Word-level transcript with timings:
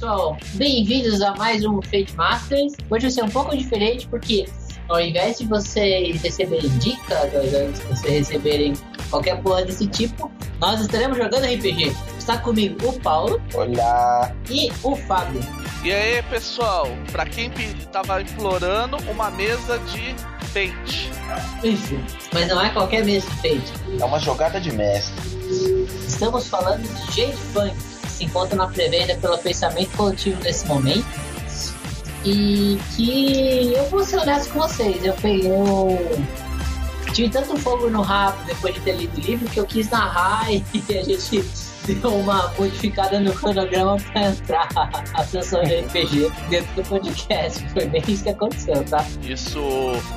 pessoal, 0.00 0.34
bem-vindos 0.54 1.20
a 1.20 1.34
mais 1.34 1.62
um 1.62 1.82
Fate 1.82 2.16
Masters. 2.16 2.72
Hoje 2.88 3.02
vai 3.02 3.10
ser 3.10 3.22
um 3.22 3.28
pouco 3.28 3.54
diferente 3.54 4.08
porque 4.08 4.48
ao 4.88 4.98
invés 4.98 5.36
de 5.36 5.44
vocês 5.44 6.22
receberem 6.22 6.70
dicas, 6.78 7.34
ao 7.34 7.44
invés 7.44 7.78
de 7.78 7.84
vocês 7.84 8.28
receberem 8.28 8.72
qualquer 9.10 9.42
porra 9.42 9.62
desse 9.62 9.86
tipo, 9.88 10.32
nós 10.58 10.80
estaremos 10.80 11.18
jogando 11.18 11.44
RPG. 11.44 11.94
Está 12.18 12.38
comigo 12.38 12.88
o 12.88 12.98
Paulo. 12.98 13.42
Olá. 13.52 14.34
E 14.48 14.72
o 14.82 14.96
Fábio. 14.96 15.42
E 15.84 15.92
aí, 15.92 16.22
pessoal, 16.30 16.88
para 17.12 17.26
quem 17.26 17.52
estava 17.78 18.22
implorando 18.22 18.96
uma 19.10 19.30
mesa 19.30 19.78
de 19.80 20.14
Fate. 20.46 21.10
Isso, 21.62 21.94
mas 22.32 22.48
não 22.48 22.64
é 22.64 22.70
qualquer 22.70 23.04
mesa 23.04 23.28
de 23.28 23.36
Fate. 23.36 24.00
É 24.00 24.04
uma 24.06 24.18
jogada 24.18 24.58
de 24.58 24.72
mestre. 24.72 25.14
Estamos 26.08 26.48
falando 26.48 26.82
de 26.82 27.16
Jade 27.16 27.36
Funk, 27.36 27.76
se 28.20 28.24
encontra 28.24 28.54
na 28.54 28.66
pré-venda 28.66 29.16
pelo 29.16 29.38
pensamento 29.38 29.96
coletivo 29.96 30.42
nesse 30.42 30.66
momento. 30.66 31.06
E 32.24 32.78
que 32.94 33.72
eu 33.72 33.84
vou 33.86 34.04
ser 34.04 34.18
honesto 34.18 34.52
com 34.52 34.60
vocês, 34.60 35.02
eu. 35.04 35.14
Eu 35.32 36.26
tive 37.14 37.30
tanto 37.30 37.56
fogo 37.56 37.90
no 37.90 38.02
rabo 38.02 38.38
depois 38.44 38.72
de 38.74 38.80
ter 38.82 38.92
lido 38.92 39.16
o 39.16 39.20
livro 39.20 39.48
que 39.48 39.58
eu 39.58 39.66
quis 39.66 39.90
narrar 39.90 40.46
e 40.52 40.62
a 40.90 41.02
gente 41.02 41.44
deu 41.86 42.14
uma 42.14 42.52
modificada 42.56 43.18
no 43.18 43.32
cronograma 43.32 43.96
para 43.96 44.26
entrar 44.28 44.68
a 45.14 45.24
sessão 45.24 45.62
de 45.62 45.80
RPG 45.80 46.30
dentro 46.48 46.74
do 46.74 46.88
podcast. 46.88 47.68
Foi 47.70 47.86
bem 47.86 48.02
isso 48.06 48.22
que 48.22 48.28
aconteceu, 48.28 48.84
tá? 48.84 49.04
Isso, 49.22 49.60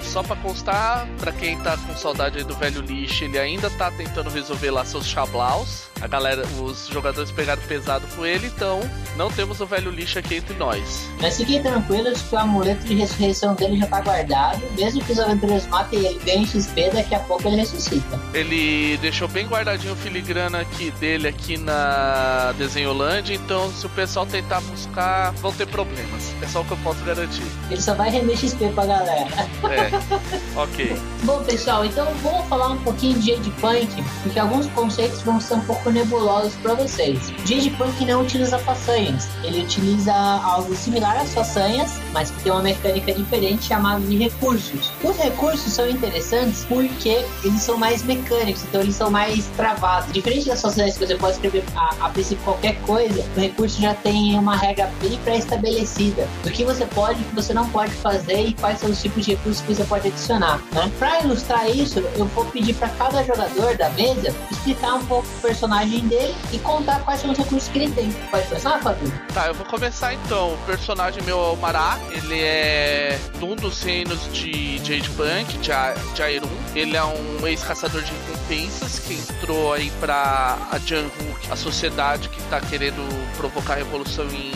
só 0.04 0.22
para 0.22 0.36
constar, 0.36 1.08
para 1.18 1.32
quem 1.32 1.58
tá 1.60 1.78
com 1.78 1.96
saudade 1.96 2.44
do 2.44 2.56
velho 2.56 2.82
lixo, 2.82 3.24
ele 3.24 3.40
ainda 3.40 3.70
tá 3.72 3.90
tentando 3.90 4.30
resolver 4.30 4.70
lá 4.70 4.86
seus 4.86 5.08
chablaus. 5.08 5.93
A 6.04 6.08
galera, 6.08 6.44
os 6.60 6.88
jogadores 6.88 7.32
pegaram 7.32 7.62
pesado 7.62 8.06
com 8.14 8.26
ele, 8.26 8.48
então 8.48 8.82
não 9.16 9.32
temos 9.32 9.62
o 9.62 9.66
velho 9.66 9.90
lixo 9.90 10.20
aqui 10.20 10.36
entre 10.36 10.54
nós. 10.56 11.08
Mas 11.22 11.38
fiquem 11.38 11.64
tranquilos 11.64 12.22
que 12.24 12.36
o 12.36 12.38
amuleto 12.38 12.84
de 12.84 12.96
ressurreição 12.96 13.56
dele 13.56 13.78
já 13.80 13.88
tá 13.88 14.02
guardado. 14.02 14.62
Mesmo 14.78 15.02
que 15.02 15.14
os 15.14 15.20
aventureiros 15.20 15.66
matem 15.68 16.00
ele 16.00 16.20
ganhem 16.26 16.46
XP, 16.46 16.90
daqui 16.90 17.16
a 17.16 17.22
pouco 17.22 17.48
ele 17.48 17.56
ressuscita. 17.56 18.20
Ele 18.34 18.98
deixou 18.98 19.30
bem 19.30 19.48
guardadinho 19.48 19.94
o 19.94 19.96
filigrana 19.96 20.60
aqui 20.60 20.92
dele 20.92 21.26
aqui 21.26 21.56
na 21.56 22.54
Desenholândia, 22.58 23.34
então 23.34 23.72
se 23.72 23.86
o 23.86 23.90
pessoal 23.90 24.26
tentar 24.26 24.60
buscar, 24.60 25.32
vão 25.36 25.54
ter 25.54 25.68
problemas. 25.68 26.34
É 26.42 26.48
só 26.48 26.64
o 26.64 26.66
que 26.66 26.72
eu 26.72 26.78
posso 26.84 27.02
garantir. 27.06 27.46
Ele 27.72 27.82
só 27.82 27.94
vai 27.94 28.10
render 28.10 28.36
XP 28.36 28.68
pra 28.76 28.86
galera. 28.86 29.30
É, 29.72 29.90
ok. 30.60 31.02
Bom, 31.24 31.42
pessoal, 31.46 31.86
então 31.86 32.06
vamos 32.22 32.46
falar 32.50 32.72
um 32.72 32.78
pouquinho 32.84 33.18
de 33.20 33.34
Jade 33.34 33.50
Punk, 33.62 34.04
porque 34.22 34.38
alguns 34.38 34.68
conceitos 34.72 35.22
vão 35.22 35.40
ser 35.40 35.54
um 35.54 35.62
pouco 35.62 35.93
nebulosos 35.94 36.56
para 36.56 36.74
vocês. 36.74 37.32
Jade 37.46 37.70
Punk 37.72 38.06
não 38.06 38.22
utiliza 38.22 38.58
façanhas, 38.60 39.30
ele 39.44 39.62
utiliza 39.62 40.14
algo 40.14 40.76
similar 40.76 41.18
às 41.18 41.34
façanhas, 41.34 41.94
mas 42.12 42.32
que 42.32 42.44
tem 42.44 42.52
uma 42.52 42.62
mecânica 42.62 43.14
diferente 43.14 43.66
chamada 43.66 44.02
de 44.02 44.18
recursos. 44.18 44.92
Os 45.04 45.18
recursos 45.18 45.72
são 45.72 45.90
interessantes 45.90 46.66
porque 46.66 47.26
eles 47.44 47.62
são 47.62 47.78
mais 47.78 48.04
mecânicos, 48.04 48.64
então 48.64 48.82
eles 48.82 48.96
são 48.96 49.10
mais 49.10 49.46
travados. 49.56 50.12
Diferente 50.12 50.48
das 50.48 50.62
façanhas 50.62 50.98
que 50.98 51.06
você 51.06 51.16
pode 51.16 51.34
escrever 51.34 51.64
a, 51.76 52.06
a 52.06 52.10
princípio 52.10 52.44
qualquer 52.44 52.76
coisa, 52.82 53.26
o 53.36 53.40
recurso 53.40 53.82
já 53.82 53.94
tem 53.94 54.38
uma 54.38 54.56
regra 54.56 54.92
bem 55.02 55.18
pré-estabelecida 55.24 56.28
do 56.44 56.52
que 56.52 56.64
você 56.64 56.86
pode 56.88 57.20
e 57.20 57.24
o 57.24 57.26
que 57.26 57.36
você 57.36 57.54
não 57.54 57.70
pode 57.70 57.92
fazer 57.94 58.48
e 58.48 58.54
quais 58.54 58.80
são 58.80 58.90
os 58.90 59.02
tipos 59.02 59.26
de 59.26 59.32
recursos 59.32 59.62
que 59.62 59.74
você 59.74 59.84
pode 59.84 60.08
adicionar. 60.08 60.62
Né? 60.72 60.92
Para 60.98 61.22
ilustrar 61.22 61.70
isso, 61.70 62.00
eu 62.00 62.26
vou 62.26 62.46
pedir 62.46 62.74
para 62.76 62.90
cada 62.90 63.24
jogador 63.24 63.78
da 63.78 63.90
mesa 63.92 64.34
explicar 64.52 64.96
um 64.96 65.06
pouco 65.06 65.28
o 65.28 65.42
personagem 65.42 65.83
dele 65.86 66.36
e 66.52 66.60
contar 66.60 67.00
quais 67.02 67.20
são 67.22 67.32
os 67.32 67.38
recursos 67.38 67.70
que 67.70 67.80
ele 67.80 67.92
tem. 67.92 68.12
Pode 68.32 68.48
começar, 68.48 68.80
Fábio? 68.80 69.12
Tá, 69.34 69.48
eu 69.48 69.54
vou 69.54 69.66
começar 69.66 70.14
então. 70.14 70.54
O 70.54 70.58
personagem 70.66 71.22
meu 71.24 71.40
é 71.40 71.50
o 71.50 71.56
Mará, 71.58 72.00
ele 72.12 72.42
é 72.42 73.20
um 73.42 73.56
dos 73.56 73.82
reinos 73.82 74.32
de 74.32 74.78
Jade 74.78 75.10
Punk, 75.12 75.58
de, 75.58 75.72
A 75.72 75.94
de. 75.94 76.80
Ele 76.80 76.96
é 76.98 77.04
um 77.04 77.48
ex-caçador 77.48 78.02
de 78.02 78.12
recompensas 78.12 79.00
que 79.00 79.14
entrou 79.14 79.74
aí 79.74 79.92
pra 80.00 80.58
a 80.72 80.80
Janhu, 80.80 81.12
a 81.50 81.56
sociedade 81.56 82.30
que 82.30 82.42
tá 82.44 82.60
querendo 82.62 83.02
provocar 83.38 83.76
revolução 83.76 84.26
em 84.32 84.52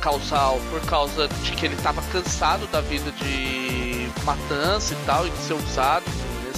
Causal 0.00 0.60
por 0.70 0.80
causa 0.82 1.28
de 1.28 1.52
que 1.52 1.66
ele 1.66 1.76
tava 1.76 2.02
cansado 2.12 2.66
da 2.68 2.80
vida 2.80 3.10
de 3.12 4.08
matança 4.24 4.94
e 4.94 5.06
tal, 5.06 5.26
e 5.26 5.30
de 5.30 5.38
ser 5.38 5.54
usado 5.54 6.04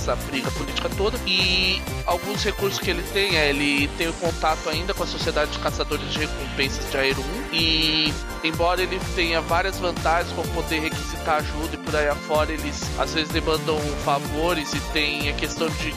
essa 0.03 0.17
briga 0.17 0.51
política 0.51 0.89
toda. 0.91 1.19
E 1.27 1.81
alguns 2.05 2.43
recursos 2.43 2.79
que 2.79 2.91
ele 2.91 3.03
tem 3.13 3.37
é 3.37 3.49
ele 3.49 3.89
tem 3.97 4.09
o 4.09 4.13
contato 4.15 4.69
ainda 4.69 4.93
com 4.93 5.05
a 5.05 5.07
sociedade 5.07 5.53
de 5.53 5.59
caçadores 5.61 6.13
de 6.13 6.19
recompensas 6.19 6.91
de 6.91 6.97
Aerum. 6.97 7.23
E 7.53 8.13
embora 8.43 8.83
ele 8.83 9.01
tenha 9.15 9.41
várias 9.41 9.79
vantagens 9.79 10.33
como 10.35 10.49
poder 10.49 10.81
requisitar 10.81 11.37
ajuda 11.37 11.75
e 11.75 11.79
por 11.79 11.95
aí 11.95 12.09
afora, 12.09 12.53
eles 12.53 12.83
às 12.99 13.15
vezes 13.15 13.31
demandam 13.31 13.79
favores 14.05 14.73
e 14.73 14.81
tem 14.93 15.29
a 15.29 15.33
questão 15.35 15.69
de 15.69 15.93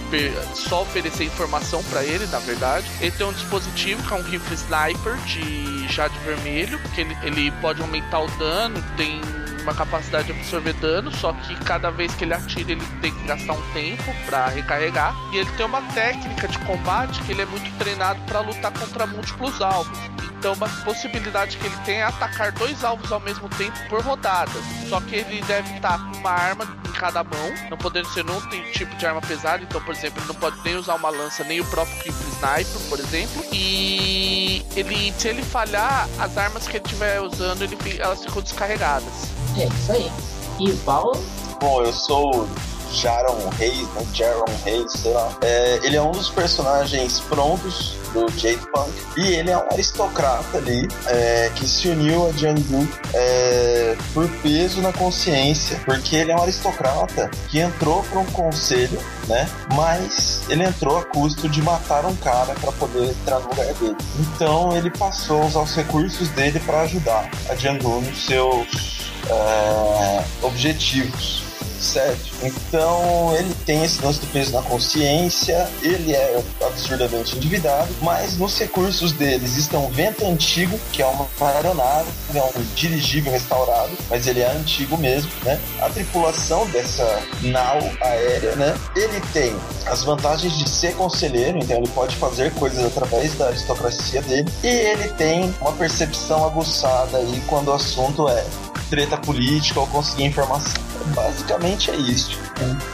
só 0.54 0.84
oferecer 0.84 1.26
informação 1.26 1.84
para 1.86 2.04
ele, 2.04 2.26
na 2.28 2.40
verdade. 2.40 2.86
Ele 3.02 3.12
tem 3.12 3.26
um 3.26 3.34
dispositivo 3.34 4.04
que 4.04 4.14
é 4.14 4.18
um 4.18 4.22
rifle 4.22 4.56
sniper 4.56 5.18
de 5.26 5.88
jade 5.88 6.18
vermelho, 6.20 6.80
que 6.94 7.02
ele, 7.02 7.18
ele 7.24 7.52
pode 7.62 7.82
aumentar 7.82 8.20
o 8.20 8.28
dano, 8.38 8.84
tem 8.96 9.22
uma 9.66 9.74
capacidade 9.74 10.28
de 10.28 10.32
absorver 10.32 10.74
dano, 10.74 11.12
só 11.12 11.34
que 11.34 11.56
cada 11.66 11.90
vez 11.90 12.14
que 12.14 12.24
ele 12.24 12.34
atira 12.34 12.72
ele 12.72 12.86
tem 13.02 13.14
que 13.14 13.24
gastar 13.26 13.54
um 13.54 13.72
tempo 13.74 14.04
para 14.26 14.48
recarregar. 14.48 15.16
E 15.34 15.38
ele 15.38 15.50
tem 15.58 15.66
uma 15.66 15.82
técnica 15.94 16.48
de 16.48 16.58
combate 16.60 17.22
que 17.24 17.32
ele 17.32 17.42
é 17.42 17.46
muito 17.46 17.78
treinado 17.78 18.22
para 18.22 18.40
lutar 18.42 18.72
contra 18.72 19.08
múltiplos 19.08 19.62
alvos. 19.62 19.98
Então 20.38 20.54
uma 20.54 20.70
possibilidade 20.84 21.58
que 21.58 21.66
ele 21.66 21.76
tem 21.86 21.96
é 21.98 22.04
atacar 22.04 22.52
dois 22.52 22.84
alvos 22.84 23.12
ao 23.12 23.20
mesmo 23.20 23.50
tempo 23.50 23.78
por 23.90 24.02
rodada. 24.02 24.52
Só 24.88 25.02
que 25.02 25.16
ele 25.16 25.42
deve 25.42 25.74
estar 25.76 25.98
com 25.98 26.18
uma 26.20 26.30
arma 26.30 26.68
em 26.88 26.92
cada 26.92 27.24
mão, 27.24 27.54
não 27.70 27.78
podendo 27.78 28.08
ser 28.10 28.24
nenhum 28.24 28.40
tipo 28.72 28.96
de 28.96 29.06
arma 29.08 29.22
pesada. 29.22 29.64
Então, 29.64 29.82
por 29.82 29.96
exemplo, 29.96 30.22
ele 30.22 30.28
não 30.28 30.36
pode 30.36 30.58
nem 30.64 30.76
usar 30.76 30.96
uma 30.96 31.10
lança, 31.10 31.44
nem 31.44 31.62
o 31.62 31.66
próprio 31.66 31.96
rifle 31.98 32.28
sniper, 32.34 32.90
por 32.90 33.00
exemplo. 33.00 33.44
E 33.52 34.64
ele, 34.76 35.12
se 35.18 35.30
ele 35.30 35.42
falhar, 35.42 36.08
as 36.20 36.38
armas 36.38 36.68
que 36.68 36.78
ele 36.78 36.86
estiver 36.86 37.20
usando, 37.22 37.64
ele, 37.64 37.76
elas 38.00 38.24
ficam 38.24 38.42
descarregadas. 38.44 39.34
É 39.58 39.66
isso 39.66 39.92
aí. 39.92 40.12
E 40.60 40.72
o 40.72 40.78
Paulo? 40.78 41.24
Bom, 41.60 41.82
eu 41.82 41.94
sou 41.94 42.48
Jaron 42.92 43.50
Reis, 43.58 43.88
né? 43.90 44.06
Jaron 44.14 44.46
Reis, 44.64 44.92
sei 44.92 45.14
lá. 45.14 45.32
É, 45.42 45.80
ele 45.84 45.96
é 45.96 46.02
um 46.02 46.12
dos 46.12 46.30
personagens 46.30 47.20
prontos 47.22 47.96
do 48.14 48.30
Jade 48.40 48.66
Punk 48.72 48.92
e 49.18 49.34
ele 49.34 49.52
é 49.52 49.58
um 49.58 49.68
aristocrata 49.72 50.58
ali 50.58 50.88
é, 51.08 51.52
que 51.54 51.68
se 51.68 51.90
uniu 51.90 52.28
a 52.28 52.32
Jiangsu 52.32 52.88
é, 53.14 53.98
por 54.14 54.30
peso 54.42 54.82
na 54.82 54.94
consciência, 54.94 55.78
porque 55.86 56.16
ele 56.16 56.32
é 56.32 56.36
um 56.36 56.42
aristocrata 56.42 57.30
que 57.50 57.60
entrou 57.60 58.04
para 58.04 58.20
um 58.20 58.26
conselho, 58.28 58.98
né? 59.28 59.50
Mas 59.74 60.44
ele 60.50 60.64
entrou 60.64 60.98
a 60.98 61.04
custo 61.04 61.50
de 61.50 61.62
matar 61.62 62.06
um 62.06 62.16
cara 62.16 62.54
para 62.54 62.72
poder 62.72 63.10
entrar 63.10 63.40
no 63.40 63.50
lugar 63.50 63.74
dele. 63.74 63.98
Então 64.20 64.76
ele 64.76 64.90
passou 64.90 65.42
a 65.42 65.46
usar 65.46 65.62
os 65.62 65.76
recursos 65.76 66.30
dele 66.30 66.60
para 66.62 66.82
ajudar 66.82 67.30
a 67.50 67.56
Jiangsu 67.56 68.00
nos 68.00 68.26
seus 68.26 68.95
uh, 69.30 70.46
objetivos, 70.46 71.44
certo? 71.80 72.26
Então 72.44 73.36
ele 73.36 73.54
tem 73.66 73.84
esse 73.84 74.04
lance 74.04 74.20
do 74.20 74.28
peso 74.28 74.52
na 74.52 74.62
consciência, 74.62 75.70
ele 75.82 76.14
é 76.14 76.44
absurdamente 76.66 77.36
endividado, 77.36 77.90
mas 78.02 78.38
nos 78.38 78.58
recursos 78.58 79.12
deles 79.12 79.58
estão 79.58 79.90
vento 79.90 80.26
antigo, 80.26 80.80
que 80.92 81.02
é 81.02 81.06
uma 81.06 81.28
aeronave, 81.40 82.10
é 82.34 82.42
um 82.42 82.64
dirigível 82.76 83.32
restaurado, 83.32 83.92
mas 84.10 84.28
ele 84.28 84.42
é 84.42 84.52
antigo 84.52 84.98
mesmo, 84.98 85.30
né? 85.44 85.60
A 85.82 85.90
tripulação 85.90 86.66
dessa 86.68 87.22
nau 87.42 87.80
aérea, 88.02 88.56
né? 88.56 88.76
Ele 88.96 89.22
tem 89.34 89.56
as 89.86 90.04
vantagens 90.04 90.58
de 90.58 90.68
ser 90.70 90.96
conselheiro, 90.96 91.58
então 91.58 91.78
ele 91.78 91.90
pode 91.90 92.16
fazer 92.16 92.52
coisas 92.54 92.84
através 92.86 93.34
da 93.36 93.48
aristocracia 93.48 94.22
dele, 94.24 94.50
e 94.64 94.68
ele 94.68 95.10
tem 95.10 95.54
uma 95.62 95.72
percepção 95.74 96.46
aguçada 96.46 97.18
aí 97.18 97.42
quando 97.48 97.70
o 97.70 97.74
assunto 97.74 98.28
é 98.28 98.44
treta 98.90 99.18
política 99.18 99.80
ou 99.80 99.88
conseguir 99.88 100.26
informação. 100.26 100.84
Basicamente 101.14 101.92
é 101.92 101.96
isso. 101.96 102.40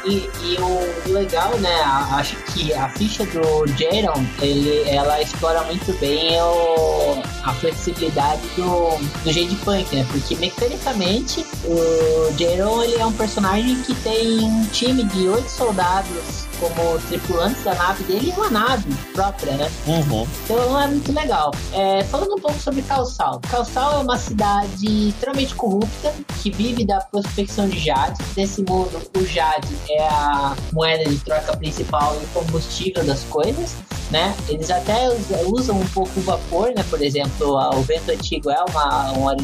E, 0.05 0.29
e 0.43 0.57
o 0.59 1.13
legal, 1.13 1.57
né? 1.59 1.81
Acho 2.11 2.35
que 2.47 2.73
a 2.73 2.89
ficha 2.89 3.25
do 3.25 3.65
Jaron, 3.77 4.25
ele, 4.41 4.89
ela 4.89 5.21
explora 5.21 5.63
muito 5.63 5.93
bem 5.99 6.41
o, 6.41 7.21
a 7.43 7.53
flexibilidade 7.53 8.41
do, 8.55 8.97
do 9.23 9.31
Jade 9.31 9.55
Punk, 9.63 9.95
né? 9.95 10.05
Porque 10.11 10.35
mecanicamente 10.35 11.45
o 11.63 12.33
Jaron 12.38 12.83
ele 12.83 12.97
é 12.97 13.05
um 13.05 13.13
personagem 13.13 13.81
que 13.83 13.93
tem 13.95 14.41
um 14.41 14.65
time 14.65 15.03
de 15.03 15.29
oito 15.29 15.49
soldados 15.49 16.50
como 16.61 16.99
tripulantes 17.09 17.63
da 17.63 17.73
nave 17.73 18.03
dele 18.03 18.29
e 18.29 18.31
uma 18.31 18.49
nave 18.49 18.93
própria, 19.13 19.53
né? 19.53 19.69
Uhum. 19.87 20.27
Então 20.45 20.79
é 20.79 20.87
muito 20.87 21.11
legal. 21.11 21.51
É, 21.73 22.03
falando 22.03 22.35
um 22.35 22.39
pouco 22.39 22.59
sobre 22.59 22.83
Calçal. 22.83 23.41
Calçal 23.49 23.99
é 23.99 24.03
uma 24.03 24.17
cidade 24.17 25.09
extremamente 25.09 25.55
corrupta 25.55 26.13
que 26.41 26.51
vive 26.51 26.85
da 26.85 27.01
prospecção 27.01 27.67
de 27.67 27.79
jade. 27.79 28.23
Nesse 28.37 28.61
mundo, 28.61 29.01
o 29.17 29.25
jade 29.25 29.75
é 29.89 30.07
a 30.07 30.55
moeda 30.71 31.09
de 31.09 31.17
troca 31.17 31.57
principal 31.57 32.15
e 32.21 32.25
combustível 32.27 33.03
das 33.03 33.23
coisas. 33.23 33.75
Né? 34.11 34.35
Eles 34.47 34.69
até 34.69 35.09
usam 35.45 35.79
um 35.79 35.87
pouco 35.87 36.19
o 36.19 36.23
vapor, 36.23 36.71
né? 36.75 36.83
Por 36.89 37.01
exemplo, 37.01 37.55
o 37.55 37.81
vento 37.81 38.11
antigo 38.11 38.51
é 38.51 38.63
uma, 38.69 39.11
uma, 39.11 39.35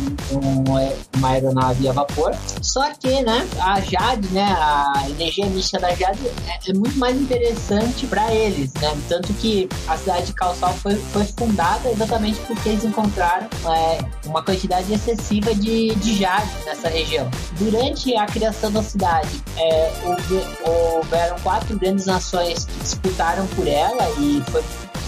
uma 1.15 1.29
aeronave 1.29 1.87
a 1.87 1.93
vapor. 1.93 2.35
Só 2.61 2.93
que, 2.93 3.21
né? 3.21 3.47
A 3.59 3.79
Jade, 3.79 4.27
né? 4.29 4.43
A 4.43 5.05
energia 5.09 5.45
mística 5.47 5.79
da 5.79 5.95
Jade 5.95 6.19
é, 6.47 6.69
é 6.69 6.73
muito 6.73 6.97
mais 6.99 7.19
interessante 7.19 8.05
para 8.07 8.33
eles, 8.33 8.73
né? 8.73 8.95
Tanto 9.07 9.33
que 9.35 9.69
a 9.87 9.97
cidade 9.97 10.27
de 10.27 10.33
Calçal 10.33 10.73
foi, 10.73 10.95
foi 10.95 11.23
fundada 11.23 11.89
exatamente 11.89 12.39
porque 12.41 12.69
eles 12.69 12.83
encontraram 12.83 13.47
é, 13.73 13.99
uma 14.25 14.43
quantidade 14.43 14.93
excessiva 14.93 15.55
de, 15.55 15.95
de 15.95 16.17
Jade 16.17 16.51
nessa 16.65 16.89
região. 16.89 17.29
Durante 17.57 18.15
a 18.15 18.25
criação 18.25 18.71
da 18.71 18.83
cidade, 18.83 19.41
é, 19.55 19.91
houveram 20.65 21.37
quatro 21.39 21.77
grandes 21.77 22.05
nações 22.05 22.65
que 22.65 22.79
disputaram 22.79 23.47
por 23.47 23.67
ela 23.67 24.09
e 24.19 24.43
foi 24.51 24.56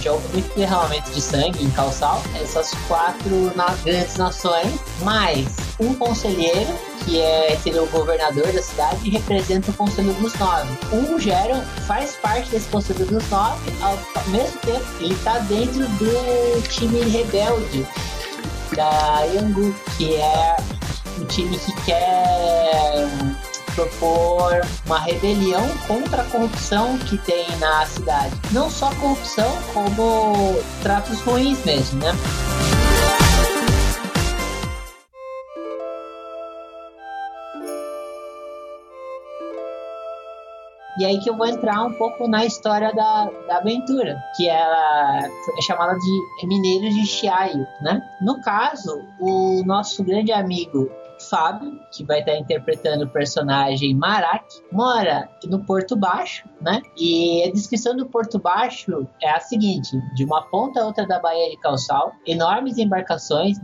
já 0.01 0.11
houve 0.13 0.27
muito 0.29 0.55
derramamento 0.55 1.11
de 1.11 1.21
sangue 1.21 1.63
em 1.63 1.69
Calçal. 1.71 2.21
Essas 2.41 2.71
quatro 2.87 3.51
grandes 3.83 4.15
nações, 4.15 4.79
mais 5.01 5.47
um 5.79 5.93
conselheiro, 5.95 6.73
que 7.05 7.19
é 7.19 7.57
seria 7.61 7.83
o 7.83 7.87
governador 7.87 8.51
da 8.51 8.61
cidade, 8.61 8.99
e 9.03 9.09
representa 9.09 9.71
o 9.71 9.73
Conselho 9.73 10.13
dos 10.13 10.33
Nove. 10.35 10.69
O 10.91 11.19
Geron 11.19 11.61
faz 11.87 12.15
parte 12.21 12.49
desse 12.49 12.67
Conselho 12.69 13.05
dos 13.05 13.29
Nove, 13.29 13.71
ao 13.81 13.97
mesmo 14.29 14.59
tempo 14.59 14.85
ele 14.99 15.13
está 15.13 15.39
dentro 15.39 15.87
do 15.87 16.61
time 16.69 17.01
rebelde 17.01 17.87
da 18.75 19.23
Yangu, 19.23 19.73
que 19.97 20.15
é 20.15 20.57
o 21.17 21.25
time 21.25 21.57
que 21.57 21.73
quer 21.81 23.07
propor 23.79 24.61
uma 24.85 24.99
rebelião 24.99 25.65
contra 25.87 26.21
a 26.21 26.25
corrupção 26.25 26.97
que 26.99 27.17
tem 27.19 27.45
na 27.57 27.85
cidade. 27.85 28.35
Não 28.51 28.69
só 28.69 28.93
corrupção, 28.95 29.49
como 29.73 30.55
tratos 30.83 31.21
ruins 31.21 31.63
mesmo, 31.63 31.99
né? 32.01 32.11
E 40.97 41.05
aí 41.05 41.17
que 41.21 41.29
eu 41.29 41.37
vou 41.37 41.47
entrar 41.47 41.81
um 41.85 41.93
pouco 41.93 42.27
na 42.27 42.45
história 42.45 42.93
da, 42.93 43.29
da 43.47 43.57
aventura, 43.59 44.21
que 44.35 44.49
ela 44.49 45.19
é 45.57 45.61
chamada 45.61 45.97
de 45.97 46.45
Mineiros 46.47 46.93
de 46.93 47.07
Chiaio, 47.07 47.65
né? 47.81 48.01
No 48.21 48.41
caso, 48.41 49.01
o 49.17 49.63
nosso 49.65 50.03
grande 50.03 50.33
amigo 50.33 50.91
Fábio, 51.29 51.79
que 51.91 52.03
vai 52.03 52.19
estar 52.19 52.35
interpretando 52.35 53.05
o 53.05 53.09
personagem 53.09 53.95
Marak, 53.95 54.45
mora 54.71 55.29
no 55.45 55.63
Porto 55.63 55.95
Baixo, 55.95 56.47
né? 56.61 56.81
E 56.97 57.43
a 57.47 57.51
descrição 57.51 57.95
do 57.95 58.05
Porto 58.05 58.39
Baixo 58.39 59.07
é 59.21 59.29
a 59.29 59.39
seguinte: 59.39 59.99
de 60.13 60.25
uma 60.25 60.41
ponta 60.43 60.81
a 60.81 60.85
outra 60.85 61.05
da 61.05 61.19
Baía 61.19 61.49
de 61.49 61.57
Calçal, 61.57 62.13
enormes 62.25 62.77
embarcações 62.77 63.57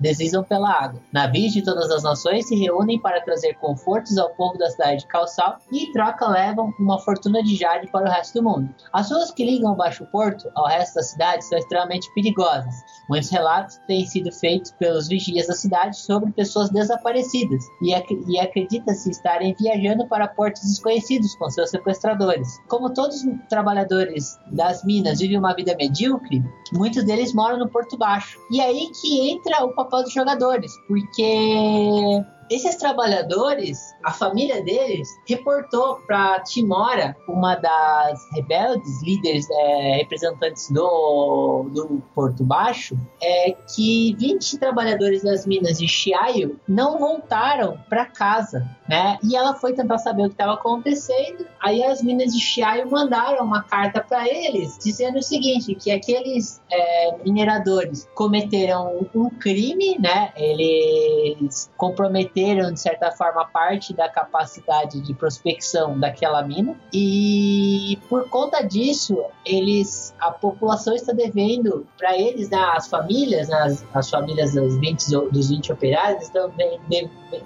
deslizam 0.00 0.42
pela 0.44 0.70
água. 0.70 1.00
Navios 1.12 1.52
de 1.52 1.62
todas 1.62 1.90
as 1.90 2.02
nações 2.02 2.46
se 2.46 2.56
reúnem 2.56 3.00
para 3.00 3.20
trazer 3.20 3.54
confortos 3.54 4.18
ao 4.18 4.30
povo 4.34 4.58
da 4.58 4.70
cidade 4.70 5.00
de 5.00 5.06
Calçal 5.06 5.58
e, 5.70 5.84
em 5.84 5.92
troca, 5.92 6.28
levam 6.28 6.72
uma 6.78 6.98
fortuna 7.00 7.42
de 7.42 7.56
jade 7.56 7.90
para 7.90 8.08
o 8.08 8.10
resto 8.10 8.34
do 8.34 8.48
mundo. 8.48 8.74
As 8.92 9.10
ruas 9.10 9.30
que 9.30 9.44
ligam 9.44 9.72
o 9.72 9.76
Baixo 9.76 10.06
Porto 10.06 10.50
ao 10.54 10.66
resto 10.66 10.94
da 10.94 11.02
cidade 11.02 11.44
são 11.44 11.58
extremamente 11.58 12.12
perigosas. 12.14 12.74
Muitos 13.08 13.30
relatos 13.30 13.78
têm 13.86 14.06
sido 14.06 14.32
feitos 14.32 14.70
pelos 14.72 15.08
vigias 15.08 15.46
da 15.46 15.54
cidade 15.54 15.96
sobre 15.96 16.32
pessoas 16.32 16.70
desaparecidas 16.70 17.64
e, 17.82 17.94
ac 17.94 18.08
e 18.26 18.38
acredita-se 18.38 19.10
estarem 19.10 19.54
viajando 19.58 20.06
para 20.06 20.28
portos 20.28 20.62
desconhecidos 20.62 21.34
com 21.36 21.48
seus 21.50 21.70
sequestradores. 21.70 22.37
Como 22.68 22.92
todos 22.92 23.24
os 23.24 23.48
trabalhadores 23.48 24.38
das 24.46 24.84
minas 24.84 25.18
vivem 25.18 25.38
uma 25.38 25.54
vida 25.54 25.74
medíocre, 25.76 26.42
muitos 26.72 27.04
deles 27.04 27.32
moram 27.32 27.58
no 27.58 27.68
Porto 27.68 27.96
Baixo. 27.96 28.38
E 28.50 28.60
é 28.60 28.64
aí 28.64 28.90
que 29.00 29.30
entra 29.30 29.64
o 29.64 29.74
papel 29.74 30.02
dos 30.02 30.12
jogadores, 30.12 30.72
porque 30.86 32.22
esses 32.50 32.76
trabalhadores, 32.76 33.94
a 34.02 34.12
família 34.12 34.62
deles, 34.62 35.08
reportou 35.26 35.96
para 36.06 36.40
Timora, 36.40 37.16
uma 37.28 37.54
das 37.56 38.20
rebeldes, 38.32 39.02
líderes, 39.02 39.46
é, 39.50 39.96
representantes 39.96 40.70
do, 40.70 41.68
do 41.72 42.02
Porto 42.14 42.44
Baixo, 42.44 42.96
é, 43.22 43.52
que 43.74 44.14
20 44.18 44.58
trabalhadores 44.58 45.22
das 45.22 45.46
minas 45.46 45.78
de 45.78 45.86
Chiaio 45.86 46.58
não 46.66 46.98
voltaram 46.98 47.78
para 47.88 48.06
casa, 48.06 48.68
né? 48.88 49.18
E 49.22 49.36
ela 49.36 49.54
foi 49.54 49.74
tentar 49.74 49.98
saber 49.98 50.22
o 50.22 50.28
que 50.28 50.34
estava 50.34 50.54
acontecendo. 50.54 51.46
Aí 51.60 51.82
as 51.82 52.02
minas 52.02 52.32
de 52.32 52.40
Chiaio 52.40 52.90
mandaram 52.90 53.44
uma 53.44 53.62
carta 53.62 54.00
para 54.00 54.26
eles 54.26 54.78
dizendo 54.82 55.18
o 55.18 55.22
seguinte, 55.22 55.74
que 55.74 55.90
aqueles 55.90 56.62
é, 56.70 57.16
mineradores 57.22 58.08
cometeram 58.14 59.06
um 59.14 59.28
crime, 59.30 59.98
né? 59.98 60.32
Eles 60.36 61.70
comprometeram 61.76 62.37
perderam, 62.38 62.72
de 62.72 62.80
certa 62.80 63.10
forma, 63.12 63.44
parte 63.46 63.92
da 63.92 64.08
capacidade 64.08 65.00
de 65.00 65.14
prospecção 65.14 65.98
daquela 65.98 66.42
mina. 66.42 66.76
E 66.92 67.98
por 68.08 68.28
conta 68.28 68.62
disso, 68.62 69.24
eles, 69.44 70.14
a 70.20 70.30
população 70.30 70.94
está 70.94 71.12
devendo 71.12 71.86
para 71.96 72.16
eles, 72.16 72.50
né, 72.50 72.58
as 72.74 72.88
famílias, 72.88 73.48
né, 73.48 73.56
as, 73.56 73.84
as, 73.94 74.10
famílias 74.10 74.54
dos 74.54 74.76
20, 74.78 75.10
dos 75.30 75.48
20 75.50 75.72
operários, 75.72 76.24
estão 76.24 76.50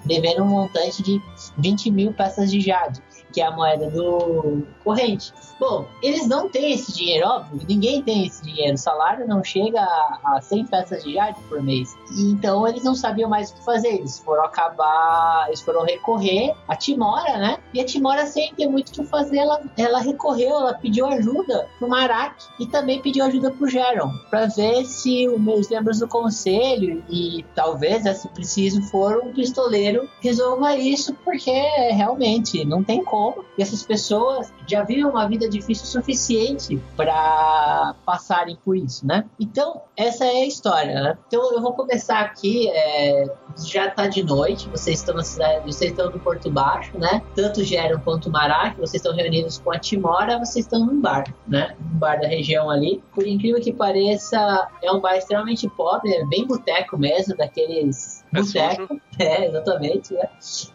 devendo 0.05 0.43
um 0.43 0.47
montante 0.47 1.03
de 1.03 1.21
20 1.59 1.91
mil 1.91 2.13
peças 2.13 2.51
de 2.51 2.61
jade 2.61 3.03
que 3.33 3.41
é 3.41 3.47
a 3.47 3.51
moeda 3.51 3.91
do 3.91 4.63
corrente. 4.85 5.33
Bom, 5.59 5.87
eles 6.03 6.27
não 6.27 6.49
têm 6.49 6.73
esse 6.73 6.93
dinheiro, 6.93 7.29
óbvio, 7.29 7.61
ninguém 7.69 8.03
tem 8.03 8.27
esse 8.27 8.43
dinheiro. 8.43 8.75
O 8.75 8.79
salário 8.79 9.27
não 9.29 9.45
chega 9.45 9.81
a, 9.81 10.37
a 10.37 10.41
100 10.41 10.67
peças 10.67 11.05
de 11.05 11.15
jade 11.15 11.39
por 11.49 11.63
mês. 11.63 11.97
Então 12.19 12.67
eles 12.67 12.83
não 12.83 12.95
sabiam 12.95 13.31
mais 13.31 13.51
o 13.51 13.55
que 13.55 13.65
fazer. 13.65 13.95
Eles 13.95 14.19
foram 14.19 14.45
acabar, 14.45 15.45
eles 15.47 15.61
foram 15.61 15.85
recorrer 15.85 16.55
a 16.67 16.75
Timora, 16.77 17.39
né? 17.39 17.59
E 17.73 17.81
a 17.81 17.85
Timora, 17.85 18.27
sem 18.27 18.53
ter 18.55 18.67
muito 18.67 18.89
o 18.89 18.93
que 18.93 19.05
fazer, 19.05 19.39
ela, 19.39 19.63
ela 19.77 20.01
recorreu, 20.01 20.51
ela 20.51 20.75
pediu 20.75 21.07
ajuda 21.07 21.69
pro 21.79 21.89
Marak 21.89 22.45
e 22.59 22.67
também 22.67 23.01
pediu 23.01 23.25
ajuda 23.25 23.51
pro 23.53 23.69
Geron, 23.69 24.11
para 24.31 24.47
ver 24.47 24.85
se 24.85 25.29
os 25.29 25.69
membros 25.69 26.01
do 26.01 26.09
conselho 26.09 27.03
e 27.09 27.45
talvez, 27.55 28.05
né, 28.05 28.15
se 28.15 28.29
preciso 28.29 28.83
for, 28.91 29.23
um 29.25 29.33
pistoleiro 29.33 30.09
resolva 30.21 30.77
isso, 30.77 31.15
porque 31.25 31.51
realmente 31.93 32.65
não 32.65 32.83
tem 32.83 33.05
como 33.05 33.22
como 33.23 33.45
essas 33.59 33.83
pessoas 33.85 34.53
já 34.67 34.83
vivem 34.83 35.05
uma 35.05 35.29
vida 35.29 35.49
difícil 35.49 35.85
o 35.85 35.87
suficiente 35.87 36.81
para 36.97 37.95
passarem 38.05 38.59
por 38.65 38.77
isso, 38.77 39.07
né? 39.07 39.25
Então, 39.39 39.83
essa 39.97 40.25
é 40.25 40.43
a 40.43 40.47
história, 40.47 40.95
né? 40.95 41.19
Então, 41.29 41.53
eu 41.53 41.61
vou 41.61 41.73
começar 41.73 42.21
aqui, 42.21 42.69
é, 42.71 43.27
já 43.65 43.91
tá 43.91 44.07
de 44.07 44.23
noite, 44.25 44.69
vocês 44.69 44.99
estão 44.99 45.15
na 45.15 45.23
cidade, 45.23 45.65
vocês 45.65 45.91
estão 45.93 46.11
no 46.11 46.19
Porto 46.19 46.51
Baixo, 46.51 46.99
né? 46.99 47.23
Tanto 47.35 47.63
Geron 47.63 48.01
quanto 48.01 48.31
que 48.33 48.81
vocês 48.81 48.95
estão 48.95 49.15
reunidos 49.15 49.59
com 49.59 49.71
a 49.71 49.79
Timora, 49.79 50.39
vocês 50.39 50.65
estão 50.65 50.85
num 50.85 51.01
bar, 51.01 51.25
né? 51.47 51.77
Um 51.81 51.99
bar 51.99 52.21
da 52.21 52.27
região 52.27 52.69
ali. 52.71 53.03
Por 53.15 53.27
incrível 53.27 53.61
que 53.61 53.73
pareça, 53.73 54.69
é 54.83 54.91
um 54.91 55.01
bar 55.01 55.17
extremamente 55.17 55.69
pobre, 55.69 56.13
é 56.13 56.25
bem 56.27 56.47
boteco 56.47 56.99
mesmo, 56.99 57.37
daqueles 57.37 58.22
boteco, 58.33 59.01
é, 59.19 59.47
exatamente, 59.47 60.15
né? 60.15 60.29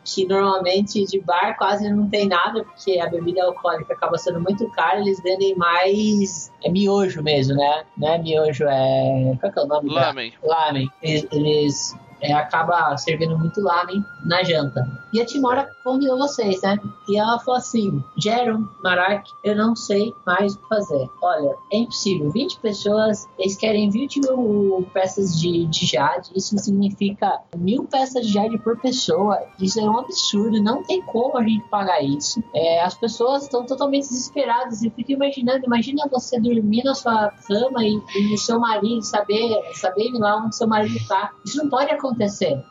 Que 0.03 0.25
normalmente 0.25 1.05
de 1.05 1.19
bar 1.19 1.57
quase 1.57 1.89
não 1.89 2.07
tem 2.09 2.27
nada, 2.27 2.63
porque 2.63 2.99
a 2.99 3.07
bebida 3.07 3.43
alcoólica 3.43 3.93
acaba 3.93 4.17
sendo 4.17 4.39
muito 4.39 4.69
cara, 4.71 4.99
eles 4.99 5.21
vendem 5.21 5.55
mais. 5.55 6.51
É 6.63 6.69
miojo 6.69 7.21
mesmo, 7.23 7.55
né? 7.55 7.83
Não 7.97 8.13
é 8.13 8.17
miojo, 8.17 8.65
é. 8.65 9.37
Qual 9.39 9.53
é 9.55 9.59
o 9.61 9.67
nome? 9.67 9.89
Lamen. 9.89 10.33
Lamen. 10.43 10.89
Eles, 11.01 11.27
eles 11.31 11.95
é, 12.21 12.33
acaba 12.33 12.95
servindo 12.97 13.37
muito 13.37 13.61
lamen 13.61 14.03
na 14.25 14.43
janta. 14.43 14.87
E 15.13 15.21
a 15.21 15.25
Timora 15.25 15.69
convidou 15.83 16.17
vocês, 16.17 16.61
né? 16.61 16.77
E 17.07 17.17
ela 17.17 17.39
falou 17.39 17.57
assim: 17.57 18.03
Jeron, 18.17 18.67
Marak, 18.83 19.29
eu 19.43 19.55
não 19.55 19.75
sei 19.75 20.13
mais 20.25 20.53
o 20.53 20.59
que 20.59 20.67
fazer. 20.67 21.09
Olha, 21.21 21.55
é 21.71 21.77
impossível. 21.77 22.29
20 22.29 22.59
pessoas, 22.59 23.27
eles 23.39 23.55
querem 23.55 23.89
20 23.89 24.19
mil 24.19 24.87
peças 24.93 25.39
de, 25.39 25.65
de 25.67 25.85
jade. 25.85 26.29
Isso 26.35 26.57
significa 26.57 27.39
mil 27.55 27.85
peças 27.85 28.27
de 28.27 28.33
jade 28.33 28.57
por 28.59 28.77
pessoa. 28.79 29.41
Isso 29.59 29.79
é 29.79 29.83
um 29.83 29.97
absurdo. 29.97 30.61
Não 30.61 30.83
tem 30.83 31.01
como 31.01 31.37
a 31.37 31.43
gente 31.43 31.67
pagar 31.69 32.03
isso. 32.03 32.43
É, 32.53 32.83
as 32.83 32.95
pessoas 32.95 33.43
estão 33.43 33.65
totalmente 33.65 34.09
desesperadas. 34.09 34.83
Eu 34.83 34.91
fico 34.91 35.13
imaginando: 35.13 35.65
imagina 35.65 36.07
você 36.11 36.39
dormir 36.39 36.83
na 36.83 36.93
sua 36.93 37.31
cama 37.47 37.83
e, 37.83 38.01
e 38.15 38.33
o 38.33 38.37
seu 38.37 38.59
marido 38.59 39.01
saber, 39.03 39.61
saber 39.73 40.11
lá 40.13 40.37
onde 40.37 40.55
seu 40.55 40.67
marido 40.67 40.97
está. 40.97 41.31
Isso 41.45 41.57
não 41.57 41.69
pode 41.69 41.91
acontecer. 41.91 42.06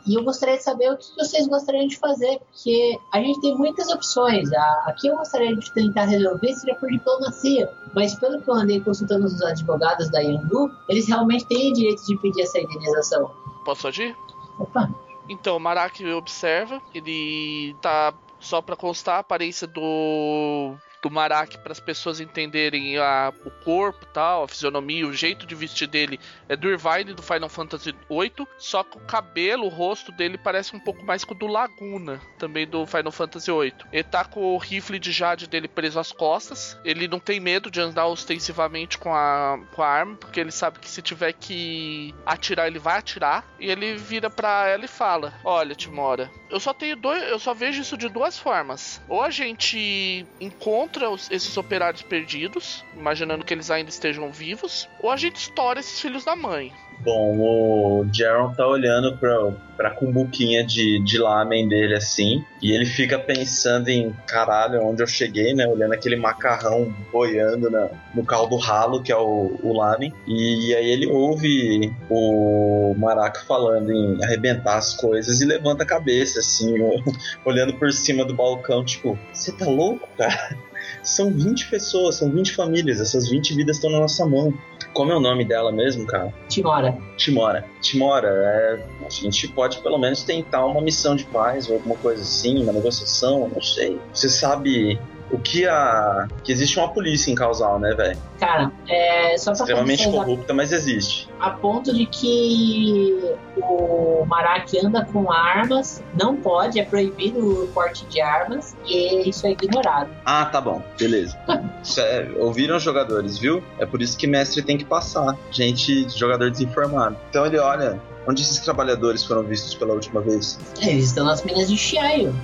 E 0.07 0.14
eu 0.14 0.25
gostaria 0.25 0.57
de 0.57 0.62
saber 0.62 0.93
o 0.93 0.97
que 0.97 1.14
vocês 1.16 1.47
gostariam 1.47 1.87
de 1.87 1.99
fazer, 1.99 2.38
porque 2.38 2.99
a 3.12 3.19
gente 3.21 3.40
tem 3.40 3.57
muitas 3.57 3.88
opções. 3.88 4.49
Aqui 4.87 5.09
eu 5.09 5.16
gostaria 5.16 5.55
de 5.57 5.73
tentar 5.73 6.05
resolver 6.05 6.55
seria 6.55 6.75
por 6.76 6.88
diplomacia, 6.90 7.71
mas 7.95 8.14
pelo 8.19 8.40
que 8.40 8.49
eu 8.49 8.55
andei 8.55 8.81
consultando 8.81 9.26
os 9.26 9.40
advogados 9.43 10.11
da 10.11 10.21
Yandu, 10.21 10.71
eles 10.88 11.09
realmente 11.09 11.47
têm 11.47 11.73
direito 11.73 12.05
de 12.07 12.16
pedir 12.19 12.43
essa 12.43 12.59
indenização. 12.59 13.31
Posso 13.64 13.88
agir? 13.88 14.16
Opa. 14.59 14.88
Então, 15.28 15.57
o 15.57 15.61
Marak 15.61 16.05
observa, 16.12 16.81
ele 16.95 17.75
tá 17.83 18.14
só 18.38 18.62
para 18.62 18.76
constar 18.76 19.16
a 19.16 19.21
aparência 19.21 19.66
do 19.66 20.75
do 21.07 21.11
Marak 21.11 21.59
para 21.59 21.73
as 21.73 21.79
pessoas 21.79 22.19
entenderem 22.19 22.99
a, 22.99 23.33
o 23.45 23.51
corpo 23.51 24.05
tal, 24.07 24.43
a 24.43 24.49
fisionomia, 24.49 25.07
o 25.07 25.13
jeito 25.13 25.47
de 25.47 25.55
vestir 25.55 25.87
dele 25.87 26.19
é 26.49 26.57
do 26.57 26.69
Irvine 26.69 27.15
do 27.15 27.23
Final 27.23 27.49
Fantasy 27.49 27.95
VIII, 28.11 28.47
só 28.59 28.83
que 28.83 28.97
o 28.97 29.01
cabelo, 29.01 29.67
o 29.67 29.69
rosto 29.69 30.11
dele 30.11 30.37
parece 30.37 30.75
um 30.75 30.81
pouco 30.81 31.05
mais 31.05 31.25
com 31.25 31.33
o 31.33 31.39
do 31.39 31.47
Laguna, 31.47 32.21
também 32.39 32.67
do 32.67 32.85
Final 32.87 33.13
Fantasy 33.13 33.51
VIII. 33.53 33.75
Ele 33.93 34.03
tá 34.03 34.25
com 34.25 34.55
o 34.55 34.59
rifle 34.59 34.99
de 34.99 35.13
jade 35.13 35.47
dele 35.47 35.69
preso 35.69 36.01
às 36.01 36.11
costas, 36.11 36.77
ele 36.85 37.07
não 37.07 37.21
tem 37.21 37.39
medo 37.39 37.71
de 37.71 37.81
andar 37.81 38.07
ostensivamente 38.07 38.99
com 38.99 39.15
a, 39.15 39.61
com 39.75 39.83
a 39.83 39.89
arma, 39.89 40.17
porque 40.17 40.41
ele 40.41 40.51
sabe 40.51 40.81
que 40.81 40.89
se 40.89 41.01
tiver 41.01 41.33
que 41.35 42.13
atirar, 42.25 42.67
ele 42.67 42.81
vai 42.81 42.99
atirar, 42.99 43.45
e 43.61 43.71
ele 43.71 43.97
vira 43.97 44.29
para 44.29 44.69
ela 44.69 44.85
e 44.85 44.89
fala: 44.89 45.33
Olha, 45.45 45.75
Timora, 45.75 46.31
eu 46.50 46.61
só 46.61 46.73
tenho 46.73 46.97
dois. 46.97 47.23
Eu 47.25 47.38
só 47.38 47.53
vejo 47.53 47.83
isso 47.83 47.97
de 47.97 48.09
duas 48.09 48.38
formas. 48.38 49.00
Ou 49.09 49.23
a 49.23 49.31
gente 49.31 50.26
encontra 50.41 51.11
os, 51.11 51.31
esses 51.31 51.57
operários 51.57 52.03
perdidos, 52.03 52.85
imaginando 52.95 53.45
que 53.45 53.53
eles 53.53 53.71
ainda 53.71 53.91
estejam 53.91 54.31
vivos, 54.31 54.88
ou 55.00 55.11
a 55.11 55.17
gente 55.17 55.37
estoura 55.37 55.81
esses 55.81 56.00
filhos 56.00 56.25
da 56.25 56.37
mãe. 56.37 56.73
Bom, 57.00 57.38
o 57.38 58.07
Jaron 58.12 58.53
tá 58.53 58.67
olhando 58.67 59.17
pra, 59.17 59.53
pra 59.76 59.91
cumbuquinha 59.91 60.65
de, 60.65 60.99
de 61.05 61.19
lamen 61.19 61.69
dele 61.69 61.95
assim, 61.95 62.45
e 62.62 62.73
ele 62.73 62.87
fica 62.87 63.19
pensando 63.19 63.88
em 63.88 64.12
caralho, 64.26 64.83
onde 64.83 65.03
eu 65.03 65.07
cheguei, 65.07 65.55
né? 65.55 65.67
Olhando 65.67 65.93
aquele 65.93 66.17
macarrão 66.17 66.93
boiando 67.12 67.71
na, 67.71 67.88
no 68.15 68.25
caldo 68.25 68.57
ralo, 68.57 69.03
que 69.03 69.12
é 69.12 69.17
o, 69.17 69.59
o 69.62 69.73
lamen, 69.76 70.12
e, 70.26 70.69
e 70.71 70.75
aí 70.75 70.91
ele 70.91 71.07
ouve 71.07 71.93
o 72.11 72.95
Maraca 72.99 73.41
falando 73.47 73.93
em 73.93 74.25
arrebentar 74.25 74.76
as 74.76 74.95
coisas 74.95 75.41
e 75.41 75.45
levanta 75.45 75.83
a 75.83 75.87
cabeça, 75.87 76.41
assim, 76.41 76.75
olhando 77.45 77.75
por 77.75 77.93
cima 77.93 78.25
do 78.25 78.35
balcão, 78.35 78.85
tipo, 78.85 79.19
você 79.33 79.53
tá 79.53 79.67
louco, 79.67 80.09
cara? 80.17 80.57
São 81.03 81.33
20 81.33 81.69
pessoas, 81.71 82.17
são 82.17 82.31
20 82.31 82.53
famílias, 82.53 83.00
essas 83.00 83.29
20 83.29 83.55
vidas 83.55 83.76
estão 83.76 83.91
na 83.91 84.00
nossa 84.00 84.26
mão. 84.26 84.53
Como 84.97 85.12
é 85.12 85.17
o 85.17 85.21
nome 85.21 85.45
dela 85.45 85.71
mesmo, 85.71 86.07
cara? 86.07 86.33
Timora. 86.49 86.97
Timora. 87.19 87.69
Timora, 87.83 88.29
é, 88.29 88.83
a 89.05 89.11
gente 89.11 89.47
pode 89.49 89.79
pelo 89.81 89.99
menos 89.99 90.25
tentar 90.25 90.65
uma 90.65 90.81
missão 90.81 91.15
de 91.15 91.25
paz 91.25 91.69
ou 91.69 91.75
alguma 91.75 91.97
coisa 91.97 92.23
assim, 92.23 92.62
uma 92.62 92.73
negociação, 92.73 93.47
não 93.47 93.61
sei. 93.61 94.00
Você 94.11 94.31
sabe 94.31 94.99
o 95.30 95.38
que 95.38 95.66
a. 95.66 96.28
que 96.45 96.52
existe 96.52 96.78
uma 96.78 96.88
polícia 96.88 97.30
em 97.30 97.35
Causal, 97.35 97.78
né, 97.78 97.95
velho? 97.95 98.18
Cara, 98.38 98.71
é 98.88 99.37
só 99.38 99.52
pra 99.52 99.61
Extremamente 99.61 100.11
corrupta, 100.11 100.54
mas 100.54 100.73
existe. 100.73 101.28
A 101.40 101.50
ponto 101.50 101.92
de 101.92 102.06
que 102.06 103.35
o 103.56 104.25
Marak 104.26 104.78
anda 104.85 105.04
com 105.04 105.30
armas, 105.33 106.02
não 106.18 106.37
pode, 106.37 106.78
é 106.78 106.85
proibido 106.85 107.64
o 107.64 107.68
porte 107.68 108.04
de 108.06 108.21
armas, 108.21 108.76
e 108.87 109.28
isso 109.28 109.47
é 109.47 109.50
ignorado. 109.50 110.11
Ah, 110.25 110.45
tá 110.47 110.61
bom, 110.61 110.83
beleza. 110.99 111.37
é, 111.99 112.28
ouviram 112.38 112.76
os 112.76 112.83
jogadores, 112.83 113.38
viu? 113.38 113.62
É 113.78 113.87
por 113.87 114.00
isso 114.02 114.16
que 114.16 114.26
mestre 114.26 114.62
tem 114.62 114.78
que 114.78 114.85
passar. 114.85 115.37
Gente, 115.50 116.09
jogador 116.16 116.50
desinformado. 116.50 117.16
Então 117.30 117.47
ele 117.47 117.59
olha, 117.59 118.00
Onde 118.28 118.42
esses 118.42 118.59
trabalhadores 118.59 119.25
foram 119.25 119.42
vistos 119.42 119.75
pela 119.75 119.95
última 119.95 120.21
vez? 120.21 120.59
Eles 120.80 121.06
estão 121.06 121.25
nas 121.25 121.42
minas 121.45 121.68
de 121.68 121.76
Chiaio. 121.76 122.35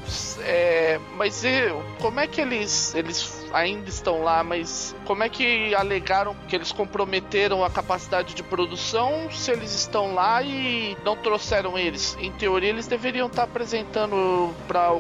É, 0.41 1.01
mas 1.17 1.45
eu, 1.45 1.83
como 2.01 2.21
é 2.21 2.27
que 2.27 2.41
eles, 2.41 2.95
eles 2.95 3.42
ainda 3.53 3.89
estão 3.89 4.23
lá? 4.23 4.43
Mas 4.43 4.95
como 5.05 5.23
é 5.23 5.29
que 5.29 5.75
alegaram 5.75 6.35
que 6.49 6.57
eles 6.57 6.73
comprometeram 6.73 7.65
a 7.65 7.71
capacidade 7.71 8.35
de 8.35 8.43
produção 8.43 9.31
se 9.31 9.51
eles 9.51 9.75
estão 9.75 10.15
lá 10.15 10.43
e 10.43 10.97
não 11.05 11.17
trouxeram 11.17 11.79
eles? 11.79 12.17
Em 12.21 12.31
teoria, 12.33 12.71
eles 12.71 12.87
deveriam 12.87 13.27
estar 13.27 13.45
apresentando 13.45 14.55
para 14.67 14.93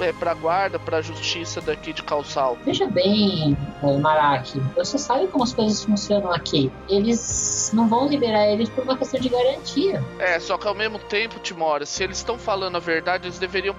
é, 0.00 0.30
a 0.30 0.34
guarda, 0.34 0.78
para 0.78 0.98
a 0.98 1.02
justiça 1.02 1.60
daqui 1.60 1.92
de 1.92 2.02
Calçal. 2.02 2.56
Veja 2.64 2.86
bem, 2.86 3.56
é, 3.82 3.96
Maraki, 3.98 4.60
você 4.74 4.98
sabe 4.98 5.26
como 5.28 5.44
as 5.44 5.52
coisas 5.52 5.84
funcionam 5.84 6.32
aqui. 6.32 6.70
Eles 6.88 7.70
não 7.72 7.88
vão 7.88 8.08
liberar 8.08 8.46
eles 8.46 8.68
por 8.68 8.84
uma 8.84 8.96
questão 8.96 9.20
de 9.20 9.28
garantia. 9.28 10.02
É, 10.18 10.38
só 10.38 10.56
que 10.56 10.66
ao 10.66 10.74
mesmo 10.74 10.98
tempo, 10.98 11.38
Timora, 11.40 11.86
se 11.86 12.02
eles 12.02 12.18
estão 12.18 12.38
falando 12.38 12.76
a 12.76 12.80
verdade, 12.80 13.26
eles 13.26 13.38
deveriam 13.38 13.74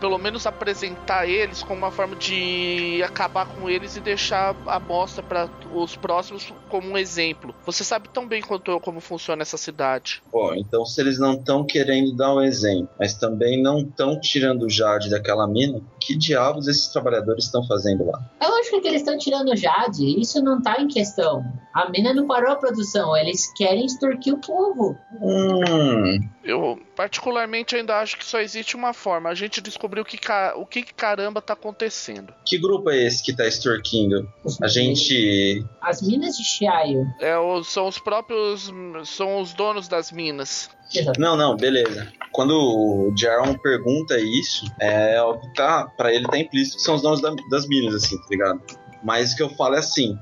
pelo 0.00 0.18
menos 0.18 0.46
apresentar 0.46 1.28
eles 1.28 1.62
como 1.62 1.78
uma 1.78 1.90
forma 1.90 2.16
de 2.16 3.02
acabar 3.02 3.46
com 3.46 3.68
eles 3.68 3.96
e 3.96 4.00
deixar 4.00 4.54
a 4.66 4.78
bosta 4.78 5.22
para 5.22 5.48
os 5.74 5.96
próximos 5.96 6.52
como 6.68 6.88
um 6.88 6.98
exemplo. 6.98 7.54
Você 7.64 7.84
sabe 7.84 8.08
tão 8.08 8.26
bem 8.26 8.42
quanto 8.42 8.70
eu 8.70 8.80
como 8.80 9.00
funciona 9.00 9.42
essa 9.42 9.56
cidade. 9.56 10.22
Bom, 10.30 10.54
então 10.54 10.84
se 10.84 11.00
eles 11.00 11.18
não 11.18 11.34
estão 11.34 11.64
querendo 11.64 12.14
dar 12.14 12.34
um 12.34 12.42
exemplo, 12.42 12.88
mas 12.98 13.14
também 13.14 13.62
não 13.62 13.78
estão 13.78 14.18
tirando 14.20 14.64
o 14.64 14.70
Jade 14.70 15.10
daquela 15.10 15.46
mina, 15.46 15.80
que 16.00 16.16
diabos 16.16 16.68
esses 16.68 16.88
trabalhadores 16.88 17.44
estão 17.44 17.66
fazendo 17.66 18.06
lá? 18.06 18.20
É 18.40 18.46
lógico 18.46 18.80
que 18.80 18.88
eles 18.88 19.02
estão 19.02 19.18
tirando 19.18 19.50
o 19.50 19.56
Jade, 19.56 20.20
isso 20.20 20.42
não 20.42 20.60
tá 20.60 20.80
em 20.80 20.88
questão. 20.88 21.42
A 21.74 21.90
mina 21.90 22.14
não 22.14 22.26
parou 22.26 22.52
a 22.52 22.56
produção, 22.56 23.16
eles 23.16 23.52
querem 23.54 23.84
extorquir 23.84 24.34
o 24.34 24.40
povo. 24.40 24.96
Hum. 25.20 26.20
Eu 26.42 26.78
particularmente 26.96 27.76
ainda 27.76 28.00
acho 28.00 28.16
que 28.16 28.24
só 28.24 28.40
existe 28.40 28.74
uma 28.74 28.92
forma. 28.94 29.28
A 29.28 29.34
gente 29.34 29.60
descobriu 29.60 30.04
que 30.04 30.18
o 30.56 30.66
que 30.66 30.82
caramba 30.82 31.42
tá 31.42 31.52
acontecendo. 31.52 32.32
Que 32.44 32.58
grupo 32.58 32.90
é 32.90 33.04
esse 33.04 33.22
que 33.22 33.36
tá 33.36 33.46
extorquindo? 33.46 34.28
A 34.62 34.66
gente. 34.66 35.64
As 35.80 36.00
minas 36.00 36.36
de 36.36 36.44
Chiaio. 36.44 37.06
É, 37.20 37.34
são 37.64 37.86
os 37.86 37.98
próprios. 37.98 38.72
São 39.04 39.40
os 39.40 39.52
donos 39.52 39.86
das 39.86 40.10
minas. 40.10 40.70
Exato. 40.94 41.20
Não, 41.20 41.36
não, 41.36 41.56
beleza. 41.56 42.10
Quando 42.32 42.52
o 42.52 43.14
Jaron 43.16 43.58
pergunta 43.58 44.18
isso, 44.18 44.64
é 44.80 45.20
óbvio 45.20 45.48
que 45.50 45.54
tá, 45.54 45.86
pra 45.96 46.12
ele 46.12 46.26
tá 46.26 46.38
implícito 46.38 46.76
que 46.76 46.82
são 46.82 46.94
os 46.94 47.02
donos 47.02 47.20
da, 47.20 47.34
das 47.50 47.66
minas, 47.66 47.94
assim, 47.94 48.16
tá 48.16 48.26
ligado? 48.30 48.62
Mas 49.02 49.32
o 49.32 49.36
que 49.36 49.42
eu 49.42 49.50
falo 49.50 49.74
é 49.74 49.78
assim: 49.78 50.16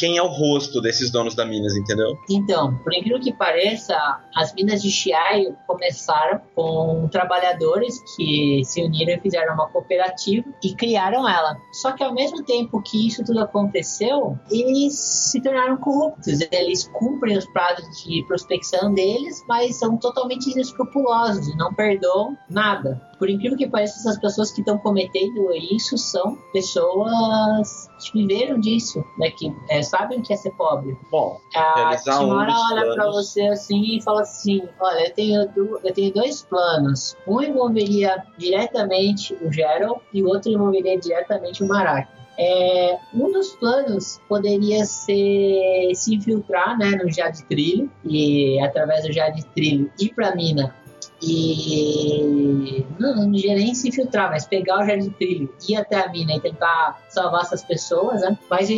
quem 0.00 0.16
é 0.16 0.22
o 0.22 0.28
rosto 0.28 0.80
desses 0.80 1.10
donos 1.10 1.34
da 1.34 1.44
minas, 1.44 1.76
entendeu? 1.76 2.18
Então, 2.30 2.74
por 2.78 2.94
incrível 2.94 3.20
que 3.20 3.34
pareça, 3.34 3.94
as 4.34 4.54
minas 4.54 4.80
de 4.80 4.90
Chiaio 4.90 5.54
começaram 5.66 6.40
com 6.54 7.06
trabalhadores 7.08 8.00
que 8.16 8.62
se 8.64 8.82
uniram 8.82 9.12
e 9.12 9.20
fizeram 9.20 9.52
uma 9.52 9.68
cooperativa 9.68 10.48
e 10.64 10.74
criaram 10.74 11.28
ela. 11.28 11.54
Só 11.70 11.92
que 11.92 12.02
ao 12.02 12.14
mesmo 12.14 12.42
tempo 12.42 12.82
que 12.82 13.06
isso 13.06 13.22
tudo 13.22 13.40
aconteceu, 13.40 14.38
eles 14.50 14.98
se 14.98 15.38
tornaram 15.42 15.76
corruptos. 15.76 16.40
Eles 16.50 16.88
cumprem 16.88 17.36
os 17.36 17.44
prazos 17.48 18.02
de 18.02 18.24
prospecção 18.26 18.94
deles, 18.94 19.44
mas 19.46 19.76
são 19.76 19.98
totalmente 19.98 20.50
inescrupulosos 20.50 21.46
e 21.46 21.56
não 21.58 21.74
perdoam 21.74 22.38
nada 22.48 23.09
por 23.20 23.28
incrível 23.28 23.56
que 23.56 23.68
pareça, 23.68 23.98
essas 23.98 24.18
pessoas 24.18 24.50
que 24.50 24.62
estão 24.62 24.78
cometendo 24.78 25.52
isso 25.54 25.98
são 25.98 26.36
pessoas 26.54 27.86
que 28.00 28.26
viveram 28.26 28.58
disso, 28.58 29.04
né? 29.18 29.30
Que 29.30 29.54
é, 29.68 29.82
sabem 29.82 30.20
o 30.20 30.22
que 30.22 30.32
é 30.32 30.36
ser 30.36 30.52
pobre. 30.52 30.96
Bom, 31.10 31.38
a 31.54 31.98
senhora 31.98 32.50
olha 32.72 32.94
para 32.94 33.10
você 33.10 33.42
assim 33.48 33.98
e 33.98 34.02
fala 34.02 34.22
assim: 34.22 34.62
Olha, 34.80 35.08
eu 35.08 35.14
tenho, 35.14 35.50
eu 35.84 35.92
tenho 35.92 36.14
dois 36.14 36.42
planos. 36.44 37.14
Um 37.28 37.42
envolveria 37.42 38.24
diretamente 38.38 39.34
o 39.34 39.52
Gerald 39.52 40.00
e 40.14 40.22
o 40.22 40.28
outro 40.28 40.50
envolveria 40.50 40.98
diretamente 40.98 41.62
o 41.62 41.68
Marak. 41.68 42.08
É, 42.42 42.98
um 43.12 43.30
dos 43.30 43.50
planos 43.56 44.18
poderia 44.26 44.82
ser 44.86 45.90
se 45.94 46.14
infiltrar 46.14 46.78
né, 46.78 46.92
no 46.92 47.12
Jade 47.12 47.44
Trilho 47.44 47.90
e 48.02 48.58
através 48.60 49.04
do 49.04 49.12
Jade 49.12 49.44
Trilho 49.54 49.92
ir 50.00 50.14
para 50.14 50.30
a 50.30 50.34
mina 50.34 50.74
e 51.22 52.84
não, 52.98 53.14
não 53.14 53.28
nem 53.28 53.74
se 53.74 53.88
infiltrar, 53.88 54.30
mas 54.30 54.46
pegar 54.46 54.78
o 54.78 54.86
jardim 54.86 55.08
de 55.08 55.14
trilho, 55.14 55.54
ir 55.68 55.76
até 55.76 56.04
a 56.04 56.08
mina 56.08 56.34
e 56.34 56.40
tentar 56.40 57.02
salvar 57.08 57.42
essas 57.42 57.62
pessoas, 57.62 58.20
né? 58.22 58.36
Mas 58.48 58.68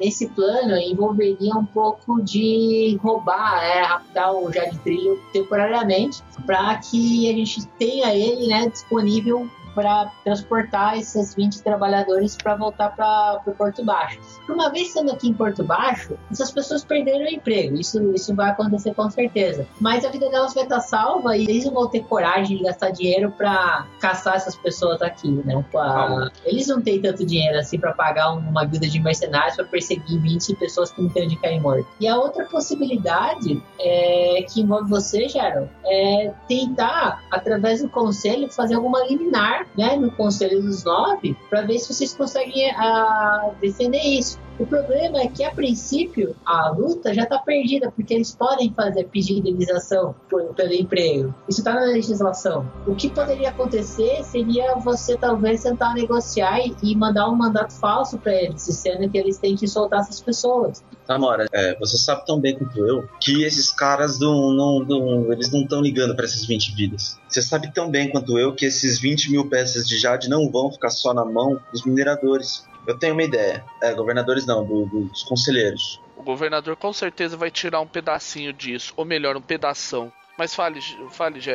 nesse 0.00 0.28
plano 0.28 0.76
envolveria 0.76 1.54
um 1.54 1.64
pouco 1.64 2.22
de 2.22 2.98
roubar, 3.02 3.62
é, 3.64 3.82
raptar 3.82 4.34
o 4.34 4.52
jardim 4.52 4.76
de 4.76 4.78
trilho 4.80 5.20
temporariamente, 5.32 6.22
para 6.46 6.76
que 6.76 7.30
a 7.30 7.32
gente 7.32 7.66
tenha 7.78 8.14
ele 8.14 8.46
né, 8.46 8.68
disponível 8.68 9.48
para 9.74 10.10
transportar 10.24 10.98
esses 10.98 11.34
20 11.34 11.62
trabalhadores 11.62 12.36
para 12.36 12.54
voltar 12.54 12.94
para 12.94 13.40
o 13.46 13.52
Porto 13.52 13.84
Baixo. 13.84 14.18
Uma 14.48 14.70
vez 14.70 14.88
estando 14.88 15.12
aqui 15.12 15.28
em 15.28 15.34
Porto 15.34 15.64
Baixo, 15.64 16.16
essas 16.30 16.50
pessoas 16.50 16.84
perderam 16.84 17.24
o 17.24 17.28
emprego, 17.28 17.76
isso, 17.76 18.12
isso 18.14 18.34
vai 18.34 18.50
acontecer 18.50 18.94
com 18.94 19.10
certeza. 19.10 19.66
Mas 19.80 20.04
a 20.04 20.10
vida 20.10 20.28
delas 20.30 20.54
vai 20.54 20.64
estar 20.64 20.80
salva 20.80 21.36
e 21.36 21.44
eles 21.44 21.64
não 21.64 21.72
vão 21.72 21.88
ter 21.88 22.04
coragem 22.04 22.58
de 22.58 22.64
gastar 22.64 22.90
dinheiro 22.90 23.30
para 23.32 23.86
caçar 24.00 24.36
essas 24.36 24.56
pessoas 24.56 25.00
aqui, 25.02 25.30
né? 25.44 25.64
A, 25.76 26.30
eles 26.44 26.66
não 26.68 26.80
têm 26.80 27.00
tanto 27.00 27.24
dinheiro 27.24 27.58
assim 27.58 27.78
para 27.78 27.92
pagar 27.92 28.32
uma 28.32 28.64
guilda 28.64 28.88
de 28.88 29.00
mercenários 29.00 29.56
para 29.56 29.64
perseguir 29.64 30.20
20 30.20 30.54
pessoas 30.56 30.90
que 30.90 31.02
não 31.02 31.08
têm 31.08 31.24
onde 31.24 31.36
cair 31.36 31.60
morto. 31.60 31.86
E 32.00 32.06
a 32.06 32.16
outra 32.16 32.44
possibilidade 32.44 33.62
é, 33.80 34.44
que 34.48 34.60
envolve 34.60 34.88
você, 34.88 35.28
Gerald, 35.28 35.68
é 35.84 36.32
tentar, 36.48 37.22
através 37.30 37.82
do 37.82 37.88
conselho, 37.88 38.50
fazer 38.50 38.74
alguma 38.74 39.04
liminar 39.04 39.63
né, 39.76 39.96
no 39.96 40.10
Conselho 40.10 40.62
dos 40.62 40.84
Nove 40.84 41.36
para 41.48 41.62
ver 41.62 41.78
se 41.78 41.92
vocês 41.92 42.14
conseguem 42.14 42.70
uh, 42.72 43.54
defender 43.60 44.02
isso. 44.02 44.38
O 44.58 44.66
problema 44.66 45.20
é 45.20 45.28
que, 45.28 45.42
a 45.42 45.50
princípio, 45.50 46.36
a 46.46 46.70
luta 46.70 47.12
já 47.12 47.24
está 47.24 47.38
perdida, 47.38 47.90
porque 47.90 48.14
eles 48.14 48.34
podem 48.34 48.72
fazer 48.72 49.04
pedir 49.04 49.38
indenização 49.38 50.14
por, 50.30 50.54
pelo 50.54 50.72
emprego. 50.72 51.34
Isso 51.48 51.60
está 51.60 51.74
na 51.74 51.86
legislação. 51.86 52.70
O 52.86 52.94
que 52.94 53.10
poderia 53.10 53.48
acontecer 53.48 54.22
seria 54.22 54.76
você 54.76 55.16
talvez 55.16 55.62
tentar 55.62 55.94
negociar 55.94 56.60
e 56.82 56.94
mandar 56.94 57.28
um 57.28 57.34
mandato 57.34 57.72
falso 57.74 58.16
para 58.18 58.32
eles, 58.32 58.62
sendo 58.62 59.08
que 59.10 59.18
eles 59.18 59.38
têm 59.38 59.56
que 59.56 59.66
soltar 59.66 60.00
essas 60.00 60.20
pessoas. 60.20 60.84
Tamara, 61.06 61.46
é, 61.52 61.76
você 61.78 61.96
sabe 61.98 62.24
tão 62.24 62.40
bem 62.40 62.56
quanto 62.56 62.86
eu 62.86 63.08
que 63.20 63.42
esses 63.44 63.70
caras 63.70 64.18
não, 64.18 64.52
não, 64.52 64.78
não 64.80 65.32
eles 65.32 65.50
não 65.52 65.62
estão 65.62 65.80
ligando 65.80 66.14
para 66.14 66.24
essas 66.24 66.46
20 66.46 66.74
vidas. 66.74 67.18
Você 67.28 67.42
sabe 67.42 67.72
tão 67.72 67.90
bem 67.90 68.10
quanto 68.10 68.38
eu 68.38 68.54
que 68.54 68.64
esses 68.64 68.98
20 68.98 69.30
mil 69.30 69.48
peças 69.48 69.86
de 69.86 69.98
jade 69.98 70.28
não 70.28 70.50
vão 70.50 70.70
ficar 70.70 70.90
só 70.90 71.12
na 71.12 71.24
mão 71.24 71.60
dos 71.72 71.84
mineradores. 71.84 72.64
Eu 72.86 72.98
tenho 72.98 73.14
uma 73.14 73.22
ideia. 73.22 73.64
É, 73.82 73.94
governadores 73.94 74.46
não, 74.46 74.64
do, 74.64 74.86
dos 74.86 75.22
conselheiros. 75.22 76.00
O 76.16 76.22
governador 76.22 76.76
com 76.76 76.92
certeza 76.92 77.36
vai 77.36 77.50
tirar 77.50 77.80
um 77.80 77.86
pedacinho 77.86 78.52
disso, 78.52 78.92
ou 78.96 79.04
melhor, 79.04 79.36
um 79.36 79.40
pedação. 79.40 80.12
Mas 80.36 80.54
fale, 80.54 80.80
fale, 81.10 81.40
já, 81.40 81.52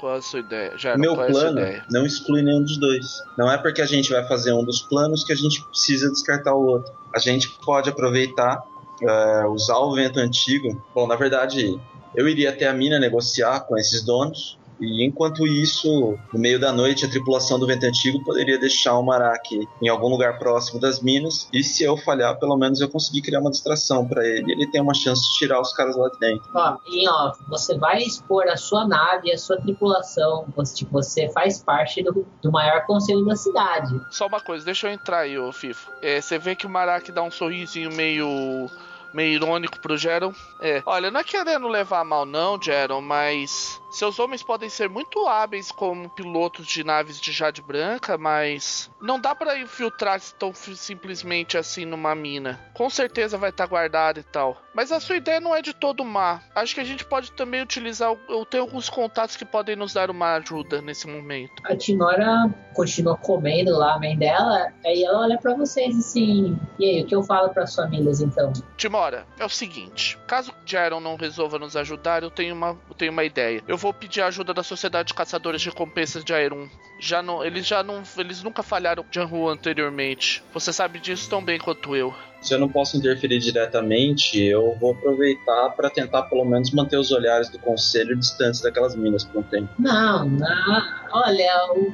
qual 0.00 0.16
é 0.16 0.18
a 0.18 0.22
sua 0.22 0.40
ideia? 0.40 0.72
Meu 0.96 1.20
é 1.22 1.26
plano 1.30 1.60
não 1.88 2.04
exclui 2.04 2.42
nenhum 2.42 2.62
dos 2.62 2.76
dois. 2.76 3.22
Não 3.36 3.50
é 3.50 3.56
porque 3.56 3.80
a 3.80 3.86
gente 3.86 4.10
vai 4.10 4.26
fazer 4.26 4.52
um 4.52 4.64
dos 4.64 4.82
planos 4.82 5.22
que 5.22 5.32
a 5.32 5.36
gente 5.36 5.64
precisa 5.66 6.10
descartar 6.10 6.54
o 6.54 6.66
outro. 6.66 6.92
A 7.14 7.18
gente 7.20 7.48
pode 7.64 7.88
aproveitar, 7.88 8.60
uh, 9.02 9.48
usar 9.50 9.78
o 9.78 9.94
vento 9.94 10.18
antigo. 10.18 10.82
Bom, 10.92 11.06
na 11.06 11.14
verdade, 11.14 11.80
eu 12.14 12.28
iria 12.28 12.50
até 12.50 12.66
a 12.66 12.72
mina 12.72 12.98
negociar 12.98 13.60
com 13.60 13.78
esses 13.78 14.04
donos 14.04 14.57
e 14.80 15.04
enquanto 15.04 15.46
isso, 15.46 16.18
no 16.32 16.38
meio 16.38 16.58
da 16.60 16.72
noite, 16.72 17.04
a 17.04 17.10
tripulação 17.10 17.58
do 17.58 17.66
Vento 17.66 17.84
Antigo 17.84 18.22
poderia 18.24 18.58
deixar 18.58 18.98
o 18.98 19.02
Maraki 19.02 19.66
em 19.82 19.88
algum 19.88 20.08
lugar 20.08 20.38
próximo 20.38 20.80
das 20.80 21.02
minas. 21.02 21.48
E 21.52 21.62
se 21.62 21.82
eu 21.82 21.96
falhar, 21.96 22.38
pelo 22.38 22.56
menos 22.56 22.80
eu 22.80 22.88
conseguir 22.88 23.22
criar 23.22 23.40
uma 23.40 23.50
distração 23.50 24.06
para 24.06 24.26
ele. 24.26 24.52
Ele 24.52 24.66
tem 24.70 24.80
uma 24.80 24.94
chance 24.94 25.22
de 25.22 25.38
tirar 25.38 25.60
os 25.60 25.72
caras 25.72 25.96
lá 25.96 26.08
de 26.08 26.18
dentro. 26.18 26.48
Ó, 26.54 26.76
em 26.86 27.08
off, 27.08 27.38
você 27.48 27.76
vai 27.76 28.02
expor 28.02 28.48
a 28.48 28.56
sua 28.56 28.86
nave 28.86 29.28
e 29.28 29.32
a 29.32 29.38
sua 29.38 29.60
tripulação. 29.60 30.46
Você, 30.56 30.76
tipo, 30.76 30.92
você 30.92 31.28
faz 31.30 31.62
parte 31.62 32.02
do, 32.02 32.26
do 32.42 32.52
maior 32.52 32.84
conselho 32.86 33.24
da 33.24 33.36
cidade. 33.36 34.00
Só 34.10 34.26
uma 34.26 34.40
coisa, 34.40 34.64
deixa 34.64 34.88
eu 34.88 34.92
entrar 34.92 35.20
aí, 35.20 35.38
ô 35.38 35.52
Fifo. 35.52 35.90
É, 36.00 36.20
você 36.20 36.38
vê 36.38 36.54
que 36.54 36.66
o 36.66 36.70
Maraki 36.70 37.12
dá 37.12 37.22
um 37.22 37.30
sorrisinho 37.30 37.92
meio 37.92 38.68
meio 39.12 39.34
irônico 39.34 39.78
pro 39.80 39.96
Jaron. 39.96 40.32
É, 40.60 40.82
olha, 40.84 41.10
não 41.10 41.20
é 41.20 41.24
querendo 41.24 41.68
levar 41.68 42.04
mal 42.04 42.26
não, 42.26 42.60
Jaron, 42.60 43.00
mas 43.00 43.80
seus 43.90 44.18
homens 44.18 44.42
podem 44.42 44.68
ser 44.68 44.88
muito 44.88 45.26
hábeis 45.26 45.72
como 45.72 46.08
pilotos 46.10 46.66
de 46.66 46.84
naves 46.84 47.20
de 47.20 47.32
jade 47.32 47.62
branca, 47.62 48.18
mas 48.18 48.90
não 49.00 49.20
dá 49.20 49.34
para 49.34 49.58
infiltrar 49.58 50.20
tão 50.38 50.52
simplesmente 50.54 51.56
assim 51.56 51.84
numa 51.84 52.14
mina. 52.14 52.60
Com 52.74 52.90
certeza 52.90 53.38
vai 53.38 53.50
estar 53.50 53.64
tá 53.64 53.70
guardado 53.70 54.20
e 54.20 54.22
tal. 54.22 54.56
Mas 54.74 54.92
a 54.92 55.00
sua 55.00 55.16
ideia 55.16 55.40
não 55.40 55.54
é 55.54 55.60
de 55.60 55.74
todo 55.74 56.04
má. 56.04 56.40
Acho 56.54 56.74
que 56.74 56.80
a 56.80 56.84
gente 56.84 57.04
pode 57.04 57.32
também 57.32 57.62
utilizar. 57.62 58.14
Eu 58.28 58.44
tenho 58.44 58.62
alguns 58.62 58.88
contatos 58.88 59.36
que 59.36 59.44
podem 59.44 59.74
nos 59.74 59.94
dar 59.94 60.10
uma 60.10 60.34
ajuda 60.34 60.80
nesse 60.80 61.08
momento. 61.08 61.62
A 61.64 61.76
Tinora 61.76 62.48
continua 62.74 63.16
comendo 63.16 63.76
lá 63.76 63.94
a 63.94 63.98
mãe 63.98 64.16
dela, 64.16 64.72
aí 64.84 65.02
ela 65.02 65.22
olha 65.22 65.38
para 65.38 65.54
vocês 65.54 65.98
assim: 65.98 66.56
e 66.78 66.84
aí, 66.84 67.02
o 67.02 67.06
que 67.06 67.14
eu 67.14 67.24
falo 67.24 67.48
para 67.48 67.64
as 67.64 67.74
famílias 67.74 68.20
então? 68.20 68.52
Timora, 68.76 69.26
é 69.36 69.44
o 69.44 69.48
seguinte: 69.48 70.16
caso 70.28 70.54
Jaron 70.64 71.00
não 71.00 71.16
resolva 71.16 71.58
nos 71.58 71.76
ajudar, 71.76 72.22
eu 72.22 72.30
tenho 72.30 72.54
uma, 72.54 72.78
eu 72.88 72.94
tenho 72.94 73.10
uma 73.10 73.24
ideia. 73.24 73.62
Eu 73.66 73.77
vou 73.78 73.94
pedir 73.94 74.20
a 74.20 74.26
ajuda 74.26 74.52
da 74.52 74.62
Sociedade 74.62 75.08
de 75.08 75.14
Caçadores 75.14 75.62
de 75.62 75.70
Recompensas 75.70 76.24
de 76.24 76.34
Aerum. 76.34 76.68
Já 76.98 77.22
não, 77.22 77.44
eles 77.44 77.66
já 77.66 77.82
não, 77.82 78.02
eles 78.16 78.42
nunca 78.42 78.62
falharam 78.62 79.04
Janhu 79.10 79.48
anteriormente. 79.48 80.42
Você 80.52 80.72
sabe 80.72 80.98
disso 80.98 81.30
tão 81.30 81.42
bem 81.42 81.58
quanto 81.58 81.94
eu. 81.94 82.14
Se 82.40 82.54
eu 82.54 82.58
não 82.58 82.68
posso 82.68 82.96
interferir 82.96 83.38
diretamente, 83.38 84.40
eu 84.40 84.76
vou 84.80 84.92
aproveitar 84.92 85.70
para 85.70 85.90
tentar 85.90 86.22
pelo 86.24 86.44
menos 86.44 86.70
manter 86.70 86.96
os 86.96 87.10
olhares 87.10 87.48
do 87.48 87.58
conselho 87.58 88.16
distantes 88.16 88.60
daquelas 88.60 88.94
minas 88.94 89.24
por 89.24 89.40
um 89.40 89.42
tempo. 89.42 89.68
Não, 89.78 90.28
não. 90.28 90.82
Olha, 91.12 91.72
o 91.72 91.92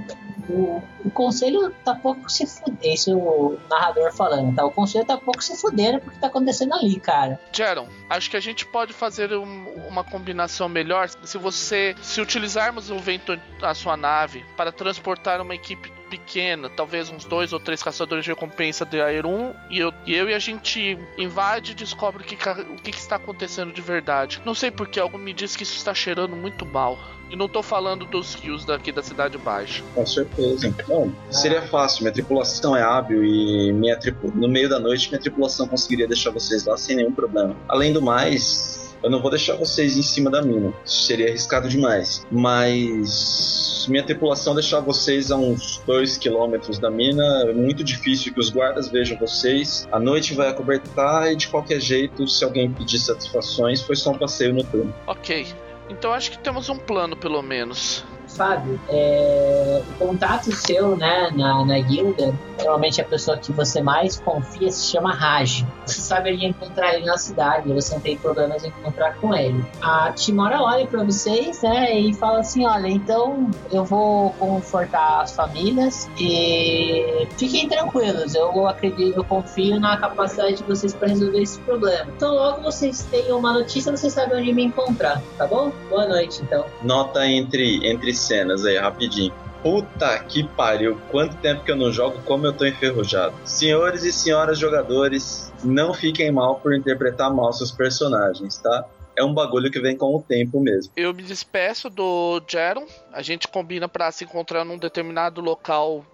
o, 0.49 0.83
o 1.05 1.11
conselho 1.11 1.73
tá 1.85 1.95
pouco 1.95 2.31
se 2.31 2.47
fudendo. 2.47 2.79
Esse 2.83 3.11
é 3.11 3.15
o 3.15 3.59
narrador 3.71 4.13
falando, 4.13 4.55
tá? 4.55 4.65
O 4.65 4.71
conselho 4.71 5.05
tá 5.05 5.17
pouco 5.17 5.43
se 5.43 5.57
fudendo 5.57 6.01
porque 6.01 6.19
tá 6.19 6.27
acontecendo 6.27 6.75
ali, 6.75 6.99
cara. 7.01 7.41
Jaron, 7.53 7.89
acho 8.09 8.31
que 8.31 8.37
a 8.37 8.41
gente 8.41 8.67
pode 8.67 8.93
fazer 8.93 9.33
um, 9.35 9.65
uma 9.89 10.04
combinação 10.04 10.69
melhor 10.69 11.09
se 11.09 11.39
você. 11.39 11.95
Se 12.02 12.21
utilizarmos 12.21 12.91
o 12.91 12.99
vento 12.99 13.39
da 13.61 13.75
sua 13.75 13.97
nave 13.97 14.45
para 14.57 14.73
transportar 14.73 15.41
uma 15.41 15.54
equipe 15.54 15.93
pequena, 16.04 16.69
talvez 16.69 17.10
uns 17.10 17.25
dois 17.25 17.52
ou 17.52 17.60
três 17.60 17.82
caçadores 17.82 18.25
de 18.25 18.30
recompensa 18.30 18.84
de 18.84 19.00
Aerum, 19.00 19.52
e 19.71 19.78
eu, 19.78 19.93
e 20.06 20.14
eu 20.14 20.28
e 20.28 20.34
a 20.34 20.38
gente 20.38 20.99
invade 21.19 21.73
e 21.73 21.75
descobre 21.75 22.23
o 22.23 22.26
que, 22.26 22.34
o 22.34 22.76
que, 22.76 22.93
que 22.93 22.99
está 22.99 23.17
acontecendo 23.17 23.73
de 23.73 23.80
verdade. 23.80 24.40
Não 24.45 24.54
sei 24.54 24.71
porque 24.71 25.00
algo 25.00 25.19
me 25.19 25.32
diz 25.32 25.56
que 25.56 25.62
isso 25.62 25.76
está 25.76 25.95
cheirando 25.95 26.36
muito 26.36 26.64
mal. 26.64 26.99
E 27.30 27.36
não 27.36 27.49
tô 27.49 27.62
falando 27.62 28.04
dos 28.04 28.34
rios 28.34 28.64
daqui 28.64 28.93
da 28.93 29.02
Cidade 29.02 29.38
Baixa. 29.38 29.82
Com 29.95 30.06
certeza. 30.06 30.73
Bom, 30.86 31.10
seria 31.30 31.62
fácil. 31.62 32.02
Minha 32.02 32.12
tripulação 32.12 32.76
é 32.76 32.82
hábil 32.82 33.25
e 33.25 33.73
minha 33.73 33.99
tripu... 33.99 34.30
no 34.34 34.49
meio 34.49 34.69
da 34.69 34.78
noite 34.78 35.08
minha 35.08 35.21
tripulação 35.21 35.67
conseguiria 35.67 36.06
deixar 36.06 36.30
vocês 36.30 36.64
lá 36.64 36.76
sem 36.76 36.97
nenhum 36.97 37.12
problema. 37.12 37.56
Além 37.69 37.93
do 37.93 38.02
mais, 38.02 38.94
eu 39.04 39.10
não 39.10 39.21
vou 39.21 39.30
deixar 39.30 39.54
vocês 39.56 39.99
em 39.99 40.02
cima 40.02 40.30
da 40.30 40.40
mina. 40.40 40.73
Isso 40.84 41.02
seria 41.02 41.28
arriscado 41.28 41.69
demais. 41.69 42.26
Mas 42.30 43.86
minha 43.88 44.02
tripulação 44.02 44.54
deixar 44.54 44.80
vocês 44.80 45.30
a 45.30 45.36
uns 45.36 45.82
2 45.86 46.17
quilômetros 46.17 46.78
da 46.78 46.90
mina 46.90 47.45
é 47.47 47.52
muito 47.52 47.84
difícil 47.84 48.32
que 48.32 48.40
os 48.40 48.49
guardas 48.49 48.88
vejam 48.88 49.19
vocês. 49.19 49.86
A 49.93 50.00
noite 50.00 50.32
vai 50.32 50.49
acobertar 50.49 51.30
e 51.30 51.36
de 51.36 51.49
qualquer 51.49 51.80
jeito, 51.80 52.26
se 52.26 52.43
alguém 52.45 52.73
pedir 52.73 52.99
satisfações, 52.99 53.82
foi 53.82 53.95
só 53.95 54.10
um 54.10 54.19
passeio 54.19 54.54
noturno. 54.54 54.95
Ok. 55.06 55.47
Então 55.90 56.12
acho 56.12 56.30
que 56.30 56.38
temos 56.38 56.71
um 56.71 56.78
plano, 56.78 57.14
pelo 57.14 57.43
menos. 57.43 58.02
Fábio, 58.34 58.80
é, 58.88 59.82
o 60.00 60.06
contato 60.06 60.52
seu 60.52 60.97
né, 60.97 61.30
na, 61.34 61.64
na 61.64 61.78
guilda, 61.80 62.34
normalmente 62.58 63.00
a 63.00 63.04
pessoa 63.04 63.36
que 63.36 63.52
você 63.52 63.80
mais 63.80 64.18
confia 64.20 64.70
se 64.70 64.86
chama 64.86 65.12
Raj. 65.12 65.64
Você 65.86 66.00
saberia 66.00 66.49
encontrar 66.49 66.94
ele 66.94 67.06
na 67.06 67.16
cidade, 67.16 67.73
você 67.73 67.94
não 67.94 68.00
tem 68.00 68.16
problemas 68.16 68.64
em 68.64 68.68
encontrar 68.68 69.14
com 69.16 69.34
ele. 69.34 69.64
A 69.80 70.12
Timora 70.12 70.60
olha 70.60 70.86
para 70.86 71.02
vocês 71.04 71.62
né, 71.62 71.97
e 71.99 72.14
fala 72.14 72.40
assim: 72.40 72.66
Olha, 72.66 72.88
então 72.88 73.50
eu 73.70 73.84
vou 73.84 74.30
confortar 74.32 75.23
as 75.23 75.32
famílias 75.32 76.08
e 76.18 77.26
fiquem 77.36 77.68
tranquilos, 77.68 78.34
eu 78.34 78.66
acredito, 78.66 79.18
eu 79.18 79.25
confio 79.25 79.78
na 79.78 79.97
capacidade 79.97 80.56
de 80.56 80.62
vocês 80.64 80.94
para 80.94 81.08
resolver 81.08 81.40
esse 81.40 81.58
problema. 81.60 82.10
Então, 82.16 82.34
logo 82.34 82.62
vocês 82.62 83.06
tenham 83.10 83.38
uma 83.38 83.52
notícia, 83.52 83.94
vocês 83.94 84.12
sabem 84.12 84.38
onde 84.38 84.52
me 84.52 84.64
encontrar, 84.64 85.23
tá 85.36 85.47
bom? 85.47 85.73
Boa 85.88 86.06
noite, 86.06 86.42
então. 86.42 86.64
Nota 86.82 87.26
entre, 87.26 87.86
entre 87.86 88.14
cenas 88.26 88.65
aí, 88.65 88.76
rapidinho. 88.76 89.32
Puta 89.63 90.19
que 90.19 90.47
pariu, 90.47 91.00
quanto 91.10 91.37
tempo 91.37 91.65
que 91.65 91.71
eu 91.71 91.76
não 91.76 91.91
jogo, 91.91 92.21
como 92.26 92.47
eu 92.47 92.52
tô 92.52 92.67
enferrujado. 92.67 93.34
Senhores 93.45 94.04
e 94.04 94.13
senhoras 94.13 94.58
jogadores, 94.58 95.50
não 95.63 95.95
fiquem 95.95 96.30
mal 96.30 96.56
por 96.56 96.75
interpretar 96.75 97.32
mal 97.32 97.52
seus 97.52 97.73
personagens, 97.73 98.58
tá? 98.58 98.84
É 99.17 99.25
um 99.25 99.32
bagulho 99.32 99.71
que 99.71 99.80
vem 99.80 99.97
com 99.97 100.17
o 100.17 100.21
tempo 100.21 100.60
mesmo. 100.60 100.93
Eu 100.97 101.15
me 101.15 101.23
despeço 101.23 101.89
do 101.89 102.43
Jaron. 102.49 102.84
A 103.13 103.23
gente 103.23 103.47
combina 103.47 103.89
para 103.89 104.10
se 104.10 104.25
encontrar 104.25 104.65
num 104.65 104.76
determinado 104.76 105.41
local, 105.41 106.04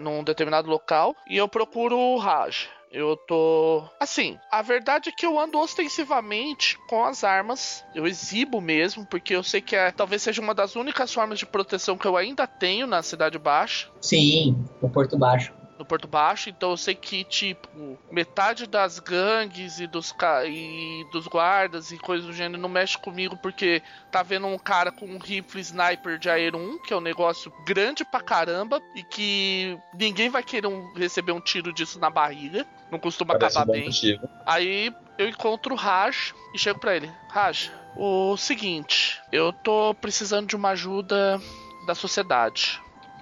num 0.00 0.24
determinado 0.24 0.68
local, 0.68 1.14
e 1.28 1.36
eu 1.36 1.46
procuro 1.46 1.96
o 1.96 2.18
Raj. 2.18 2.68
Eu 2.92 3.16
tô. 3.16 3.84
Assim, 3.98 4.38
a 4.50 4.60
verdade 4.60 5.08
é 5.08 5.12
que 5.12 5.24
eu 5.24 5.40
ando 5.40 5.58
ostensivamente 5.58 6.78
com 6.88 7.02
as 7.04 7.24
armas. 7.24 7.82
Eu 7.94 8.06
exibo 8.06 8.60
mesmo, 8.60 9.06
porque 9.06 9.34
eu 9.34 9.42
sei 9.42 9.62
que 9.62 9.74
é, 9.74 9.90
talvez 9.90 10.20
seja 10.20 10.42
uma 10.42 10.54
das 10.54 10.76
únicas 10.76 11.12
formas 11.12 11.38
de 11.38 11.46
proteção 11.46 11.96
que 11.96 12.06
eu 12.06 12.16
ainda 12.16 12.46
tenho 12.46 12.86
na 12.86 13.02
Cidade 13.02 13.38
Baixa. 13.38 13.88
Sim, 14.00 14.62
no 14.80 14.90
Porto 14.90 15.16
Baixo 15.16 15.61
no 15.78 15.84
Porto 15.84 16.06
Baixo, 16.06 16.48
então 16.48 16.70
eu 16.70 16.76
sei 16.76 16.94
que, 16.94 17.24
tipo, 17.24 17.98
metade 18.10 18.66
das 18.66 18.98
gangues 18.98 19.80
e 19.80 19.86
dos, 19.86 20.14
e 20.46 21.04
dos 21.10 21.26
guardas 21.26 21.90
e 21.90 21.98
coisas 21.98 22.26
do 22.26 22.32
gênero 22.32 22.60
não 22.60 22.68
mexe 22.68 22.96
comigo 22.98 23.36
porque 23.36 23.82
tá 24.10 24.22
vendo 24.22 24.46
um 24.46 24.58
cara 24.58 24.92
com 24.92 25.06
um 25.06 25.18
rifle 25.18 25.60
sniper 25.60 26.18
de 26.18 26.30
Aero 26.30 26.58
1, 26.58 26.82
que 26.82 26.92
é 26.92 26.96
um 26.96 27.00
negócio 27.00 27.52
grande 27.66 28.04
pra 28.04 28.20
caramba 28.20 28.80
e 28.94 29.02
que 29.02 29.78
ninguém 29.94 30.28
vai 30.28 30.42
querer 30.42 30.66
um, 30.66 30.92
receber 30.94 31.32
um 31.32 31.40
tiro 31.40 31.72
disso 31.72 31.98
na 31.98 32.10
barriga. 32.10 32.66
Não 32.90 32.98
costuma 32.98 33.34
Parece 33.34 33.56
acabar 33.56 33.72
um 33.72 33.74
bem. 33.74 33.86
Motivo. 33.86 34.28
Aí 34.46 34.94
eu 35.18 35.28
encontro 35.28 35.74
o 35.74 35.76
Raj 35.76 36.34
e 36.54 36.58
chego 36.58 36.78
pra 36.78 36.94
ele: 36.94 37.10
Raj, 37.28 37.70
o 37.96 38.36
seguinte, 38.36 39.20
eu 39.32 39.52
tô 39.52 39.94
precisando 39.94 40.46
de 40.46 40.56
uma 40.56 40.70
ajuda 40.70 41.40
da 41.86 41.94
sociedade. 41.94 42.80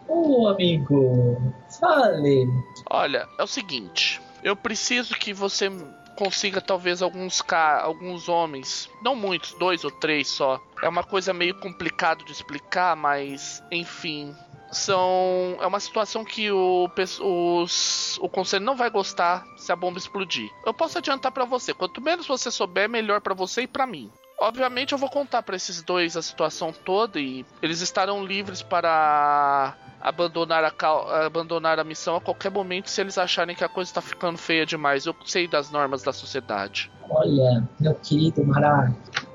Ô, 0.09 0.43
oh, 0.43 0.49
amigo, 0.49 1.55
fale. 1.81 2.49
Olha, 2.89 3.29
é 3.39 3.43
o 3.43 3.47
seguinte. 3.47 4.21
Eu 4.43 4.55
preciso 4.55 5.15
que 5.15 5.33
você 5.33 5.71
consiga 6.17 6.61
talvez 6.61 7.01
alguns 7.01 7.43
alguns 7.83 8.29
homens, 8.29 8.91
não 9.03 9.17
muitos, 9.17 9.55
dois 9.55 9.85
ou 9.85 9.91
três 9.91 10.29
só. 10.29 10.61
É 10.83 10.89
uma 10.89 11.03
coisa 11.03 11.33
meio 11.33 11.55
complicado 11.59 12.25
de 12.25 12.33
explicar, 12.33 12.95
mas 12.95 13.63
enfim, 13.71 14.37
são 14.71 15.57
é 15.61 15.67
uma 15.67 15.81
situação 15.81 16.25
que 16.25 16.51
o, 16.51 16.89
os, 17.21 18.19
o 18.19 18.29
conselho 18.29 18.65
não 18.65 18.77
vai 18.77 18.91
gostar 18.91 19.45
se 19.57 19.73
a 19.73 19.77
bomba 19.77 19.99
explodir. 19.99 20.51
Eu 20.65 20.75
posso 20.75 20.99
adiantar 20.99 21.33
para 21.33 21.45
você, 21.45 21.73
quanto 21.73 22.01
menos 22.01 22.27
você 22.27 22.51
souber, 22.51 22.89
melhor 22.89 23.21
para 23.21 23.35
você 23.35 23.63
e 23.63 23.67
para 23.67 23.87
mim. 23.87 24.11
Obviamente 24.41 24.93
eu 24.93 24.99
vou 24.99 25.11
contar 25.11 25.43
para 25.43 25.55
esses 25.55 25.83
dois 25.83 26.17
a 26.17 26.23
situação 26.23 26.73
toda 26.73 27.21
e 27.21 27.45
eles 27.61 27.83
estarão 27.83 28.25
livres 28.25 28.63
para 28.63 29.75
abandonar 30.01 30.65
a, 30.65 31.27
abandonar 31.27 31.79
a 31.79 31.85
missão 31.85 32.17
a 32.17 32.21
qualquer 32.23 32.51
momento 32.51 32.89
se 32.89 33.03
eles 33.03 33.19
acharem 33.19 33.55
que 33.55 33.63
a 33.63 33.69
coisa 33.69 33.91
está 33.91 34.01
ficando 34.01 34.39
feia 34.39 34.65
demais. 34.65 35.05
Eu 35.05 35.15
sei 35.27 35.47
das 35.47 35.71
normas 35.71 36.03
da 36.03 36.11
sociedade. 36.11 36.91
Olha, 37.11 37.69
meu 37.79 37.95
querido 37.97 38.43
Mará, 38.43 38.91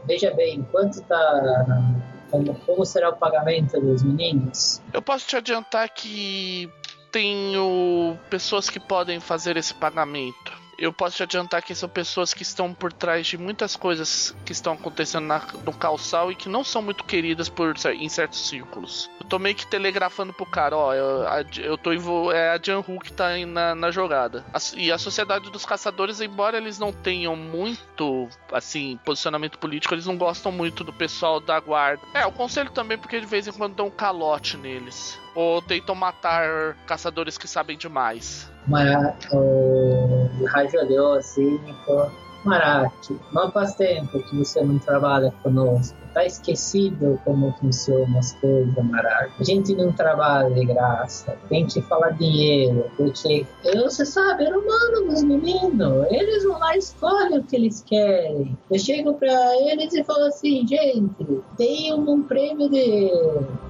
veja 0.06 0.34
bem, 0.34 0.63
quanto 0.72 1.00
tá. 1.04 1.94
Como, 2.32 2.56
como 2.65 2.84
será 2.84 3.10
o 3.10 3.15
pagamento 3.15 3.80
dos 3.80 4.02
meninos? 4.02 4.82
Eu 4.91 5.04
posso 5.04 5.28
te 5.28 5.38
adiantar 5.38 5.88
que 5.89 6.68
tenho 7.12 8.18
pessoas 8.30 8.70
que 8.70 8.80
podem 8.80 9.20
fazer 9.20 9.56
esse 9.56 9.74
pagamento 9.76 10.64
eu 10.78 10.92
posso 10.92 11.18
te 11.18 11.24
adiantar 11.24 11.62
que 11.62 11.74
são 11.76 11.88
pessoas 11.88 12.34
que 12.34 12.44
estão 12.44 12.74
por 12.74 12.92
trás 12.92 13.28
de 13.28 13.38
muitas 13.38 13.76
coisas 13.76 14.36
que 14.46 14.52
estão 14.52 14.74
acontecendo 14.74 15.26
na, 15.26 15.42
no 15.64 15.74
calçal 15.74 16.32
e 16.32 16.36
que 16.36 16.50
não 16.50 16.64
são 16.64 16.82
muito 16.82 17.04
queridas 17.04 17.50
por 17.50 17.76
em 17.94 18.10
certos 18.10 18.48
círculos. 18.48 19.10
Eu 19.20 19.28
tô 19.28 19.40
meio 19.40 19.56
que 19.56 19.68
telegrafando 19.68 20.34
pro 20.34 20.46
cara, 20.46 20.76
ó, 20.76 20.94
eu, 20.94 21.26
eu 21.58 21.78
tô 21.78 21.92
é 22.32 22.50
a 22.50 22.60
Janhu 22.62 23.00
que 23.00 23.12
tá 23.12 23.38
na, 23.46 23.76
na 23.76 23.92
jogada. 23.92 24.46
A, 24.54 24.60
e 24.76 24.92
a 24.92 24.98
sociedade 24.98 25.50
dos 25.50 25.66
caçadores, 25.66 26.22
embora 26.22 26.58
eles 26.58 26.80
não 26.80 26.92
tenham 26.92 27.36
muito, 27.36 28.28
assim, 28.52 29.00
posicionamento 29.04 29.58
político, 29.58 29.94
eles 29.94 30.06
não 30.06 30.18
gostam 30.18 30.52
muito 30.52 30.84
do 30.84 30.94
pessoal 30.94 31.40
da 31.40 31.60
guarda. 31.60 32.02
É, 32.14 32.26
o 32.26 32.32
conselho 32.32 32.70
também, 32.72 32.98
porque 32.98 33.20
de 33.20 33.26
vez 33.26 33.48
em 33.48 33.52
quando 33.52 33.76
dão 33.76 33.88
um 33.88 33.92
calote 33.92 34.58
neles. 34.58 35.20
Ou 35.36 35.62
tentam 35.62 35.93
matar 35.93 36.76
caçadores 36.88 37.38
que 37.38 37.48
sabem 37.48 37.78
demais. 37.78 38.50
Mas 38.65 38.89
o 39.32 40.45
rádio 40.48 40.80
olhou 40.80 41.13
assim 41.13 41.60
e 41.67 41.86
falou: 41.86 42.10
Marati, 42.45 43.19
não 43.34 43.51
faz 43.51 43.75
tempo 43.75 44.19
que 44.19 44.38
você 44.38 44.62
não 44.63 44.77
trabalha 44.79 45.34
conosco. 45.41 45.97
Tá 46.13 46.25
esquecido 46.25 47.19
como 47.25 47.51
funcionam 47.60 48.17
as 48.19 48.34
coisas, 48.34 48.73
Marati. 48.86 49.34
A 49.39 49.43
gente 49.43 49.75
não 49.75 49.91
trabalha 49.91 50.49
de 50.51 50.65
graça. 50.65 51.38
Tem 51.49 51.65
que 51.65 51.81
falar 51.81 52.12
dinheiro. 52.12 52.89
Porque 52.95 53.45
eu, 53.63 53.84
você 53.84 54.05
sabe, 54.05 54.45
era 54.45 54.58
humano 54.58 55.10
dos 55.10 55.23
meninos. 55.23 56.05
Eles 56.10 56.43
vão 56.43 56.58
lá 56.60 56.75
e 56.75 56.79
escolhem 56.79 57.39
o 57.39 57.43
que 57.43 57.55
eles 57.55 57.81
querem. 57.81 58.58
Eu 58.71 58.79
chego 58.79 59.15
pra 59.15 59.34
eles 59.67 59.93
e 59.93 60.03
falo 60.03 60.25
assim, 60.25 60.65
gente, 60.65 61.41
tem 61.58 61.93
um 61.93 62.23
prêmio 62.23 62.69
de 62.69 63.12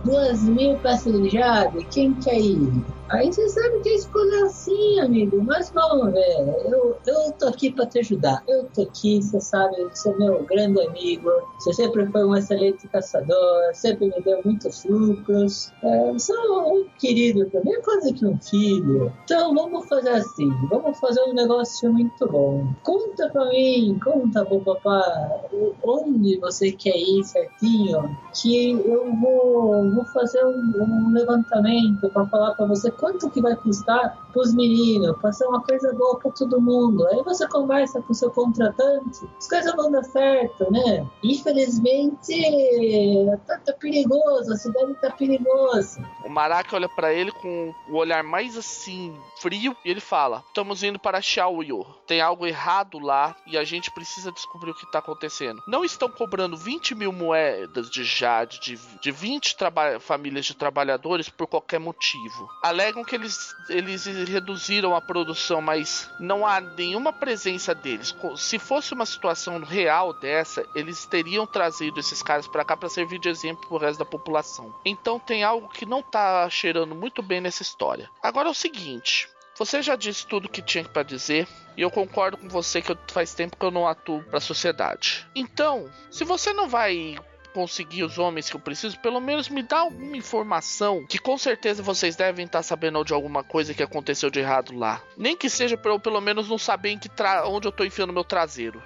duas 0.03 0.43
mil 0.43 0.77
peças. 0.79 1.05
Quem 1.91 2.13
quer 2.15 2.39
ir? 2.39 2.83
Aí 3.09 3.31
você 3.31 3.47
sabe 3.49 3.79
que 3.81 3.89
a 3.89 3.95
escolha 3.95 4.34
é 4.34 4.34
assim, 4.34 4.34
amigo. 5.05 5.41
Mas 5.43 5.71
vamos 5.71 6.13
ver. 6.13 6.39
Eu, 6.65 6.97
eu 7.05 7.31
tô 7.33 7.47
aqui 7.47 7.71
para 7.71 7.85
te 7.85 7.99
ajudar. 7.99 8.43
Eu 8.47 8.65
tô 8.73 8.83
aqui, 8.83 9.21
você 9.21 9.39
sabe, 9.39 9.75
você 9.93 10.09
é 10.09 10.15
meu 10.17 10.43
grande 10.43 10.81
amigo. 10.85 11.29
Você 11.59 11.73
sempre 11.73 12.05
foi 12.07 12.25
um 12.25 12.35
excelente 12.35 12.87
caçador. 12.87 13.73
Sempre 13.73 14.07
me 14.07 14.21
deu 14.21 14.41
muitos 14.43 14.83
lucros. 14.85 15.71
É, 15.83 16.11
você 16.11 16.33
é 16.33 16.49
um 16.49 16.85
querido 16.99 17.45
também, 17.49 17.81
quase 17.81 18.13
que 18.13 18.25
um 18.25 18.37
filho. 18.39 19.11
Então 19.23 19.53
vamos 19.53 19.87
fazer 19.87 20.09
assim. 20.09 20.49
Vamos 20.69 20.99
fazer 20.99 21.21
um 21.21 21.33
negócio 21.33 21.91
muito 21.91 22.27
bom. 22.27 22.67
Conta 22.83 23.29
pra 23.29 23.45
mim, 23.49 23.99
conta 24.03 24.45
pro 24.45 24.61
papai 24.61 25.35
onde 25.83 26.37
você 26.39 26.71
quer 26.71 26.97
ir 26.97 27.23
certinho. 27.23 28.17
Que 28.33 28.71
eu 28.71 29.15
vou, 29.15 29.91
vou 29.91 30.05
fazer 30.05 30.43
um, 30.45 30.73
um 30.81 31.13
levantamento 31.13 32.09
para 32.09 32.25
falar 32.27 32.53
para 32.55 32.65
você 32.65 32.91
quanto 32.91 33.29
que 33.29 33.41
vai 33.41 33.55
custar 33.55 34.27
para 34.31 34.41
os 34.41 34.53
meninos, 34.53 34.94
para 35.19 35.31
ser 35.31 35.45
uma 35.45 35.61
coisa 35.61 35.93
boa 35.93 36.17
para 36.17 36.31
todo 36.31 36.61
mundo. 36.61 37.05
Aí 37.07 37.21
você 37.23 37.47
conversa 37.47 38.01
com 38.01 38.13
o 38.13 38.15
seu 38.15 38.31
contratante, 38.31 39.27
as 39.37 39.47
coisas 39.47 39.75
vão 39.75 39.91
dar 39.91 40.03
certo, 40.03 40.71
né? 40.71 41.05
Infelizmente, 41.23 42.33
tá, 43.45 43.59
tá 43.59 43.73
perigoso, 43.73 44.53
a 44.53 44.55
cidade 44.55 44.93
tá 45.01 45.11
perigosa. 45.11 46.01
O 46.23 46.29
Maraca 46.29 46.75
olha 46.75 46.87
para 46.87 47.13
ele 47.13 47.31
com 47.31 47.73
o 47.89 47.95
olhar 47.95 48.23
mais 48.23 48.57
assim, 48.57 49.15
frio, 49.41 49.75
e 49.83 49.91
ele 49.91 49.99
fala: 49.99 50.43
Estamos 50.47 50.83
indo 50.83 50.99
para 50.99 51.21
Xiaoyu. 51.21 51.85
Tem 52.07 52.21
algo 52.21 52.45
errado 52.45 52.99
lá 52.99 53.35
e 53.47 53.57
a 53.57 53.63
gente 53.63 53.91
precisa 53.91 54.31
descobrir 54.31 54.71
o 54.71 54.75
que 54.75 54.89
tá 54.91 54.99
acontecendo. 54.99 55.61
Não 55.67 55.83
estão 55.83 56.09
cobrando 56.09 56.55
20 56.55 56.95
mil 56.95 57.11
moedas 57.11 57.89
de 57.89 58.03
jade 58.03 58.59
de, 58.59 58.79
de 59.01 59.11
20 59.11 59.55
famílias 59.99 60.45
de 60.45 60.55
trabalhadores 60.55 61.29
por 61.29 61.47
qualquer 61.47 61.79
motivo. 61.79 62.47
Ale 62.63 62.85
alegam 62.85 63.03
que 63.03 63.15
eles, 63.15 63.55
eles 63.69 64.05
reduziram 64.05 64.84
a 64.93 65.01
produção, 65.01 65.61
mas 65.61 66.11
não 66.19 66.45
há 66.45 66.59
nenhuma 66.59 67.13
presença 67.13 67.73
deles. 67.73 68.13
Se 68.35 68.59
fosse 68.59 68.93
uma 68.93 69.05
situação 69.05 69.59
real 69.63 70.13
dessa, 70.13 70.65
eles 70.75 71.05
teriam 71.05 71.47
trazido 71.47 71.99
esses 71.99 72.21
caras 72.21 72.47
para 72.47 72.65
cá 72.65 72.75
para 72.75 72.89
servir 72.89 73.19
de 73.19 73.29
exemplo 73.29 73.67
pro 73.67 73.77
resto 73.77 73.99
da 73.99 74.05
população. 74.05 74.75
Então 74.83 75.17
tem 75.17 75.43
algo 75.43 75.69
que 75.69 75.85
não 75.85 76.03
tá 76.03 76.49
cheirando 76.49 76.93
muito 76.93 77.23
bem 77.23 77.39
nessa 77.39 77.63
história. 77.63 78.09
Agora 78.21 78.49
é 78.49 78.51
o 78.51 78.55
seguinte, 78.55 79.29
você 79.57 79.81
já 79.81 79.95
disse 79.95 80.27
tudo 80.27 80.49
que 80.49 80.61
tinha 80.61 80.83
para 80.83 81.03
dizer 81.03 81.47
e 81.77 81.81
eu 81.81 81.89
concordo 81.89 82.37
com 82.37 82.49
você 82.49 82.81
que 82.81 82.95
faz 83.07 83.33
tempo 83.33 83.55
que 83.55 83.65
eu 83.65 83.71
não 83.71 83.87
atuo 83.87 84.21
para 84.23 84.37
a 84.37 84.41
sociedade. 84.41 85.25
Então, 85.33 85.89
se 86.11 86.25
você 86.25 86.51
não 86.51 86.67
vai 86.67 87.17
conseguir 87.55 88.03
os 88.03 88.17
homens 88.17 88.49
que 88.49 88.55
eu 88.57 88.59
preciso, 88.59 88.99
pelo 88.99 89.21
menos 89.21 89.47
me 89.47 89.63
dá 89.63 89.79
alguma 89.79 90.17
informação 90.17 91.05
que 91.07 91.17
com 91.17 91.37
certeza 91.37 91.81
vocês 91.81 92.13
devem 92.13 92.45
estar 92.45 92.61
sabendo 92.61 93.01
de 93.05 93.13
alguma 93.13 93.45
coisa 93.45 93.73
que 93.73 93.81
aconteceu 93.81 94.29
de 94.29 94.39
errado 94.39 94.77
lá. 94.77 95.01
Nem 95.15 95.37
que 95.37 95.49
seja 95.49 95.79
eu 95.85 95.99
pelo 95.99 96.19
menos 96.19 96.49
não 96.49 96.57
saber 96.57 96.89
em 96.89 96.99
que 96.99 97.09
onde 97.45 97.65
eu 97.65 97.71
tô 97.71 97.85
enfiando 97.85 98.11
meu 98.11 98.25
traseiro. 98.25 98.83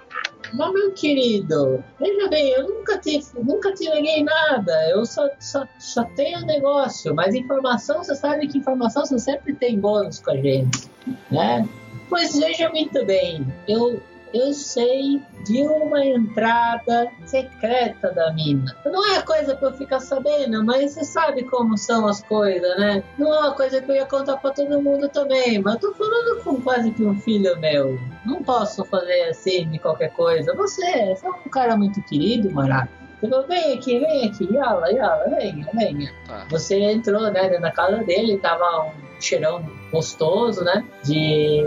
Mas 0.54 0.72
meu 0.72 0.92
querido, 0.92 1.84
veja 2.00 2.28
bem, 2.28 2.52
eu 2.52 2.68
nunca 2.68 3.00
te, 3.00 3.20
nunca 3.36 3.74
te 3.74 3.90
neguei 3.90 4.24
nada, 4.24 4.90
eu 4.92 5.04
só, 5.04 5.28
só, 5.40 5.68
só 5.80 6.04
tenho 6.16 6.46
negócio, 6.46 7.16
mas 7.16 7.34
informação, 7.34 8.04
você 8.04 8.14
sabe 8.14 8.48
que 8.48 8.60
informação 8.60 9.04
você 9.04 9.18
sempre 9.18 9.56
tem 9.56 9.80
bônus 9.80 10.20
com 10.20 10.30
a 10.30 10.38
gente, 10.38 10.88
né? 11.32 11.68
Pois 12.08 12.38
veja 12.38 12.70
muito 12.70 13.04
bem, 13.06 13.46
eu 13.68 14.02
eu 14.34 14.54
sei 14.54 15.22
de 15.46 15.63
uma 15.63 16.04
entrada 16.06 17.10
secreta 17.26 18.12
da 18.12 18.32
mina. 18.34 18.76
Não 18.86 19.13
é 19.13 19.22
coisa 19.22 19.56
pra 19.56 19.70
eu 19.70 19.74
ficar 19.74 20.00
sabendo, 20.00 20.63
mas 20.63 20.92
você 20.92 21.04
sabe 21.04 21.44
como 21.44 21.78
são 21.78 22.08
as 22.08 22.24
coisas, 22.24 22.78
né? 22.78 23.04
Não 23.18 23.34
é 23.34 23.39
uma 23.39 23.54
coisa 23.54 23.82
que 23.82 23.89
eu 23.92 23.96
ia 23.96 24.06
contar 24.06 24.38
pra 24.38 24.52
todo 24.52 24.82
mundo 24.82 25.10
também, 25.10 25.60
mas 25.62 25.76
eu 25.76 25.80
tô 25.80 25.94
falando 25.94 26.44
com 26.44 26.62
quase 26.62 26.92
que 26.92 27.04
um 27.04 27.20
filho 27.20 27.60
meu. 27.60 28.00
Não 28.26 28.44
posso 28.44 28.84
fazer 28.86 29.30
assim 29.30 29.68
de 29.70 29.80
qualquer 29.80 30.12
coisa. 30.13 30.54
Você, 30.56 31.15
você 31.15 31.26
é 31.26 31.30
um 31.30 31.50
cara 31.50 31.76
muito 31.76 32.02
querido, 32.04 32.52
Maraca. 32.52 33.00
Falou, 33.22 33.46
vem 33.48 33.74
aqui, 33.74 34.00
vem 34.00 34.28
aqui, 34.28 34.48
Yala, 34.54 34.92
Yala, 34.92 35.26
venha, 35.30 35.68
venha. 35.74 36.13
Ah. 36.30 36.46
Você 36.50 36.80
entrou, 36.80 37.30
né, 37.32 37.60
na 37.60 37.70
casa 37.70 37.98
dele, 37.98 38.38
tava 38.38 38.86
um 38.86 38.92
cheirão 39.20 39.62
gostoso, 39.92 40.63
né, 40.63 40.86
de 41.04 41.62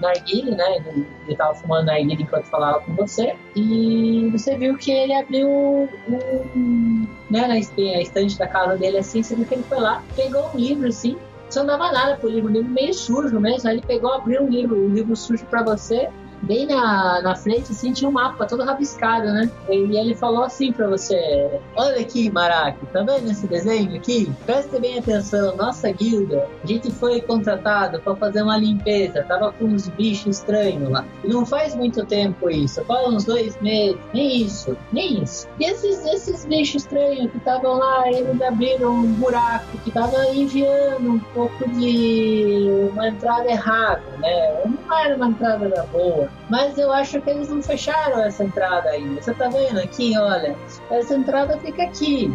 narguile, 0.00 0.50
né? 0.52 0.76
Ele, 0.76 1.06
ele 1.26 1.36
tava 1.36 1.54
fumando 1.54 1.86
narguile 1.86 2.22
enquanto 2.22 2.46
falava 2.46 2.80
com 2.80 2.94
você. 2.94 3.34
E 3.54 4.28
você 4.32 4.56
viu 4.56 4.76
que 4.76 4.90
ele 4.90 5.14
abriu 5.14 5.48
um, 5.48 7.06
né, 7.30 7.46
na 7.46 7.58
estante 7.58 8.38
da 8.38 8.46
casa 8.46 8.76
dele 8.76 8.98
assim, 8.98 9.22
você 9.22 9.34
viu 9.34 9.46
que 9.46 9.54
ele 9.54 9.64
foi 9.64 9.78
lá, 9.78 10.02
pegou 10.14 10.50
um 10.54 10.58
livro 10.58 10.88
assim, 10.88 11.16
você 11.48 11.60
não 11.60 11.66
dava 11.66 11.92
nada 11.92 12.16
pro 12.16 12.28
livro, 12.28 12.50
um 12.50 12.52
livro 12.52 12.70
meio 12.70 12.92
sujo 12.92 13.38
mesmo. 13.38 13.68
Aí 13.68 13.76
ele 13.76 13.86
pegou, 13.86 14.12
abriu 14.12 14.42
um 14.42 14.48
livro, 14.48 14.76
um 14.76 14.88
livro 14.88 15.14
sujo 15.14 15.44
para 15.46 15.62
você 15.62 16.10
bem 16.44 16.66
na, 16.66 17.20
na 17.22 17.34
frente, 17.34 17.72
assim, 17.72 17.92
tinha 17.92 18.08
um 18.08 18.12
mapa 18.12 18.46
todo 18.46 18.64
rabiscado, 18.64 19.26
né? 19.32 19.50
E 19.68 19.96
ele 19.96 20.14
falou 20.14 20.44
assim 20.44 20.72
pra 20.72 20.86
você: 20.86 21.60
Olha 21.76 22.00
aqui, 22.00 22.30
Maraca, 22.30 22.78
tá 22.92 23.02
vendo 23.02 23.30
esse 23.30 23.46
desenho 23.46 23.96
aqui? 23.96 24.32
Preste 24.46 24.78
bem 24.78 24.98
atenção, 24.98 25.56
nossa 25.56 25.90
guilda, 25.90 26.48
a 26.62 26.66
gente 26.66 26.90
foi 26.90 27.20
contratado 27.20 28.00
para 28.00 28.14
fazer 28.16 28.42
uma 28.42 28.56
limpeza, 28.56 29.24
tava 29.24 29.52
com 29.52 29.64
uns 29.64 29.88
bichos 29.88 30.38
estranhos 30.38 30.90
lá. 30.90 31.04
E 31.22 31.28
não 31.28 31.44
faz 31.46 31.74
muito 31.74 32.04
tempo 32.04 32.50
isso, 32.50 32.84
faz 32.84 33.08
uns 33.08 33.24
dois 33.24 33.60
meses, 33.60 33.98
nem 34.12 34.42
isso, 34.42 34.76
nem 34.92 35.22
isso. 35.22 35.48
E 35.58 35.64
esses, 35.64 36.04
esses 36.06 36.44
bichos 36.44 36.82
estranhos 36.82 37.30
que 37.30 37.38
estavam 37.38 37.78
lá, 37.78 38.10
eles 38.10 38.40
abriram 38.42 38.94
um 38.94 39.12
buraco 39.14 39.78
que 39.78 39.90
tava 39.90 40.26
enviando 40.34 41.12
um 41.12 41.18
pouco 41.18 41.68
de 41.70 42.88
uma 42.92 43.08
entrada 43.08 43.50
errada, 43.50 44.02
né? 44.18 44.62
Não 44.64 44.98
era 44.98 45.16
uma 45.16 45.28
entrada 45.28 45.86
boa. 45.92 46.28
Mas 46.48 46.76
eu 46.76 46.92
acho 46.92 47.20
que 47.20 47.30
eles 47.30 47.48
não 47.48 47.62
fecharam 47.62 48.22
essa 48.22 48.44
entrada 48.44 48.90
ainda. 48.90 49.22
Você 49.22 49.32
tá 49.32 49.48
vendo 49.48 49.78
aqui, 49.78 50.16
olha, 50.18 50.56
essa 50.90 51.14
entrada 51.14 51.58
fica 51.58 51.82
aqui. 51.84 52.30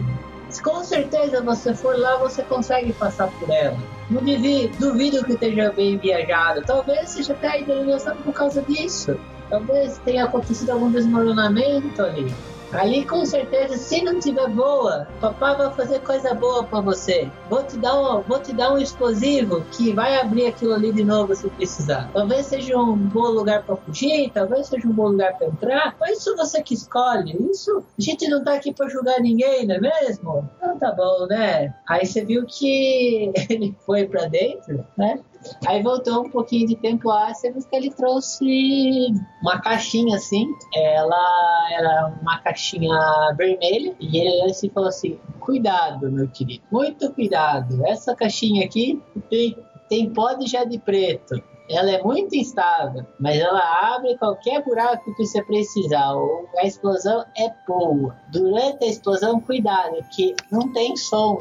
Se 0.50 0.64
com 0.64 0.84
certeza 0.84 1.42
você 1.42 1.76
for 1.76 1.98
lá, 1.98 2.18
você 2.18 2.42
consegue 2.44 2.92
passar 2.94 3.28
por 3.28 3.50
ela. 3.52 3.78
Não 4.10 4.22
duvido, 4.22 4.76
duvido 4.80 5.24
que 5.24 5.34
esteja 5.34 5.72
bem 5.72 5.98
viajado. 5.98 6.64
Talvez 6.64 7.12
seja 7.12 7.34
até 7.34 7.62
indenização 7.62 8.16
por 8.18 8.34
causa 8.34 8.64
disso. 8.64 9.16
Talvez 9.50 10.00
tenha 10.00 10.26
acontecido 10.26 10.72
algum 10.72 10.92
desmoronamento 10.92 12.02
ali. 12.02 12.34
Ali 12.72 13.06
com 13.06 13.26
certeza, 13.26 13.78
se 13.78 14.04
não 14.04 14.20
tiver 14.20 14.48
boa, 14.50 15.08
papai 15.20 15.56
vai 15.56 15.74
fazer 15.74 16.00
coisa 16.02 16.34
boa 16.36 16.64
para 16.64 16.82
você. 16.82 17.30
Vou 17.50 17.64
te 17.64 17.78
dar 17.78 18.00
um, 18.00 18.22
vou 18.22 18.40
te 18.40 18.54
dar 18.54 18.74
um 18.74 18.78
explosivo 18.78 19.66
que 19.72 19.92
vai 19.92 20.20
abrir 20.20 20.46
aquilo 20.46 20.74
ali 20.74 20.92
de 20.92 21.04
novo 21.04 21.36
se 21.36 21.50
precisar. 21.50 22.10
Talvez 22.14 22.46
seja 22.46 22.78
um 22.78 22.96
bom 22.96 23.30
lugar 23.30 23.64
para 23.64 23.76
fugir, 23.76 24.32
talvez 24.32 24.68
seja 24.68 24.88
um 24.88 24.94
bom 24.94 25.08
lugar 25.10 25.36
para 25.38 25.48
entrar. 25.48 25.96
Mas 26.00 26.20
isso 26.20 26.36
você 26.36 26.62
que 26.62 26.76
escolhe. 26.76 27.36
Isso 27.50 27.84
a 27.98 28.02
gente 28.02 28.28
não 28.28 28.44
tá 28.44 28.54
aqui 28.54 28.72
para 28.72 28.88
julgar 28.88 29.20
ninguém, 29.20 29.66
não 29.66 29.76
é 29.76 29.80
mesmo? 29.80 30.48
Então 30.58 30.78
tá 30.78 30.92
bom, 30.92 31.26
né? 31.28 31.74
Aí 31.88 32.06
você 32.06 32.24
viu 32.24 32.46
que 32.46 33.32
ele 33.50 33.76
foi 33.86 34.06
para 34.08 34.28
dentro, 34.28 34.86
né? 34.96 35.20
Aí 35.68 35.82
voltou 35.82 36.26
um 36.26 36.30
pouquinho 36.30 36.68
de 36.68 36.76
tempo 36.76 37.10
você 37.10 37.52
viu 37.52 37.62
que 37.62 37.76
ele 37.76 37.90
trouxe 37.92 39.14
uma 39.42 39.60
caixinha 39.62 40.16
assim. 40.18 40.48
Ela 40.76 41.68
era 41.72 42.14
uma 42.22 42.40
caixinha 42.40 43.34
vermelha. 43.38 43.96
E 44.00 44.18
ele 44.18 44.52
assim 44.52 44.70
falou 44.70 44.90
assim: 44.90 45.20
Cuidado, 45.40 46.12
meu 46.12 46.28
querido, 46.30 46.64
muito 46.72 47.12
cuidado. 47.14 47.86
Essa 47.86 48.16
caixinha 48.16 48.66
aqui 48.66 49.02
tem, 49.30 49.58
tem 49.88 50.10
pó 50.12 50.34
de 50.34 50.50
de 50.66 50.80
preto. 50.80 51.42
Ela 51.70 51.92
é 51.92 52.02
muito 52.02 52.36
instável, 52.36 53.06
mas 53.20 53.38
ela 53.38 53.94
abre 53.94 54.18
qualquer 54.18 54.64
buraco 54.64 55.14
que 55.14 55.24
você 55.24 55.44
precisar. 55.44 56.16
A 56.58 56.66
explosão 56.66 57.24
é 57.38 57.54
boa. 57.68 58.18
Durante 58.32 58.84
a 58.84 58.88
explosão, 58.88 59.40
cuidado, 59.40 59.96
que 60.16 60.36
não 60.52 60.74
tem 60.74 60.98
som. 60.98 61.38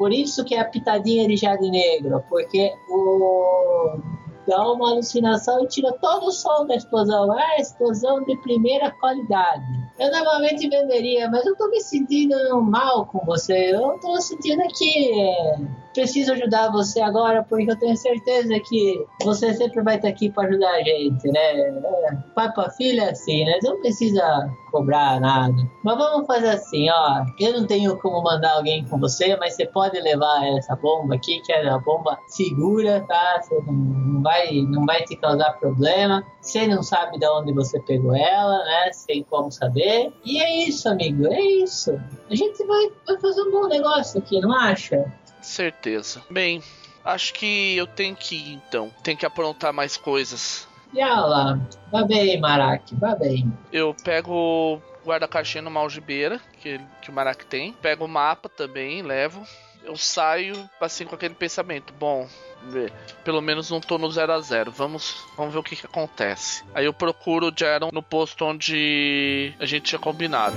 Por 0.00 0.14
isso 0.14 0.42
que 0.46 0.54
é 0.54 0.60
a 0.60 0.64
pitadinha 0.64 1.28
de 1.28 1.36
jardim 1.36 1.70
negro, 1.70 2.24
porque 2.30 2.72
o 2.88 3.98
dá 4.48 4.72
uma 4.72 4.92
alucinação 4.92 5.62
e 5.62 5.68
tira 5.68 5.92
todo 6.00 6.28
o 6.28 6.32
som 6.32 6.64
da 6.64 6.74
explosão. 6.74 7.38
É 7.38 7.60
explosão 7.60 8.24
de 8.24 8.34
primeira 8.38 8.90
qualidade. 8.92 9.62
Eu 9.98 10.10
normalmente 10.10 10.66
venderia, 10.70 11.28
mas 11.28 11.44
eu 11.44 11.54
tô 11.54 11.68
me 11.68 11.82
sentindo 11.82 12.62
mal 12.62 13.04
com 13.04 13.18
você. 13.26 13.74
Eu 13.74 13.98
tô 14.00 14.18
sentindo 14.22 14.62
que 14.68 15.34
preciso 15.92 16.32
ajudar 16.32 16.70
você 16.70 17.00
agora, 17.00 17.44
porque 17.48 17.70
eu 17.70 17.78
tenho 17.78 17.96
certeza 17.96 18.58
que 18.60 19.04
você 19.22 19.54
sempre 19.54 19.82
vai 19.82 19.96
estar 19.96 20.08
aqui 20.08 20.30
para 20.30 20.48
ajudar 20.48 20.70
a 20.70 20.82
gente, 20.82 21.28
né? 21.30 21.60
É, 21.60 22.16
pai 22.34 22.52
para 22.52 22.70
filha 22.70 23.10
assim, 23.10 23.44
né? 23.44 23.58
Não 23.62 23.80
precisa 23.80 24.50
cobrar 24.70 25.20
nada. 25.20 25.56
Mas 25.82 25.98
vamos 25.98 26.26
fazer 26.26 26.50
assim, 26.50 26.88
ó. 26.90 27.24
Eu 27.38 27.60
não 27.60 27.66
tenho 27.66 27.96
como 27.98 28.22
mandar 28.22 28.56
alguém 28.56 28.84
com 28.86 28.98
você, 28.98 29.36
mas 29.36 29.54
você 29.54 29.66
pode 29.66 30.00
levar 30.00 30.46
essa 30.56 30.76
bomba 30.76 31.14
aqui, 31.14 31.40
que 31.40 31.52
é 31.52 31.68
uma 31.68 31.80
bomba 31.80 32.18
segura, 32.28 33.04
tá? 33.06 33.40
Você 33.42 33.54
não 33.66 34.22
vai, 34.22 34.62
não 34.62 34.86
vai 34.86 35.02
te 35.04 35.16
causar 35.16 35.58
problema. 35.58 36.24
Você 36.40 36.66
não 36.66 36.82
sabe 36.82 37.18
de 37.18 37.26
onde 37.26 37.52
você 37.52 37.80
pegou 37.80 38.14
ela, 38.14 38.64
né? 38.64 38.92
Sem 38.92 39.24
como 39.24 39.50
saber. 39.50 40.12
E 40.24 40.40
é 40.40 40.68
isso, 40.68 40.88
amigo, 40.88 41.26
é 41.26 41.40
isso. 41.40 41.92
A 42.30 42.34
gente 42.34 42.64
vai, 42.64 42.90
vai 43.06 43.18
fazer 43.20 43.42
um 43.42 43.50
bom 43.50 43.66
negócio 43.66 44.20
aqui, 44.20 44.40
não 44.40 44.52
acha? 44.52 45.12
Certeza. 45.50 46.22
Bem, 46.30 46.62
acho 47.04 47.34
que 47.34 47.76
eu 47.76 47.86
tenho 47.86 48.14
que 48.14 48.36
ir 48.36 48.52
então. 48.54 48.90
Tenho 49.02 49.18
que 49.18 49.26
aprontar 49.26 49.72
mais 49.72 49.96
coisas. 49.96 50.68
Yala, 50.94 51.60
vá 51.90 52.04
bem, 52.04 52.40
Marak, 52.40 52.94
vá 52.94 53.14
bem. 53.14 53.52
Eu 53.72 53.94
pego 54.04 54.32
o 54.32 54.80
guarda-caixinha 55.04 55.62
numa 55.62 55.80
algibeira 55.80 56.40
que, 56.60 56.80
que 57.02 57.10
o 57.10 57.12
Marak 57.12 57.46
tem. 57.46 57.72
Pego 57.72 58.04
o 58.04 58.08
mapa 58.08 58.48
também, 58.48 59.02
levo. 59.02 59.44
Eu 59.82 59.96
saio 59.96 60.68
assim 60.80 61.04
com 61.04 61.16
aquele 61.16 61.34
pensamento. 61.34 61.92
Bom, 61.98 62.28
pelo 63.24 63.40
menos 63.40 63.70
não 63.70 63.80
tô 63.80 63.98
no 63.98 64.10
0 64.10 64.32
a 64.32 64.40
0 64.40 64.70
vamos, 64.70 65.24
vamos 65.36 65.52
ver 65.52 65.58
o 65.58 65.62
que, 65.64 65.74
que 65.74 65.86
acontece. 65.86 66.64
Aí 66.74 66.84
eu 66.84 66.92
procuro 66.92 67.48
o 67.48 67.52
Jaron 67.56 67.90
no 67.92 68.02
posto 68.02 68.44
onde 68.44 69.52
a 69.58 69.66
gente 69.66 69.84
tinha 69.84 69.98
combinado. 69.98 70.56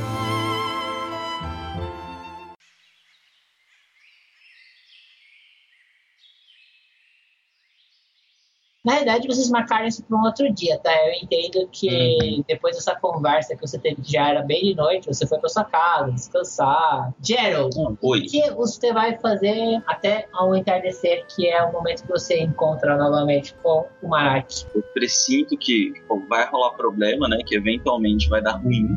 Na 8.85 8.95
verdade, 8.95 9.27
vocês 9.27 9.49
marcaram 9.49 9.87
isso 9.87 10.03
para 10.03 10.17
um 10.17 10.23
outro 10.23 10.51
dia, 10.53 10.77
tá? 10.79 10.91
Eu 11.07 11.13
entendo 11.13 11.69
que 11.71 11.87
uhum. 12.21 12.43
depois 12.45 12.75
dessa 12.75 12.93
conversa 12.95 13.55
que 13.55 13.61
você 13.61 13.79
teve, 13.79 14.01
que 14.01 14.11
já 14.11 14.29
era 14.29 14.41
bem 14.41 14.61
de 14.61 14.75
noite, 14.75 15.07
você 15.07 15.25
foi 15.25 15.39
para 15.39 15.47
sua 15.47 15.63
casa, 15.63 16.11
descansar. 16.11 17.13
Gerald, 17.21 17.73
o 18.01 18.11
que 18.13 18.51
você 18.51 18.91
vai 18.91 19.17
fazer 19.19 19.81
até 19.87 20.27
ao 20.33 20.53
entardecer, 20.53 21.25
que 21.33 21.47
é 21.47 21.63
o 21.63 21.71
momento 21.71 22.03
que 22.03 22.09
você 22.09 22.41
encontra 22.41 22.97
novamente 22.97 23.55
com 23.63 23.87
o 24.01 24.07
Marak? 24.09 24.65
Eu 24.75 24.83
presinto 24.93 25.57
que 25.57 25.93
vai 26.27 26.45
rolar 26.49 26.71
problema, 26.71 27.29
né? 27.29 27.37
Que 27.45 27.55
eventualmente 27.55 28.27
vai 28.27 28.41
dar 28.41 28.57
ruim. 28.57 28.89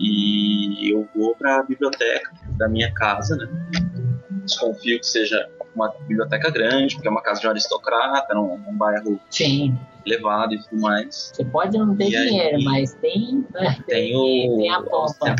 E 0.00 0.90
eu 0.90 1.06
vou 1.14 1.36
para 1.36 1.60
a 1.60 1.62
biblioteca 1.62 2.32
da 2.56 2.66
minha 2.66 2.92
casa, 2.94 3.36
né? 3.36 3.46
Desconfio 4.44 5.00
que 5.00 5.06
seja 5.06 5.48
uma 5.74 5.88
biblioteca 6.06 6.50
grande, 6.50 6.94
porque 6.94 7.08
é 7.08 7.10
uma 7.10 7.22
casa 7.22 7.40
de 7.40 7.46
um 7.46 7.50
aristocrata, 7.50 8.34
num, 8.34 8.58
num 8.58 8.76
bairro 8.76 9.20
Sim 9.30 9.76
levado 10.06 10.54
e 10.54 10.62
tudo 10.62 10.80
mais. 10.80 11.32
Você 11.34 11.44
pode 11.44 11.76
não 11.76 11.96
ter 11.96 12.08
e 12.08 12.10
dinheiro, 12.10 12.56
aí, 12.56 12.64
mas 12.64 12.94
tem, 12.94 13.44
né, 13.52 13.76
tem, 13.86 14.12
tem, 14.12 14.16
o, 14.16 14.56
tem 14.56 14.70
a 14.70 14.82
pompa. 14.82 15.36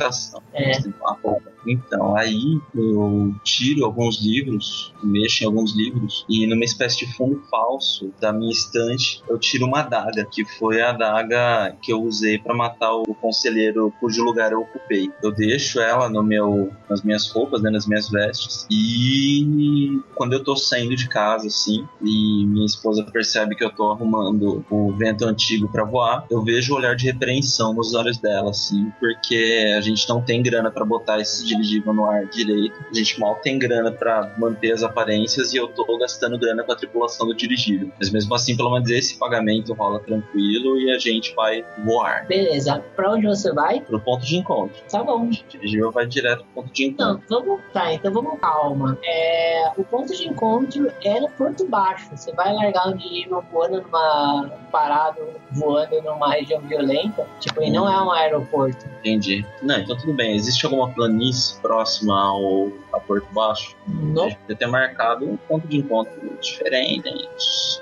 É. 0.53 0.72
A 1.05 1.14
pompa. 1.14 1.55
Então, 1.66 2.16
aí 2.16 2.61
eu 2.74 3.35
tiro 3.42 3.85
alguns 3.85 4.22
livros, 4.22 4.92
mexo 5.03 5.42
em 5.42 5.46
alguns 5.46 5.74
livros, 5.74 6.24
e 6.29 6.46
numa 6.46 6.64
espécie 6.64 7.07
de 7.07 7.16
fundo 7.16 7.42
falso 7.50 8.12
da 8.20 8.33
minha 8.33 8.53
estante, 8.53 9.22
eu 9.29 9.38
tiro 9.38 9.66
uma 9.66 9.81
adaga, 9.81 10.27
que 10.31 10.44
foi 10.44 10.83
a 10.83 10.90
adaga 10.90 11.77
que 11.81 11.92
eu 11.92 12.03
usei 12.03 12.38
para 12.38 12.55
matar 12.55 12.92
o 12.92 13.14
conselheiro 13.14 13.92
cujo 14.00 14.22
lugar 14.22 14.53
eu 14.53 14.61
ocupei. 14.61 15.11
Eu 15.22 15.33
deixo 15.33 15.81
ela 15.81 16.09
no 16.09 16.22
meu, 16.22 16.70
nas 16.88 17.03
minhas 17.03 17.29
roupas, 17.31 17.62
né, 17.62 17.70
nas 17.70 17.87
minhas 17.87 18.09
vestes, 18.09 18.66
e 18.70 20.00
quando 20.14 20.35
eu 20.35 20.44
tô 20.44 20.57
saindo 20.57 20.94
de 20.94 21.09
casa, 21.09 21.46
assim, 21.46 21.87
e 22.03 22.44
minha 22.46 22.66
esposa 22.66 23.05
percebe 23.05 23.55
que 23.55 23.64
eu 23.64 23.70
tô 23.70 23.90
arrumando 23.90 24.54
o 24.71 24.93
vento 24.93 25.25
antigo 25.25 25.69
para 25.69 25.85
voar, 25.85 26.27
eu 26.31 26.43
vejo 26.43 26.75
o 26.75 26.77
olhar 26.77 26.95
de 26.95 27.07
repreensão 27.07 27.73
nos 27.75 27.95
olhos 27.95 28.19
dela, 28.19 28.51
assim, 28.51 28.93
porque 29.01 29.73
a 29.77 29.81
gente 29.81 30.09
não 30.09 30.21
tem 30.21 30.43
grana 30.43 30.71
para 30.71 30.85
botar 30.85 31.21
esses 31.21 31.47
dirigível 31.47 31.93
no 31.93 32.05
ar 32.05 32.27
direito. 32.27 32.75
A 32.90 32.95
gente 32.95 33.19
mal 33.21 33.37
tem 33.37 33.59
grana 33.59 33.90
para 33.90 34.35
manter 34.38 34.73
as 34.73 34.83
aparências 34.83 35.53
e 35.53 35.57
eu 35.57 35.69
tô 35.69 35.85
gastando 35.99 36.38
grana 36.38 36.62
com 36.62 36.73
a 36.73 36.77
tripulação 36.77 37.27
do 37.27 37.35
dirigível. 37.35 37.90
Mas 37.99 38.11
mesmo 38.11 38.35
assim, 38.35 38.57
pelo 38.57 38.73
menos 38.73 38.90
esse 38.90 39.19
pagamento 39.19 39.73
rola 39.75 40.01
tranquilo 40.01 40.79
e 40.79 40.90
a 40.90 40.99
gente 40.99 41.35
vai 41.35 41.64
voar. 41.85 42.27
Beleza. 42.27 42.83
Pra 42.95 43.12
onde 43.12 43.27
você 43.27 43.53
vai? 43.53 43.81
Pro 43.81 44.01
ponto 44.01 44.25
de 44.25 44.37
encontro. 44.37 44.77
Tá 44.90 45.03
bom. 45.03 45.27
O 45.27 45.31
dirigível 45.31 45.90
vai 45.90 46.07
direto 46.07 46.45
pro 46.45 46.62
ponto 46.62 46.73
de 46.73 46.87
encontro. 46.87 47.23
Não, 47.29 47.45
vamos. 47.45 47.61
Tá, 47.73 47.93
então 47.93 48.12
vamos 48.12 48.38
calma. 48.40 48.99
É, 49.05 49.73
o 49.77 49.85
ponto 49.85 50.14
de 50.14 50.29
encontro 50.29 50.90
é 51.03 51.21
no 51.21 51.29
Porto 51.31 51.67
Baixo. 51.67 52.09
Você 52.14 52.33
vai 52.33 52.53
largar 52.53 52.88
um 52.88 52.97
dirigível 52.97 53.45
voando 53.53 53.83
numa. 53.83 54.44
Parado, 54.71 55.21
voando 55.53 56.01
numa 56.03 56.31
região 56.31 56.61
violenta. 56.61 57.27
Tipo, 57.41 57.63
e 57.63 57.71
não 57.71 57.89
é 57.89 58.03
um 58.03 58.11
aeroporto. 58.11 58.87
Entendi. 59.01 59.45
Não, 59.63 59.79
então 59.79 59.97
tudo 59.97 60.13
bem. 60.13 60.35
Existe 60.35 60.65
alguma 60.65 60.91
planície 60.91 61.61
próxima 61.61 62.19
ao 62.19 62.71
a 62.95 63.01
Porto 63.01 63.27
Baixo. 63.33 63.77
Não. 63.87 64.31
Já 64.31 64.37
ter 64.57 64.67
marcado 64.67 65.29
um 65.29 65.37
ponto 65.37 65.67
de 65.67 65.79
encontro 65.79 66.15
diferente. 66.41 67.29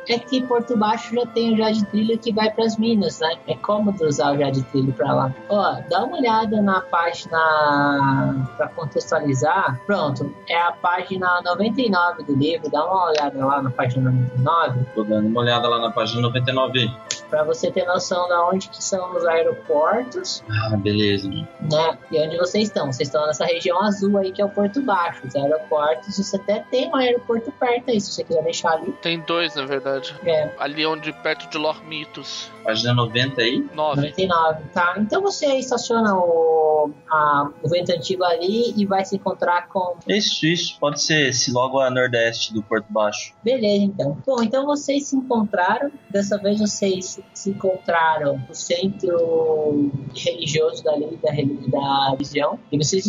É 0.09 0.19
que 0.19 0.43
Porto 0.43 0.77
Baixo 0.77 1.15
já 1.15 1.27
tem 1.27 1.55
o 1.55 1.57
Jade 1.57 1.85
Trilho 1.87 2.19
que 2.19 2.33
vai 2.33 2.51
para 2.51 2.65
as 2.65 2.77
Minas, 2.77 3.21
né? 3.21 3.37
É 3.47 3.55
cômodo 3.57 4.05
usar 4.05 4.35
o 4.35 4.39
Jade 4.39 4.63
Trilho 4.65 4.93
para 4.93 5.13
lá. 5.13 5.35
Ó, 5.49 5.81
dá 5.89 6.05
uma 6.05 6.17
olhada 6.17 6.61
na 6.61 6.81
página 6.81 8.47
para 8.57 8.69
contextualizar. 8.69 9.81
Pronto, 9.87 10.35
é 10.49 10.61
a 10.61 10.73
página 10.73 11.41
99 11.43 12.25
do 12.25 12.35
livro. 12.35 12.71
Dá 12.71 12.85
uma 12.85 13.11
olhada 13.11 13.45
lá 13.45 13.63
na 13.63 13.71
página 13.71 14.11
99. 14.11 14.87
Tô 14.95 15.05
dando 15.05 15.29
uma 15.29 15.41
olhada 15.41 15.69
lá 15.69 15.79
na 15.79 15.91
página 15.91 16.23
99 16.53 17.22
para 17.33 17.45
você 17.45 17.71
ter 17.71 17.87
noção 17.87 18.29
de 18.29 18.35
onde 18.35 18.69
que 18.69 18.85
são 18.85 19.17
os 19.17 19.25
aeroportos. 19.25 20.45
Ah, 20.51 20.77
beleza. 20.77 21.31
Né? 21.31 21.99
E 22.11 22.19
onde 22.21 22.37
vocês 22.37 22.65
estão. 22.65 22.93
Vocês 22.93 23.09
estão 23.09 23.27
nessa 23.27 23.47
região 23.47 23.81
azul 23.81 24.19
aí, 24.19 24.31
que 24.31 24.43
é 24.43 24.45
o 24.45 24.51
Porto 24.51 24.83
Baixo. 24.83 25.27
Os 25.27 25.35
aeroportos, 25.35 26.19
você 26.19 26.37
até 26.37 26.61
tem 26.71 26.91
um 26.91 26.95
aeroporto 26.95 27.51
perto 27.53 27.91
aí, 27.91 27.99
se 27.99 28.13
você 28.13 28.23
quiser 28.23 28.43
deixar 28.43 28.73
ali. 28.73 28.93
Tem 29.01 29.19
dois, 29.21 29.55
na 29.55 29.65
verdade. 29.65 30.15
É. 30.27 30.51
Ali 30.59 30.85
onde, 30.85 31.11
perto 31.11 31.49
de 31.49 31.57
Lormitos. 31.57 32.51
Página 32.63 32.93
90 32.93 33.41
aí? 33.41 33.67
9. 33.75 33.97
99, 33.97 34.65
tá. 34.75 34.95
Então 34.99 35.23
você 35.23 35.47
estaciona 35.57 36.15
o, 36.15 36.91
a, 37.11 37.51
o 37.63 37.69
vento 37.69 37.93
antigo 37.93 38.25
ali 38.25 38.75
e 38.77 38.85
vai 38.85 39.07
se 39.07 39.17
encontrar 39.17 39.69
com... 39.69 39.97
Isso, 40.07 40.45
isso. 40.45 40.79
Pode 40.79 41.01
ser 41.01 41.33
se 41.33 41.51
logo 41.51 41.81
a 41.81 41.91
nordeste 41.91 42.53
do 42.53 42.63
Porto 42.63 42.87
Baixo. 42.91 43.35
Beleza, 43.43 43.85
então. 43.85 44.19
Bom, 44.27 44.43
então 44.43 44.67
vocês 44.67 45.07
se 45.07 45.17
encontraram. 45.17 45.91
Dessa 46.11 46.37
vez 46.37 46.61
vocês 46.61 47.22
se 47.35 47.51
encontraram 47.51 48.39
no 48.49 48.55
centro 48.55 49.91
religioso 50.15 50.83
dali, 50.83 51.19
da, 51.23 51.31
da 51.71 52.11
religião 52.11 52.59
e 52.71 52.79
vocês 52.79 53.07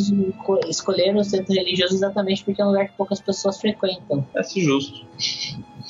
escolheram 0.68 1.20
o 1.20 1.24
centro 1.24 1.54
religioso 1.54 1.96
exatamente 1.96 2.44
porque 2.44 2.62
é 2.62 2.66
um 2.66 2.70
lugar 2.70 2.88
que 2.88 2.98
poucas 2.98 3.22
pessoas 3.22 3.60
frequentam. 3.60 4.26
Parece 4.34 4.62
justo. 4.62 5.06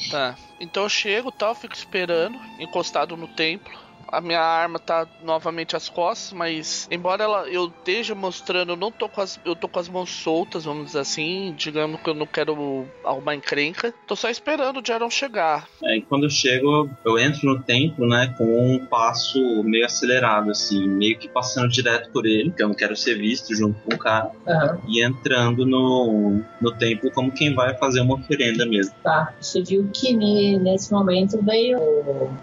Tá. 0.09 0.35
Então 0.59 0.83
eu 0.83 0.89
chego 0.89 1.31
tal, 1.31 1.55
fico 1.55 1.75
esperando, 1.75 2.37
encostado 2.59 3.15
no 3.15 3.27
templo 3.27 3.71
a 4.13 4.21
minha 4.21 4.39
arma 4.39 4.77
tá 4.77 5.07
novamente 5.23 5.75
às 5.75 5.89
costas, 5.89 6.33
mas 6.33 6.87
embora 6.91 7.23
ela, 7.23 7.49
eu 7.49 7.65
esteja 7.65 8.13
mostrando, 8.13 8.73
eu 8.73 8.77
não 8.77 8.91
tô 8.91 9.09
com 9.09 9.21
as, 9.21 9.39
eu 9.43 9.55
tô 9.55 9.67
com 9.67 9.79
as 9.79 9.89
mãos 9.89 10.11
soltas, 10.11 10.65
vamos 10.65 10.85
dizer 10.87 10.99
assim, 10.99 11.53
digamos 11.57 11.99
que 11.99 12.09
eu 12.09 12.13
não 12.13 12.27
quero 12.27 12.85
arrumar 13.03 13.35
encrenca. 13.35 13.93
Tô 14.05 14.15
só 14.15 14.29
esperando 14.29 14.79
o 14.79 14.85
Jaron 14.85 15.09
chegar. 15.09 15.67
É, 15.83 15.97
e 15.97 16.01
quando 16.01 16.25
eu 16.25 16.29
chego, 16.29 16.89
eu 17.03 17.17
entro 17.17 17.47
no 17.47 17.63
templo, 17.63 18.07
né, 18.07 18.33
com 18.37 18.75
um 18.75 18.85
passo 18.85 19.63
meio 19.63 19.85
acelerado, 19.85 20.51
assim, 20.51 20.87
meio 20.87 21.17
que 21.17 21.27
passando 21.27 21.69
direto 21.69 22.11
por 22.11 22.25
ele, 22.25 22.51
porque 22.51 22.63
eu 22.63 22.67
não 22.67 22.75
quero 22.75 22.95
ser 22.95 23.15
visto 23.15 23.55
junto 23.55 23.79
com 23.81 23.95
o 23.95 23.97
cara, 23.97 24.31
uhum. 24.45 24.79
e 24.87 25.03
entrando 25.03 25.65
no, 25.65 26.39
no 26.61 26.71
templo 26.77 27.09
como 27.11 27.31
quem 27.31 27.55
vai 27.55 27.75
fazer 27.77 28.01
uma 28.01 28.15
oferenda 28.15 28.63
mesmo. 28.65 28.93
Tá, 29.03 29.33
você 29.39 29.63
viu 29.63 29.89
que 29.91 30.13
nesse 30.13 30.91
momento 30.91 31.41
veio 31.43 31.79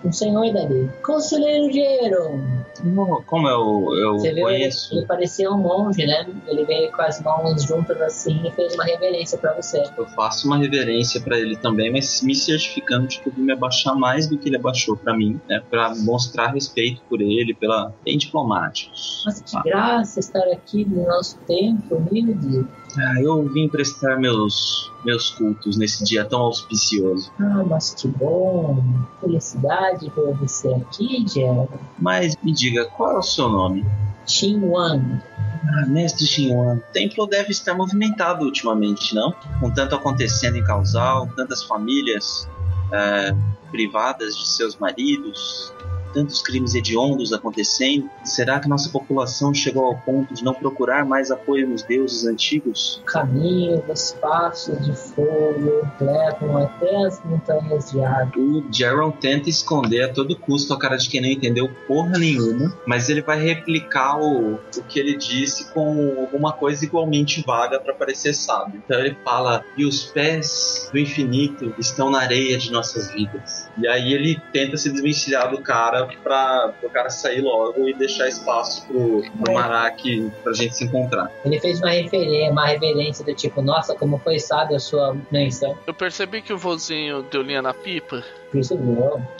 um 0.05 0.13
senhor 0.13 0.53
dali. 0.53 0.91
Conselheiro 1.05 1.60
estrangeiro. 1.69 2.41
Como 3.27 3.49
eu, 3.49 3.95
eu 3.95 4.13
Você 4.19 4.33
viu 4.33 4.45
conheço? 4.45 4.93
Ele, 4.93 5.01
ele 5.01 5.07
parecia 5.07 5.51
um 5.51 5.59
monge, 5.59 6.07
né? 6.07 6.27
Ele 6.47 6.65
veio 6.65 6.91
com 6.91 7.03
as 7.03 7.21
mãos 7.21 7.63
juntas 7.65 8.01
assim 8.01 8.41
e 8.47 8.51
fez 8.53 8.75
uma 8.75 8.85
reverência 8.85 9.37
para 9.37 9.53
você. 9.55 9.83
Eu 9.97 10.07
faço 10.07 10.47
uma 10.47 10.57
reverência 10.57 11.21
para 11.21 11.39
ele 11.39 11.57
também, 11.57 11.93
mas 11.93 12.23
me 12.23 12.35
certificando 12.35 13.07
de 13.07 13.21
que 13.21 13.29
eu 13.29 13.33
vou 13.33 13.45
me 13.45 13.53
abaixar 13.53 13.95
mais 13.95 14.27
do 14.27 14.39
que 14.39 14.49
ele 14.49 14.57
abaixou 14.57 14.97
para 14.97 15.15
mim, 15.15 15.39
né? 15.49 15.63
Para 15.69 15.95
mostrar 15.97 16.49
respeito 16.49 17.03
por 17.09 17.21
ele, 17.21 17.55
pela 17.55 17.93
bem 18.05 18.17
diplomáticos. 18.17 19.23
Mas 19.27 19.43
que 19.43 19.63
graça 19.63 20.21
estar 20.21 20.49
aqui 20.53 20.85
no 20.85 21.07
nosso 21.07 21.39
templo, 21.47 21.99
humilde. 21.99 22.67
Ah, 22.99 23.21
eu 23.21 23.43
vim 23.49 23.69
prestar 23.69 24.19
meus, 24.19 24.93
meus 25.05 25.31
cultos 25.31 25.77
nesse 25.77 26.05
dia 26.05 26.25
tão 26.25 26.41
auspicioso. 26.41 27.31
Ah, 27.39 27.65
mas 27.67 27.95
que 27.95 28.09
bom. 28.09 28.83
Felicidade 29.21 30.11
por 30.11 30.35
você 30.35 30.69
aqui, 30.75 31.25
Jerry. 31.27 31.69
Mas 31.99 32.37
me 32.43 32.53
diga, 32.53 32.85
qual 32.87 33.13
é 33.13 33.19
o 33.19 33.23
seu 33.23 33.49
nome? 33.49 33.85
Xinhuan. 34.27 35.23
Ah, 35.63 35.87
mestre 35.87 36.27
Xinhuan, 36.27 36.77
o 36.77 36.93
templo 36.93 37.27
deve 37.27 37.51
estar 37.51 37.75
movimentado 37.75 38.45
ultimamente, 38.45 39.15
não? 39.15 39.35
Com 39.61 39.71
tanto 39.71 39.95
acontecendo 39.95 40.57
em 40.57 40.65
Causal, 40.65 41.29
tantas 41.37 41.63
famílias 41.63 42.49
é, 42.93 43.35
privadas 43.71 44.37
de 44.37 44.49
seus 44.49 44.77
maridos, 44.77 45.73
tantos 46.13 46.43
crimes 46.43 46.75
hediondos 46.75 47.33
acontecendo? 47.33 48.09
Será 48.25 48.61
que 48.61 48.69
nossa 48.69 48.91
população 48.91 49.55
chegou 49.55 49.85
ao 49.87 49.97
ponto 49.99 50.35
de 50.35 50.45
não 50.45 50.55
procurar 50.55 51.05
mais 51.05 51.31
apoio 51.31 51.69
nos 51.69 51.83
deuses 51.83 52.27
antigos? 52.27 53.03
Caminho 53.07 53.83
dos 53.83 54.13
passos 54.21 54.85
de 54.85 54.95
fogo 54.95 55.87
levam 56.01 56.59
até 56.59 57.07
as 57.07 57.23
montanhas 57.25 57.91
de 57.91 58.03
água. 58.03 58.43
O 58.43 58.65
Jaron 58.73 59.11
tenta 59.11 59.49
esconder 59.49 60.03
a 60.03 60.13
todo 60.13 60.37
custo 60.37 60.73
a 60.75 60.79
cara 60.79 60.97
de 60.97 61.09
quem 61.09 61.21
não 61.21 61.29
entendeu 61.29 61.71
porra 61.87 62.19
nenhuma, 62.19 62.75
mas 62.87 63.09
ele 63.09 63.23
vai 63.23 63.41
replicar 63.41 64.19
o, 64.19 64.55
o 64.55 64.83
que 64.89 64.99
ele 64.99 65.17
disse 65.17 65.73
com 65.73 66.17
alguma 66.21 66.53
coisa 66.53 66.85
igualmente 66.85 67.43
vaga 67.47 67.79
para 67.81 67.95
parecer 67.95 68.35
sábio. 68.35 68.83
Então 68.85 68.99
ele 68.99 69.17
fala: 69.25 69.65
E 69.77 69.85
os 69.85 70.05
pés 70.05 70.89
do 70.93 70.99
infinito 70.99 71.75
estão 71.79 72.11
na 72.11 72.21
areia 72.21 72.59
de 72.59 72.71
nossas 72.71 73.13
vidas. 73.13 73.69
E 73.79 73.87
aí 73.87 74.13
ele 74.13 74.41
tenta 74.53 74.77
se 74.77 74.91
desvencilhar 74.91 75.51
do 75.51 75.61
cara 75.63 76.00
para 76.23 76.75
o 76.83 76.91
cara 76.91 77.11
sair 77.11 77.41
logo 77.41 77.89
e 77.89 77.95
deixar 77.95 78.29
espaço 78.29 78.87
pro, 78.87 79.23
pro 79.43 79.53
é. 79.53 79.55
Marak 79.55 80.31
pra 80.43 80.53
gente 80.53 80.77
se 80.77 80.85
encontrar. 80.85 81.31
Ele 81.45 81.61
fez 81.61 81.81
uma 81.81 81.91
referência, 81.91 82.51
uma 82.51 82.67
reverência 82.67 83.25
do 83.25 83.35
tipo, 83.35 83.63
nossa, 83.63 83.95
como 83.95 84.19
foi 84.19 84.39
sábio 84.39 84.77
a 84.77 84.81
sua 84.81 85.17
menção. 85.31 85.77
Eu 85.87 85.95
percebi 85.95 86.43
que 86.43 86.53
o 86.53 86.59
vozinho 86.59 87.23
deu 87.23 87.43
linha 87.43 87.63
na 87.63 87.75
pipa. 87.75 88.25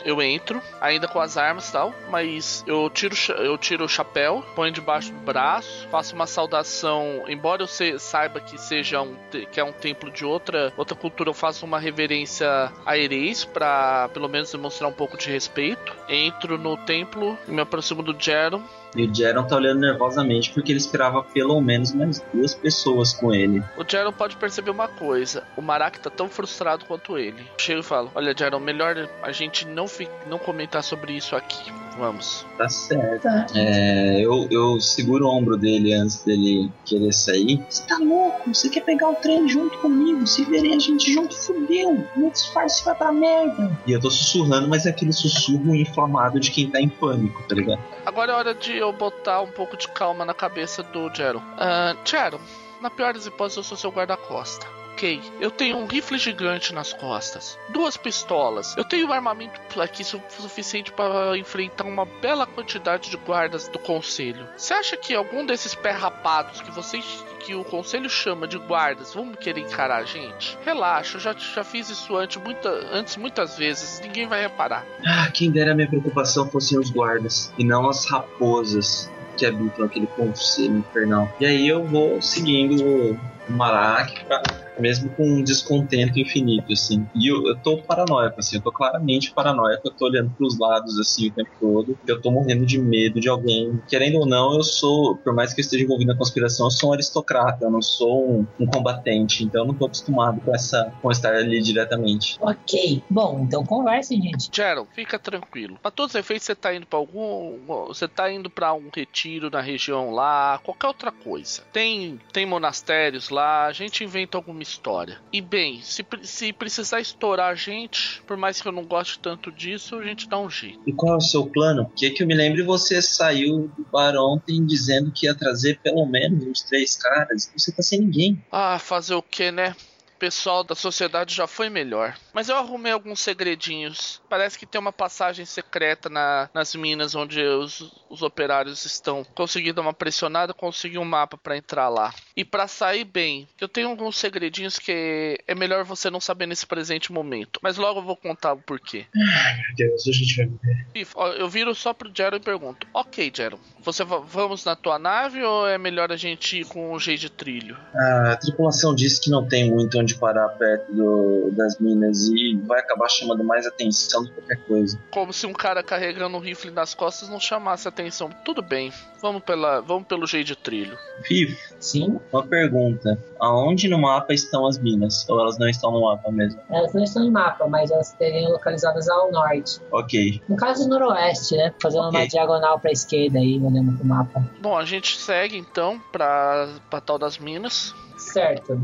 Eu 0.05 0.21
entro, 0.21 0.61
ainda 0.79 1.07
com 1.07 1.19
as 1.19 1.37
armas 1.37 1.69
e 1.69 1.71
tal, 1.71 1.93
mas 2.09 2.63
eu 2.65 2.89
tiro, 2.89 3.15
eu 3.37 3.57
tiro 3.57 3.85
o 3.85 3.89
chapéu, 3.89 4.43
ponho 4.55 4.71
debaixo 4.71 5.11
do 5.11 5.19
braço, 5.19 5.87
faço 5.89 6.15
uma 6.15 6.27
saudação, 6.27 7.25
embora 7.27 7.63
eu 7.63 7.99
saiba 7.99 8.39
que 8.39 8.57
seja 8.59 9.01
um, 9.01 9.15
que 9.51 9.59
é 9.59 9.63
um 9.63 9.73
templo 9.73 10.11
de 10.11 10.25
outra, 10.25 10.71
outra 10.77 10.95
cultura, 10.95 11.29
eu 11.29 11.33
faço 11.33 11.65
uma 11.65 11.79
reverência 11.79 12.71
a 12.85 12.97
Ereis 12.97 13.43
para 13.43 14.09
pelo 14.09 14.29
menos 14.29 14.51
demonstrar 14.51 14.89
um 14.89 14.93
pouco 14.93 15.17
de 15.17 15.29
respeito. 15.29 15.95
Entro 16.07 16.57
no 16.57 16.77
templo, 16.77 17.37
me 17.47 17.61
aproximo 17.61 18.01
do 18.01 18.15
Jeron 18.17 18.63
e 18.95 19.05
o 19.05 19.15
Jaron 19.15 19.43
tá 19.43 19.55
olhando 19.55 19.79
nervosamente 19.79 20.51
porque 20.53 20.71
ele 20.71 20.79
esperava 20.79 21.23
pelo 21.23 21.59
menos 21.61 21.93
mais 21.93 22.23
duas 22.33 22.53
pessoas 22.53 23.13
com 23.13 23.33
ele. 23.33 23.63
O 23.77 23.85
Jaron 23.87 24.11
pode 24.11 24.35
perceber 24.37 24.71
uma 24.71 24.87
coisa: 24.87 25.43
o 25.55 25.61
Marak 25.61 25.99
tá 25.99 26.09
tão 26.09 26.27
frustrado 26.27 26.85
quanto 26.85 27.17
ele. 27.17 27.45
Chego 27.57 27.81
e 27.81 27.83
falo: 27.83 28.11
Olha, 28.13 28.35
Jaron, 28.37 28.59
melhor 28.59 29.09
a 29.21 29.31
gente 29.31 29.65
não, 29.65 29.85
não 30.27 30.37
comentar 30.37 30.83
sobre 30.83 31.13
isso 31.13 31.35
aqui. 31.35 31.71
Vamos. 31.97 32.45
Tá 32.57 32.69
certo. 32.69 33.23
Tá. 33.23 33.47
É, 33.55 34.21
eu, 34.21 34.47
eu 34.49 34.79
seguro 34.79 35.25
o 35.25 35.29
ombro 35.29 35.57
dele 35.57 35.93
antes 35.93 36.23
dele 36.23 36.71
querer 36.85 37.13
sair. 37.13 37.63
Você 37.69 37.83
tá 37.87 37.97
louco? 37.97 38.53
Você 38.53 38.69
quer 38.69 38.81
pegar 38.81 39.09
o 39.09 39.15
trem 39.15 39.47
junto 39.47 39.77
comigo? 39.79 40.25
Se 40.25 40.43
verem 40.45 40.75
a 40.75 40.79
gente 40.79 41.11
junto, 41.13 41.35
fudeu. 41.35 42.05
Meu 42.15 42.29
disfarce 42.29 42.83
vai 42.83 42.95
pra 42.95 43.11
merda. 43.11 43.77
E 43.85 43.91
eu 43.91 43.99
tô 43.99 44.09
sussurrando, 44.09 44.67
mas 44.67 44.85
é 44.85 44.89
aquele 44.89 45.13
sussurro 45.13 45.75
inflamado 45.75 46.39
de 46.39 46.51
quem 46.51 46.69
tá 46.69 46.79
em 46.79 46.89
pânico, 46.89 47.43
tá 47.47 47.55
ligado? 47.55 47.81
Agora 48.05 48.31
é 48.31 48.35
hora 48.35 48.53
de 48.55 48.75
eu 48.77 48.91
botar 48.91 49.41
um 49.41 49.51
pouco 49.51 49.77
de 49.77 49.87
calma 49.87 50.25
na 50.25 50.33
cabeça 50.33 50.81
do 50.83 51.13
Jero. 51.13 51.39
Uh, 51.39 51.97
Jero, 52.05 52.39
na 52.81 52.89
pior 52.89 53.13
das 53.13 53.25
hipóteses, 53.25 53.57
eu 53.57 53.63
sou 53.63 53.77
seu 53.77 53.91
guarda-costa. 53.91 54.80
Ok, 55.01 55.19
eu 55.39 55.49
tenho 55.49 55.77
um 55.77 55.87
rifle 55.87 56.15
gigante 56.15 56.75
nas 56.75 56.93
costas, 56.93 57.57
duas 57.69 57.97
pistolas, 57.97 58.77
eu 58.77 58.85
tenho 58.85 59.07
um 59.07 59.11
armamento 59.11 59.59
aqui 59.81 60.03
suficiente 60.03 60.91
para 60.91 61.35
enfrentar 61.35 61.85
uma 61.85 62.05
bela 62.05 62.45
quantidade 62.45 63.09
de 63.09 63.17
guardas 63.17 63.67
do 63.67 63.79
conselho. 63.79 64.47
Você 64.55 64.75
acha 64.75 64.95
que 64.95 65.15
algum 65.15 65.43
desses 65.43 65.73
pé 65.73 65.89
rapados 65.89 66.61
que 66.61 66.69
vocês 66.69 67.03
que 67.39 67.55
o 67.55 67.63
conselho 67.63 68.07
chama 68.11 68.47
de 68.47 68.59
guardas 68.59 69.15
vão 69.15 69.31
querer 69.31 69.61
encarar 69.61 69.97
a 69.97 70.03
gente? 70.03 70.55
Relaxa, 70.63 71.17
eu 71.17 71.19
já, 71.19 71.33
já 71.33 71.63
fiz 71.63 71.89
isso 71.89 72.15
antes, 72.15 72.37
muita, 72.37 72.69
antes 72.91 73.17
muitas 73.17 73.57
vezes, 73.57 73.99
ninguém 74.01 74.27
vai 74.27 74.43
reparar. 74.43 74.85
Ah, 75.03 75.31
quem 75.33 75.49
dera 75.49 75.73
minha 75.73 75.87
preocupação 75.87 76.47
fossem 76.47 76.77
os 76.77 76.91
guardas 76.91 77.51
e 77.57 77.63
não 77.63 77.89
as 77.89 78.05
raposas 78.05 79.09
que 79.35 79.47
habitam 79.47 79.83
aquele 79.83 80.05
conselho 80.05 80.77
infernal. 80.77 81.27
E 81.39 81.45
aí 81.47 81.67
eu 81.67 81.83
vou 81.83 82.21
seguindo 82.21 82.85
o 82.85 83.19
Marak 83.49 84.23
pra 84.25 84.43
mesmo 84.81 85.09
com 85.11 85.23
um 85.23 85.43
descontento 85.43 86.19
infinito, 86.19 86.73
assim. 86.73 87.05
E 87.15 87.31
eu, 87.31 87.47
eu 87.47 87.57
tô 87.61 87.77
paranoico, 87.83 88.39
assim, 88.39 88.57
eu 88.57 88.61
tô 88.61 88.71
claramente 88.71 89.33
paranoico, 89.33 89.87
eu 89.87 89.91
tô 89.91 90.05
olhando 90.05 90.31
pros 90.31 90.57
lados, 90.57 90.99
assim, 90.99 91.29
o 91.29 91.31
tempo 91.31 91.51
todo, 91.59 91.97
eu 92.07 92.21
tô 92.21 92.31
morrendo 92.31 92.65
de 92.65 92.79
medo 92.79 93.19
de 93.19 93.29
alguém. 93.29 93.79
Querendo 93.87 94.19
ou 94.19 94.25
não, 94.25 94.55
eu 94.55 94.63
sou, 94.63 95.15
por 95.17 95.33
mais 95.33 95.53
que 95.53 95.61
eu 95.61 95.63
esteja 95.63 95.83
envolvido 95.83 96.11
na 96.11 96.17
conspiração, 96.17 96.67
eu 96.67 96.71
sou 96.71 96.89
um 96.89 96.93
aristocrata, 96.93 97.65
eu 97.65 97.71
não 97.71 97.81
sou 97.81 98.39
um, 98.39 98.47
um 98.59 98.65
combatente, 98.65 99.43
então 99.43 99.61
eu 99.61 99.67
não 99.67 99.75
tô 99.75 99.85
acostumado 99.85 100.41
com 100.41 100.53
essa, 100.53 100.91
com 101.01 101.11
estar 101.11 101.33
ali 101.33 101.61
diretamente. 101.61 102.37
Ok, 102.41 103.03
bom, 103.09 103.43
então 103.45 103.65
converse, 103.65 104.15
gente. 104.15 104.49
Gerald, 104.53 104.89
fica 104.93 105.19
tranquilo. 105.19 105.77
Pra 105.81 105.91
todos 105.91 106.15
os 106.15 106.19
efeitos, 106.19 106.45
você 106.45 106.55
tá 106.55 106.73
indo 106.73 106.85
pra 106.85 106.97
algum, 106.97 107.57
você 107.87 108.07
tá 108.07 108.31
indo 108.31 108.49
pra 108.49 108.73
um 108.73 108.89
retiro 108.93 109.49
na 109.49 109.61
região 109.61 110.11
lá, 110.11 110.59
qualquer 110.63 110.87
outra 110.87 111.11
coisa. 111.11 111.63
Tem, 111.71 112.19
tem 112.31 112.45
monastérios 112.45 113.29
lá, 113.29 113.65
a 113.65 113.71
gente 113.71 114.03
inventa 114.03 114.37
alguma 114.37 114.61
história. 114.71 115.19
E 115.31 115.41
bem, 115.41 115.81
se, 115.81 116.05
se 116.23 116.53
precisar 116.53 117.01
estourar 117.01 117.51
a 117.51 117.55
gente, 117.55 118.21
por 118.25 118.37
mais 118.37 118.61
que 118.61 118.67
eu 118.67 118.71
não 118.71 118.85
goste 118.85 119.19
tanto 119.19 119.51
disso, 119.51 119.95
a 119.95 120.03
gente 120.03 120.27
dá 120.27 120.39
um 120.39 120.49
jeito. 120.49 120.79
E 120.85 120.93
qual 120.93 121.13
é 121.13 121.17
o 121.17 121.21
seu 121.21 121.45
plano? 121.45 121.91
Que 121.95 122.09
que 122.09 122.23
eu 122.23 122.27
me 122.27 122.35
lembre 122.35 122.63
você 122.63 123.01
saiu 123.01 123.71
do 123.77 123.85
bar 123.91 124.15
ontem 124.15 124.65
dizendo 124.65 125.11
que 125.11 125.25
ia 125.25 125.35
trazer 125.35 125.79
pelo 125.79 126.05
menos 126.05 126.45
uns 126.45 126.61
três 126.63 126.95
caras. 126.95 127.51
Você 127.55 127.71
tá 127.71 127.81
sem 127.81 127.99
ninguém. 127.99 128.43
Ah, 128.51 128.79
fazer 128.79 129.15
o 129.15 129.21
que, 129.21 129.51
né? 129.51 129.75
Pessoal 130.21 130.63
da 130.63 130.75
sociedade 130.75 131.33
já 131.33 131.47
foi 131.47 131.67
melhor. 131.67 132.15
Mas 132.31 132.47
eu 132.47 132.55
arrumei 132.55 132.91
alguns 132.91 133.19
segredinhos. 133.21 134.21
Parece 134.29 134.57
que 134.57 134.67
tem 134.67 134.79
uma 134.79 134.93
passagem 134.93 135.45
secreta 135.45 136.09
na, 136.09 136.47
nas 136.53 136.75
minas 136.75 137.15
onde 137.15 137.41
os, 137.41 137.91
os 138.07 138.21
operários 138.21 138.85
estão. 138.85 139.23
Consegui 139.33 139.73
dar 139.73 139.81
uma 139.81 139.95
pressionada, 139.95 140.53
consegui 140.53 140.99
um 140.99 141.03
mapa 141.03 141.39
para 141.39 141.57
entrar 141.57 141.89
lá. 141.89 142.13
E 142.37 142.45
para 142.45 142.67
sair 142.67 143.03
bem, 143.03 143.47
eu 143.59 143.67
tenho 143.67 143.89
alguns 143.89 144.15
segredinhos 144.15 144.77
que 144.77 145.39
é 145.47 145.55
melhor 145.55 145.83
você 145.83 146.11
não 146.11 146.21
saber 146.21 146.45
nesse 146.45 146.67
presente 146.67 147.11
momento. 147.11 147.59
Mas 147.63 147.77
logo 147.77 147.99
eu 147.99 148.03
vou 148.03 148.15
contar 148.15 148.53
o 148.53 148.61
porquê. 148.61 149.07
Ai, 149.15 149.57
meu 149.57 149.75
Deus, 149.75 150.07
a 150.07 150.11
gente 150.11 150.37
vai 150.37 150.45
morrer. 150.45 151.39
Eu 151.39 151.49
viro 151.49 151.73
só 151.73 151.93
pro 151.95 152.11
Jero 152.13 152.35
e 152.35 152.39
pergunto: 152.39 152.85
Ok, 152.93 153.31
Jero, 153.35 153.59
Você 153.79 154.03
vamos 154.03 154.63
na 154.65 154.75
tua 154.75 154.99
nave 154.99 155.41
ou 155.41 155.67
é 155.67 155.79
melhor 155.79 156.11
a 156.11 156.15
gente 156.15 156.59
ir 156.59 156.65
com 156.65 156.93
o 156.93 156.99
jeito 156.99 157.21
de 157.21 157.31
trilho? 157.31 157.75
A 157.95 158.37
tripulação 158.37 158.93
disse 158.93 159.19
que 159.19 159.31
não 159.31 159.47
tem 159.47 159.67
muito 159.67 159.97
onde 159.97 160.10
parar 160.15 160.49
perto 160.49 160.91
do, 160.91 161.51
das 161.51 161.79
minas 161.79 162.27
e 162.29 162.55
vai 162.65 162.79
acabar 162.79 163.09
chamando 163.09 163.43
mais 163.43 163.65
atenção 163.65 164.23
do 164.23 164.29
que 164.29 164.35
qualquer 164.35 164.57
coisa. 164.65 164.99
Como 165.11 165.31
se 165.33 165.45
um 165.45 165.53
cara 165.53 165.81
carregando 165.83 166.37
um 166.37 166.39
rifle 166.39 166.71
nas 166.71 166.93
costas 166.93 167.29
não 167.29 167.39
chamasse 167.39 167.87
atenção. 167.87 168.29
Tudo 168.45 168.61
bem, 168.61 168.91
vamos, 169.21 169.43
pela, 169.43 169.81
vamos 169.81 170.07
pelo 170.07 170.25
jeito 170.27 170.47
de 170.47 170.55
trilho. 170.55 170.97
Fif, 171.23 171.57
Sim? 171.79 172.19
uma 172.31 172.43
pergunta. 172.43 173.17
Aonde 173.39 173.87
no 173.87 173.97
mapa 173.99 174.33
estão 174.33 174.65
as 174.67 174.77
minas? 174.77 175.27
Ou 175.29 175.39
elas 175.39 175.57
não 175.57 175.67
estão 175.67 175.91
no 175.91 176.01
mapa 176.01 176.31
mesmo? 176.31 176.59
Elas 176.69 176.93
não 176.93 177.03
estão 177.03 177.23
em 177.23 177.31
mapa, 177.31 177.67
mas 177.67 177.89
elas 177.91 178.09
estariam 178.11 178.51
localizadas 178.51 179.07
ao 179.09 179.31
norte. 179.31 179.79
Ok. 179.91 180.41
No 180.47 180.55
caso, 180.55 180.87
noroeste, 180.87 181.55
né? 181.57 181.73
Fazendo 181.81 182.05
Ok. 182.07 182.19
uma 182.19 182.27
diagonal 182.27 182.79
pra 182.79 182.91
esquerda 182.91 183.39
aí, 183.39 183.59
olhando 183.59 183.97
pro 183.97 184.05
mapa. 184.05 184.43
Bom, 184.61 184.77
a 184.77 184.85
gente 184.85 185.17
segue 185.17 185.57
então 185.57 185.99
pra, 186.11 186.69
pra 186.89 187.01
tal 187.01 187.17
das 187.17 187.37
minas. 187.37 187.93
Certo. 188.31 188.79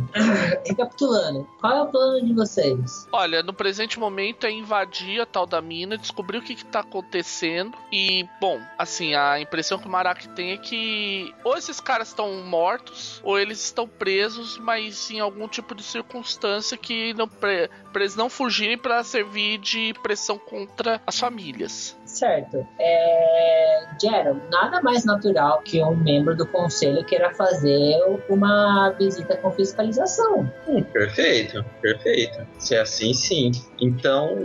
Recapitulando, 0.66 1.48
qual 1.60 1.74
é 1.74 1.82
o 1.82 1.88
plano 1.88 2.26
de 2.26 2.34
vocês? 2.34 3.08
Olha, 3.12 3.42
no 3.42 3.54
presente 3.54 4.00
momento 4.00 4.46
é 4.46 4.52
invadir 4.52 5.22
a 5.22 5.26
tal 5.26 5.46
da 5.46 5.62
mina, 5.62 5.98
descobrir 5.98 6.38
o 6.38 6.42
que, 6.42 6.56
que 6.56 6.66
tá 6.66 6.82
acontecendo. 6.82 7.78
E, 7.92 8.28
bom, 8.42 8.60
assim, 8.78 9.16
a 9.16 9.40
impressão 9.40 9.80
que 9.80 9.88
o 9.88 9.90
Marak 9.90 10.30
tem 10.30 10.52
é 10.52 10.58
que 10.58 11.34
ou 11.44 11.56
esses 11.56 11.80
caras 11.80 12.10
estão 12.10 12.44
mortos, 12.44 13.22
ou 13.24 13.40
eles 13.40 13.64
estão 13.64 13.88
presos, 13.88 14.58
mas 14.58 15.10
em 15.12 15.20
algum 15.20 15.48
tipo 15.48 15.74
de 15.74 15.84
circunstância 15.84 16.78
que 16.78 17.14
não 17.14 17.28
pra 17.28 17.70
eles 17.96 18.16
não 18.16 18.30
fugirem 18.30 18.78
pra 18.78 19.04
servir 19.04 19.58
de 19.60 19.94
pressão 20.04 20.38
contra 20.38 21.02
as 21.06 21.20
famílias. 21.20 21.96
Certo. 22.18 22.68
É... 22.80 23.86
Gerald, 24.02 24.42
nada 24.50 24.82
mais 24.82 25.06
natural 25.06 25.62
que 25.62 25.84
um 25.84 25.96
membro 25.96 26.36
do 26.36 26.48
conselho 26.48 27.04
queira 27.06 27.32
fazer 27.36 27.96
uma 28.28 28.90
visita 28.98 29.38
com 29.38 29.52
fiscalização. 29.52 30.52
Hum, 30.68 30.84
perfeito, 30.84 31.64
perfeito. 31.80 32.46
Se 32.58 32.76
é 32.76 32.82
assim, 32.82 33.14
sim. 33.14 33.52
Então 33.80 34.36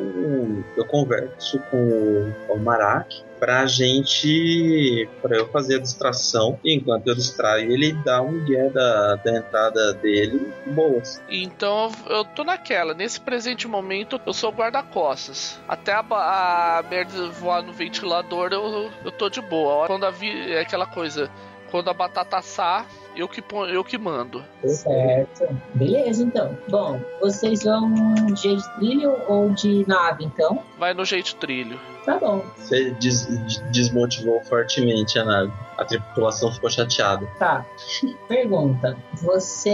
eu 0.76 0.84
converso 0.84 1.58
com 1.70 2.32
o 2.50 2.58
Marak 2.58 3.24
pra 3.42 3.66
gente. 3.66 5.08
pra 5.20 5.36
eu 5.36 5.48
fazer 5.48 5.74
a 5.74 5.80
distração. 5.80 6.60
Enquanto 6.64 7.08
eu 7.08 7.14
distraio, 7.16 7.72
ele 7.72 7.92
dá 8.04 8.22
um 8.22 8.38
guia 8.44 8.70
da, 8.70 9.16
da 9.16 9.36
entrada 9.36 9.94
dele. 9.94 10.52
Boas. 10.66 11.20
Então 11.28 11.90
eu 12.08 12.24
tô 12.24 12.44
naquela. 12.44 12.94
Nesse 12.94 13.20
presente 13.20 13.66
momento 13.66 14.20
eu 14.24 14.32
sou 14.32 14.52
guarda-costas. 14.52 15.58
Até 15.66 15.92
a, 15.92 16.04
a 16.08 16.84
merda 16.88 17.30
voar 17.30 17.64
no 17.64 17.72
ventilador 17.72 18.52
eu, 18.52 18.88
eu 19.04 19.10
tô 19.10 19.28
de 19.28 19.40
boa. 19.40 19.88
Quando 19.88 20.06
a 20.06 20.10
vi, 20.10 20.52
é 20.52 20.60
aquela 20.60 20.86
coisa. 20.86 21.28
Quando 21.72 21.88
a 21.90 21.94
batata 21.94 22.36
assar, 22.36 22.86
eu 23.16 23.26
que, 23.26 23.42
eu 23.72 23.82
que 23.82 23.98
mando. 23.98 24.44
Certo. 24.64 25.48
Beleza, 25.74 26.22
então. 26.22 26.56
Bom, 26.68 27.00
vocês 27.20 27.64
vão 27.64 27.92
de 28.26 28.74
trilho 28.76 29.16
ou 29.26 29.50
de 29.50 29.84
nave, 29.88 30.24
então? 30.24 30.62
Vai 30.78 30.94
no 30.94 31.04
jeito 31.04 31.34
trilho. 31.36 31.80
Tá 32.04 32.18
bom. 32.18 32.44
Você 32.56 32.90
des- 32.92 33.26
desmotivou 33.70 34.40
fortemente 34.44 35.18
a 35.18 35.24
nave. 35.24 35.52
A 35.82 35.84
tripulação 35.84 36.52
ficou 36.52 36.70
chateada. 36.70 37.26
Tá. 37.38 37.64
Pergunta: 38.28 38.96
Você 39.22 39.72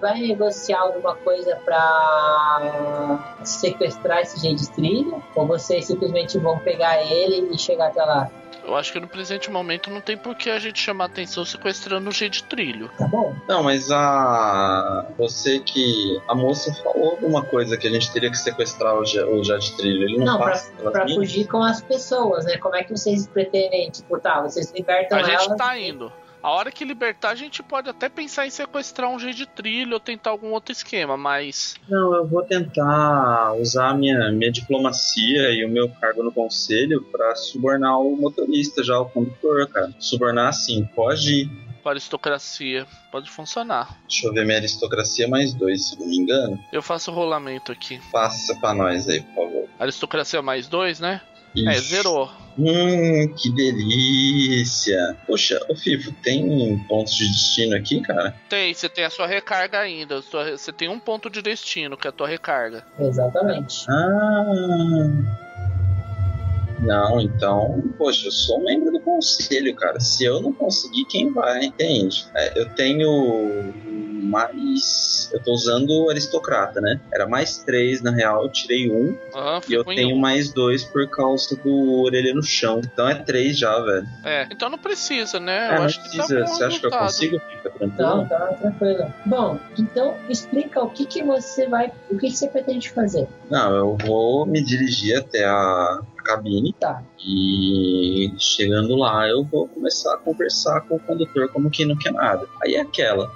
vai 0.00 0.18
negociar 0.20 0.80
alguma 0.80 1.14
coisa 1.14 1.56
pra 1.64 3.36
sequestrar 3.44 4.20
esse 4.20 4.40
jeito 4.40 4.60
de 4.62 4.70
trilho? 4.70 5.22
Ou 5.34 5.46
vocês 5.46 5.86
simplesmente 5.86 6.38
vão 6.38 6.58
pegar 6.58 7.02
ele 7.02 7.48
e 7.54 7.58
chegar 7.58 7.88
até 7.88 8.02
lá? 8.02 8.30
Eu 8.62 8.76
acho 8.76 8.92
que 8.92 9.00
no 9.00 9.08
presente 9.08 9.50
momento 9.50 9.90
não 9.90 10.02
tem 10.02 10.18
por 10.18 10.34
que 10.36 10.50
a 10.50 10.58
gente 10.58 10.78
chamar 10.78 11.06
atenção 11.06 11.44
sequestrando 11.46 12.10
o 12.10 12.12
jeito 12.12 12.34
de 12.34 12.44
trilho. 12.44 12.90
Tá 12.98 13.08
bom. 13.08 13.34
Não, 13.48 13.62
mas 13.62 13.90
a. 13.90 15.06
Você 15.18 15.60
que. 15.60 16.20
A 16.28 16.34
moça 16.34 16.72
falou 16.74 17.12
alguma 17.12 17.42
coisa 17.42 17.76
que 17.78 17.88
a 17.88 17.90
gente 17.90 18.12
teria 18.12 18.30
que 18.30 18.36
sequestrar 18.36 18.94
o, 18.96 19.04
Ja- 19.04 19.26
o 19.26 19.42
Jet 19.42 19.74
Trilho. 19.76 20.04
Ele 20.04 20.18
não, 20.18 20.26
Não, 20.26 20.36
pra, 20.38 20.50
passa 20.50 20.70
pra 20.90 21.04
minas? 21.04 21.14
fugir 21.14 21.46
com 21.48 21.62
as 21.62 21.80
pessoas, 21.80 22.44
né? 22.44 22.58
Como 22.58 22.76
é 22.76 22.84
que 22.84 22.90
vocês 22.96 23.26
pretendem? 23.26 23.90
Tipo, 23.90 24.20
tá, 24.20 24.42
vocês 24.42 24.70
libertam 24.72 25.09
A 25.10 25.22
gente 25.22 25.44
elas. 25.44 25.56
tá 25.56 25.78
indo. 25.78 26.12
A 26.42 26.50
hora 26.52 26.72
que 26.72 26.86
libertar, 26.86 27.30
a 27.30 27.34
gente 27.34 27.62
pode 27.62 27.90
até 27.90 28.08
pensar 28.08 28.46
em 28.46 28.50
sequestrar 28.50 29.10
um 29.10 29.18
jeito 29.18 29.36
de 29.36 29.46
trilho 29.46 29.92
ou 29.92 30.00
tentar 30.00 30.30
algum 30.30 30.52
outro 30.52 30.72
esquema, 30.72 31.14
mas 31.14 31.74
Não, 31.86 32.14
eu 32.14 32.26
vou 32.26 32.42
tentar 32.42 33.52
usar 33.60 33.90
a 33.90 33.94
minha, 33.94 34.32
minha 34.32 34.50
diplomacia 34.50 35.50
e 35.50 35.64
o 35.66 35.68
meu 35.68 35.90
cargo 36.00 36.22
no 36.22 36.32
conselho 36.32 37.02
pra 37.12 37.36
subornar 37.36 38.00
o 38.00 38.16
motorista, 38.16 38.82
já 38.82 38.98
o 38.98 39.04
condutor, 39.10 39.66
cara. 39.68 39.92
Subornar 39.98 40.48
assim, 40.48 40.88
pode 40.96 41.42
ir. 41.42 41.50
para 41.82 41.92
aristocracia 41.92 42.86
pode 43.12 43.30
funcionar. 43.30 43.98
Deixa 44.08 44.26
eu 44.26 44.32
ver 44.32 44.46
minha 44.46 44.56
aristocracia 44.56 45.28
mais 45.28 45.52
dois, 45.52 45.88
se 45.90 46.00
não 46.00 46.06
me 46.06 46.16
engano. 46.16 46.58
Eu 46.72 46.80
faço 46.80 47.10
o 47.10 47.14
rolamento 47.14 47.70
aqui. 47.70 48.00
Passa 48.10 48.54
pra 48.60 48.72
nós 48.72 49.06
aí, 49.10 49.20
por 49.20 49.44
favor. 49.44 49.68
Aristocracia 49.78 50.40
mais 50.40 50.68
dois, 50.68 51.00
né? 51.00 51.20
É, 51.56 51.78
zerou. 51.80 52.30
Hum, 52.58 53.32
que 53.36 53.50
delícia. 53.54 55.16
Poxa, 55.26 55.58
ô 55.68 55.74
Fifo, 55.74 56.12
tem 56.22 56.78
pontos 56.88 57.14
de 57.14 57.26
destino 57.28 57.74
aqui, 57.76 58.00
cara? 58.02 58.34
Tem, 58.48 58.74
você 58.74 58.88
tem 58.88 59.04
a 59.04 59.10
sua 59.10 59.26
recarga 59.26 59.78
ainda. 59.80 60.20
sua- 60.22 60.56
Você 60.56 60.72
tem 60.72 60.88
um 60.88 60.98
ponto 60.98 61.30
de 61.30 61.40
destino, 61.42 61.96
que 61.96 62.06
é 62.06 62.10
a 62.10 62.12
tua 62.12 62.28
recarga. 62.28 62.84
Exatamente. 62.98 63.84
Ah. 63.88 65.49
Não, 66.82 67.20
então, 67.20 67.82
poxa, 67.98 68.26
eu 68.26 68.32
sou 68.32 68.62
membro 68.62 68.90
do 68.90 69.00
conselho, 69.00 69.74
cara. 69.74 70.00
Se 70.00 70.24
eu 70.24 70.40
não 70.40 70.52
conseguir, 70.52 71.04
quem 71.06 71.32
vai? 71.32 71.64
Entende? 71.64 72.26
É, 72.34 72.58
eu 72.60 72.68
tenho 72.74 73.72
mais. 74.22 75.28
Eu 75.32 75.42
tô 75.42 75.52
usando 75.52 75.90
o 75.90 76.10
aristocrata, 76.10 76.80
né? 76.80 77.00
Era 77.12 77.26
mais 77.26 77.58
três, 77.58 78.00
na 78.02 78.10
real, 78.10 78.42
eu 78.44 78.50
tirei 78.50 78.90
um. 78.90 79.16
Aham, 79.34 79.60
E 79.68 79.72
eu 79.74 79.84
tenho 79.84 80.16
um. 80.16 80.18
mais 80.20 80.52
dois 80.52 80.84
por 80.84 81.08
causa 81.08 81.56
do 81.56 82.02
orelha 82.02 82.34
no 82.34 82.42
chão. 82.42 82.80
Então 82.84 83.08
é 83.08 83.14
três 83.14 83.58
já, 83.58 83.78
velho. 83.80 84.06
É, 84.24 84.46
então 84.50 84.68
não 84.70 84.78
precisa, 84.78 85.38
né? 85.40 85.68
É, 85.68 85.74
eu 85.74 85.78
não 85.78 85.84
acho 85.84 86.02
que 86.02 86.16
tá 86.16 86.24
precisa. 86.24 86.46
Você 86.46 86.64
acha 86.64 86.80
que 86.80 86.86
eu 86.86 86.90
consigo? 86.90 87.40
Fica 87.40 87.70
tranquilo. 87.70 88.08
Não, 88.08 88.28
tá 88.28 88.46
tranquilo. 88.60 89.14
Bom, 89.26 89.58
então 89.78 90.16
explica 90.28 90.82
o 90.82 90.90
que, 90.90 91.04
que 91.06 91.22
você 91.22 91.66
vai. 91.66 91.92
O 92.10 92.16
que, 92.16 92.28
que 92.28 92.36
você 92.36 92.48
pretende 92.48 92.90
fazer. 92.90 93.26
Não, 93.50 93.74
eu 93.74 93.96
vou 93.96 94.46
me 94.46 94.62
dirigir 94.62 95.18
até 95.18 95.44
a 95.44 96.00
cabine. 96.22 96.74
Tá. 96.78 97.02
E 97.18 98.32
chegando 98.38 98.96
lá, 98.96 99.28
eu 99.28 99.44
vou 99.44 99.68
começar 99.68 100.14
a 100.14 100.18
conversar 100.18 100.80
com 100.82 100.96
o 100.96 101.00
condutor 101.00 101.48
como 101.48 101.70
quem 101.70 101.86
não 101.86 101.96
quer 101.96 102.12
nada. 102.12 102.46
Aí 102.62 102.74
é 102.74 102.80
aquela. 102.80 103.30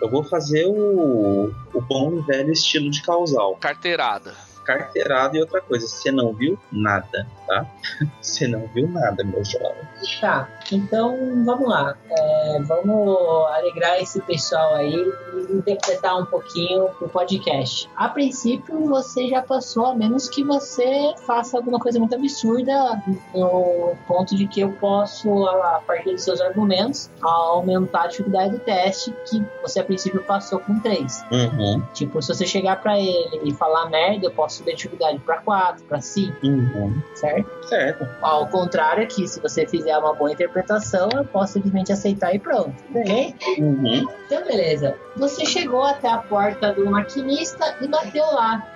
Eu 0.00 0.10
vou 0.10 0.22
fazer 0.22 0.66
o, 0.66 1.52
o 1.74 1.80
bom 1.80 2.18
e 2.18 2.22
velho 2.22 2.52
estilo 2.52 2.90
de 2.90 3.02
causal. 3.02 3.56
Carteirada. 3.56 4.34
Carteirada 4.64 5.36
e 5.36 5.40
outra 5.40 5.60
coisa. 5.60 5.86
Você 5.86 6.10
não 6.10 6.34
viu 6.34 6.58
nada, 6.70 7.26
tá? 7.46 7.66
Você 8.20 8.46
não 8.46 8.66
viu 8.74 8.88
nada, 8.88 9.24
meu 9.24 9.44
jovem. 9.44 9.86
Tá, 10.20 10.48
então 10.72 11.16
vamos 11.44 11.68
lá. 11.68 11.96
É, 12.10 12.60
vamos 12.62 13.18
alegrar 13.54 14.00
esse 14.00 14.20
pessoal 14.22 14.74
aí 14.74 14.94
e 14.94 15.52
interpretar 15.52 16.18
um 16.20 16.26
pouquinho 16.26 16.88
o 17.00 17.08
podcast. 17.08 17.88
A 17.96 18.08
princípio, 18.08 18.86
você 18.86 19.28
já 19.28 19.42
passou, 19.42 19.86
a 19.86 19.94
menos 19.94 20.28
que 20.28 20.42
você 20.44 21.14
faça 21.26 21.56
alguma 21.56 21.78
coisa 21.78 21.98
muito 21.98 22.14
absurda, 22.14 23.02
no 23.34 23.94
ponto 24.06 24.34
de 24.36 24.46
que 24.46 24.60
eu 24.60 24.72
posso, 24.72 25.46
a 25.46 25.82
partir 25.86 26.12
dos 26.12 26.22
seus 26.22 26.40
argumentos, 26.40 27.10
aumentar 27.22 28.02
a 28.02 28.06
dificuldade 28.08 28.52
do 28.52 28.58
teste, 28.58 29.14
que 29.28 29.42
você 29.62 29.80
a 29.80 29.84
princípio 29.84 30.22
passou 30.22 30.58
com 30.60 30.78
3. 30.80 31.24
Uhum, 31.30 31.82
Tipo, 31.92 32.20
se 32.20 32.28
você 32.28 32.46
chegar 32.46 32.80
pra 32.80 32.98
ele 32.98 33.40
e 33.44 33.52
falar 33.54 33.88
merda, 33.88 34.26
eu 34.26 34.30
posso 34.30 34.58
subir 34.58 34.72
a 34.72 34.74
dificuldade 34.74 35.18
pra 35.20 35.38
4, 35.38 35.84
pra 35.84 36.00
5, 36.00 36.46
uhum. 36.46 37.02
certo? 37.14 37.35
Certo. 37.68 38.08
Ao 38.20 38.46
contrário 38.46 39.02
aqui, 39.02 39.26
se 39.26 39.40
você 39.40 39.66
fizer 39.66 39.96
uma 39.98 40.14
boa 40.14 40.32
interpretação, 40.32 41.08
eu 41.14 41.24
posso 41.24 41.54
simplesmente 41.54 41.92
aceitar 41.92 42.34
e 42.34 42.38
pronto. 42.38 42.74
Ok? 42.94 43.34
Uhum. 43.58 44.06
Então, 44.26 44.44
beleza. 44.44 44.94
Você 45.16 45.44
chegou 45.44 45.82
até 45.82 46.08
a 46.08 46.18
porta 46.18 46.72
do 46.72 46.86
maquinista 46.86 47.76
e 47.80 47.88
bateu 47.88 48.24
lá. 48.26 48.66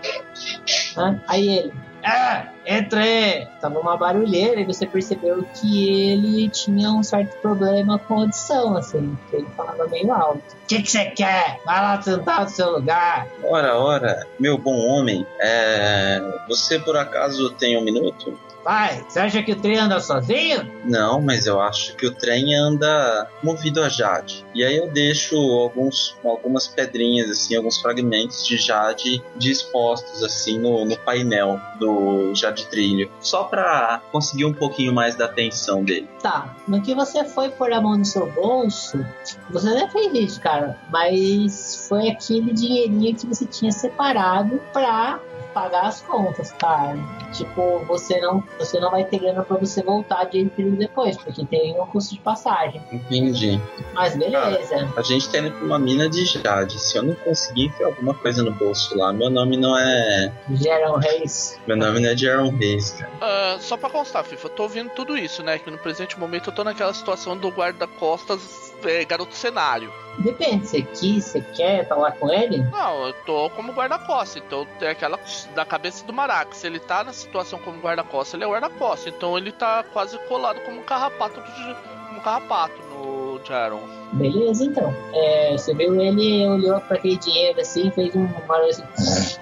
Aí 1.29 1.59
ele. 1.59 1.73
Ah, 2.03 2.49
entre! 2.65 3.47
Tava 3.61 3.79
uma 3.79 3.97
barulheira 3.97 4.61
e 4.61 4.65
você 4.65 4.87
percebeu 4.87 5.45
que 5.55 6.11
ele 6.13 6.49
tinha 6.49 6.91
um 6.91 7.03
certo 7.03 7.37
problema 7.43 7.99
com 7.99 8.21
audição, 8.21 8.77
assim. 8.77 9.19
que 9.29 9.37
Ele 9.37 9.47
falava 9.57 9.87
meio 9.87 10.13
alto. 10.13 10.39
O 10.39 10.67
que 10.67 10.83
que 10.83 10.91
você 10.91 11.07
quer? 11.07 11.61
Vai 11.65 11.81
lá 11.81 12.01
sentar 12.01 12.45
no 12.45 12.49
seu 12.49 12.71
lugar. 12.71 13.27
Ora, 13.45 13.79
ora, 13.79 14.27
meu 14.39 14.57
bom 14.57 14.79
homem, 14.87 15.27
é... 15.39 16.23
você 16.49 16.79
por 16.79 16.97
acaso 16.97 17.51
tem 17.51 17.77
um 17.77 17.83
minuto? 17.83 18.39
Vai, 18.65 19.05
você 19.09 19.21
acha 19.21 19.43
que 19.43 19.53
o 19.53 19.61
trem 19.61 19.79
anda 19.79 20.01
sozinho? 20.01 20.71
Não, 20.85 21.21
mas 21.21 21.47
eu 21.47 21.61
acho 21.61 21.97
que 21.97 22.07
o 22.07 22.15
trem 22.15 22.55
anda 22.55 23.29
movido 23.43 23.83
a 23.83 23.89
jade. 23.89 24.45
E 24.55 24.63
aí 24.63 24.77
eu 24.77 24.89
deixo 24.89 25.37
alguns, 25.37 26.17
algumas 26.25 26.69
pedrinhas, 26.69 27.31
assim, 27.31 27.57
alguns 27.57 27.79
fragmentos 27.79 28.47
de 28.47 28.57
jade 28.57 29.23
dispostos, 29.37 30.23
assim, 30.23 30.59
no, 30.59 30.85
no 30.85 30.97
painel 30.99 31.61
do 31.79 32.35
Jade 32.35 32.61
de 32.63 32.67
trilho, 32.67 33.11
só 33.21 33.45
pra 33.45 34.03
conseguir 34.13 34.45
um 34.45 34.53
pouquinho 34.53 34.93
mais 34.93 35.15
da 35.15 35.25
atenção 35.25 35.83
dele. 35.83 36.09
Tá, 36.23 36.55
no 36.69 36.83
que 36.83 36.95
você 36.95 37.25
foi 37.25 37.49
pôr 37.51 37.73
a 37.73 37.81
mão 37.81 37.97
no 37.97 38.05
seu 38.05 38.31
bolso, 38.33 39.05
você 39.51 39.71
não 39.71 39.89
fez 39.89 40.13
isso, 40.15 40.41
cara, 40.41 40.79
mas 40.91 41.87
foi 41.89 42.11
aquele 42.11 42.53
dinheirinho 42.53 43.17
que 43.17 43.27
você 43.27 43.47
tinha 43.47 43.73
separado 43.73 44.61
pra 44.73 45.21
pagar 45.53 45.87
as 45.87 46.01
contas, 46.01 46.53
cara. 46.53 46.99
Tipo, 47.33 47.81
você 47.87 48.21
não, 48.21 48.43
você 48.59 48.81
não 48.81 48.91
vai 48.91 49.05
ter 49.05 49.19
grana 49.19 49.43
pra 49.43 49.57
você 49.57 49.83
voltar 49.83 50.25
de 50.25 50.45
período 50.47 50.77
depois, 50.77 51.17
porque 51.17 51.45
tem 51.45 51.81
um 51.81 51.87
custo 51.87 52.15
de 52.15 52.21
passagem. 52.21 52.83
Entendi. 52.91 53.61
Mas 53.95 54.17
beleza. 54.17 54.77
Cara, 54.77 54.93
a 54.97 55.03
gente 55.03 55.29
tá 55.29 55.39
indo 55.39 55.53
pra 55.53 55.65
uma 55.65 55.79
mina 55.79 56.09
de 56.09 56.25
Jade. 56.25 56.79
Se 56.79 56.97
eu 56.97 57.03
não 57.03 57.15
conseguir 57.15 57.67
enfiar 57.67 57.87
alguma 57.87 58.15
coisa 58.15 58.43
no 58.43 58.53
bolso 58.53 58.97
lá, 58.97 59.13
meu 59.13 59.31
nome 59.31 59.57
não 59.57 59.79
é. 59.79 60.33
Geron 60.51 60.97
Reis. 60.97 61.59
Meu 61.67 61.77
nome 61.77 62.01
não 62.01 62.11
é 62.11 62.17
Geron 62.17 62.51
Reis, 62.51 62.91
cara. 62.93 63.11
Uh, 63.21 63.61
só 63.61 63.77
pra 63.77 63.91
constar, 63.91 64.25
FIFA, 64.25 64.47
eu 64.47 64.51
tô 64.51 64.63
ouvindo 64.65 64.91
tudo 64.91 65.17
isso, 65.17 65.43
né? 65.43 65.59
Que 65.59 65.71
no 65.71 65.79
presente 65.79 66.19
momento 66.19 66.51
eu 66.51 66.55
tô 66.55 66.65
naquela 66.65 66.93
situação 66.93 67.37
do 67.37 67.49
guarda-costas 67.49 68.70
é, 68.85 69.05
garoto 69.05 69.35
cenário. 69.35 69.93
Depende, 70.19 70.67
você 70.67 70.83
quis, 70.83 71.25
você 71.25 71.41
quer 71.41 71.89
falar 71.89 72.13
com 72.13 72.31
ele? 72.31 72.59
Não, 72.65 73.07
eu 73.07 73.13
tô 73.25 73.49
como 73.51 73.73
guarda-costas, 73.73 74.43
então 74.45 74.67
tem 74.79 74.89
aquela 74.89 75.19
da 75.55 75.65
cabeça 75.65 76.05
do 76.05 76.13
Maraca. 76.13 76.55
Se 76.55 76.67
ele 76.67 76.79
tá 76.79 77.03
na 77.05 77.13
situação 77.13 77.59
como 77.59 77.81
guarda-costas, 77.81 78.35
ele 78.35 78.45
é 78.45 78.47
guarda-costas. 78.47 79.13
Então 79.15 79.39
ele 79.39 79.53
tá 79.53 79.85
quase 79.93 80.19
colado 80.29 80.61
como 80.61 80.81
um 80.81 80.85
carrapato 80.85 81.41
do, 81.41 81.47
como 81.47 82.19
um 82.19 82.21
carrapato 82.21 82.75
no 82.93 83.41
Jaron. 83.47 83.81
Beleza, 84.13 84.65
então. 84.65 84.95
É, 85.15 85.53
você 85.53 85.73
viu 85.75 85.99
ele, 86.01 86.47
olhou 86.47 86.81
para 86.81 86.97
aquele 86.97 87.17
dinheiro 87.17 87.61
assim, 87.61 87.91
fez 87.91 88.15
um 88.15 88.27
barulho 88.47 88.71
assim. 88.71 89.39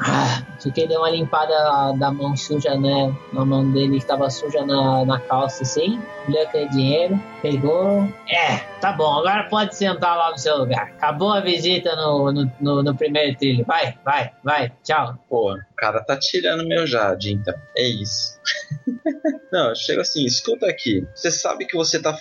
Ah, 0.00 0.42
que 0.74 0.86
deu 0.86 1.00
uma 1.00 1.10
limpada 1.10 1.92
da 1.98 2.10
mão 2.10 2.36
suja, 2.36 2.76
né? 2.76 3.14
Na 3.32 3.44
mão 3.44 3.70
dele 3.70 3.98
que 3.98 4.06
tava 4.06 4.28
suja 4.30 4.64
na, 4.64 5.04
na 5.04 5.20
calça 5.20 5.62
assim. 5.62 6.00
Olhou 6.28 6.42
aquele 6.42 6.68
dinheiro, 6.68 7.20
pegou. 7.40 8.08
É, 8.28 8.58
tá 8.80 8.92
bom, 8.92 9.18
agora 9.18 9.48
pode 9.48 9.74
sentar 9.74 10.16
lá 10.16 10.30
no 10.30 10.38
seu 10.38 10.58
lugar. 10.58 10.92
Acabou 10.92 11.32
a 11.32 11.40
visita 11.40 11.94
no, 11.96 12.32
no, 12.32 12.52
no, 12.60 12.82
no 12.82 12.96
primeiro 12.96 13.36
trilho. 13.36 13.64
Vai, 13.64 13.98
vai, 14.04 14.32
vai, 14.42 14.72
tchau. 14.82 15.18
Pô, 15.28 15.54
o 15.54 15.76
cara 15.76 16.02
tá 16.02 16.16
tirando 16.16 16.66
meu 16.66 16.86
Jade, 16.86 17.32
então. 17.32 17.54
É 17.76 17.86
isso. 17.86 18.40
Não, 19.52 19.74
chega 19.74 20.02
assim, 20.02 20.24
escuta 20.24 20.66
aqui. 20.66 21.06
Você 21.14 21.30
sabe 21.30 21.66
que 21.66 21.76
você 21.76 22.00
tá 22.00 22.16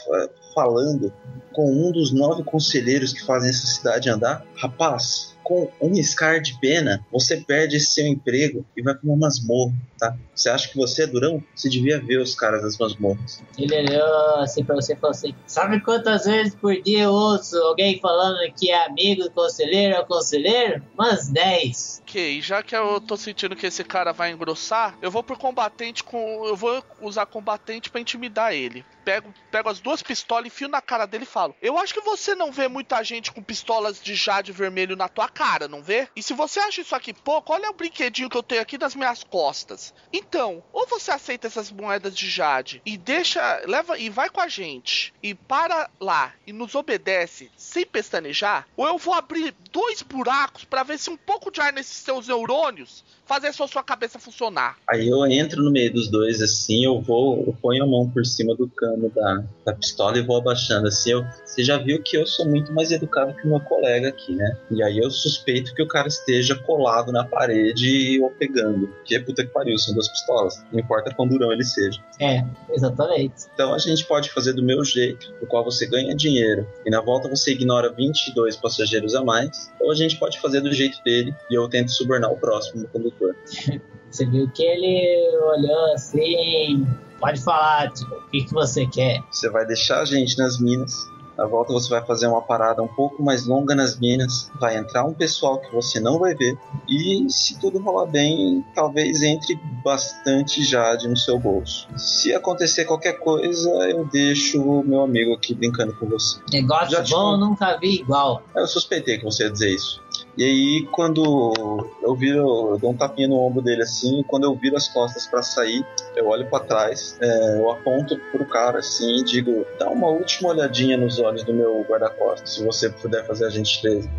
falando 0.53 1.13
com 1.53 1.71
um 1.71 1.91
dos 1.91 2.13
nove 2.13 2.43
conselheiros 2.43 3.13
que 3.13 3.25
fazem 3.25 3.49
essa 3.49 3.67
cidade 3.67 4.09
andar? 4.09 4.43
Rapaz, 4.57 5.30
com 5.51 5.69
um 5.81 5.93
escar 5.97 6.39
de 6.39 6.57
pena, 6.59 7.05
você 7.11 7.35
perde 7.37 7.79
seu 7.79 8.07
emprego 8.07 8.65
e 8.75 8.81
vai 8.81 8.95
para 8.95 9.05
uma 9.05 9.17
masmorra, 9.17 9.73
tá? 10.01 10.17
Você 10.33 10.49
acha 10.49 10.67
que 10.67 10.75
você 10.75 11.03
é 11.03 11.07
durão? 11.07 11.43
Você 11.55 11.69
devia 11.69 11.99
ver 11.99 12.17
os 12.17 12.33
caras 12.33 12.63
das 12.63 12.75
masmorras. 12.75 13.43
Ele 13.55 13.77
olhou 13.77 14.35
assim 14.37 14.65
pra 14.65 14.73
você 14.73 14.93
e 14.93 14.95
falou 14.95 15.11
assim: 15.11 15.35
Sabe 15.45 15.79
quantas 15.79 16.25
vezes 16.25 16.55
por 16.55 16.75
dia 16.81 17.03
eu 17.03 17.11
ouço 17.11 17.55
alguém 17.57 17.99
falando 17.99 18.39
que 18.59 18.71
é 18.71 18.85
amigo 18.87 19.23
do 19.23 19.31
conselheiro 19.31 19.99
ou 19.99 20.05
conselheiro? 20.05 20.83
Umas 20.95 21.29
10. 21.29 22.01
Ok, 22.01 22.41
já 22.41 22.63
que 22.63 22.75
eu 22.75 22.99
tô 22.99 23.15
sentindo 23.15 23.55
que 23.55 23.67
esse 23.67 23.83
cara 23.83 24.11
vai 24.11 24.31
engrossar, 24.31 24.97
eu 25.01 25.11
vou 25.11 25.21
pro 25.21 25.37
combatente 25.37 26.03
com. 26.03 26.45
Eu 26.45 26.55
vou 26.55 26.83
usar 26.99 27.27
combatente 27.27 27.91
para 27.91 28.01
intimidar 28.01 28.53
ele. 28.53 28.83
Pego, 29.05 29.33
pego 29.49 29.69
as 29.69 29.79
duas 29.79 30.03
pistolas, 30.03 30.47
enfio 30.47 30.67
na 30.67 30.81
cara 30.81 31.05
dele 31.05 31.23
e 31.23 31.27
falo: 31.27 31.55
Eu 31.61 31.77
acho 31.77 31.93
que 31.93 32.01
você 32.01 32.33
não 32.33 32.51
vê 32.51 32.67
muita 32.67 33.03
gente 33.03 33.31
com 33.31 33.41
pistolas 33.41 34.01
de 34.01 34.15
jade 34.15 34.51
vermelho 34.51 34.95
na 34.95 35.07
tua 35.07 35.29
cara, 35.29 35.67
não 35.67 35.81
vê? 35.83 36.07
E 36.15 36.23
se 36.23 36.33
você 36.33 36.59
acha 36.59 36.81
isso 36.81 36.95
aqui 36.95 37.13
pouco, 37.13 37.53
olha 37.53 37.69
o 37.69 37.73
brinquedinho 37.73 38.29
que 38.29 38.37
eu 38.37 38.43
tenho 38.43 38.61
aqui 38.61 38.77
nas 38.77 38.95
minhas 38.95 39.23
costas. 39.23 39.90
Então, 40.13 40.61
ou 40.73 40.85
você 40.87 41.11
aceita 41.11 41.47
essas 41.47 41.71
moedas 41.71 42.15
de 42.15 42.29
jade 42.29 42.81
e 42.85 42.97
deixa, 42.97 43.61
leva 43.65 43.97
e 43.97 44.09
vai 44.09 44.29
com 44.29 44.41
a 44.41 44.47
gente 44.47 45.13
e 45.23 45.33
para 45.33 45.89
lá 45.99 46.33
e 46.45 46.51
nos 46.51 46.75
obedece 46.75 47.49
sem 47.55 47.85
pestanejar, 47.85 48.67
ou 48.75 48.87
eu 48.87 48.97
vou 48.97 49.13
abrir 49.13 49.53
dois 49.71 50.01
buracos 50.01 50.65
para 50.65 50.83
ver 50.83 50.99
se 50.99 51.09
um 51.09 51.17
pouco 51.17 51.49
de 51.49 51.61
ar 51.61 51.71
nesses 51.71 51.97
seus 51.97 52.27
neurônios 52.27 53.03
fazer 53.31 53.53
só 53.53 53.65
sua 53.65 53.81
cabeça 53.81 54.19
funcionar. 54.19 54.77
Aí 54.89 55.07
eu 55.07 55.25
entro 55.25 55.63
no 55.63 55.71
meio 55.71 55.93
dos 55.93 56.09
dois 56.09 56.41
assim, 56.41 56.83
eu 56.83 56.99
vou, 56.99 57.45
eu 57.47 57.55
ponho 57.61 57.83
a 57.83 57.87
mão 57.87 58.09
por 58.09 58.25
cima 58.25 58.53
do 58.53 58.67
cano 58.67 59.09
da, 59.09 59.43
da 59.65 59.73
pistola 59.73 60.17
e 60.17 60.21
vou 60.21 60.35
abaixando 60.35 60.87
assim. 60.87 61.11
Eu, 61.11 61.25
você 61.45 61.63
já 61.63 61.77
viu 61.77 62.03
que 62.03 62.17
eu 62.17 62.27
sou 62.27 62.45
muito 62.45 62.73
mais 62.73 62.91
educado 62.91 63.33
que 63.33 63.45
o 63.45 63.49
meu 63.49 63.61
colega 63.61 64.09
aqui, 64.09 64.35
né? 64.35 64.57
E 64.69 64.83
aí 64.83 64.97
eu 64.97 65.09
suspeito 65.09 65.73
que 65.73 65.81
o 65.81 65.87
cara 65.87 66.09
esteja 66.09 66.55
colado 66.55 67.13
na 67.13 67.23
parede 67.23 68.19
ou 68.21 68.29
pegando. 68.31 68.93
Que 69.05 69.17
puta 69.19 69.45
que 69.45 69.53
pariu, 69.53 69.77
são 69.83 69.93
duas 69.93 70.07
pistolas. 70.07 70.63
Não 70.71 70.79
importa 70.79 71.13
quão 71.13 71.27
durão 71.27 71.51
ele 71.51 71.63
seja. 71.63 71.99
É, 72.19 72.43
exatamente. 72.69 73.45
Então 73.53 73.73
a 73.73 73.77
gente 73.77 74.05
pode 74.05 74.29
fazer 74.31 74.53
do 74.53 74.63
meu 74.63 74.83
jeito, 74.83 75.33
no 75.41 75.47
qual 75.47 75.63
você 75.63 75.85
ganha 75.85 76.15
dinheiro 76.15 76.67
e 76.85 76.89
na 76.89 77.01
volta 77.01 77.29
você 77.29 77.51
ignora 77.51 77.91
22 77.91 78.55
passageiros 78.57 79.15
a 79.15 79.23
mais, 79.23 79.71
ou 79.79 79.91
a 79.91 79.95
gente 79.95 80.17
pode 80.17 80.39
fazer 80.39 80.61
do 80.61 80.71
jeito 80.71 81.01
dele 81.03 81.33
e 81.49 81.55
eu 81.55 81.67
tento 81.69 81.91
subornar 81.91 82.31
o 82.31 82.37
próximo 82.37 82.87
condutor. 82.87 83.35
Você 84.11 84.25
viu 84.25 84.49
que 84.51 84.61
ele 84.61 85.39
olhou 85.55 85.93
assim. 85.93 86.85
Pode 87.17 87.41
falar, 87.41 87.93
tipo, 87.93 88.13
o 88.13 88.29
que, 88.29 88.43
que 88.43 88.53
você 88.53 88.85
quer? 88.85 89.21
Você 89.31 89.49
vai 89.49 89.65
deixar 89.65 90.01
a 90.01 90.05
gente 90.05 90.37
nas 90.37 90.59
minas. 90.59 90.93
Na 91.37 91.45
volta 91.45 91.73
você 91.73 91.89
vai 91.89 92.05
fazer 92.05 92.27
uma 92.27 92.41
parada 92.41 92.81
um 92.81 92.87
pouco 92.87 93.23
mais 93.23 93.45
longa 93.45 93.73
nas 93.73 93.99
minas. 93.99 94.51
Vai 94.59 94.77
entrar 94.77 95.05
um 95.05 95.13
pessoal 95.13 95.59
que 95.59 95.71
você 95.73 95.99
não 95.99 96.19
vai 96.19 96.35
ver. 96.35 96.57
E 96.87 97.25
se 97.29 97.59
tudo 97.59 97.79
rolar 97.79 98.05
bem, 98.05 98.63
talvez 98.75 99.23
entre 99.23 99.59
bastante 99.83 100.63
jade 100.63 101.07
no 101.07 101.17
seu 101.17 101.39
bolso. 101.39 101.87
Se 101.97 102.33
acontecer 102.33 102.85
qualquer 102.85 103.13
coisa, 103.13 103.69
eu 103.89 104.05
deixo 104.05 104.61
o 104.61 104.83
meu 104.83 105.01
amigo 105.01 105.33
aqui 105.33 105.53
brincando 105.53 105.93
com 105.95 106.07
você. 106.07 106.39
Negócio 106.51 106.91
Já 106.91 107.01
bom, 107.15 107.35
te... 107.35 107.39
nunca 107.39 107.77
vi 107.77 108.01
igual. 108.01 108.43
Eu 108.55 108.67
suspeitei 108.67 109.17
que 109.17 109.23
você 109.23 109.43
ia 109.43 109.51
dizer 109.51 109.69
isso. 109.69 110.01
E 110.37 110.43
aí, 110.43 110.87
quando 110.91 111.91
eu 112.01 112.15
viro, 112.15 112.71
eu 112.71 112.77
dou 112.79 112.91
um 112.91 112.97
tapinha 112.97 113.27
no 113.27 113.39
ombro 113.39 113.61
dele 113.61 113.83
assim, 113.83 114.21
e 114.21 114.23
quando 114.23 114.45
eu 114.45 114.55
viro 114.55 114.77
as 114.77 114.87
costas 114.87 115.27
para 115.27 115.41
sair, 115.41 115.85
eu 116.15 116.27
olho 116.27 116.49
para 116.49 116.63
trás, 116.63 117.17
é, 117.21 117.59
eu 117.59 117.69
aponto 117.69 118.17
pro 118.31 118.45
cara 118.45 118.79
assim 118.79 119.17
e 119.17 119.23
digo: 119.23 119.65
dá 119.77 119.89
uma 119.89 120.07
última 120.07 120.49
olhadinha 120.49 120.97
nos 120.97 121.19
olhos 121.19 121.43
do 121.43 121.53
meu 121.53 121.85
guarda-costas, 121.87 122.53
se 122.53 122.63
você 122.63 122.89
puder 122.89 123.25
fazer 123.27 123.45
a 123.45 123.49
gentileza. 123.49 124.09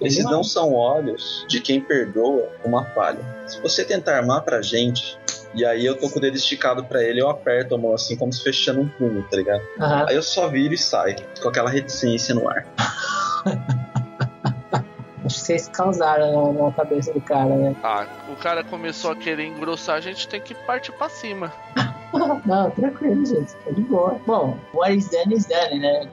Esses 0.00 0.24
não 0.24 0.42
são 0.42 0.74
olhos 0.74 1.46
de 1.48 1.60
quem 1.60 1.80
perdoa 1.80 2.48
uma 2.64 2.84
falha. 2.84 3.20
Se 3.46 3.60
você 3.60 3.84
tentar 3.84 4.16
armar 4.16 4.42
pra 4.42 4.60
gente, 4.60 5.16
e 5.54 5.64
aí 5.64 5.86
eu 5.86 5.96
tô 5.96 6.10
com 6.10 6.18
o 6.18 6.20
dedo 6.20 6.36
esticado 6.36 6.84
para 6.84 7.02
ele, 7.02 7.20
eu 7.20 7.30
aperto 7.30 7.76
a 7.76 7.78
mão 7.78 7.94
assim, 7.94 8.16
como 8.16 8.32
se 8.32 8.42
fechando 8.42 8.80
um 8.80 8.88
punho, 8.88 9.24
tá 9.30 9.36
ligado? 9.36 9.62
Uhum. 9.78 10.08
Aí 10.08 10.16
eu 10.16 10.22
só 10.22 10.48
viro 10.48 10.74
e 10.74 10.78
saio, 10.78 11.16
com 11.40 11.48
aquela 11.48 11.70
reticência 11.70 12.34
no 12.34 12.48
ar. 12.48 12.66
Vocês 15.44 15.68
causaram 15.68 16.54
na, 16.54 16.72
cabeça 16.72 17.12
do 17.12 17.20
cara, 17.20 17.54
né? 17.54 17.76
Ah, 17.82 18.06
o 18.32 18.36
cara 18.36 18.64
começou 18.64 19.10
a 19.10 19.16
querer 19.16 19.44
engrossar, 19.44 19.96
a 19.96 20.00
gente 20.00 20.26
tem 20.26 20.40
que 20.40 20.54
partir 20.54 20.90
pra 20.92 21.10
cima. 21.10 21.52
Não, 22.46 22.70
tranquilo, 22.70 23.26
gente. 23.26 23.54
Tá 23.56 23.70
de 23.70 23.82
boa. 23.82 24.18
Bom, 24.26 24.56
what 24.72 24.96
is 24.96 25.10
done 25.10 25.34
is 25.34 25.44
done, 25.44 25.80
né? 25.80 26.10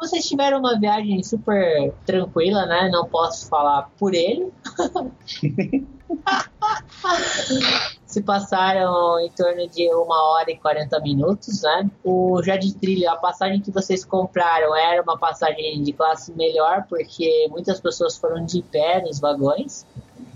vocês 0.00 0.26
tiveram 0.26 0.58
uma 0.58 0.78
viagem 0.78 1.22
super 1.22 1.94
tranquila, 2.06 2.66
né? 2.66 2.88
Não 2.90 3.06
posso 3.08 3.46
falar 3.48 3.90
por 3.98 4.14
ele. 4.14 4.50
se 8.14 8.22
passaram 8.22 9.18
em 9.18 9.30
torno 9.30 9.68
de 9.68 9.92
uma 9.92 10.30
hora 10.30 10.48
e 10.48 10.56
40 10.56 11.00
minutos, 11.00 11.62
né? 11.62 11.90
O 12.04 12.40
Jardim 12.44 12.72
Trilha, 12.72 13.10
a 13.10 13.16
passagem 13.16 13.60
que 13.60 13.72
vocês 13.72 14.04
compraram 14.04 14.74
era 14.76 15.02
uma 15.02 15.18
passagem 15.18 15.82
de 15.82 15.92
classe 15.92 16.32
melhor, 16.32 16.84
porque 16.88 17.48
muitas 17.50 17.80
pessoas 17.80 18.16
foram 18.16 18.44
de 18.44 18.62
pé 18.62 19.02
nos 19.02 19.18
vagões 19.18 19.84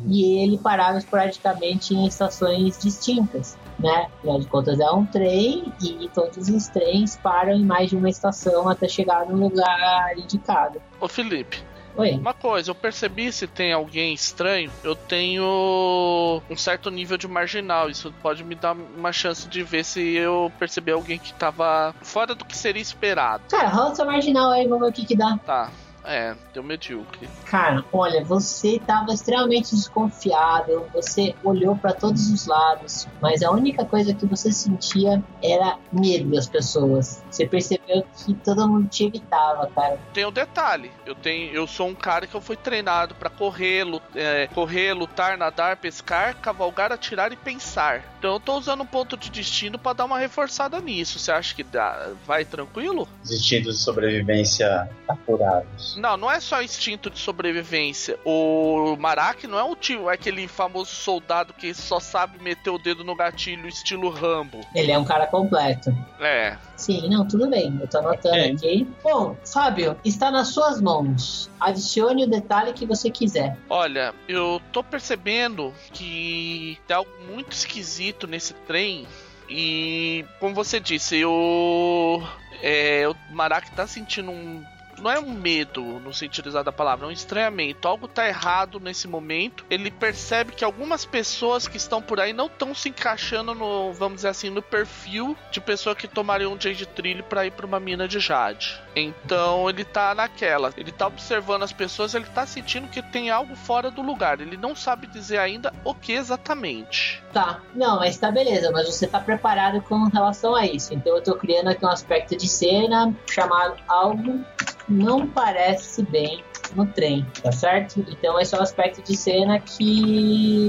e 0.08 0.42
ele 0.42 0.58
parava 0.58 0.98
esporadicamente 0.98 1.94
em 1.94 2.04
estações 2.06 2.76
distintas, 2.82 3.56
né? 3.78 4.08
Afinal 4.18 4.40
de 4.40 4.46
contas, 4.48 4.80
é 4.80 4.90
um 4.90 5.06
trem 5.06 5.72
e 5.80 6.08
todos 6.12 6.48
os 6.48 6.66
trens 6.66 7.16
param 7.16 7.52
em 7.52 7.64
mais 7.64 7.90
de 7.90 7.96
uma 7.96 8.10
estação 8.10 8.68
até 8.68 8.88
chegar 8.88 9.24
no 9.26 9.36
lugar 9.36 10.18
indicado. 10.18 10.82
Ô 11.00 11.06
Felipe, 11.06 11.62
Oi. 11.98 12.12
Uma 12.12 12.32
coisa, 12.32 12.70
eu 12.70 12.76
percebi 12.76 13.32
se 13.32 13.48
tem 13.48 13.72
alguém 13.72 14.14
estranho, 14.14 14.70
eu 14.84 14.94
tenho 14.94 16.40
um 16.48 16.56
certo 16.56 16.90
nível 16.90 17.18
de 17.18 17.26
marginal. 17.26 17.90
Isso 17.90 18.14
pode 18.22 18.44
me 18.44 18.54
dar 18.54 18.72
uma 18.72 19.12
chance 19.12 19.48
de 19.48 19.64
ver 19.64 19.84
se 19.84 20.00
eu 20.14 20.52
perceber 20.60 20.92
alguém 20.92 21.18
que 21.18 21.32
tava 21.34 21.92
fora 22.00 22.36
do 22.36 22.44
que 22.44 22.56
seria 22.56 22.80
esperado. 22.80 23.42
Cara, 23.50 23.68
rola 23.68 23.94
seu 23.96 24.06
marginal 24.06 24.52
aí, 24.52 24.68
vamos 24.68 24.84
ver 24.84 24.90
o 24.90 24.92
que 24.92 25.04
que 25.04 25.16
dá. 25.16 25.36
Tá. 25.44 25.70
É, 26.08 26.34
deu 26.54 26.62
medíocre. 26.62 27.28
Cara, 27.44 27.84
olha, 27.92 28.24
você 28.24 28.76
estava 28.76 29.12
extremamente 29.12 29.74
desconfiado, 29.74 30.88
você 30.90 31.34
olhou 31.44 31.76
para 31.76 31.92
todos 31.92 32.30
os 32.30 32.46
lados, 32.46 33.06
mas 33.20 33.42
a 33.42 33.50
única 33.50 33.84
coisa 33.84 34.14
que 34.14 34.24
você 34.24 34.50
sentia 34.50 35.22
era 35.42 35.76
medo 35.92 36.30
das 36.30 36.48
pessoas. 36.48 37.22
você 37.30 37.46
percebeu 37.46 38.06
que 38.24 38.32
todo 38.36 38.66
mundo 38.66 38.88
te 38.88 39.04
evitava, 39.04 39.66
cara. 39.66 39.98
Tem 40.14 40.24
um 40.24 40.32
detalhe, 40.32 40.90
eu 41.04 41.14
tenho, 41.14 41.52
eu 41.52 41.66
sou 41.66 41.88
um 41.88 41.94
cara 41.94 42.26
que 42.26 42.34
eu 42.34 42.40
fui 42.40 42.56
treinado 42.56 43.14
para 43.14 43.28
correr, 43.28 43.84
é, 44.14 44.46
correr, 44.54 44.94
lutar, 44.94 45.36
nadar, 45.36 45.76
pescar, 45.76 46.36
cavalgar, 46.36 46.90
atirar 46.90 47.32
e 47.32 47.36
pensar. 47.36 48.02
Então 48.18 48.32
eu 48.32 48.40
tô 48.40 48.56
usando 48.56 48.82
um 48.82 48.86
ponto 48.86 49.14
de 49.14 49.30
destino 49.30 49.78
para 49.78 49.92
dar 49.92 50.04
uma 50.06 50.18
reforçada 50.18 50.80
nisso. 50.80 51.18
Você 51.18 51.30
acha 51.30 51.54
que 51.54 51.62
dá, 51.62 52.12
vai 52.26 52.46
tranquilo? 52.46 53.06
Os 53.22 53.30
instintos 53.30 53.76
de 53.76 53.82
sobrevivência 53.82 54.88
apurados. 55.06 55.97
Não, 55.98 56.16
não 56.16 56.30
é 56.30 56.40
só 56.40 56.62
instinto 56.62 57.10
de 57.10 57.18
sobrevivência. 57.18 58.18
O 58.24 58.96
Marak 58.96 59.46
não 59.46 59.58
é 59.58 59.64
o 59.64 59.74
tio, 59.74 60.08
é 60.08 60.14
aquele 60.14 60.46
famoso 60.46 60.94
soldado 60.94 61.52
que 61.52 61.74
só 61.74 61.98
sabe 61.98 62.42
meter 62.42 62.70
o 62.70 62.78
dedo 62.78 63.02
no 63.02 63.14
gatilho, 63.14 63.68
estilo 63.68 64.08
Rambo. 64.08 64.60
Ele 64.74 64.92
é 64.92 64.98
um 64.98 65.04
cara 65.04 65.26
completo. 65.26 65.94
É. 66.20 66.56
Sim, 66.76 67.08
não, 67.08 67.26
tudo 67.26 67.48
bem. 67.48 67.76
Eu 67.80 67.88
tô 67.88 67.98
anotando 67.98 68.36
é. 68.36 68.50
aqui. 68.50 68.86
Bom, 69.02 69.36
Fábio, 69.44 69.96
está 70.04 70.30
nas 70.30 70.48
suas 70.48 70.80
mãos. 70.80 71.50
Adicione 71.58 72.24
o 72.24 72.28
detalhe 72.28 72.72
que 72.72 72.86
você 72.86 73.10
quiser. 73.10 73.56
Olha, 73.68 74.14
eu 74.28 74.62
tô 74.72 74.82
percebendo 74.82 75.74
que 75.92 76.78
tem 76.86 76.96
algo 76.96 77.10
muito 77.28 77.52
esquisito 77.52 78.26
nesse 78.26 78.54
trem. 78.54 79.06
E, 79.50 80.26
como 80.38 80.54
você 80.54 80.78
disse, 80.78 81.24
o, 81.24 82.22
é, 82.62 83.08
o 83.08 83.34
Marak 83.34 83.70
tá 83.72 83.86
sentindo 83.86 84.30
um 84.30 84.62
não 85.00 85.10
é 85.10 85.18
um 85.18 85.30
medo 85.32 85.82
no 85.82 86.12
sentido 86.12 86.48
exato 86.48 86.66
da 86.66 86.72
palavra, 86.72 87.06
é 87.06 87.08
um 87.08 87.12
estranhamento. 87.12 87.86
Algo 87.86 88.08
tá 88.08 88.26
errado 88.26 88.80
nesse 88.80 89.06
momento. 89.08 89.64
Ele 89.70 89.90
percebe 89.90 90.52
que 90.52 90.64
algumas 90.64 91.04
pessoas 91.04 91.66
que 91.66 91.76
estão 91.76 92.02
por 92.02 92.20
aí 92.20 92.32
não 92.32 92.46
estão 92.46 92.74
se 92.74 92.88
encaixando 92.88 93.54
no, 93.54 93.92
vamos 93.92 94.16
dizer 94.16 94.28
assim, 94.28 94.50
no 94.50 94.62
perfil 94.62 95.36
de 95.50 95.60
pessoa 95.60 95.94
que 95.94 96.08
tomaria 96.08 96.48
um 96.48 96.60
Jade 96.60 96.86
Trilho 96.86 97.24
para 97.24 97.46
ir 97.46 97.52
para 97.52 97.66
uma 97.66 97.80
mina 97.80 98.08
de 98.08 98.20
Jade. 98.20 98.80
Então 98.94 99.68
ele 99.68 99.84
tá 99.84 100.14
naquela. 100.14 100.72
Ele 100.76 100.92
tá 100.92 101.06
observando 101.06 101.62
as 101.62 101.72
pessoas, 101.72 102.14
ele 102.14 102.26
tá 102.26 102.46
sentindo 102.46 102.88
que 102.88 103.02
tem 103.02 103.30
algo 103.30 103.54
fora 103.54 103.90
do 103.90 104.02
lugar. 104.02 104.40
Ele 104.40 104.56
não 104.56 104.74
sabe 104.74 105.06
dizer 105.06 105.38
ainda 105.38 105.72
o 105.84 105.94
que 105.94 106.12
exatamente. 106.12 107.22
Tá, 107.32 107.60
não, 107.74 107.98
mas 107.98 108.16
tá 108.16 108.30
beleza, 108.30 108.70
mas 108.70 108.86
você 108.86 109.06
tá 109.06 109.20
preparado 109.20 109.80
com 109.82 110.04
relação 110.04 110.54
a 110.54 110.66
isso. 110.66 110.94
Então 110.94 111.16
eu 111.16 111.22
tô 111.22 111.34
criando 111.36 111.68
aqui 111.68 111.84
um 111.84 111.90
aspecto 111.90 112.36
de 112.36 112.48
cena 112.48 113.14
chamado 113.26 113.76
algo 113.86 114.44
não 114.88 115.26
parece 115.26 116.02
bem 116.02 116.42
no 116.74 116.86
trem, 116.86 117.26
tá 117.42 117.52
certo? 117.52 118.04
Então 118.08 118.38
esse 118.40 118.54
é 118.54 118.58
o 118.58 118.62
aspecto 118.62 119.02
de 119.02 119.16
cena 119.16 119.58
que 119.58 120.68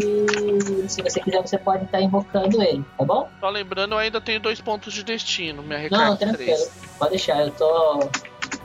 se 0.87 1.01
você 1.01 1.19
quiser 1.19 1.41
você 1.41 1.57
pode 1.57 1.85
estar 1.85 1.97
tá 1.97 2.03
invocando 2.03 2.61
ele, 2.61 2.83
tá 2.97 3.05
bom? 3.05 3.29
Só 3.39 3.49
lembrando, 3.49 3.93
eu 3.93 3.99
ainda 3.99 4.21
tenho 4.21 4.39
dois 4.39 4.61
pontos 4.61 4.93
de 4.93 5.03
destino, 5.03 5.61
minha 5.63 5.79
recarga 5.79 6.05
Não, 6.05 6.17
tranquilo, 6.17 6.57
três. 6.57 6.71
pode 6.97 7.11
deixar, 7.11 7.41
eu 7.41 7.51
tô... 7.51 7.99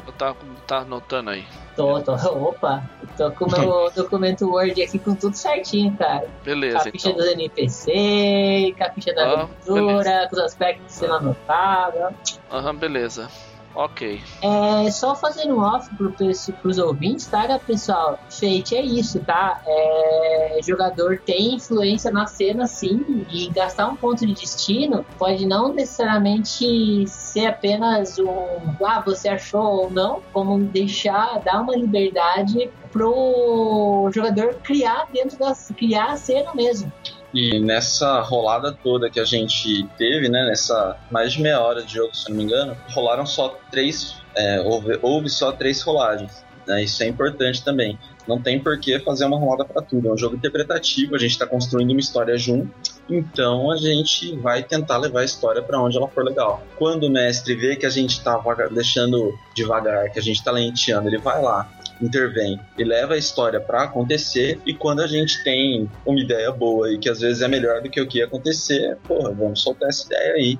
Eu 0.07 0.13
tá, 0.13 0.35
tá 0.67 0.79
anotando 0.79 1.31
aí. 1.31 1.45
Tô, 1.75 2.01
tô, 2.03 2.13
opa, 2.13 2.89
tô 3.17 3.31
com 3.33 3.47
o 3.47 3.51
meu 3.51 3.91
documento 3.97 4.49
Word 4.49 4.81
aqui 4.81 4.99
com 4.99 5.15
tudo 5.15 5.35
certinho, 5.35 5.97
cara. 5.97 6.29
Beleza, 6.45 6.79
Com 6.79 6.89
a 6.89 6.93
ficha 6.93 7.09
então. 7.09 7.21
dos 7.21 7.33
NPC, 7.33 8.75
com 8.79 8.85
a 8.85 8.91
ficha 8.91 9.15
da 9.15 9.23
ah, 9.23 9.43
aventura, 9.43 10.29
com 10.29 10.37
os 10.37 10.43
aspectos 10.43 10.93
sendo 10.93 11.15
anotados. 11.15 12.39
Aham, 12.51 12.77
beleza. 12.77 13.29
Ok. 13.75 14.22
É, 14.41 14.91
só 14.91 15.16
fazendo 15.16 15.57
um 15.57 15.61
off 15.61 15.89
pro, 15.97 16.14
pros 16.62 16.79
ouvintes, 16.79 17.27
tá, 17.27 17.59
pessoal? 17.59 18.18
Fate 18.31 18.77
é 18.77 18.83
isso, 18.83 19.18
tá? 19.25 19.61
É, 19.66 20.61
jogador 20.62 21.20
tem 21.27 21.57
influência 21.57 22.11
na 22.12 22.27
cena, 22.27 22.66
sim, 22.66 23.27
e 23.31 23.51
gastar 23.51 23.89
um 23.89 23.97
ponto 23.97 24.25
de 24.25 24.33
destino 24.33 25.05
pode 25.18 25.47
não 25.47 25.75
necessariamente 25.75 27.05
ser 27.09 27.47
apenas 27.47 28.18
um, 28.18 28.77
ah, 28.85 29.03
você 29.05 29.29
achou 29.29 29.64
ou 29.64 29.91
não, 29.91 30.22
como 30.33 30.59
deixar, 30.59 31.43
dar 31.43 31.62
uma 31.62 31.77
liberdade 31.77 32.70
pro 32.93 34.09
jogador 34.14 34.55
criar 34.62 35.07
dentro 35.12 35.37
da 35.37 35.53
criar 35.77 36.12
a 36.12 36.16
cena 36.16 36.55
mesmo. 36.55 36.93
E 37.35 37.59
nessa 37.59 38.20
rolada 38.20 38.70
toda 38.70 39.11
que 39.11 39.18
a 39.18 39.24
gente 39.24 39.85
teve, 39.99 40.28
né, 40.28 40.47
nessa 40.47 40.97
mais 41.11 41.32
de 41.32 41.43
meia 41.43 41.61
hora 41.61 41.82
de 41.82 41.95
jogo, 41.95 42.14
se 42.14 42.30
não 42.30 42.37
me 42.37 42.45
engano, 42.45 42.76
rolaram 42.91 43.26
só 43.26 43.59
três, 43.72 44.14
é, 44.37 44.61
houve, 44.61 44.97
houve 45.03 45.28
só 45.28 45.51
três 45.51 45.82
rolagens. 45.82 46.45
Né, 46.64 46.85
isso 46.85 47.03
é 47.03 47.09
importante 47.09 47.64
também. 47.64 47.99
Não 48.26 48.41
tem 48.41 48.59
por 48.59 48.78
que 48.78 48.99
fazer 49.01 49.24
uma 49.24 49.37
rolada 49.37 49.64
para 49.64 49.82
tudo. 49.82 50.09
É 50.09 50.12
um 50.12 50.16
jogo 50.16 50.37
interpretativo, 50.37 51.16
a 51.16 51.18
gente 51.18 51.32
está 51.32 51.45
construindo 51.45 51.91
uma 51.91 52.01
história 52.01 52.39
junto, 52.39 52.70
então 53.11 53.70
a 53.70 53.76
gente 53.76 54.35
vai 54.37 54.62
tentar 54.62 54.99
levar 54.99 55.20
a 55.20 55.24
história 55.24 55.61
para 55.61 55.78
onde 55.80 55.97
ela 55.97 56.09
for 56.09 56.24
legal. 56.24 56.62
Quando 56.78 57.05
o 57.05 57.11
mestre 57.11 57.57
vê 57.57 57.74
que 57.74 57.85
a 57.85 57.91
gente 57.91 58.12
está 58.12 58.41
deixando 58.70 59.37
devagar, 59.55 60.09
que 60.11 60.20
a 60.20 60.22
gente 60.22 60.37
está 60.37 60.53
lenteando, 60.53 61.09
ele 61.09 61.18
vai 61.18 61.43
lá, 61.43 61.68
intervém 62.01 62.61
e 62.77 62.85
leva 62.85 63.15
a 63.15 63.19
história 63.19 63.61
para 63.61 63.85
acontecer. 63.85 64.61
E 64.67 64.75
quando 64.75 65.01
a 65.01 65.07
gente 65.07 65.43
tem 65.45 65.89
uma 66.05 66.21
ideia 66.21 66.51
boa 66.51 66.93
e 66.93 66.99
que 66.99 67.09
às 67.09 67.21
vezes 67.21 67.43
é 67.43 67.49
melhor 67.49 67.83
do 67.83 67.91
que 67.91 68.01
o 68.01 68.07
que 68.07 68.19
ia 68.19 68.27
acontecer, 68.27 68.97
porra, 69.05 69.31
vamos 69.33 69.63
soltar 69.63 69.89
essa 69.89 70.07
ideia 70.07 70.35
aí 70.35 70.59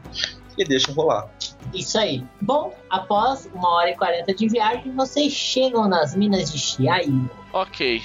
e 0.57 0.64
deixa 0.64 0.93
rolar. 0.93 1.28
Isso 1.74 1.99
aí. 1.99 2.24
Bom, 2.41 2.74
após 2.89 3.49
uma 3.53 3.68
hora 3.70 3.91
e 3.91 3.97
quarenta 3.97 4.32
de 4.35 4.49
viagem, 4.49 4.93
vocês 4.93 5.32
chegam 5.32 5.89
nas 5.89 6.14
minas 6.14 6.53
de 6.53 6.59
Chiai. 6.59 7.07
Ok. 7.53 8.03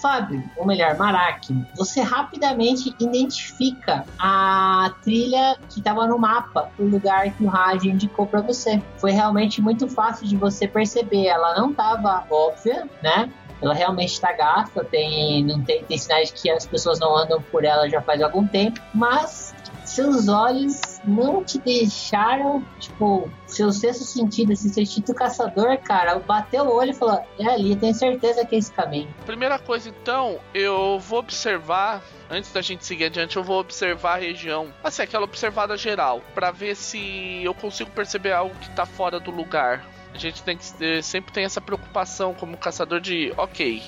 Fábio, 0.00 0.42
ou 0.56 0.66
melhor, 0.66 0.96
Maraki, 0.96 1.54
você 1.76 2.00
rapidamente 2.00 2.94
identifica 2.98 4.04
a 4.18 4.92
trilha 5.02 5.56
que 5.68 5.78
estava 5.78 6.06
no 6.06 6.18
mapa, 6.18 6.70
o 6.78 6.84
lugar 6.84 7.30
que 7.32 7.44
o 7.44 7.48
Raj 7.48 7.84
indicou 7.84 8.26
para 8.26 8.40
você. 8.40 8.82
Foi 8.98 9.12
realmente 9.12 9.60
muito 9.60 9.88
fácil 9.88 10.26
de 10.26 10.36
você 10.36 10.66
perceber. 10.66 11.26
Ela 11.26 11.54
não 11.58 11.70
estava 11.70 12.24
óbvia, 12.30 12.88
né? 13.02 13.30
Ela 13.62 13.74
realmente 13.74 14.12
está 14.12 14.32
gasta, 14.32 14.82
tem, 14.82 15.44
não 15.44 15.62
tem, 15.62 15.84
tem 15.84 15.98
sinais 15.98 16.30
que 16.30 16.50
as 16.50 16.66
pessoas 16.66 16.98
não 16.98 17.14
andam 17.14 17.42
por 17.42 17.62
ela 17.62 17.88
já 17.90 18.00
faz 18.00 18.22
algum 18.22 18.46
tempo, 18.46 18.80
mas 18.94 19.54
seus 19.84 20.28
olhos 20.28 21.00
não 21.04 21.44
te 21.44 21.58
deixaram, 21.58 22.64
tipo, 22.78 23.30
seu 23.60 23.72
sexto 23.72 24.04
sentido, 24.04 24.52
esse 24.52 24.70
seu 24.70 24.82
instinto 24.82 25.14
caçador, 25.14 25.76
cara, 25.78 26.18
bateu 26.18 26.64
o 26.64 26.74
olho 26.74 26.90
e 26.90 26.94
falou: 26.94 27.22
é 27.38 27.46
ali, 27.46 27.76
tenho 27.76 27.94
certeza 27.94 28.44
que 28.46 28.54
é 28.54 28.58
esse 28.58 28.72
caminho. 28.72 29.12
Primeira 29.26 29.58
coisa, 29.58 29.88
então, 29.88 30.38
eu 30.54 30.98
vou 30.98 31.18
observar. 31.18 32.02
Antes 32.32 32.52
da 32.52 32.62
gente 32.62 32.86
seguir 32.86 33.06
adiante, 33.06 33.36
eu 33.36 33.42
vou 33.42 33.58
observar 33.58 34.12
a 34.14 34.20
região, 34.20 34.72
assim, 34.84 35.02
aquela 35.02 35.24
observada 35.24 35.76
geral, 35.76 36.22
para 36.32 36.52
ver 36.52 36.76
se 36.76 37.42
eu 37.42 37.52
consigo 37.52 37.90
perceber 37.90 38.30
algo 38.32 38.54
que 38.54 38.70
tá 38.70 38.86
fora 38.86 39.18
do 39.18 39.32
lugar. 39.32 39.84
A 40.14 40.18
gente 40.18 40.40
tem 40.44 40.56
que 40.56 41.02
sempre 41.02 41.32
tem 41.32 41.44
essa 41.44 41.60
preocupação 41.60 42.32
como 42.32 42.56
caçador 42.56 43.00
de, 43.00 43.32
ok, 43.36 43.82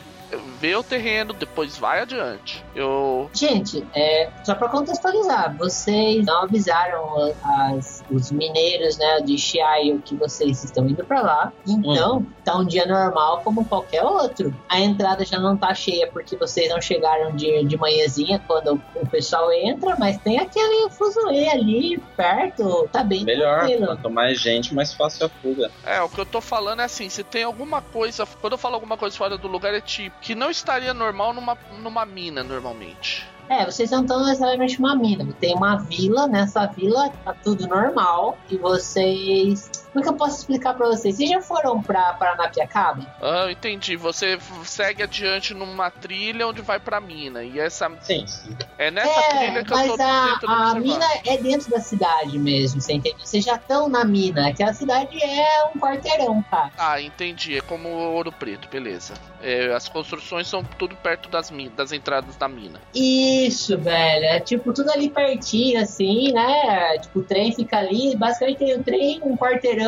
vê 0.61 0.75
o 0.77 0.83
terreno, 0.83 1.33
depois 1.33 1.77
vai 1.77 2.01
adiante. 2.01 2.65
Eu. 2.75 3.31
Gente, 3.33 3.87
é, 3.95 4.31
só 4.45 4.55
para 4.55 4.69
contextualizar, 4.69 5.57
vocês 5.57 6.25
não 6.25 6.43
avisaram 6.43 7.35
as, 7.43 8.05
os 8.11 8.31
mineiros 8.31 8.97
né, 8.99 9.21
de 9.21 9.37
Chiaio 9.39 10.01
que 10.05 10.15
vocês 10.15 10.65
estão 10.65 10.87
indo 10.89 11.05
para 11.05 11.21
lá. 11.21 11.53
Então, 11.67 12.19
uhum. 12.19 12.27
tá 12.45 12.57
um 12.57 12.65
dia 12.65 12.87
normal 12.87 13.43
como 13.43 13.65
qualquer 13.65 14.03
outro. 14.03 14.55
A 14.69 14.81
entrada 14.81 15.25
já 15.25 15.39
não 15.39 15.57
tá 15.57 15.75
cheia 15.75 16.07
porque 16.07 16.37
vocês 16.37 16.69
não 16.69 16.81
chegaram 16.81 17.35
de, 17.35 17.65
de 17.65 17.77
manhãzinha 17.77 18.43
quando 18.47 18.81
o 18.95 19.07
pessoal 19.07 19.53
entra, 19.53 19.97
mas 19.99 20.19
tem 20.19 20.39
aquele 20.39 20.89
fuzuê 20.91 21.49
ali 21.49 21.99
perto, 22.17 22.89
tá 22.93 23.03
bem 23.03 23.25
Melhor, 23.25 23.61
tranquilo. 23.61 23.87
quanto 23.87 24.11
mais 24.11 24.41
gente, 24.41 24.75
mais 24.75 24.93
fácil 24.95 25.27
a 25.27 25.29
fuga. 25.29 25.71
É, 25.85 26.01
o 26.01 26.09
que 26.09 26.21
eu 26.21 26.27
tô 26.27 26.41
falando 26.41 26.81
é 26.81 26.85
assim, 26.85 27.09
se 27.09 27.23
tem 27.23 27.43
alguma 27.43 27.83
coisa, 27.83 28.27
quando 28.41 28.55
eu 28.55 28.59
falo 28.59 28.75
alguma 28.75 28.97
coisa 28.97 29.17
fora 29.17 29.37
do 29.37 29.49
lugar 29.49 29.75
é 29.75 29.81
tipo, 29.81 30.17
que 30.23 30.35
não 30.35 30.51
estaria 30.51 30.95
normal 30.95 31.35
numa, 31.35 31.59
numa 31.83 32.07
mina 32.07 32.43
normalmente. 32.43 33.29
É, 33.49 33.67
vocês 33.67 33.91
não 33.91 34.03
estão 34.03 34.25
necessariamente 34.25 34.79
uma 34.79 34.97
mina. 34.97 35.27
Tem 35.41 35.55
uma 35.55 35.77
vila, 35.77 36.27
nessa 36.27 36.67
vila 36.67 37.11
tá 37.25 37.35
tudo 37.35 37.67
normal 37.67 38.39
e 38.49 38.57
vocês 38.57 39.71
como 39.93 40.01
é 40.01 40.03
que 40.03 40.09
eu 40.09 40.17
posso 40.17 40.39
explicar 40.39 40.73
pra 40.75 40.87
vocês? 40.87 41.17
Vocês 41.17 41.29
já 41.29 41.43
foram 41.43 41.83
pra 41.83 42.15
Paranapiacaba? 42.15 43.07
Ah, 43.21 43.53
entendi. 43.53 43.95
Você 43.95 44.39
segue 44.65 45.03
adiante 45.03 45.53
numa 45.53 45.91
trilha 45.91 46.49
onde 46.49 46.63
vai 46.63 46.81
pra 46.81 46.99
mina. 46.99 47.45
E 47.45 47.61
essa. 47.61 47.91
Sim, 48.01 48.27
sim. 48.27 48.57
É 48.79 48.91
nessa 48.91 49.21
é, 49.21 49.39
trilha 49.39 49.65
que 49.65 49.71
mas 49.71 49.89
eu 49.89 49.97
tô 49.99 50.03
a, 50.49 50.71
a 50.71 50.75
mina 50.77 51.05
é 51.27 51.37
dentro 51.37 51.71
da 51.71 51.79
cidade 51.79 52.39
mesmo, 52.39 52.81
você 52.81 52.95
entende? 52.95 53.17
Vocês 53.23 53.45
já 53.45 53.57
estão 53.57 53.87
na 53.87 54.03
mina. 54.03 54.49
Aquela 54.49 54.73
cidade 54.73 55.23
é 55.23 55.65
um 55.75 55.79
quarteirão, 55.79 56.43
cara. 56.51 56.71
Ah, 56.79 56.99
entendi. 56.99 57.59
É 57.59 57.61
como 57.61 57.91
Ouro 57.91 58.33
Preto, 58.33 58.69
beleza. 58.69 59.13
É, 59.43 59.75
as 59.75 59.89
construções 59.91 60.49
são 60.49 60.65
tudo 60.79 60.97
perto 60.97 61.29
das, 61.29 61.51
minas, 61.51 61.75
das 61.75 61.93
entradas 61.93 62.35
da 62.37 62.49
mina. 62.49 62.81
Isso, 62.95 63.77
velho. 63.77 64.25
É 64.25 64.41
tipo 64.41 64.73
tudo 64.73 64.91
ali 64.91 65.11
pertinho, 65.11 65.83
assim, 65.83 66.33
né? 66.33 66.99
Tipo, 66.99 67.19
o 67.19 67.23
trem 67.23 67.53
fica 67.55 67.77
ali. 67.77 68.17
Basicamente 68.17 68.59
tem 68.59 68.75
o 68.75 68.83
trem, 68.83 69.21
um 69.23 69.37
quarteirão 69.37 69.82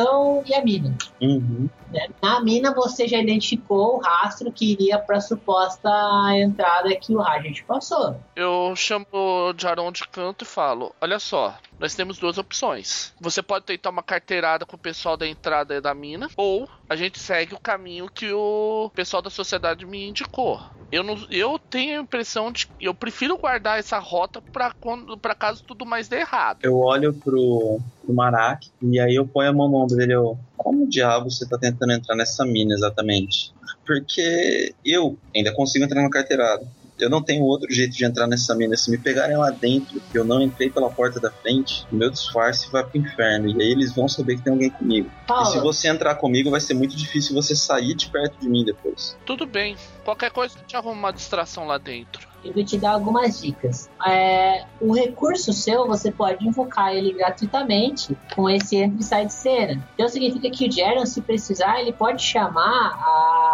e 0.45 0.53
a. 0.53 0.97
Uhum. 1.21 1.69
Né? 1.95 2.09
Na 2.21 2.41
mina 2.41 2.73
você 2.73 3.07
já 3.07 3.17
identificou 3.17 3.95
o 3.95 3.99
rastro 4.01 4.51
que 4.51 4.73
iria 4.73 4.99
para 4.99 5.17
a 5.17 5.21
suposta 5.21 5.89
entrada 6.35 6.93
que 6.95 7.15
o 7.15 7.21
Rajat 7.21 7.63
passou. 7.63 8.19
Eu 8.35 8.73
chamo 8.75 9.05
o 9.13 9.53
Jaron 9.57 9.91
de 9.93 10.05
canto 10.05 10.43
e 10.43 10.47
falo: 10.47 10.93
Olha 10.99 11.19
só, 11.19 11.57
nós 11.79 11.95
temos 11.95 12.17
duas 12.17 12.37
opções. 12.37 13.13
Você 13.21 13.41
pode 13.41 13.65
tentar 13.65 13.91
uma 13.91 14.03
carteirada 14.03 14.65
com 14.65 14.75
o 14.75 14.79
pessoal 14.79 15.15
da 15.15 15.25
entrada 15.25 15.79
da 15.79 15.93
mina, 15.93 16.29
ou 16.35 16.67
a 16.89 16.95
gente 16.97 17.17
segue 17.17 17.53
o 17.53 17.59
caminho 17.59 18.09
que 18.13 18.31
o 18.33 18.91
pessoal 18.93 19.21
da 19.21 19.29
sociedade 19.29 19.85
me 19.85 20.09
indicou. 20.09 20.59
Eu, 20.91 21.03
não, 21.03 21.17
eu 21.31 21.57
tenho 21.57 21.99
a 21.99 22.03
impressão 22.03 22.51
de 22.51 22.67
que 22.67 22.85
eu 22.85 22.93
prefiro 22.93 23.37
guardar 23.37 23.79
essa 23.79 23.97
rota 23.97 24.41
para 24.41 24.71
quando 24.71 25.17
para 25.17 25.33
caso 25.33 25.63
tudo 25.63 25.85
mais 25.85 26.07
dê 26.07 26.19
errado. 26.19 26.59
Eu 26.61 26.77
olho 26.77 27.13
pro, 27.13 27.79
pro 28.03 28.13
Marak 28.13 28.69
e 28.81 28.99
aí 28.99 29.15
eu 29.15 29.27
ponho 29.27 29.49
a 29.49 29.53
mão 29.53 29.67
no 29.67 29.77
ombro 29.77 29.95
dele. 29.95 30.13
Eu, 30.13 30.37
como 30.57 30.87
diabo 30.87 31.29
você 31.29 31.47
tá 31.47 31.57
tentando 31.57 31.93
entrar 31.93 32.15
nessa 32.15 32.45
mina 32.45 32.73
exatamente? 32.73 33.53
Porque 33.85 34.73
eu 34.83 35.17
ainda 35.35 35.53
consigo 35.53 35.85
entrar 35.85 36.01
no 36.01 36.09
carteirado. 36.09 36.67
Eu 36.99 37.09
não 37.09 37.21
tenho 37.21 37.43
outro 37.43 37.71
jeito 37.71 37.95
de 37.95 38.05
entrar 38.05 38.27
nessa 38.27 38.55
mina. 38.55 38.75
Se 38.75 38.89
me 38.89 38.97
pegarem 38.97 39.37
lá 39.37 39.49
dentro, 39.49 40.01
eu 40.13 40.23
não 40.23 40.41
entrei 40.41 40.69
pela 40.69 40.89
porta 40.89 41.19
da 41.19 41.31
frente, 41.31 41.85
o 41.91 41.95
meu 41.95 42.09
disfarce 42.09 42.69
vai 42.71 42.83
pro 42.83 42.99
inferno. 42.99 43.49
E 43.49 43.61
aí 43.61 43.71
eles 43.71 43.93
vão 43.93 44.07
saber 44.07 44.37
que 44.37 44.43
tem 44.43 44.53
alguém 44.53 44.69
comigo. 44.69 45.09
E 45.41 45.45
se 45.47 45.59
você 45.59 45.87
entrar 45.87 46.15
comigo, 46.15 46.49
vai 46.49 46.61
ser 46.61 46.73
muito 46.73 46.95
difícil 46.95 47.35
você 47.35 47.55
sair 47.55 47.93
de 47.95 48.09
perto 48.09 48.39
de 48.39 48.49
mim 48.49 48.63
depois. 48.63 49.17
Tudo 49.25 49.45
bem. 49.45 49.75
Qualquer 50.03 50.31
coisa, 50.31 50.55
a 50.55 50.59
gente 50.59 50.75
arruma 50.75 50.93
uma 50.93 51.11
distração 51.11 51.65
lá 51.65 51.77
dentro 51.77 52.35
eu 52.45 52.53
vou 52.53 52.63
te 52.63 52.77
dar 52.77 52.91
algumas 52.91 53.41
dicas. 53.41 53.89
É, 54.05 54.65
o 54.79 54.93
recurso 54.93 55.51
seu, 55.51 55.87
você 55.87 56.11
pode 56.11 56.47
invocar 56.47 56.93
ele 56.93 57.11
gratuitamente 57.11 58.15
com 58.35 58.49
esse 58.49 58.75
entra 58.77 58.99
e 58.99 59.03
sai 59.03 59.25
de 59.25 59.33
cena. 59.33 59.83
Então 59.95 60.07
significa 60.07 60.49
que 60.49 60.67
o 60.67 60.71
Jaron, 60.71 61.05
se 61.05 61.21
precisar, 61.21 61.81
ele 61.81 61.91
pode 61.91 62.21
chamar 62.21 62.93
a... 62.93 63.44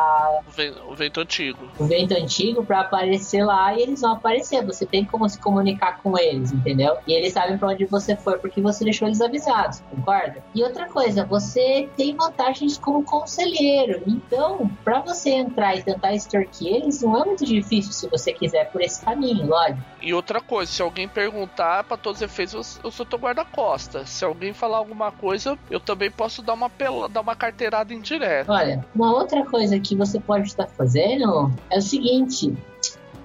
o, 0.47 0.95
vento, 0.95 1.19
antigo. 1.19 1.59
O 1.79 1.85
vento 1.85 2.13
antigo 2.13 2.63
para 2.63 2.81
aparecer 2.81 3.43
lá 3.43 3.73
e 3.73 3.81
eles 3.81 4.01
vão 4.01 4.13
aparecer. 4.13 4.65
Você 4.65 4.85
tem 4.85 5.05
como 5.05 5.27
se 5.29 5.39
comunicar 5.39 6.01
com 6.01 6.17
eles, 6.17 6.51
entendeu? 6.51 6.97
E 7.07 7.13
eles 7.13 7.33
sabem 7.33 7.57
para 7.57 7.69
onde 7.69 7.85
você 7.85 8.15
foi 8.15 8.37
porque 8.37 8.61
você 8.61 8.83
deixou 8.83 9.07
eles 9.07 9.21
avisados, 9.21 9.81
concorda? 9.89 10.43
E 10.53 10.63
outra 10.63 10.87
coisa, 10.87 11.23
você 11.25 11.89
tem 11.95 12.15
vantagens 12.15 12.77
como 12.77 13.03
conselheiro. 13.03 14.01
Então, 14.05 14.69
para 14.83 14.99
você 14.99 15.29
entrar 15.31 15.75
e 15.75 15.83
tentar 15.83 16.13
extorquir 16.13 16.75
eles, 16.75 17.01
não 17.01 17.21
é 17.21 17.25
muito 17.25 17.45
difícil 17.45 17.91
se 17.91 18.07
você 18.07 18.33
quiser. 18.33 18.71
Por 18.71 18.81
esse 18.81 19.03
caminho, 19.03 19.47
lógico. 19.47 19.81
E 20.01 20.13
outra 20.13 20.41
coisa, 20.41 20.71
se 20.71 20.81
alguém 20.81 21.07
perguntar, 21.07 21.83
para 21.83 21.97
todos 21.97 22.21
os 22.21 22.25
efeitos, 22.25 22.79
eu 22.83 22.91
sou 22.91 23.05
teu 23.05 23.19
guarda-costa. 23.19 24.05
Se 24.05 24.25
alguém 24.25 24.53
falar 24.53 24.77
alguma 24.77 25.11
coisa, 25.11 25.57
eu 25.69 25.79
também 25.79 26.09
posso 26.09 26.41
dar 26.41 26.53
uma, 26.53 26.69
pela, 26.69 27.07
dar 27.07 27.21
uma 27.21 27.35
carteirada 27.35 27.93
indireta. 27.93 28.51
Olha, 28.51 28.85
uma 28.95 29.13
outra 29.13 29.45
coisa 29.45 29.79
que 29.79 29.95
você 29.95 30.19
pode 30.19 30.30
estar 30.39 30.67
fazendo 30.67 31.51
é 31.69 31.77
o 31.77 31.81
seguinte: 31.81 32.53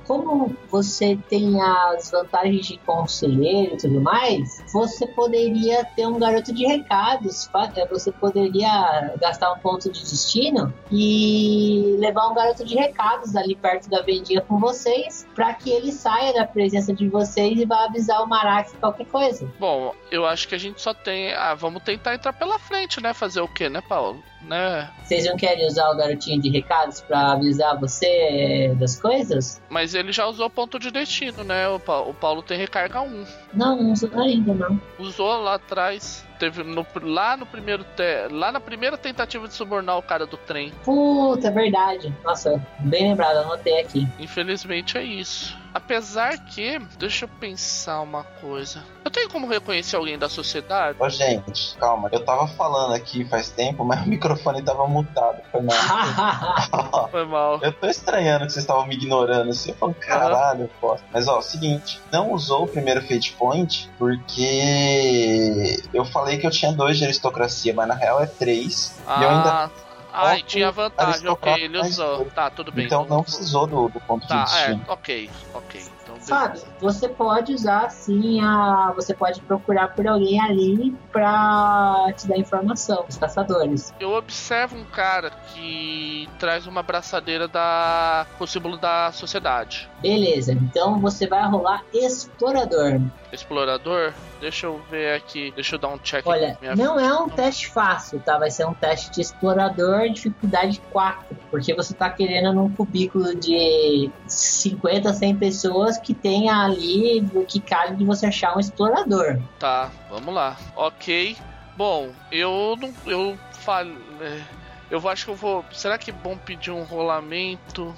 como 0.06 0.54
você 0.70 1.18
tem 1.28 1.60
as 1.60 2.10
vantagens 2.10 2.66
de 2.66 2.78
conselheiro 2.78 3.74
e 3.74 3.76
tudo 3.76 4.00
mais, 4.00 4.64
você 4.72 5.06
poderia 5.06 5.84
ter 5.84 6.06
um 6.06 6.18
garoto 6.18 6.54
de 6.54 6.64
recados. 6.64 7.50
É, 7.74 7.86
você 7.86 8.12
poderia 8.12 9.14
gastar 9.20 9.52
um 9.52 9.58
ponto 9.58 9.90
de 9.90 10.00
destino 10.00 10.72
e 10.90 11.96
levar 11.98 12.28
um 12.28 12.34
garoto 12.34 12.64
de 12.64 12.76
recados 12.76 13.34
ali 13.34 13.56
perto 13.56 13.90
da 13.90 14.02
vendinha 14.02 14.40
com 14.40 14.58
vocês, 14.58 15.26
para 15.34 15.52
que 15.54 15.70
ele 15.70 15.90
saia 15.90 16.32
da 16.32 16.46
presença 16.46 16.94
de 16.94 17.08
vocês 17.08 17.58
e 17.58 17.64
vá 17.64 17.86
avisar 17.86 18.22
o 18.22 18.28
Marak 18.28 18.76
qualquer 18.76 19.06
coisa. 19.06 19.50
Bom, 19.58 19.94
eu 20.10 20.24
acho 20.24 20.46
que 20.46 20.54
a 20.54 20.58
gente 20.58 20.80
só 20.80 20.94
tem. 20.94 21.32
Ah, 21.32 21.54
vamos 21.54 21.82
tentar 21.82 22.14
entrar 22.14 22.32
pela 22.32 22.58
frente, 22.58 23.02
né? 23.02 23.12
Fazer 23.12 23.40
o 23.40 23.48
quê, 23.48 23.68
né, 23.68 23.80
Paulo? 23.80 24.22
Né? 24.42 24.90
Vocês 25.02 25.24
não 25.24 25.36
querem 25.36 25.66
usar 25.66 25.90
o 25.90 25.96
garotinho 25.96 26.40
de 26.40 26.50
recados 26.50 27.00
para 27.00 27.32
avisar 27.32 27.78
você 27.78 28.74
das 28.78 29.00
coisas? 29.00 29.60
Mas 29.68 29.94
ele 29.94 30.12
já 30.12 30.26
usou 30.26 30.50
ponto 30.50 30.78
de 30.78 30.90
destino, 30.90 31.44
né? 31.44 31.68
O, 31.68 31.78
pa 31.78 32.00
o 32.00 32.12
Paulo 32.12 32.42
tem 32.42 32.58
recarga 32.58 33.00
1. 33.00 33.24
Não, 33.54 33.82
não 33.82 33.92
usou 33.92 34.10
ainda, 34.18 34.52
não. 34.54 34.80
Usou 34.98 35.40
lá 35.40 35.54
atrás. 35.54 36.25
Teve 36.38 36.62
no, 36.62 36.86
lá 37.02 37.36
no 37.36 37.46
primeiro 37.46 37.84
te, 37.84 38.28
lá 38.30 38.52
na 38.52 38.60
primeira 38.60 38.96
tentativa 38.96 39.48
de 39.48 39.54
subornar 39.54 39.98
o 39.98 40.02
cara 40.02 40.26
do 40.26 40.36
trem. 40.36 40.72
Puta, 40.84 41.48
é 41.48 41.50
verdade. 41.50 42.14
Nossa, 42.24 42.60
bem 42.80 43.10
lembrado, 43.10 43.38
anotei 43.38 43.80
aqui. 43.80 44.06
Infelizmente 44.18 44.98
é 44.98 45.02
isso. 45.02 45.56
Apesar 45.76 46.38
que, 46.38 46.78
deixa 46.98 47.26
eu 47.26 47.28
pensar 47.28 48.00
uma 48.00 48.24
coisa. 48.24 48.82
Eu 49.04 49.10
tenho 49.10 49.28
como 49.28 49.46
reconhecer 49.46 49.94
alguém 49.94 50.18
da 50.18 50.26
sociedade? 50.26 50.96
Ô, 50.98 51.06
gente, 51.10 51.76
calma. 51.76 52.08
Eu 52.10 52.24
tava 52.24 52.48
falando 52.48 52.94
aqui 52.94 53.26
faz 53.26 53.50
tempo, 53.50 53.84
mas 53.84 54.00
o 54.06 54.08
microfone 54.08 54.62
tava 54.62 54.86
mutado. 54.88 55.42
Foi 55.52 55.60
mal. 55.60 55.76
Foi 57.12 57.24
mal. 57.26 57.60
Eu 57.62 57.72
tô 57.72 57.86
estranhando 57.86 58.46
que 58.46 58.52
vocês 58.52 58.64
estavam 58.64 58.86
me 58.86 58.94
ignorando 58.94 59.50
assim. 59.50 59.70
Eu 59.70 59.76
falo, 59.76 59.94
caralho, 59.94 60.62
eu 60.62 60.70
posso. 60.80 61.04
Mas 61.12 61.28
ó, 61.28 61.40
seguinte, 61.40 62.00
não 62.10 62.32
usou 62.32 62.64
o 62.64 62.68
primeiro 62.68 63.02
Fate 63.02 63.34
Point 63.34 63.88
porque 63.98 65.76
eu 65.92 66.04
falei 66.06 66.25
que 66.38 66.46
eu 66.46 66.50
tinha 66.50 66.72
dois 66.72 66.98
de 66.98 67.04
aristocracia, 67.04 67.72
mas 67.74 67.88
na 67.88 67.94
real 67.94 68.22
é 68.22 68.26
três. 68.26 68.94
Ah. 69.06 69.20
E 69.20 69.24
eu 69.24 69.30
ainda 69.30 69.70
ah, 70.18 70.38
e 70.38 70.42
tinha 70.42 70.72
vantagem, 70.72 71.28
ok, 71.28 71.52
ele 71.52 71.78
usou. 71.78 72.24
Tá, 72.34 72.48
tudo 72.48 72.72
bem. 72.72 72.86
Então 72.86 73.04
não 73.04 73.22
precisou 73.22 73.66
do, 73.66 73.88
do 73.90 74.00
ponto 74.00 74.26
tá, 74.26 74.44
de 74.44 74.50
destino. 74.50 74.84
É, 74.88 74.92
ok, 74.92 75.30
ok. 75.52 75.82
Sabe, 76.20 76.58
você 76.80 77.08
pode 77.08 77.52
usar 77.52 77.90
sim 77.90 78.40
a. 78.40 78.92
Você 78.96 79.14
pode 79.14 79.40
procurar 79.40 79.88
por 79.88 80.06
alguém 80.06 80.40
ali 80.40 80.94
pra 81.12 82.12
te 82.16 82.26
dar 82.26 82.36
informação, 82.36 83.04
os 83.08 83.16
caçadores. 83.16 83.94
Eu 83.98 84.12
observo 84.12 84.76
um 84.76 84.84
cara 84.84 85.30
que 85.54 86.28
traz 86.38 86.66
uma 86.66 86.82
braçadeira 86.82 87.48
da. 87.48 88.26
com 88.36 88.44
o 88.44 88.46
símbolo 88.46 88.76
da 88.76 89.10
sociedade. 89.12 89.88
Beleza, 90.00 90.52
então 90.52 91.00
você 91.00 91.26
vai 91.26 91.46
rolar 91.48 91.82
explorador. 91.92 93.00
Explorador? 93.32 94.12
Deixa 94.40 94.66
eu 94.66 94.80
ver 94.90 95.14
aqui, 95.14 95.52
deixa 95.54 95.76
eu 95.76 95.78
dar 95.78 95.88
um 95.88 95.98
check. 95.98 96.26
Olha, 96.26 96.58
não 96.76 97.00
é 97.00 97.12
um 97.14 97.28
teste 97.28 97.68
fácil, 97.68 98.20
tá? 98.20 98.38
Vai 98.38 98.50
ser 98.50 98.66
um 98.66 98.74
teste 98.74 99.10
de 99.10 99.20
explorador, 99.22 100.10
dificuldade 100.10 100.80
4, 100.92 101.36
porque 101.50 101.74
você 101.74 101.94
tá 101.94 102.10
querendo 102.10 102.52
num 102.52 102.70
cubículo 102.70 103.34
de 103.34 104.10
50, 104.26 105.12
100 105.12 105.36
pessoas 105.36 105.98
que 105.98 106.12
tenha 106.12 106.65
ali 106.66 107.24
que 107.48 107.60
cabe 107.60 107.96
de 107.96 108.04
você 108.04 108.26
achar 108.26 108.56
um 108.56 108.60
explorador. 108.60 109.40
Tá, 109.58 109.90
vamos 110.10 110.34
lá. 110.34 110.56
Ok. 110.74 111.36
Bom, 111.76 112.10
eu 112.30 112.76
não. 112.80 112.92
Eu 113.06 113.38
falo. 113.60 113.96
É, 114.20 114.42
eu 114.90 115.06
acho 115.08 115.24
que 115.24 115.30
eu 115.30 115.36
vou. 115.36 115.64
Será 115.72 115.98
que 115.98 116.10
é 116.10 116.14
bom 116.14 116.36
pedir 116.36 116.70
um 116.70 116.82
rolamento? 116.82 117.94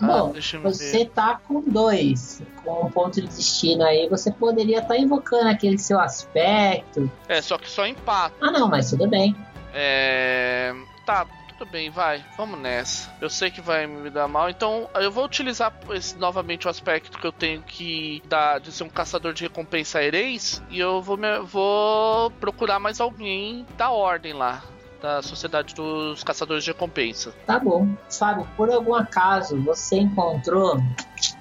Ah, 0.00 0.06
Bom, 0.06 0.32
você 0.62 0.98
ver. 0.98 1.10
tá 1.10 1.40
com 1.46 1.60
dois, 1.60 2.42
com 2.64 2.86
um 2.86 2.90
ponto 2.90 3.20
de 3.20 3.28
destino 3.28 3.84
aí, 3.84 4.08
você 4.08 4.32
poderia 4.32 4.78
estar 4.78 4.94
tá 4.94 4.98
invocando 4.98 5.48
aquele 5.48 5.78
seu 5.78 6.00
aspecto. 6.00 7.10
É, 7.28 7.40
só 7.40 7.56
que 7.56 7.70
só 7.70 7.86
empata. 7.86 8.34
Ah 8.40 8.50
não, 8.50 8.68
mas 8.68 8.90
tudo 8.90 9.08
bem. 9.08 9.36
É. 9.72 10.74
Tá, 11.06 11.26
tudo 11.64 11.70
bem, 11.70 11.90
vai, 11.90 12.22
vamos 12.36 12.58
nessa. 12.58 13.10
Eu 13.20 13.30
sei 13.30 13.50
que 13.50 13.60
vai 13.60 13.86
me 13.86 14.10
dar 14.10 14.28
mal, 14.28 14.50
então 14.50 14.88
eu 14.94 15.10
vou 15.10 15.24
utilizar 15.24 15.72
esse, 15.90 16.16
novamente 16.18 16.66
o 16.66 16.70
aspecto 16.70 17.18
que 17.18 17.26
eu 17.26 17.32
tenho 17.32 17.62
que 17.62 18.22
dar 18.28 18.60
de 18.60 18.70
ser 18.70 18.84
um 18.84 18.88
caçador 18.88 19.32
de 19.32 19.44
recompensa 19.44 20.02
hereis 20.02 20.62
e 20.70 20.78
eu 20.78 21.00
vou, 21.00 21.16
me, 21.16 21.40
vou 21.40 22.30
procurar 22.32 22.78
mais 22.78 23.00
alguém 23.00 23.66
da 23.76 23.90
ordem 23.90 24.34
lá 24.34 24.62
da 25.00 25.20
Sociedade 25.20 25.74
dos 25.74 26.24
Caçadores 26.24 26.64
de 26.64 26.70
Recompensa. 26.70 27.34
Tá 27.46 27.58
bom. 27.58 27.94
Fábio, 28.08 28.48
por 28.56 28.70
algum 28.70 28.94
acaso 28.94 29.60
você 29.62 29.96
encontrou 29.96 30.80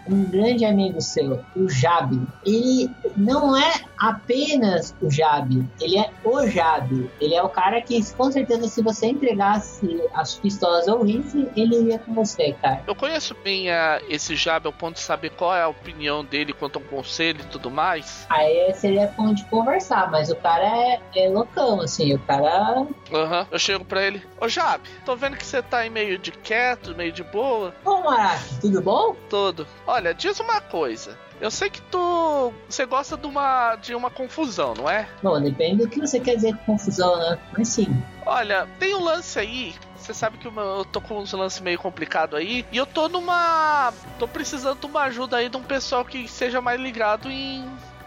um 0.07 0.23
grande 0.25 0.65
amigo 0.65 1.01
seu, 1.01 1.43
o 1.55 1.69
Jabi. 1.69 2.21
Ele 2.45 2.89
não 3.15 3.55
é 3.55 3.81
apenas 3.97 4.93
o 5.01 5.09
Jabi, 5.09 5.65
ele 5.79 5.97
é 5.97 6.09
o 6.23 6.45
Jabi. 6.47 7.09
Ele 7.21 7.35
é 7.35 7.41
o 7.41 7.49
cara 7.49 7.81
que, 7.81 8.03
com 8.13 8.31
certeza, 8.31 8.67
se 8.67 8.81
você 8.81 9.07
entregasse 9.07 10.01
as 10.13 10.35
pistolas 10.35 10.87
ou 10.87 10.99
o 10.99 11.03
rifle, 11.03 11.49
ele 11.55 11.75
iria 11.75 11.99
com 11.99 12.13
você, 12.13 12.53
cara. 12.61 12.83
Eu 12.85 12.95
conheço 12.95 13.35
bem 13.43 13.69
uh, 13.69 14.03
esse 14.09 14.35
Jabi 14.35 14.67
ao 14.67 14.73
ponto 14.73 14.95
de 14.95 15.01
saber 15.01 15.31
qual 15.31 15.55
é 15.55 15.61
a 15.61 15.67
opinião 15.67 16.23
dele 16.23 16.53
quanto 16.53 16.79
a 16.79 16.81
um 16.81 16.85
conselho 16.85 17.41
e 17.41 17.47
tudo 17.47 17.71
mais. 17.71 18.25
Aí 18.29 18.73
seria 18.73 19.07
ponto 19.07 19.35
de 19.35 19.45
conversar, 19.45 20.11
mas 20.11 20.29
o 20.29 20.35
cara 20.35 20.65
é, 20.65 21.01
é 21.15 21.29
loucão, 21.29 21.81
assim, 21.81 22.13
o 22.13 22.19
cara. 22.19 22.43
Aham, 22.43 22.87
uhum. 23.11 23.47
eu 23.51 23.59
chego 23.59 23.85
pra 23.85 24.03
ele: 24.03 24.21
Ô 24.39 24.47
Jabi, 24.47 24.89
tô 25.05 25.15
vendo 25.15 25.37
que 25.37 25.45
você 25.45 25.61
tá 25.61 25.79
aí 25.79 25.89
meio 25.89 26.17
de 26.17 26.31
quieto, 26.31 26.95
meio 26.95 27.11
de 27.11 27.23
boa. 27.23 27.73
Ô 27.85 28.01
Maraca, 28.01 28.43
tudo 28.59 28.81
bom? 28.81 29.15
Tudo. 29.29 29.67
Olha, 29.93 30.11
diz 30.11 30.39
uma 30.39 30.59
coisa. 30.59 31.15
Eu 31.39 31.51
sei 31.51 31.69
que 31.69 31.79
tu. 31.79 32.51
Você 32.67 32.83
gosta 32.83 33.15
de 33.15 33.27
uma, 33.27 33.75
de 33.75 33.93
uma 33.93 34.09
confusão, 34.09 34.73
não 34.73 34.89
é? 34.89 35.07
Bom, 35.21 35.39
depende 35.39 35.83
do 35.83 35.87
que 35.87 35.99
você 35.99 36.19
quer 36.19 36.33
dizer 36.33 36.57
com 36.57 36.73
confusão, 36.73 37.15
né? 37.19 37.37
Mas 37.55 37.67
sim. 37.67 38.03
Olha, 38.25 38.67
tem 38.79 38.95
um 38.95 39.03
lance 39.03 39.37
aí. 39.37 39.75
Você 39.95 40.11
sabe 40.11 40.39
que 40.39 40.47
eu 40.47 40.85
tô 40.91 40.99
com 40.99 41.19
uns 41.19 41.31
lances 41.33 41.61
meio 41.61 41.77
complicado 41.77 42.35
aí. 42.35 42.65
E 42.71 42.77
eu 42.77 42.87
tô 42.87 43.07
numa. 43.07 43.93
tô 44.17 44.27
precisando 44.27 44.79
de 44.79 44.87
uma 44.87 45.03
ajuda 45.03 45.37
aí 45.37 45.47
de 45.47 45.57
um 45.57 45.61
pessoal 45.61 46.03
que 46.03 46.27
seja 46.27 46.59
mais 46.59 46.81
ligado 46.81 47.29
em. 47.29 47.63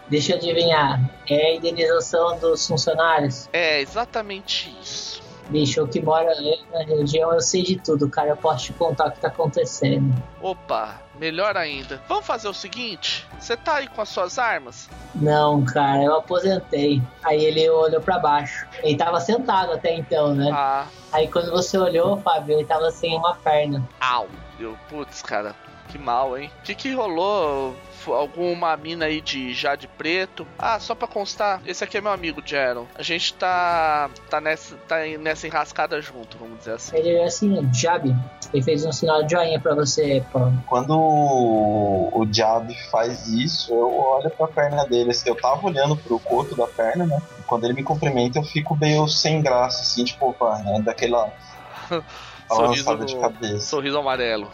Deixa 0.09 0.33
eu 0.33 0.37
adivinhar. 0.39 0.99
É 1.29 1.51
a 1.51 1.55
indenização 1.55 2.37
dos 2.37 2.67
funcionários? 2.67 3.47
É, 3.53 3.79
exatamente 3.79 4.75
isso. 4.81 5.21
Bicho, 5.47 5.79
eu 5.79 5.87
que 5.87 6.01
mora 6.01 6.35
na 6.73 6.83
região, 6.83 7.31
eu 7.31 7.39
sei 7.39 7.63
de 7.63 7.77
tudo, 7.77 8.09
cara. 8.09 8.31
Eu 8.31 8.37
posso 8.37 8.65
te 8.65 8.73
contar 8.73 9.07
o 9.07 9.11
que 9.11 9.21
tá 9.21 9.29
acontecendo. 9.29 10.13
Opa, 10.41 11.06
melhor 11.19 11.57
ainda. 11.57 12.01
Vamos 12.07 12.25
fazer 12.25 12.47
o 12.47 12.53
seguinte: 12.53 13.27
você 13.39 13.55
tá 13.57 13.75
aí 13.75 13.87
com 13.87 14.01
as 14.01 14.09
suas 14.09 14.39
armas? 14.39 14.89
Não, 15.15 15.63
cara, 15.65 16.03
eu 16.03 16.15
aposentei. 16.15 17.01
Aí 17.23 17.43
ele 17.43 17.69
olhou 17.69 18.01
para 18.01 18.19
baixo. 18.19 18.67
Ele 18.83 18.95
tava 18.95 19.19
sentado 19.19 19.73
até 19.73 19.93
então, 19.93 20.33
né? 20.33 20.49
Ah. 20.53 20.85
Aí 21.11 21.27
quando 21.27 21.51
você 21.51 21.77
olhou, 21.77 22.17
Fábio, 22.17 22.57
ele 22.57 22.65
tava 22.65 22.91
sem 22.91 23.15
uma 23.15 23.35
perna. 23.35 23.87
Au! 23.99 24.27
Eu, 24.59 24.77
putz, 24.89 25.21
cara, 25.21 25.55
que 25.89 25.97
mal, 25.97 26.37
hein? 26.37 26.51
O 26.59 26.63
que, 26.63 26.75
que 26.75 26.93
rolou? 26.93 27.75
Alguma 28.13 28.75
mina 28.77 29.05
aí 29.05 29.21
de 29.21 29.53
Jade 29.53 29.87
Preto. 29.87 30.47
Ah, 30.57 30.79
só 30.79 30.95
pra 30.95 31.07
constar, 31.07 31.61
esse 31.65 31.83
aqui 31.83 31.97
é 31.97 32.01
meu 32.01 32.11
amigo 32.11 32.41
Jaron. 32.45 32.85
A 32.95 33.03
gente 33.03 33.33
tá, 33.33 34.09
tá, 34.29 34.41
nessa, 34.41 34.75
tá 34.87 34.97
nessa 35.19 35.47
enrascada 35.47 36.01
junto, 36.01 36.37
vamos 36.37 36.59
dizer 36.59 36.73
assim. 36.73 36.97
Ele 36.97 37.15
é 37.15 37.25
assim, 37.25 37.69
Jab. 37.73 38.15
Ele 38.53 38.63
fez 38.63 38.85
um 38.85 38.91
sinal 38.91 39.23
de 39.23 39.33
joinha 39.33 39.59
pra 39.59 39.75
você, 39.75 40.23
pô. 40.31 40.39
Quando 40.65 40.97
o 40.97 42.27
Jab 42.31 42.73
faz 42.89 43.27
isso, 43.27 43.73
eu 43.73 43.93
olho 43.93 44.29
pra 44.31 44.47
perna 44.47 44.85
dele. 44.85 45.11
Assim, 45.11 45.29
eu 45.29 45.35
tava 45.35 45.65
olhando 45.65 45.95
pro 45.97 46.19
corpo 46.19 46.55
da 46.55 46.67
perna, 46.67 47.05
né? 47.05 47.21
Quando 47.45 47.65
ele 47.65 47.73
me 47.73 47.83
cumprimenta, 47.83 48.39
eu 48.39 48.43
fico 48.43 48.75
meio 48.75 49.07
sem 49.07 49.41
graça, 49.41 49.81
assim, 49.81 50.03
tipo, 50.03 50.29
opa, 50.29 50.59
né? 50.59 50.81
Daquela. 50.81 51.31
sorriso, 52.47 53.05
de 53.05 53.15
cabeça. 53.17 53.59
sorriso 53.59 53.97
amarelo. 53.97 54.49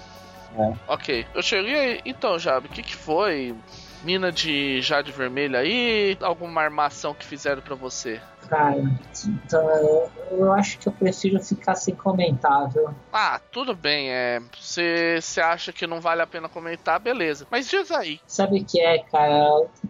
É. 0.57 0.73
Ok, 0.87 1.25
eu 1.33 1.41
cheguei. 1.41 2.01
Então, 2.05 2.37
Jab, 2.37 2.65
o 2.65 2.69
que, 2.69 2.83
que 2.83 2.95
foi? 2.95 3.55
Mina 4.03 4.31
de 4.31 4.81
Jade 4.81 5.11
Vermelha 5.11 5.59
aí? 5.59 6.17
Alguma 6.21 6.61
armação 6.61 7.13
que 7.13 7.25
fizeram 7.25 7.61
para 7.61 7.75
você? 7.75 8.21
Cara, 8.49 8.83
então, 9.25 10.09
eu 10.29 10.51
acho 10.51 10.77
que 10.77 10.87
eu 10.89 10.91
prefiro 10.91 11.41
ficar 11.41 11.75
sem 11.75 11.95
comentar, 11.95 12.69
viu? 12.69 12.89
Ah, 13.13 13.39
tudo 13.51 13.73
bem, 13.73 14.11
é. 14.11 14.41
Você 14.59 15.41
acha 15.41 15.71
que 15.71 15.87
não 15.87 16.01
vale 16.01 16.21
a 16.21 16.27
pena 16.27 16.49
comentar, 16.49 16.99
beleza. 16.99 17.47
Mas 17.49 17.69
diz 17.69 17.89
aí. 17.91 18.19
Sabe 18.27 18.59
o 18.59 18.65
que 18.65 18.81
é, 18.81 18.99
cara? 18.99 19.49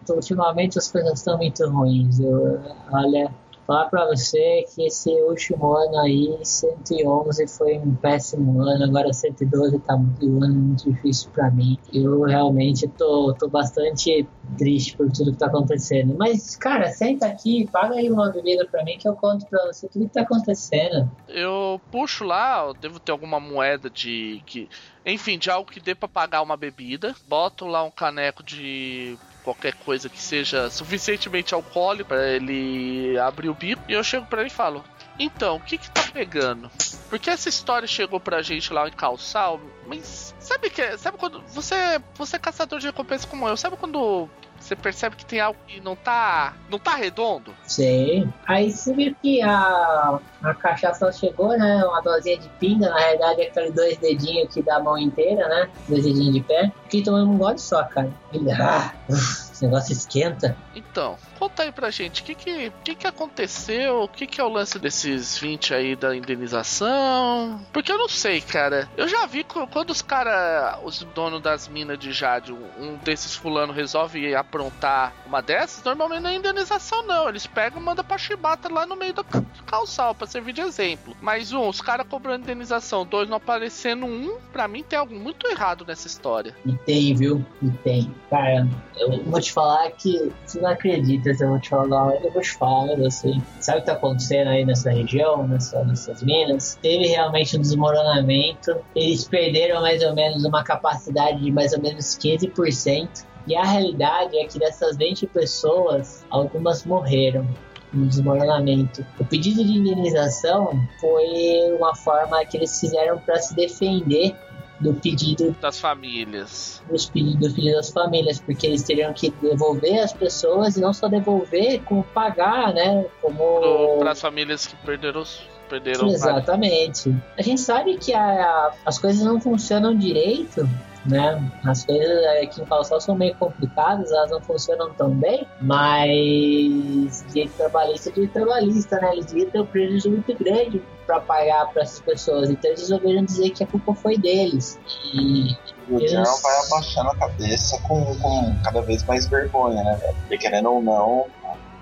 Ultimamente 0.09 0.77
as 0.77 0.91
coisas 0.91 1.17
estão 1.17 1.37
muito 1.37 1.67
ruins. 1.67 2.19
Eu, 2.19 2.61
olha, 2.91 3.33
falar 3.65 3.85
para 3.85 4.05
você 4.07 4.65
que 4.73 4.85
esse 4.85 5.09
último 5.23 5.75
ano 5.75 5.99
aí, 5.99 6.37
111 6.43 7.47
foi 7.47 7.77
um 7.77 7.95
péssimo 7.95 8.61
ano, 8.61 8.85
agora 8.85 9.11
112 9.13 9.79
tá 9.79 9.95
muito, 9.95 10.25
um 10.25 10.43
ano 10.43 10.55
muito 10.55 10.91
difícil 10.91 11.29
para 11.31 11.49
mim. 11.51 11.77
Eu 11.93 12.23
realmente 12.23 12.87
tô, 12.87 13.33
tô 13.33 13.47
bastante 13.47 14.27
triste 14.57 14.95
por 14.95 15.11
tudo 15.11 15.31
que 15.31 15.37
tá 15.37 15.47
acontecendo. 15.47 16.15
Mas, 16.17 16.55
cara, 16.55 16.89
senta 16.89 17.27
aqui, 17.27 17.67
paga 17.71 17.95
aí 17.95 18.09
uma 18.11 18.31
bebida 18.31 18.65
pra 18.65 18.83
mim 18.83 18.97
que 18.97 19.07
eu 19.07 19.15
conto 19.15 19.45
pra 19.47 19.65
você 19.65 19.87
tudo 19.87 20.07
que 20.07 20.13
tá 20.13 20.21
acontecendo. 20.21 21.09
Eu 21.27 21.79
puxo 21.91 22.23
lá, 22.23 22.65
eu 22.67 22.73
devo 22.73 22.99
ter 22.99 23.11
alguma 23.11 23.39
moeda 23.39 23.89
de. 23.89 24.41
que 24.45 24.69
enfim, 25.05 25.37
de 25.37 25.49
algo 25.49 25.69
que 25.69 25.81
dê 25.81 25.93
pra 25.93 26.07
pagar 26.07 26.41
uma 26.41 26.55
bebida. 26.55 27.13
Boto 27.27 27.65
lá 27.65 27.83
um 27.83 27.91
caneco 27.91 28.41
de 28.41 29.17
qualquer 29.43 29.73
coisa 29.75 30.09
que 30.09 30.21
seja 30.21 30.69
suficientemente 30.69 31.53
alcoólico 31.53 32.09
para 32.09 32.27
ele 32.27 33.17
abrir 33.19 33.49
o 33.49 33.53
bico. 33.53 33.83
E 33.87 33.93
eu 33.93 34.03
chego 34.03 34.25
para 34.25 34.41
ele 34.41 34.49
e 34.49 34.53
falo: 34.53 34.83
Então, 35.19 35.57
o 35.57 35.59
que 35.59 35.77
que 35.77 35.91
tá 35.91 36.03
pegando? 36.11 36.71
Porque 37.09 37.29
essa 37.29 37.49
história 37.49 37.87
chegou 37.87 38.19
pra 38.19 38.41
gente 38.41 38.73
lá 38.73 38.87
em 38.87 38.91
Calçal, 38.91 39.61
mas 39.85 40.33
sabe 40.39 40.69
que 40.69 40.97
sabe 40.97 41.17
quando 41.17 41.41
você 41.47 42.01
você 42.15 42.37
é 42.37 42.39
caçador 42.39 42.79
de 42.79 42.87
recompensa 42.87 43.27
como 43.27 43.47
eu, 43.47 43.57
sabe 43.57 43.77
quando 43.77 44.29
você 44.63 44.75
percebe 44.75 45.15
que 45.15 45.25
tem 45.25 45.39
algo 45.39 45.59
que 45.67 45.81
não 45.81 45.95
tá 45.95 46.53
não 46.69 46.79
tá 46.79 46.95
redondo? 46.95 47.53
Sim. 47.65 48.31
Aí 48.47 48.71
você 48.71 48.93
viu 48.93 49.15
que 49.21 49.41
a, 49.41 50.19
a 50.41 50.53
cachaça 50.53 51.11
chegou, 51.11 51.49
né? 51.49 51.83
Uma 51.85 52.01
dosinha 52.01 52.37
de 52.37 52.47
pinga, 52.59 52.89
na 52.89 52.97
realidade 52.97 53.41
é 53.41 53.47
aquele 53.47 53.71
dois 53.71 53.97
dedinhos 53.97 54.53
que 54.53 54.61
dá 54.61 54.77
a 54.77 54.79
mão 54.79 54.97
inteira, 54.97 55.47
né? 55.49 55.69
Dois 55.87 56.03
dedinhos 56.03 56.33
de 56.33 56.41
pé. 56.41 56.71
Que 56.89 57.03
tomando 57.03 57.31
um 57.31 57.37
gole 57.37 57.59
só, 57.59 57.83
cara. 57.83 58.09
Ele, 58.31 58.51
ah, 58.51 58.93
esse 59.53 59.65
negócio 59.65 59.93
esquenta. 59.93 60.57
Então, 60.75 61.15
conta 61.37 61.63
aí 61.63 61.71
pra 61.71 61.91
gente, 61.91 62.21
o 62.21 62.25
que 62.25 62.35
que, 62.35 62.71
que 62.83 62.95
que 62.95 63.07
aconteceu? 63.07 64.01
O 64.01 64.07
que 64.07 64.25
que 64.25 64.41
é 64.41 64.43
o 64.43 64.49
lance 64.49 64.79
desses 64.79 65.37
20 65.37 65.73
aí 65.73 65.95
da 65.95 66.15
indenização? 66.15 67.61
Porque 67.71 67.91
eu 67.91 67.97
não 67.97 68.09
sei, 68.09 68.41
cara. 68.41 68.89
Eu 68.97 69.07
já 69.07 69.25
vi 69.25 69.43
quando 69.43 69.91
os 69.91 70.01
caras, 70.01 70.79
os 70.83 70.99
donos 71.13 71.41
das 71.41 71.67
minas 71.67 71.99
de 71.99 72.11
Jade, 72.11 72.51
um 72.51 72.95
desses 73.03 73.35
fulano 73.35 73.71
resolve 73.71 74.33
aprontar 74.35 75.13
uma 75.25 75.41
dessas, 75.41 75.83
normalmente 75.83 76.21
não 76.21 76.29
é 76.29 76.35
indenização 76.35 77.05
não. 77.05 77.29
Eles 77.29 77.45
pegam 77.45 77.79
e 77.79 77.83
mandam 77.83 78.03
pra 78.03 78.17
chibata 78.17 78.71
lá 78.71 78.85
no 78.85 78.95
meio 78.95 79.13
do 79.13 79.23
calçal 79.65 80.15
pra 80.15 80.25
servir 80.25 80.53
de 80.53 80.61
exemplo. 80.61 81.15
Mas 81.21 81.51
um, 81.51 81.67
os 81.67 81.79
caras 81.79 82.07
cobrando 82.07 82.43
indenização, 82.43 83.05
dois 83.05 83.29
não 83.29 83.37
aparecendo 83.37 84.05
um, 84.05 84.37
pra 84.51 84.67
mim 84.67 84.83
tem 84.83 84.97
algo 84.97 85.13
muito 85.13 85.47
errado 85.47 85.85
nessa 85.85 86.07
história. 86.07 86.55
E 86.65 86.73
tem, 86.77 87.13
viu? 87.13 87.45
E 87.61 87.69
tem. 87.83 88.13
Cara, 88.29 88.67
eu 88.97 89.23
vou 89.23 89.42
te 89.43 89.51
falar 89.51 89.91
que 89.91 90.31
não 90.55 90.69
acredita 90.69 91.33
se 91.33 91.43
eu 91.43 91.49
vou 91.49 91.59
te 91.59 91.69
falar, 91.69 92.15
eu 92.23 92.31
vou 92.31 92.41
te 92.41 92.53
falar, 92.53 92.99
assim. 93.05 93.41
Sabe 93.59 93.79
o 93.79 93.81
que 93.81 93.87
tá 93.87 93.93
acontecendo 93.93 94.47
aí 94.49 94.65
nessa 94.65 94.91
região, 94.91 95.47
nessa, 95.47 95.83
nessas 95.83 96.23
minas? 96.23 96.79
Teve 96.81 97.07
realmente 97.07 97.57
um 97.57 97.61
desmoronamento. 97.61 98.77
Eles 98.95 99.27
perderam 99.27 99.81
mais 99.81 100.01
ou 100.03 100.13
menos 100.15 100.43
uma 100.45 100.63
capacidade 100.63 101.39
de 101.39 101.51
mais 101.51 101.73
ou 101.73 101.81
menos 101.81 102.17
15%. 102.17 103.25
E 103.45 103.55
a 103.55 103.63
realidade 103.63 104.37
é 104.37 104.45
que 104.45 104.57
dessas 104.57 104.95
20 104.97 105.27
pessoas, 105.27 106.25
algumas 106.29 106.85
morreram 106.85 107.45
no 107.93 108.07
desmoronamento. 108.07 109.05
O 109.19 109.25
pedido 109.25 109.63
de 109.63 109.73
indenização 109.73 110.71
foi 110.99 111.75
uma 111.77 111.93
forma 111.95 112.43
que 112.45 112.57
eles 112.57 112.79
fizeram 112.79 113.19
para 113.19 113.37
se 113.37 113.55
defender 113.55 114.35
do 114.79 114.93
pedido 114.93 115.55
das 115.61 115.79
famílias. 115.79 116.81
Dos 116.89 117.05
pedidos, 117.05 117.49
do 117.49 117.55
pedido 117.55 117.75
das 117.75 117.89
famílias, 117.89 118.39
porque 118.39 118.67
eles 118.67 118.83
teriam 118.83 119.13
que 119.13 119.31
devolver 119.41 119.99
as 119.99 120.13
pessoas 120.13 120.75
e 120.75 120.81
não 120.81 120.93
só 120.93 121.07
devolver, 121.07 121.81
como 121.83 122.03
pagar, 122.03 122.73
né? 122.73 123.05
Como 123.21 123.97
para 123.99 124.11
as 124.11 124.21
famílias 124.21 124.65
que 124.65 124.75
perderam 124.77 125.21
os 125.21 125.41
perderam 125.69 126.07
Exatamente. 126.07 127.15
A 127.37 127.41
gente 127.41 127.61
sabe 127.61 127.97
que 127.97 128.13
a, 128.13 128.73
as 128.85 128.99
coisas 128.99 129.23
não 129.23 129.39
funcionam 129.39 129.95
direito 129.95 130.67
né? 131.05 131.51
As 131.65 131.85
coisas 131.85 132.25
aqui 132.41 132.61
em 132.61 132.65
Calçal 132.65 133.01
são 133.01 133.15
meio 133.15 133.35
complicadas, 133.35 134.11
elas 134.11 134.31
não 134.31 134.41
funcionam 134.41 134.93
tão 134.93 135.09
bem, 135.09 135.47
mas 135.61 137.25
direito 137.27 137.53
trabalhista 137.57 138.09
é 138.09 138.13
direito 138.13 138.33
trabalhista, 138.33 138.99
né? 138.99 139.13
Eles 139.13 139.25
deviam 139.25 139.49
ter 139.49 139.61
um 139.61 139.65
prejuízo 139.65 140.09
muito 140.09 140.35
grande 140.37 140.81
para 141.05 141.19
pagar 141.19 141.67
para 141.73 141.83
essas 141.83 141.99
pessoas, 141.99 142.49
então 142.49 142.69
eles 142.69 142.81
resolveram 142.81 143.25
dizer 143.25 143.49
que 143.49 143.63
a 143.63 143.67
culpa 143.67 143.93
foi 143.93 144.17
deles. 144.17 144.79
E 145.13 145.55
o 145.89 145.99
eles... 145.99 146.41
vai 146.41 146.65
abaixando 146.65 147.09
a 147.09 147.15
cabeça 147.15 147.79
com, 147.81 148.03
com 148.19 148.55
cada 148.63 148.81
vez 148.81 149.03
mais 149.03 149.27
vergonha, 149.27 149.83
né? 149.83 149.99
Porque 150.21 150.37
querendo 150.37 150.71
ou 150.71 150.81
não, 150.81 151.25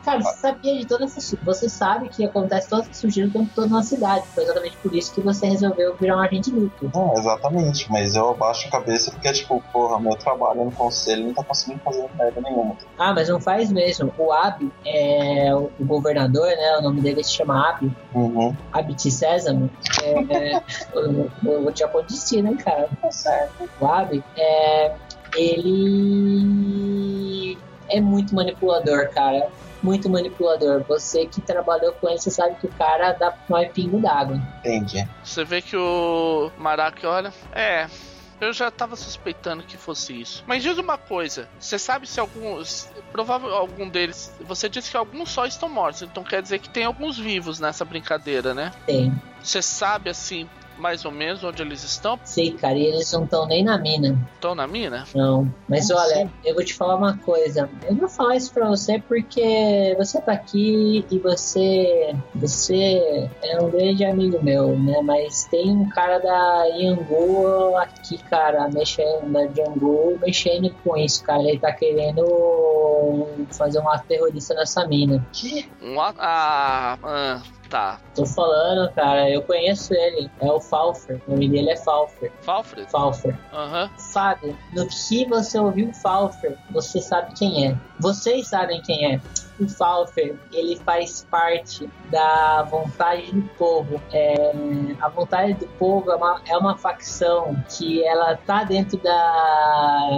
Cara, 0.03 0.21
você 0.21 0.35
sabia 0.37 0.79
de 0.79 0.85
toda 0.85 1.05
essa. 1.05 1.37
Você 1.43 1.69
sabe 1.69 2.09
que 2.09 2.25
acontece 2.25 2.67
toda 2.69 2.81
essa 2.83 2.93
sujeira 2.93 3.29
o 3.29 3.33
tempo 3.33 3.51
todo 3.53 3.69
na 3.69 3.83
cidade. 3.83 4.25
Foi 4.33 4.43
exatamente 4.43 4.77
por 4.77 4.95
isso 4.95 5.13
que 5.13 5.21
você 5.21 5.47
resolveu 5.47 5.95
virar 5.95 6.17
um 6.17 6.21
agente 6.21 6.49
luto. 6.51 6.91
É, 6.95 7.19
exatamente. 7.19 7.91
Mas 7.91 8.15
eu 8.15 8.29
abaixo 8.29 8.67
a 8.67 8.71
cabeça 8.71 9.11
porque, 9.11 9.31
tipo, 9.31 9.63
porra, 9.71 9.99
meu 9.99 10.15
trabalho 10.17 10.65
no 10.65 10.71
conselho 10.71 11.27
não 11.27 11.33
tá 11.33 11.43
conseguindo 11.43 11.79
fazer 11.83 12.09
merda 12.17 12.41
nenhuma. 12.41 12.75
Ah, 12.97 13.13
mas 13.13 13.29
não 13.29 13.39
faz 13.39 13.71
mesmo. 13.71 14.11
O 14.17 14.31
Ab, 14.31 14.71
é, 14.85 15.53
o 15.55 15.71
governador, 15.81 16.47
né? 16.47 16.77
O 16.79 16.81
nome 16.81 17.01
dele 17.01 17.23
se 17.23 17.33
chama 17.33 17.69
Ab. 17.69 17.91
Uhum. 18.13 18.55
Abit 18.71 19.11
Sésamo. 19.11 19.69
É, 20.29 20.61
eu, 20.93 21.29
eu 21.43 21.61
vou 21.63 21.71
te 21.71 21.83
acontecer, 21.83 22.41
né, 22.41 22.55
cara? 22.55 22.89
Tá 23.01 23.11
certo. 23.11 23.69
O 23.79 23.85
Ab, 23.85 24.23
é, 24.35 24.95
ele 25.35 25.97
é 27.89 28.01
muito 28.01 28.33
manipulador, 28.33 29.09
cara 29.13 29.47
muito 29.81 30.09
manipulador. 30.09 30.83
Você 30.87 31.25
que 31.25 31.41
trabalhou 31.41 31.93
com 31.93 32.09
ele, 32.09 32.19
você 32.19 32.31
sabe 32.31 32.55
que 32.55 32.67
o 32.67 32.71
cara 32.73 33.13
dá 33.13 33.33
mais 33.49 33.71
pingo 33.71 33.99
d'água. 33.99 34.39
Entendi. 34.59 35.07
Você 35.23 35.43
vê 35.43 35.61
que 35.61 35.75
o 35.75 36.51
Maraki 36.57 37.05
olha. 37.05 37.33
É. 37.53 37.87
Eu 38.39 38.51
já 38.51 38.71
tava 38.71 38.95
suspeitando 38.95 39.61
que 39.61 39.77
fosse 39.77 40.19
isso. 40.19 40.43
Mas 40.47 40.63
diz 40.63 40.75
uma 40.79 40.97
coisa: 40.97 41.47
você 41.59 41.77
sabe 41.77 42.07
se 42.07 42.19
alguns. 42.19 42.89
Provável 43.11 43.53
algum 43.53 43.87
deles. 43.87 44.33
Você 44.41 44.67
disse 44.67 44.89
que 44.89 44.97
alguns 44.97 45.29
só 45.29 45.45
estão 45.45 45.69
mortos, 45.69 46.01
então 46.01 46.23
quer 46.23 46.41
dizer 46.41 46.57
que 46.57 46.67
tem 46.67 46.83
alguns 46.83 47.19
vivos 47.19 47.59
nessa 47.59 47.85
brincadeira, 47.85 48.55
né? 48.55 48.71
Tem. 48.87 49.13
Você 49.43 49.61
sabe 49.61 50.09
assim 50.09 50.49
mais 50.81 51.05
ou 51.05 51.11
menos 51.11 51.43
onde 51.43 51.61
eles 51.61 51.83
estão? 51.83 52.19
Sei, 52.23 52.51
cara, 52.51 52.73
e 52.73 52.87
eles 52.87 53.11
não 53.13 53.23
estão 53.23 53.45
nem 53.45 53.63
na 53.63 53.77
mina. 53.77 54.17
Estão 54.33 54.55
na 54.55 54.65
mina? 54.65 55.05
Não. 55.13 55.53
Mas 55.69 55.87
Como 55.87 55.99
olha, 55.99 56.23
assim? 56.23 56.29
eu 56.43 56.55
vou 56.55 56.65
te 56.65 56.73
falar 56.73 56.95
uma 56.95 57.15
coisa. 57.17 57.69
Eu 57.87 57.95
vou 57.95 58.09
falar 58.09 58.35
isso 58.35 58.51
pra 58.51 58.67
você 58.67 58.99
porque 59.07 59.95
você 59.97 60.19
tá 60.19 60.33
aqui 60.33 61.05
e 61.09 61.19
você. 61.19 62.15
Você 62.35 63.29
é 63.43 63.61
um 63.61 63.69
grande 63.69 64.03
amigo 64.03 64.43
meu, 64.43 64.77
né? 64.77 64.99
Mas 65.03 65.45
tem 65.45 65.69
um 65.69 65.87
cara 65.89 66.17
da 66.17 66.65
Yangu 66.65 67.77
aqui, 67.77 68.17
cara, 68.23 68.67
mexendo, 68.69 69.31
da 69.31 69.41
Yangu, 69.41 70.17
mexendo 70.19 70.73
com 70.83 70.97
isso, 70.97 71.23
cara. 71.23 71.43
Ele 71.43 71.59
tá 71.59 71.71
querendo 71.71 73.27
fazer 73.51 73.79
um 73.79 73.87
ato 73.87 74.07
terrorista 74.07 74.55
nessa 74.55 74.87
mina. 74.87 75.23
Que? 75.31 75.69
Um 75.79 76.01
ato. 76.01 76.17
Ah, 76.19 76.97
ah 77.03 77.41
tá. 77.71 77.99
Tô 78.13 78.25
falando, 78.25 78.91
cara, 78.93 79.29
eu 79.29 79.41
conheço 79.41 79.93
ele. 79.93 80.29
É 80.39 80.51
o 80.51 80.59
Falfer. 80.59 81.19
O 81.25 81.31
nome 81.31 81.49
dele 81.49 81.71
é 81.71 81.77
Falfer. 81.77 82.31
Falfred? 82.41 82.91
Falfer. 82.91 83.35
Aham. 83.53 83.89
Fábio, 84.13 84.55
no 84.73 84.87
que 84.87 85.25
você 85.25 85.57
ouviu 85.57 85.91
Falfer, 85.93 86.57
você 86.69 86.99
sabe 87.01 87.33
quem 87.33 87.69
é. 87.69 87.77
Vocês 87.99 88.49
sabem 88.49 88.81
quem 88.81 89.13
é. 89.13 89.21
O 89.61 89.69
Falfer, 89.69 90.35
ele 90.51 90.75
faz 90.77 91.27
parte 91.29 91.87
da 92.09 92.63
vontade 92.63 93.31
do 93.31 93.43
povo. 93.59 94.01
É, 94.11 94.51
a 94.99 95.07
vontade 95.07 95.53
do 95.53 95.67
povo 95.77 96.09
é 96.11 96.15
uma, 96.15 96.41
é 96.47 96.57
uma 96.57 96.75
facção 96.75 97.55
que 97.69 98.03
ela 98.03 98.35
tá 98.37 98.63
dentro 98.63 98.97
da. 98.97 100.09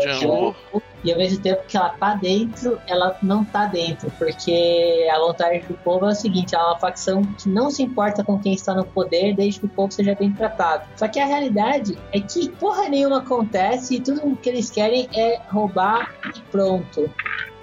Jango. 0.00 0.54
E 1.02 1.12
ao 1.12 1.18
mesmo 1.18 1.40
tempo 1.40 1.62
que 1.66 1.76
ela 1.76 1.90
tá 1.90 2.14
dentro, 2.14 2.80
ela 2.86 3.16
não 3.20 3.44
tá 3.44 3.66
dentro. 3.66 4.10
Porque 4.12 5.08
a 5.12 5.18
vontade 5.18 5.66
do 5.66 5.74
povo 5.78 6.06
é 6.06 6.10
o 6.10 6.14
seguinte: 6.14 6.54
ela 6.54 6.64
é 6.64 6.66
uma 6.68 6.78
facção 6.78 7.22
que 7.22 7.48
não 7.48 7.70
se 7.70 7.82
importa 7.82 8.22
com 8.22 8.38
quem 8.38 8.54
está 8.54 8.74
no 8.74 8.84
poder, 8.84 9.34
desde 9.34 9.60
que 9.60 9.66
o 9.66 9.68
povo 9.68 9.92
seja 9.92 10.14
bem 10.14 10.32
tratado. 10.32 10.86
Só 10.94 11.08
que 11.08 11.18
a 11.18 11.26
realidade 11.26 11.98
é 12.12 12.20
que 12.20 12.48
porra 12.50 12.88
nenhuma 12.88 13.18
acontece 13.18 13.96
e 13.96 14.00
tudo 14.00 14.36
que 14.36 14.48
eles 14.48 14.70
querem 14.70 15.08
é 15.12 15.40
roubar 15.48 16.14
e 16.36 16.40
pronto. 16.42 17.10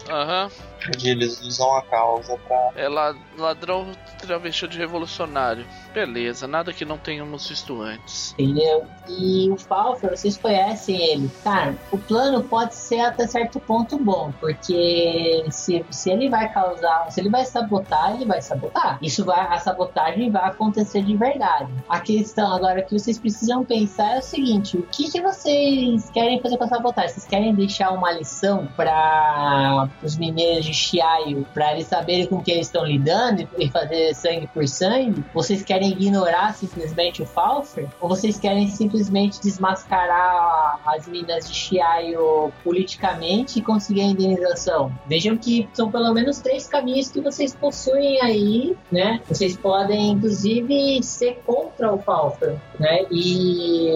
Aham. 0.09 0.49
Onde 0.87 1.09
eles 1.09 1.41
usam 1.41 1.75
a 1.75 1.81
causa 1.83 2.37
pra. 2.47 2.71
É 2.75 2.87
la- 2.87 3.15
ladrão 3.37 3.87
travesti 4.19 4.67
de 4.67 4.77
revolucionário. 4.77 5.65
Beleza, 5.93 6.47
nada 6.47 6.73
que 6.73 6.83
não 6.85 6.97
tenhamos 6.97 7.47
visto 7.47 7.81
antes. 7.81 8.33
Entendeu? 8.37 8.85
E 9.07 9.49
o 9.51 9.57
Falfer, 9.57 10.09
vocês 10.15 10.37
conhecem 10.37 11.01
ele. 11.11 11.31
Cara, 11.43 11.75
o 11.91 11.97
plano 11.97 12.43
pode 12.43 12.75
ser 12.75 12.99
até 13.01 13.25
certo 13.27 13.59
ponto 13.59 13.97
bom, 13.97 14.31
porque 14.39 15.45
se, 15.51 15.85
se 15.89 16.09
ele 16.11 16.29
vai 16.29 16.51
causar, 16.51 17.11
se 17.11 17.19
ele 17.19 17.29
vai 17.29 17.45
sabotar, 17.45 18.15
ele 18.15 18.25
vai 18.25 18.41
sabotar. 18.41 18.97
Isso 19.01 19.23
vai, 19.23 19.39
a 19.47 19.59
sabotagem 19.59 20.29
vai 20.31 20.45
acontecer 20.49 21.03
de 21.03 21.15
verdade. 21.15 21.71
A 21.87 21.99
questão 21.99 22.51
agora 22.53 22.81
que 22.81 22.97
vocês 22.97 23.17
precisam 23.19 23.63
pensar 23.63 24.15
é 24.15 24.19
o 24.19 24.23
seguinte: 24.23 24.77
o 24.77 24.83
que, 24.83 25.11
que 25.11 25.21
vocês 25.21 26.09
querem 26.11 26.41
fazer 26.41 26.57
com 26.57 26.63
a 26.63 26.67
sabotagem? 26.67 27.09
Vocês 27.11 27.25
querem 27.25 27.53
deixar 27.55 27.91
uma 27.91 28.11
lição 28.11 28.67
para 28.75 29.89
os 30.03 30.17
mineiros 30.17 30.65
de 30.65 30.73
Chiaio, 30.75 31.45
para 31.53 31.73
eles 31.73 31.87
saberem 31.87 32.27
com 32.27 32.41
que 32.41 32.51
eles 32.51 32.67
estão 32.67 32.85
lidando 32.85 33.47
e 33.57 33.69
fazer 33.69 34.13
sangue 34.13 34.47
por 34.47 34.67
sangue? 34.67 35.23
Vocês 35.33 35.63
querem 35.63 35.91
ignorar 35.91 36.53
simplesmente 36.53 37.21
o 37.21 37.25
Falfer? 37.25 37.87
Ou 37.99 38.09
vocês 38.09 38.37
querem 38.37 38.67
simplesmente 38.67 39.41
desmascarar 39.41 40.79
as 40.85 41.07
minas 41.07 41.49
de 41.49 41.55
Chiaio 41.55 42.51
politicamente 42.63 43.59
e 43.59 43.61
conseguir 43.61 44.01
a 44.01 44.05
indenização? 44.05 44.91
Vejam 45.07 45.37
que 45.37 45.67
são 45.73 45.91
pelo 45.91 46.13
menos 46.13 46.39
três 46.39 46.67
caminhos 46.67 47.11
que 47.11 47.21
vocês 47.21 47.55
possuem 47.55 48.21
aí, 48.21 48.77
né? 48.91 49.21
Vocês 49.27 49.55
podem, 49.55 50.11
inclusive, 50.11 51.01
ser 51.03 51.41
contra 51.45 51.93
o 51.93 51.97
Falfer, 51.97 52.57
né? 52.79 53.05
E 53.11 53.89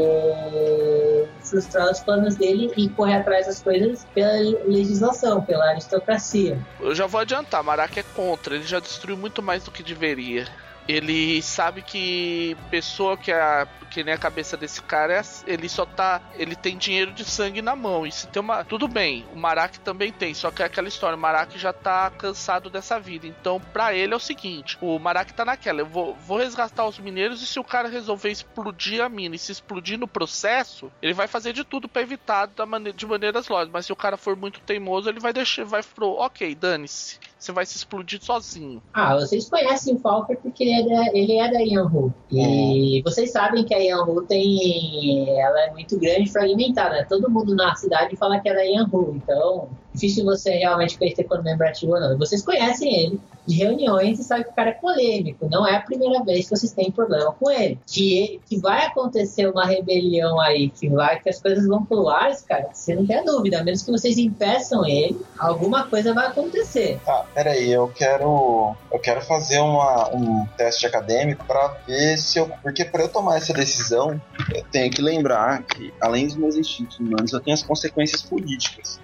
frustrar 1.50 1.90
os 1.92 2.00
planos 2.00 2.36
dele 2.36 2.72
e 2.78 2.90
correr 2.90 3.16
atrás 3.16 3.48
das 3.48 3.62
coisas 3.62 4.06
pela 4.14 4.34
legislação, 4.66 5.42
pela 5.42 5.70
aristocracia. 5.70 6.60
Eu 6.80 6.96
já 6.96 7.06
vou 7.06 7.22
adiantar, 7.22 7.64
Marak 7.64 8.00
é 8.00 8.04
contra, 8.04 8.56
ele 8.56 8.66
já 8.66 8.80
destruiu 8.80 9.18
muito 9.18 9.42
mais 9.42 9.64
do 9.64 9.72
que 9.72 9.84
deveria. 9.84 10.48
Ele 10.90 11.40
sabe 11.44 11.84
que 11.84 12.58
pessoa 12.72 13.16
que 13.16 13.32
é 13.32 13.68
que 13.90 14.04
nem 14.04 14.14
a 14.14 14.18
cabeça 14.18 14.56
desse 14.56 14.82
cara, 14.82 15.14
é, 15.14 15.22
ele 15.48 15.68
só 15.68 15.86
tá. 15.86 16.22
Ele 16.36 16.56
tem 16.56 16.78
dinheiro 16.78 17.12
de 17.12 17.26
sangue 17.26 17.62
na 17.62 17.76
mão. 17.76 18.06
E 18.06 18.12
se 18.12 18.28
tem 18.28 18.42
uma. 18.42 18.64
Tudo 18.64 18.88
bem, 18.88 19.26
o 19.34 19.36
Marak 19.38 19.80
também 19.80 20.12
tem, 20.12 20.34
só 20.34 20.52
que 20.52 20.62
é 20.62 20.66
aquela 20.66 20.88
história: 20.88 21.18
o 21.18 21.20
Marak 21.20 21.58
já 21.58 21.74
tá 21.74 22.10
cansado 22.12 22.70
dessa 22.70 23.00
vida. 23.00 23.28
Então, 23.28 23.60
pra 23.60 23.94
ele 23.94 24.14
é 24.14 24.16
o 24.16 24.20
seguinte: 24.20 24.78
o 24.80 24.98
Marak 25.00 25.34
tá 25.34 25.44
naquela, 25.44 25.82
eu 25.82 25.86
vou, 25.86 26.16
vou 26.16 26.38
resgatar 26.38 26.86
os 26.86 27.00
mineiros 27.00 27.42
e 27.42 27.48
se 27.48 27.60
o 27.60 27.64
cara 27.64 27.90
resolver 27.90 28.30
explodir 28.30 29.02
a 29.04 29.10
mina 29.10 29.36
e 29.36 29.40
se 29.40 29.52
explodir 29.52 29.98
no 29.98 30.08
processo, 30.08 30.92
ele 31.02 31.14
vai 31.14 31.28
fazer 31.28 31.54
de 31.54 31.64
tudo 31.64 31.90
pra 31.90 32.02
evitar 32.02 32.48
da 32.48 32.66
mane 32.66 32.94
de 32.94 33.06
maneiras 33.06 33.48
lógicas. 33.48 33.74
Mas 33.74 33.86
se 33.86 33.94
o 33.94 33.96
cara 33.96 34.18
for 34.18 34.36
muito 34.36 34.60
teimoso, 34.62 35.10
ele 35.10 35.20
vai 35.20 35.34
deixar. 35.34 35.66
Vai 35.66 35.84
pro. 35.84 36.12
Ok, 36.12 36.56
dane-se. 36.56 37.20
Você 37.40 37.54
vai 37.54 37.66
se 37.66 37.78
explodir 37.78 38.22
sozinho. 38.22 38.84
Ah, 38.94 39.16
vocês 39.16 39.50
conhecem 39.50 39.96
o 39.96 40.00
Falker 40.00 40.38
porque 40.42 40.62
ele 40.66 40.74
é 40.74 40.84
da, 40.86 41.18
ele 41.18 41.38
é 41.38 41.52
da 41.52 41.60
Yanhu. 41.60 42.14
E 42.30 43.02
vocês 43.02 43.32
sabem 43.32 43.64
que 43.64 43.74
a 43.74 43.78
Yanhu 43.78 44.22
tem. 44.24 45.30
Ela 45.40 45.68
é 45.68 45.72
muito 45.72 45.98
grande 45.98 46.24
e 46.24 46.30
fragmentada. 46.30 46.96
né? 46.96 47.06
Todo 47.08 47.30
mundo 47.30 47.56
na 47.56 47.74
cidade 47.76 48.18
fala 48.18 48.42
que 48.42 48.50
ela 48.50 48.60
é 48.60 48.72
Yanhu. 48.74 49.14
Então, 49.16 49.70
difícil 49.94 50.26
você 50.26 50.52
realmente 50.52 50.98
conhecer 50.98 51.24
quando 51.24 51.44
lembrativo 51.46 51.94
ou 51.94 52.00
não. 52.00 52.18
Vocês 52.18 52.44
conhecem 52.44 53.06
ele 53.06 53.20
de 53.46 53.56
reuniões 53.56 54.20
e 54.20 54.24
sabem 54.24 54.44
que 54.44 54.52
o 54.52 54.54
cara 54.54 54.70
é 54.70 54.74
polêmico. 54.74 55.48
Não 55.50 55.68
é 55.68 55.76
a 55.76 55.82
primeira 55.82 56.24
vez 56.24 56.48
que 56.48 56.56
vocês 56.56 56.72
têm 56.72 56.92
problema 56.92 57.32
com 57.34 57.50
ele. 57.50 57.80
Que, 57.88 58.40
que 58.46 58.60
vai 58.60 58.86
acontecer 58.86 59.48
uma 59.48 59.66
rebelião 59.66 60.40
aí, 60.40 60.70
que 60.70 60.88
vai 60.88 61.20
que 61.20 61.30
as 61.30 61.42
coisas 61.42 61.66
vão 61.66 61.84
pro 61.84 62.08
ar, 62.08 62.30
cara, 62.48 62.70
você 62.72 62.94
não 62.96 63.06
tem 63.06 63.24
dúvida. 63.26 63.60
A 63.60 63.64
menos 63.64 63.82
que 63.82 63.92
vocês 63.92 64.18
impeçam 64.18 64.86
ele, 64.86 65.20
alguma 65.38 65.88
coisa 65.88 66.14
vai 66.14 66.28
acontecer. 66.28 67.00
Tá, 67.04 67.26
peraí, 67.34 67.72
eu 67.72 67.88
quero. 67.88 68.76
Eu 68.92 69.00
quero 69.00 69.22
fazer 69.22 69.60
uma, 69.60 70.16
um 70.16 70.46
teste 70.58 70.86
acadêmico 70.86 71.44
pra 71.46 71.80
ver 71.88 72.18
se 72.18 72.38
eu. 72.38 72.50
Porque 72.62 72.86
pra 72.86 73.04
eu 73.04 73.10
tomar 73.10 73.38
essa 73.38 73.54
decisão, 73.54 74.22
eu 74.54 74.64
tenho 74.72 74.92
que 74.92 75.02
lembrar 75.02 75.64
que, 75.64 75.92
além 76.00 76.28
dos 76.28 76.36
meus 76.36 76.56
instintos 76.56 77.00
humanos, 77.00 77.34
eu 77.34 77.40
tenho 77.40 77.56
as 77.56 77.64
consequências 77.64 78.22
políticas. 78.22 79.00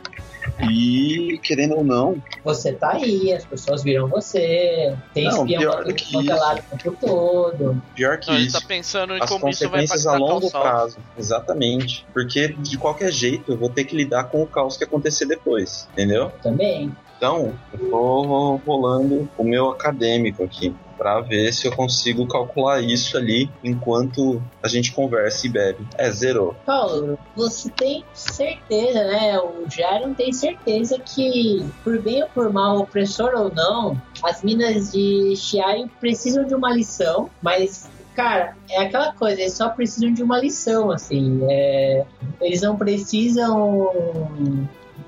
E, 0.69 1.39
querendo 1.43 1.75
ou 1.77 1.83
não, 1.83 2.21
Você 2.43 2.73
tá 2.73 2.91
aí, 2.93 3.33
as 3.33 3.45
pessoas 3.45 3.83
viram 3.83 4.07
você, 4.07 4.95
tem 5.13 5.25
Não, 5.25 5.41
espião 5.41 5.61
pior 5.61 5.83
pra 5.83 5.93
que 5.93 6.05
tudo 6.05 6.13
quanto 6.13 6.29
é 6.29 6.33
isso. 6.33 6.43
lado 6.43 6.63
o 6.71 6.77
tempo 6.77 6.97
todo. 6.99 7.81
pior 7.95 8.19
que 8.19 8.27
Não, 8.29 8.35
ele 8.35 8.45
isso. 8.47 8.59
tá 8.59 8.65
pensando 8.67 9.15
em 9.15 9.21
as 9.21 9.29
como 9.29 9.49
isso 9.49 9.69
vai 9.69 9.81
consequências 9.81 10.07
a 10.07 10.17
longo 10.17 10.49
prazo. 10.51 10.97
Exatamente. 11.17 12.05
Porque 12.13 12.49
de 12.49 12.77
qualquer 12.77 13.11
jeito 13.11 13.51
eu 13.51 13.57
vou 13.57 13.69
ter 13.69 13.83
que 13.85 13.95
lidar 13.95 14.25
com 14.25 14.41
o 14.43 14.47
caos 14.47 14.77
que 14.77 14.83
acontecer 14.83 15.25
depois, 15.25 15.87
entendeu? 15.93 16.31
Também. 16.41 16.95
Então, 17.17 17.53
eu 17.73 17.89
vou 17.89 18.57
rolando 18.65 19.29
o 19.37 19.43
meu 19.43 19.69
acadêmico 19.69 20.43
aqui 20.43 20.75
pra 20.97 21.21
ver 21.21 21.53
se 21.53 21.67
eu 21.67 21.75
consigo 21.75 22.27
calcular 22.27 22.81
isso 22.81 23.17
ali 23.17 23.49
enquanto 23.63 24.41
a 24.63 24.67
gente 24.67 24.93
conversa 24.93 25.45
e 25.45 25.49
bebe. 25.49 25.85
É, 25.97 26.09
zerou. 26.11 26.55
Paulo, 26.65 27.17
você 27.35 27.69
tem 27.69 28.03
certeza, 28.13 29.03
né? 29.03 29.39
O 29.39 29.65
Jaron 29.69 30.13
tem 30.13 30.31
certeza 30.31 30.99
que, 30.99 31.65
por 31.83 32.01
bem 32.01 32.23
ou 32.23 32.29
por 32.29 32.51
mal, 32.51 32.79
opressor 32.79 33.33
ou 33.35 33.53
não, 33.53 34.01
as 34.23 34.43
minas 34.43 34.91
de 34.91 35.35
Chiaio 35.35 35.89
precisam 35.99 36.45
de 36.45 36.55
uma 36.55 36.73
lição, 36.73 37.29
mas. 37.41 37.89
Cara, 38.15 38.55
é 38.69 38.77
aquela 38.83 39.11
coisa, 39.11 39.41
eles 39.41 39.55
só 39.55 39.67
precisam 39.67 40.13
de 40.13 40.23
uma 40.23 40.39
lição, 40.39 40.89
assim. 40.89 41.41
é, 41.49 42.05
eles 42.39 42.61
não 42.61 42.77
precisam 42.77 43.91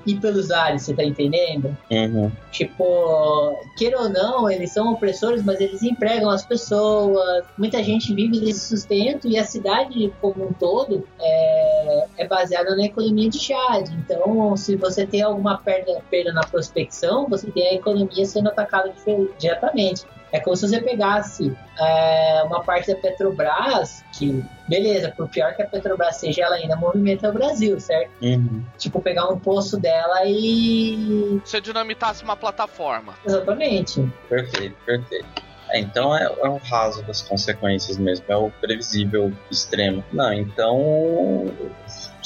ir 0.08 0.20
pelos 0.20 0.50
ares, 0.50 0.82
você 0.82 0.94
tá 0.94 1.04
entendendo? 1.04 1.76
Uhum. 1.90 2.32
Tipo, 2.50 3.58
queira 3.76 4.00
ou 4.00 4.08
não, 4.08 4.50
eles 4.50 4.72
são 4.72 4.92
opressores, 4.92 5.44
mas 5.44 5.60
eles 5.60 5.82
empregam 5.82 6.30
as 6.30 6.44
pessoas. 6.44 7.44
Muita 7.56 7.82
gente 7.82 8.14
vive 8.14 8.40
desse 8.40 8.68
sustento 8.68 9.28
e 9.28 9.38
a 9.38 9.44
cidade 9.44 10.12
como 10.20 10.48
um 10.48 10.52
todo 10.52 11.06
é, 11.20 12.06
é 12.18 12.26
baseada 12.26 12.74
na 12.74 12.86
economia 12.86 13.28
de 13.28 13.38
Chad. 13.38 13.88
Então, 14.04 14.56
se 14.56 14.76
você 14.76 15.06
tem 15.06 15.22
alguma 15.22 15.58
perda, 15.58 16.00
perda 16.10 16.32
na 16.32 16.42
prospecção, 16.42 17.26
você 17.28 17.50
tem 17.50 17.68
a 17.68 17.74
economia 17.74 18.24
sendo 18.24 18.48
atacada 18.48 18.92
diretamente. 19.38 20.04
É 20.32 20.40
como 20.40 20.56
se 20.56 20.68
você 20.68 20.80
pegasse 20.80 21.56
é, 21.78 22.42
uma 22.44 22.62
parte 22.62 22.92
da 22.92 22.98
Petrobras, 22.98 24.04
que, 24.12 24.44
beleza, 24.68 25.12
por 25.16 25.28
pior 25.28 25.54
que 25.54 25.62
a 25.62 25.66
Petrobras 25.66 26.16
seja, 26.16 26.42
ela 26.42 26.56
ainda 26.56 26.76
movimenta 26.76 27.28
o 27.28 27.32
Brasil, 27.32 27.80
certo? 27.80 28.10
Uhum. 28.22 28.64
Tipo, 28.76 29.00
pegar 29.00 29.28
um 29.28 29.38
poço 29.38 29.78
dela 29.78 30.24
e 30.26 31.40
Se 31.44 31.60
dinamitasse 31.60 32.22
uma 32.22 32.36
plataforma. 32.36 33.14
Exatamente. 33.24 34.00
Perfeito, 34.28 34.76
perfeito. 34.84 35.48
É, 35.70 35.80
então 35.80 36.16
é, 36.16 36.24
é 36.24 36.48
o 36.48 36.56
raso 36.56 37.02
das 37.02 37.20
consequências 37.20 37.98
mesmo, 37.98 38.24
é 38.28 38.36
o 38.36 38.50
previsível 38.50 39.32
extremo. 39.50 40.02
Não, 40.12 40.32
então 40.32 41.46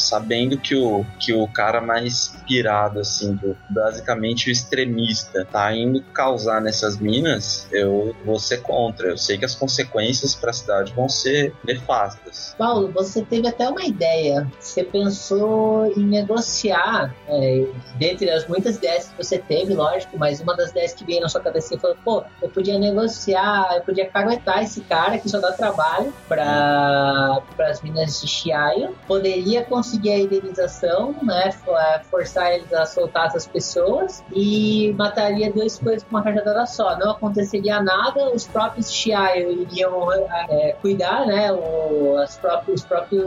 sabendo 0.03 0.59
que 0.59 0.75
o, 0.75 1.05
que 1.19 1.33
o 1.33 1.47
cara 1.49 1.81
mais 1.81 2.35
pirado, 2.47 3.01
assim, 3.01 3.35
do, 3.35 3.57
basicamente 3.71 4.49
o 4.49 4.53
extremista, 4.53 5.47
tá 5.51 5.75
indo 5.75 6.03
causar 6.13 6.61
nessas 6.61 6.99
minas, 6.99 7.67
eu 7.71 8.15
vou 8.25 8.39
ser 8.39 8.63
contra. 8.63 9.09
Eu 9.09 9.19
sei 9.19 9.39
que 9.39 9.45
as 9.45 9.55
consequências 9.55 10.35
para 10.35 10.51
a 10.51 10.53
cidade 10.53 10.93
vão 10.93 11.09
ser 11.09 11.55
nefastas. 11.65 12.55
Paulo, 12.59 12.91
você 12.93 13.23
teve 13.23 13.49
até 13.49 13.69
uma 13.69 13.85
ideia. 13.85 14.51
você 14.59 14.85
pensou 14.85 15.93
em 15.97 16.05
negociar, 16.05 17.15
é, 17.29 17.67
dentre 17.97 18.31
as 18.31 18.47
muitas 18.47 18.77
ideias 18.77 19.09
que 19.09 19.17
você 19.17 19.39
teve, 19.39 19.75
lógico, 19.75 20.19
mas 20.19 20.41
uma 20.41 20.57
das 20.57 20.71
ideias 20.71 20.93
que 20.93 21.05
veio 21.05 21.21
na 21.21 21.29
sua 21.29 21.41
cabeça 21.41 21.79
foi, 21.79 21.95
pô, 22.05 22.25
eu 22.41 22.49
podia 22.49 22.79
negociar, 22.79 23.77
eu 23.77 23.83
podia 23.83 24.07
caguetar 24.07 24.63
esse 24.63 24.81
cara 24.83 25.19
que 25.19 25.29
só 25.29 25.39
dá 25.39 25.53
trabalho 25.53 26.13
para 26.29 27.43
as 27.61 27.81
minas 27.83 28.21
de 28.21 28.29
Chiaio, 28.29 28.95
poderia 29.07 29.65
conseguir 29.65 29.92
a 30.11 30.19
indenização, 30.19 31.15
né, 31.23 31.53
forçar 32.11 32.53
eles 32.53 32.73
a 32.73 32.87
soltar 32.87 33.27
essas 33.27 33.47
pessoas 33.47 34.23
e 34.33 34.95
mataria 34.97 35.53
dois 35.53 35.79
coisas 35.79 36.03
com 36.03 36.11
uma 36.11 36.23
cajadada 36.23 36.67
só. 36.67 36.99
Não 36.99 37.13
aconteceria 37.13 37.83
nada, 37.83 38.31
os 38.33 38.47
próprios 38.47 38.93
Chiaio 38.93 39.51
iriam 39.63 40.13
é, 40.49 40.77
cuidar, 40.81 41.27
né, 41.27 41.53
o, 41.53 42.17
as 42.19 42.37
próprios, 42.37 42.81
os 42.81 42.87
próprios, 42.87 43.27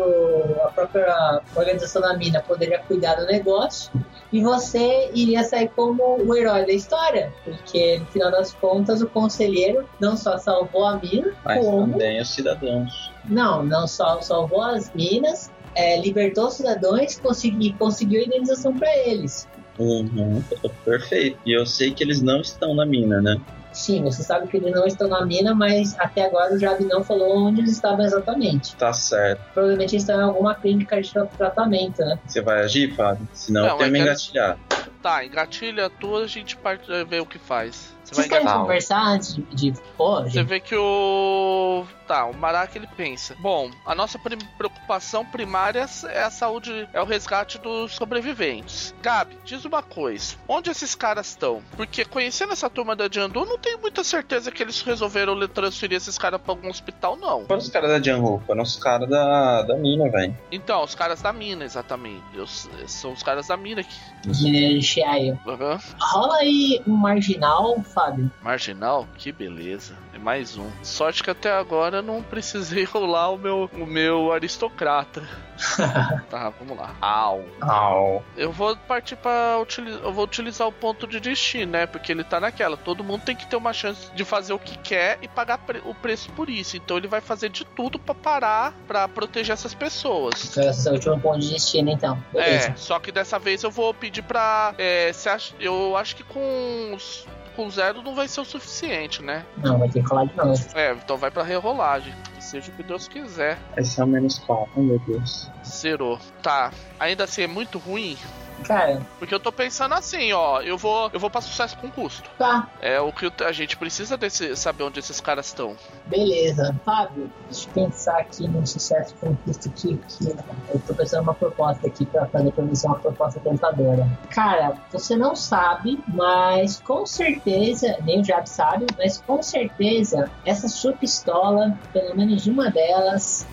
a 0.63 0.70
própria 0.70 1.41
organização 1.55 2.01
da 2.01 2.16
mina 2.16 2.41
poderia 2.41 2.80
cuidar 2.80 3.16
do 3.16 3.26
negócio 3.26 3.91
e 4.32 4.43
você 4.43 5.09
iria 5.13 5.43
sair 5.43 5.70
como 5.70 6.22
o 6.22 6.36
herói 6.36 6.66
da 6.66 6.74
história, 6.74 7.32
porque 7.43 7.99
no 7.99 8.05
final 8.07 8.32
das 8.32 8.53
contas 8.53 9.01
o 9.01 9.07
conselheiro 9.07 9.88
não 9.99 10.18
só 10.18 10.38
salvou 10.38 10.86
a 10.86 10.97
mina, 10.97 11.34
mas 11.43 11.63
como... 11.63 11.91
também 11.91 12.22
os 12.22 12.30
cidadãos. 12.30 13.11
Não, 13.24 13.63
não 13.63 13.88
só 13.88 14.22
salvou 14.22 14.61
as 14.61 14.93
minas, 14.93 15.51
é, 15.76 15.99
libertou 15.99 16.47
os 16.47 16.55
cidadãos 16.55 17.19
e 17.43 17.73
conseguiu 17.73 18.23
indenização 18.23 18.76
para 18.78 18.89
eles. 19.07 19.47
Uhum, 19.78 20.41
perfeito. 20.84 21.38
E 21.45 21.51
eu 21.51 21.65
sei 21.65 21.91
que 21.91 22.03
eles 22.03 22.21
não 22.21 22.39
estão 22.41 22.73
na 22.73 22.86
mina, 22.86 23.21
né? 23.21 23.39
Sim, 23.76 24.01
você 24.03 24.23
sabe 24.23 24.47
que 24.47 24.55
eles 24.55 24.73
não 24.73 24.88
estão 24.88 25.09
na 25.09 25.26
mina, 25.26 25.53
mas 25.53 25.99
até 25.99 26.26
agora 26.26 26.55
o 26.55 26.57
Jab 26.57 26.82
não 26.86 27.03
falou 27.03 27.47
onde 27.47 27.59
eles 27.59 27.73
estavam 27.73 28.05
exatamente. 28.05 28.73
Tá 28.78 28.93
certo. 28.93 29.41
Provavelmente 29.53 29.97
estão 29.97 30.17
em 30.17 30.23
alguma 30.23 30.55
clínica 30.55 31.01
de 31.01 31.11
tratamento, 31.38 31.99
né? 31.99 32.17
Você 32.26 32.41
vai 32.41 32.61
agir, 32.61 32.95
Fábio? 32.95 33.28
Senão 33.34 33.63
não, 33.63 33.69
eu 33.71 33.78
tenho 33.78 33.91
que 33.91 33.97
me 33.97 33.99
engatilhar. 33.99 34.57
Tá, 35.03 35.26
engatilha 35.26 35.88
a 35.88 35.89
tua, 35.89 36.23
a 36.23 36.28
gente 36.28 36.55
parte 36.55 36.88
ver 37.03 37.21
o 37.21 37.26
que 37.26 37.38
faz. 37.38 37.93
Você 38.05 38.15
Vocês 38.15 38.28
querem 38.28 38.47
conversar 38.47 39.03
antes 39.03 39.36
de, 39.36 39.71
de 39.71 39.73
Você 39.97 40.43
vê 40.43 40.59
que 40.59 40.76
o. 40.76 41.86
Tá, 42.08 42.26
o 42.26 42.36
Maraca 42.36 42.78
ele 42.78 42.88
pensa. 42.95 43.36
Bom, 43.39 43.72
a 43.86 43.95
nossa 43.95 44.20
preocupação 44.20 45.26
primária 45.26 45.86
é 46.10 46.24
a 46.24 46.30
saúde, 46.30 46.88
é 46.93 47.01
o 47.01 47.06
resgate 47.06 47.58
dos 47.58 47.93
sobreviventes. 47.93 48.93
Gabi, 49.01 49.38
diz 49.43 49.66
uma 49.66 49.82
coisa: 49.82 50.36
onde 50.47 50.70
esses 50.70 50.93
caras 50.93 51.28
estão? 51.28 51.62
Porque 51.76 52.06
conhecendo 52.06 52.53
essa 52.53 52.70
turma 52.70 52.95
da 52.95 53.10
Jandu, 53.12 53.45
não 53.45 53.58
tenho 53.58 53.80
muita 53.80 54.03
certeza 54.03 54.51
que 54.51 54.62
eles 54.62 54.82
resolveram 54.82 55.36
transferir 55.47 55.97
esses 55.97 56.18
caras 56.18 56.39
pra 56.41 56.51
algum 56.51 56.70
hospital, 56.70 57.16
não. 57.18 57.45
Foram 57.45 57.60
os 57.60 57.70
caras 57.70 57.89
da 57.89 58.01
Jandu, 58.01 58.41
foram 58.45 58.64
os 58.64 58.76
caras 58.76 59.10
da, 59.10 59.64
da 59.64 59.76
mina, 59.76 60.10
velho. 60.10 60.38
Então, 60.51 60.84
os 60.84 60.95
caras 60.95 61.22
da 61.22 61.34
mina, 61.34 61.66
exatamente. 61.66 62.24
Eu, 62.34 62.45
são 62.47 63.14
os 63.14 63.24
caras 63.24 63.47
da 63.47 63.58
mina 63.58 63.82
aqui. 63.82 64.82
Chiaio. 64.82 65.39
Uhum. 65.45 65.78
Rola 65.99 66.38
aí 66.38 66.82
um 66.88 66.93
marginal 66.93 67.82
Fábio. 67.82 68.32
Marginal? 68.41 69.08
Que 69.18 69.32
beleza. 69.32 69.95
É 70.14 70.18
mais 70.18 70.58
um. 70.58 70.70
Sorte 70.84 71.24
que 71.24 71.30
até 71.30 71.51
agora 71.51 71.95
não 72.02 72.22
precisei 72.22 72.84
rolar 72.86 73.30
o 73.30 73.38
meu, 73.38 73.70
o 73.74 73.86
meu 73.86 74.32
aristocrata. 74.32 75.28
tá, 76.30 76.52
vamos 76.60 76.78
lá. 76.78 76.96
Au. 77.02 77.46
Au. 77.62 78.24
Eu 78.36 78.52
vou 78.52 78.76
partir 78.76 79.16
para 79.16 79.58
utilizar. 79.60 80.02
Eu 80.04 80.14
vou 80.14 80.26
utilizar 80.26 80.68
o 80.68 80.72
ponto 80.72 81.08
de 81.08 81.20
destino, 81.20 81.72
né? 81.72 81.86
Porque 81.86 82.12
ele 82.12 82.24
tá 82.24 82.39
naquela. 82.39 82.76
Todo 82.76 83.04
mundo 83.04 83.22
tem 83.24 83.36
que 83.36 83.48
ter 83.48 83.56
uma 83.56 83.72
chance 83.72 84.12
de 84.14 84.26
fazer 84.26 84.54
o 84.54 84.60
que 84.60 84.78
quer 84.78 85.18
e 85.22 85.28
pagar 85.28 85.60
pre 85.60 85.82
o 85.86 85.93
preço 85.93 86.30
por 86.34 86.50
isso. 86.50 86.76
Então 86.76 86.98
ele 86.98 87.08
vai 87.08 87.22
fazer 87.22 87.50
de 87.50 87.64
tudo 87.66 87.98
para 87.98 88.16
parar, 88.16 88.74
para 88.88 89.08
proteger 89.08 89.54
essas 89.54 89.74
pessoas. 89.74 90.58
Esse 90.58 90.88
é 90.88 90.91
o 90.91 90.96
último 90.96 91.20
ponto 91.20 91.39
de 91.39 91.52
destino, 91.52 91.89
então. 91.89 92.22
Beleza. 92.34 92.70
É, 92.70 92.76
só 92.76 93.00
que 93.00 93.12
dessa 93.12 93.39
vez 93.39 93.64
eu 93.64 93.72
vou 93.72 93.93
pedir 93.93 94.24
pra. 94.24 94.74
É, 94.78 95.12
acha, 95.26 95.54
eu 95.60 95.96
acho 95.96 96.16
que 96.16 96.24
com 96.24 96.93
os 96.93 97.26
com 97.56 97.70
zero 97.70 98.01
não 98.01 98.14
vai 98.14 98.28
ser 98.28 98.41
o 98.41 98.45
suficiente, 98.45 99.24
né? 99.24 99.45
Não, 99.58 99.80
vai 99.80 99.89
ter 99.89 100.01
que 100.01 100.10
rolar 100.10 100.26
de 100.26 100.36
novo. 100.36 100.62
É, 100.76 100.93
então 100.93 101.18
vai 101.18 101.32
pra 101.32 101.43
rerolagem. 101.43 102.14
Que 102.36 102.43
seja 102.43 102.72
o 102.72 102.76
que 102.76 102.84
Deus 102.84 103.08
quiser. 103.08 103.58
Esse 103.78 103.99
é 103.99 104.03
o 104.03 104.08
menos 104.08 104.39
4, 104.39 104.82
meu 104.82 104.99
Deus. 104.99 105.49
Zerou. 105.66 106.20
Tá. 106.41 106.72
Ainda 106.99 107.24
assim 107.24 107.43
é 107.43 107.47
muito 107.47 107.78
ruim. 107.78 108.18
Cara. 108.64 109.01
Porque 109.20 109.34
eu 109.34 109.39
tô 109.39 109.51
pensando 109.51 109.93
assim, 109.93 110.32
ó, 110.34 110.62
eu 110.62 110.78
vou, 110.78 111.10
eu 111.14 111.20
vou 111.20 111.30
pra 111.30 111.41
sucesso 111.41 111.78
com 111.78 111.89
custo. 111.89 112.30
Tá. 112.38 112.68
É 112.82 112.99
o 112.99 113.12
que 113.12 113.32
a 113.43 113.51
gente 113.51 113.78
precisa 113.78 114.18
desse, 114.18 114.56
saber 114.56 114.84
onde 114.84 114.99
esses 114.99 115.20
caras 115.22 115.47
estão. 115.47 115.76
Beleza. 116.06 116.76
Fábio, 116.86 117.30
deixa 117.49 117.68
eu 117.68 117.74
pensar 117.74 118.18
aqui 118.20 118.47
no 118.47 118.66
sucesso 118.66 119.16
com 119.20 119.36
custo 119.38 119.70
aqui, 119.70 119.99
que 120.10 120.30
eu 120.30 120.80
tô 120.88 120.93
pensando 120.93 121.24
uma 121.24 121.34
proposta 121.34 121.88
aqui 121.88 122.06
pra 122.06 122.26
fazer 122.28 122.51
pra 122.51 122.76
ser 122.76 122.88
uma 122.88 122.99
proposta 122.99 123.39
tentadora. 123.39 124.08
Cara, 124.30 124.74
você 124.91 125.16
não 125.16 125.36
sabe, 125.36 125.99
mas 126.08 126.80
com 126.80 127.06
certeza, 127.06 127.97
nem 128.03 128.22
o 128.22 128.24
Jab 128.24 128.47
sabe, 128.47 128.86
mas 128.97 129.22
com 129.22 129.41
certeza, 129.41 130.32
essa 130.45 130.68
sua 130.68 130.93
pistola, 130.93 131.78
pelo 131.93 132.16
menos 132.16 132.47
uma 132.47 132.70
delas, 132.70 133.45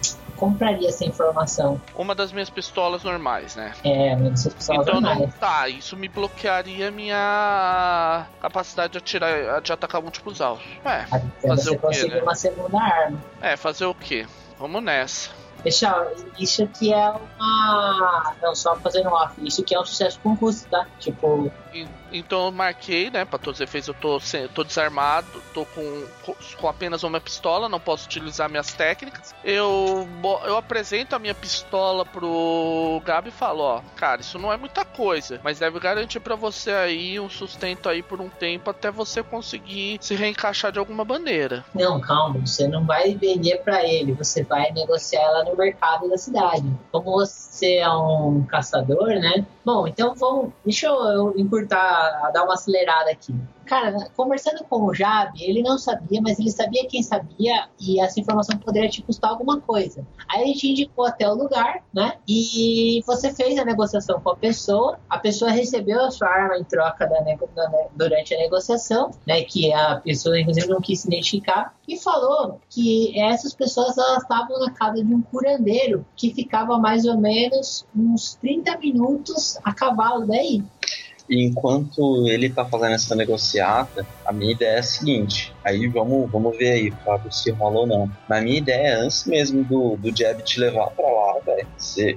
compraria 0.42 0.88
essa 0.88 1.04
informação. 1.04 1.80
Uma 1.94 2.16
das 2.16 2.32
minhas 2.32 2.50
pistolas 2.50 3.04
normais, 3.04 3.54
né? 3.54 3.72
É, 3.84 4.16
uma 4.16 4.30
das 4.30 4.40
suas 4.40 4.54
pistolas 4.54 4.88
então, 4.88 5.00
normais. 5.00 5.20
Não, 5.20 5.28
tá, 5.38 5.68
isso 5.68 5.96
me 5.96 6.08
bloquearia 6.08 6.90
minha 6.90 8.26
capacidade 8.40 8.92
de 8.92 8.98
atirar, 8.98 9.60
de 9.60 9.72
atacar 9.72 10.02
múltiplos 10.02 10.40
alvos. 10.40 10.64
É, 10.84 11.06
Até 11.12 11.46
fazer 11.46 11.78
você 11.78 12.02
o 12.02 12.08
quê, 12.08 12.08
né? 12.08 12.22
uma 12.22 12.34
segunda 12.34 12.82
arma. 12.82 13.20
É, 13.40 13.56
fazer 13.56 13.84
o 13.84 13.94
quê? 13.94 14.26
Vamos 14.58 14.82
nessa. 14.82 15.30
Pessoal, 15.62 16.10
isso 16.36 16.64
aqui 16.64 16.92
é 16.92 17.08
uma. 17.08 18.34
Não, 18.42 18.52
só 18.52 18.74
fazendo 18.74 19.10
um 19.10 19.12
off. 19.12 19.34
Isso 19.46 19.60
aqui 19.60 19.76
é 19.76 19.80
um 19.80 19.84
sucesso 19.84 20.18
com 20.24 20.36
custo, 20.36 20.68
tá? 20.68 20.88
Tipo, 20.98 21.52
então 22.12 22.46
eu 22.46 22.52
marquei, 22.52 23.10
né? 23.10 23.24
Pra 23.24 23.38
todos 23.38 23.60
os 23.60 23.64
efeitos, 23.64 23.88
eu 23.88 23.94
tô, 23.94 24.20
tô 24.54 24.64
desarmado, 24.64 25.26
tô 25.54 25.64
com, 25.66 26.04
com 26.60 26.68
apenas 26.68 27.02
uma 27.02 27.20
pistola, 27.20 27.68
não 27.68 27.80
posso 27.80 28.06
utilizar 28.06 28.48
minhas 28.48 28.72
técnicas. 28.72 29.34
Eu, 29.44 30.08
eu 30.44 30.56
apresento 30.56 31.16
a 31.16 31.18
minha 31.18 31.34
pistola 31.34 32.04
pro 32.04 33.00
Gabi 33.04 33.30
e 33.30 33.32
falo: 33.32 33.62
Ó, 33.62 33.80
cara, 33.96 34.20
isso 34.20 34.38
não 34.38 34.52
é 34.52 34.56
muita 34.56 34.84
coisa, 34.84 35.40
mas 35.42 35.58
deve 35.58 35.78
garantir 35.80 36.20
para 36.20 36.36
você 36.36 36.70
aí 36.70 37.18
um 37.18 37.30
sustento 37.30 37.88
aí 37.88 38.02
por 38.02 38.20
um 38.20 38.28
tempo 38.28 38.70
até 38.70 38.90
você 38.90 39.22
conseguir 39.22 39.98
se 40.00 40.14
reencaixar 40.14 40.72
de 40.72 40.78
alguma 40.78 41.04
maneira. 41.04 41.64
Não, 41.74 42.00
calma, 42.00 42.40
você 42.40 42.68
não 42.68 42.84
vai 42.84 43.14
vender 43.14 43.58
para 43.58 43.84
ele, 43.86 44.12
você 44.12 44.42
vai 44.44 44.70
negociar 44.72 45.22
ela 45.22 45.44
no 45.44 45.56
mercado 45.56 46.08
da 46.08 46.18
cidade. 46.18 46.64
Como 46.90 47.12
você 47.12 47.76
é 47.76 47.90
um 47.90 48.44
caçador, 48.44 49.08
né? 49.08 49.46
Bom, 49.64 49.86
então 49.86 50.14
vamos. 50.14 50.52
Deixa 50.64 50.86
eu 50.86 51.32
encurtar, 51.62 52.30
dar 52.32 52.44
uma 52.44 52.54
acelerada 52.54 53.10
aqui. 53.10 53.34
Cara, 53.64 54.10
conversando 54.16 54.64
com 54.64 54.84
o 54.84 54.92
Jab, 54.92 55.32
ele 55.40 55.62
não 55.62 55.78
sabia, 55.78 56.20
mas 56.20 56.38
ele 56.38 56.50
sabia 56.50 56.86
quem 56.86 57.02
sabia 57.02 57.68
e 57.80 58.00
essa 58.00 58.20
informação 58.20 58.58
poderia 58.58 58.90
te 58.90 59.02
custar 59.02 59.30
alguma 59.30 59.60
coisa. 59.60 60.04
Aí 60.28 60.42
a 60.42 60.46
gente 60.46 60.68
indicou 60.68 61.06
até 61.06 61.28
o 61.28 61.34
lugar, 61.34 61.82
né? 61.94 62.14
E 62.28 63.02
você 63.06 63.32
fez 63.32 63.58
a 63.58 63.64
negociação 63.64 64.20
com 64.20 64.30
a 64.30 64.36
pessoa, 64.36 64.98
a 65.08 65.16
pessoa 65.16 65.50
recebeu 65.50 66.04
a 66.04 66.10
sua 66.10 66.28
arma 66.28 66.58
em 66.58 66.64
troca 66.64 67.06
da 67.06 67.22
durante 67.94 68.34
a 68.34 68.38
negociação, 68.38 69.12
né? 69.26 69.42
Que 69.42 69.72
a 69.72 69.96
pessoa, 69.96 70.38
inclusive, 70.38 70.66
não 70.66 70.80
quis 70.80 71.00
se 71.00 71.08
identificar 71.08 71.74
e 71.86 71.96
falou 71.98 72.60
que 72.68 73.18
essas 73.18 73.54
pessoas 73.54 73.96
elas 73.96 74.22
estavam 74.22 74.58
na 74.58 74.72
casa 74.72 75.04
de 75.04 75.14
um 75.14 75.22
curandeiro 75.22 76.04
que 76.16 76.34
ficava 76.34 76.78
mais 76.78 77.04
ou 77.04 77.16
menos 77.16 77.86
uns 77.96 78.34
30 78.34 78.76
minutos 78.78 79.58
a 79.62 79.72
cavalo 79.72 80.26
daí. 80.26 80.62
E 81.32 81.42
enquanto 81.42 82.28
ele 82.28 82.50
tá 82.50 82.62
fazendo 82.62 82.92
essa 82.92 83.16
negociata, 83.16 84.06
a 84.26 84.34
minha 84.34 84.52
ideia 84.52 84.76
é 84.76 84.78
a 84.80 84.82
seguinte: 84.82 85.54
aí 85.64 85.88
vamos, 85.88 86.30
vamos 86.30 86.58
ver 86.58 86.72
aí, 86.72 86.92
Fábio, 87.02 87.32
se 87.32 87.50
rola 87.52 87.80
ou 87.80 87.86
não. 87.86 88.10
Mas 88.28 88.44
minha 88.44 88.58
ideia 88.58 88.82
é, 88.82 88.94
antes 88.96 89.24
mesmo 89.24 89.64
do, 89.64 89.96
do 89.96 90.14
Jeb 90.14 90.42
te 90.42 90.60
levar 90.60 90.90
pra 90.90 91.06
lá, 91.06 91.38
velho, 91.46 91.66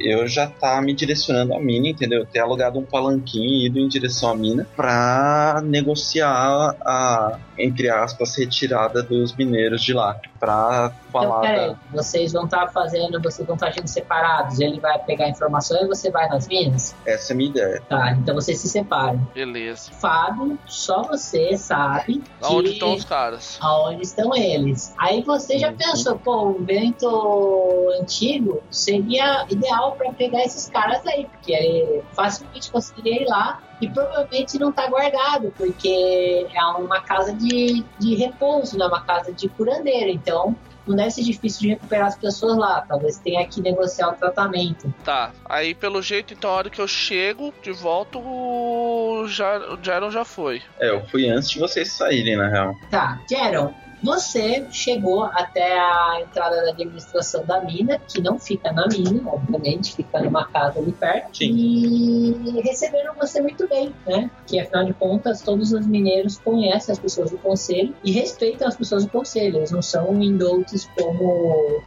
eu 0.02 0.28
já 0.28 0.48
tá 0.48 0.82
me 0.82 0.94
direcionando 0.94 1.54
a 1.54 1.60
mina, 1.62 1.88
entendeu? 1.88 2.26
Ter 2.26 2.40
alugado 2.40 2.78
um 2.78 2.84
palanquinho 2.84 3.46
e 3.46 3.68
ido 3.68 3.80
em 3.80 3.88
direção 3.88 4.32
à 4.32 4.36
mina 4.36 4.68
pra 4.76 5.62
negociar 5.64 6.76
a, 6.82 7.40
entre 7.58 7.90
aspas, 7.90 8.36
retirada 8.36 9.02
dos 9.02 9.34
mineiros 9.34 9.82
de 9.82 9.94
lá. 9.94 10.20
Pra 10.40 10.92
falar. 11.12 11.40
Então, 11.40 11.42
peraí, 11.42 11.70
da... 11.70 11.78
vocês 11.94 12.34
vão 12.34 12.46
estar 12.46 12.66
tá 12.66 12.68
fazendo, 12.68 13.22
vocês 13.22 13.46
vão 13.46 13.56
estar 13.56 13.68
tá 13.68 13.72
agindo 13.72 13.88
separados. 13.88 14.60
Ele 14.60 14.80
vai 14.80 15.00
pegar 15.00 15.26
a 15.26 15.30
informação 15.30 15.82
e 15.84 15.88
você 15.88 16.12
vai 16.12 16.28
nas 16.28 16.48
minas? 16.48 16.96
Essa 17.06 17.32
é 17.32 17.34
a 17.34 17.38
minha 17.38 17.50
ideia. 17.50 17.82
Tá, 17.88 18.12
então 18.12 18.36
vocês 18.36 18.60
se 18.60 18.68
separam. 18.68 19.26
Beleza. 19.34 19.92
Fábio, 19.94 20.58
só 20.66 21.04
você 21.04 21.58
sabe. 21.58 22.24
Aonde 22.42 22.72
estão 22.72 22.94
os 22.94 23.06
caras? 23.06 23.58
Aonde 23.62 24.02
estão 24.04 24.36
eles. 24.36 24.94
Aí 24.98 25.24
você 25.24 25.58
já 25.58 25.70
uhum. 25.70 25.78
pensou, 25.78 26.20
pô, 26.20 26.50
um 26.50 26.64
vento 26.64 27.90
antigo 28.00 28.62
seria 28.70 29.46
ideal 29.50 29.94
para 29.94 30.12
pegar 30.14 30.44
esses 30.44 30.70
caras 30.70 31.06
aí, 31.08 31.26
porque 31.26 31.54
ele 31.54 32.04
facilmente 32.14 32.72
conseguiria 32.72 33.24
ir 33.24 33.28
lá 33.28 33.62
e 33.82 33.90
provavelmente 33.90 34.58
não 34.58 34.70
está 34.70 34.88
guardado, 34.88 35.54
porque 35.58 36.48
é 36.54 36.66
uma 36.66 37.02
casa 37.02 37.34
de, 37.34 37.84
de 38.00 38.16
repouso, 38.16 38.78
não 38.78 38.86
é 38.86 38.90
uma 38.90 39.02
casa 39.02 39.34
de 39.34 39.50
curandeiro. 39.50 40.10
Então, 40.10 40.56
não 40.88 40.96
deve 40.96 41.12
ser 41.12 41.24
difícil 41.24 41.62
de 41.62 41.68
recuperar 41.70 42.08
as 42.08 42.18
pessoas 42.18 42.58
lá. 42.58 42.86
Talvez 42.88 43.18
tenha 43.18 43.46
que 43.48 43.62
negociar 43.62 44.10
o 44.10 44.14
tratamento. 44.14 44.94
Tá. 45.04 45.32
Aí, 45.46 45.74
pelo 45.74 46.02
jeito, 46.02 46.34
então, 46.34 46.50
a 46.50 46.54
hora 46.54 46.70
que 46.70 46.80
eu 46.80 46.88
chego 46.88 47.54
de 47.62 47.72
volta, 47.72 48.18
o, 48.18 49.26
já, 49.28 49.58
o 49.58 49.80
Jaron 49.82 50.12
já 50.12 50.24
foi. 50.24 50.62
É, 50.80 50.90
eu 50.90 51.06
fui 51.08 51.28
antes 51.28 51.50
de 51.50 51.60
vocês 51.60 51.92
saírem, 51.92 52.38
na 52.38 52.48
real. 52.48 52.76
Tá, 52.92 53.20
Jaron, 53.30 53.74
você 54.06 54.66
chegou 54.70 55.24
até 55.24 55.78
a 55.78 56.22
entrada 56.22 56.64
da 56.64 56.70
administração 56.70 57.44
da 57.46 57.62
mina, 57.62 58.00
que 58.00 58.22
não 58.22 58.40
fica 58.40 58.72
na 58.72 58.88
mina, 58.88 59.28
obviamente, 59.28 59.96
fica 59.96 60.22
numa 60.22 60.46
casa 60.46 60.80
ali 60.80 60.92
perto. 60.92 61.38
Sim. 61.38 61.52
E 61.52 62.62
receberam 62.62 63.16
você 63.16 63.42
muito 63.42 63.68
bem, 63.68 63.94
né? 64.06 64.30
Que 64.46 64.60
afinal 64.60 64.86
de 64.86 64.94
contas, 64.94 65.42
todos 65.42 65.74
os 65.74 65.88
mineiros 65.88 66.38
conhecem 66.38 66.94
as 66.94 67.00
pessoas 67.00 67.32
do 67.32 67.38
conselho 67.40 67.96
e 68.04 68.12
respeitam 68.12 68.68
as 68.68 68.76
pessoas 68.76 69.06
do 69.06 69.12
conselho. 69.12 69.58
Eles 69.58 69.72
não 69.72 69.82
são 69.82 70.22
indultos 70.22 70.88
como 70.96 71.82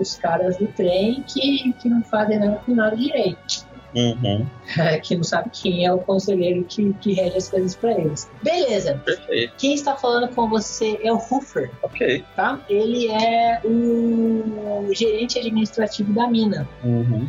os 0.00 0.16
caras 0.16 0.56
do 0.56 0.66
trem 0.66 1.22
que, 1.22 1.72
que 1.74 1.88
não 1.88 2.02
fazem 2.02 2.38
nada 2.38 2.60
com 2.66 2.74
nada 2.74 2.96
direito. 2.96 3.70
Uhum. 3.94 4.46
que 5.02 5.16
não 5.16 5.24
sabe 5.24 5.50
quem 5.52 5.84
é 5.86 5.92
o 5.92 5.98
conselheiro 5.98 6.64
que, 6.64 6.92
que 6.94 7.12
rege 7.12 7.36
as 7.36 7.48
coisas 7.48 7.74
pra 7.74 7.92
eles. 7.92 8.30
Beleza. 8.42 9.00
Perfeito. 9.04 9.54
Quem 9.58 9.74
está 9.74 9.96
falando 9.96 10.28
com 10.34 10.48
você 10.48 10.98
é 11.02 11.12
o 11.12 11.16
Huffer, 11.16 11.70
Ok. 11.82 12.24
tá? 12.36 12.60
Ele 12.68 13.08
é 13.10 13.60
o 13.64 14.88
gerente 14.92 15.38
administrativo 15.38 16.12
da 16.12 16.26
mina. 16.26 16.68
Uhum. 16.84 17.28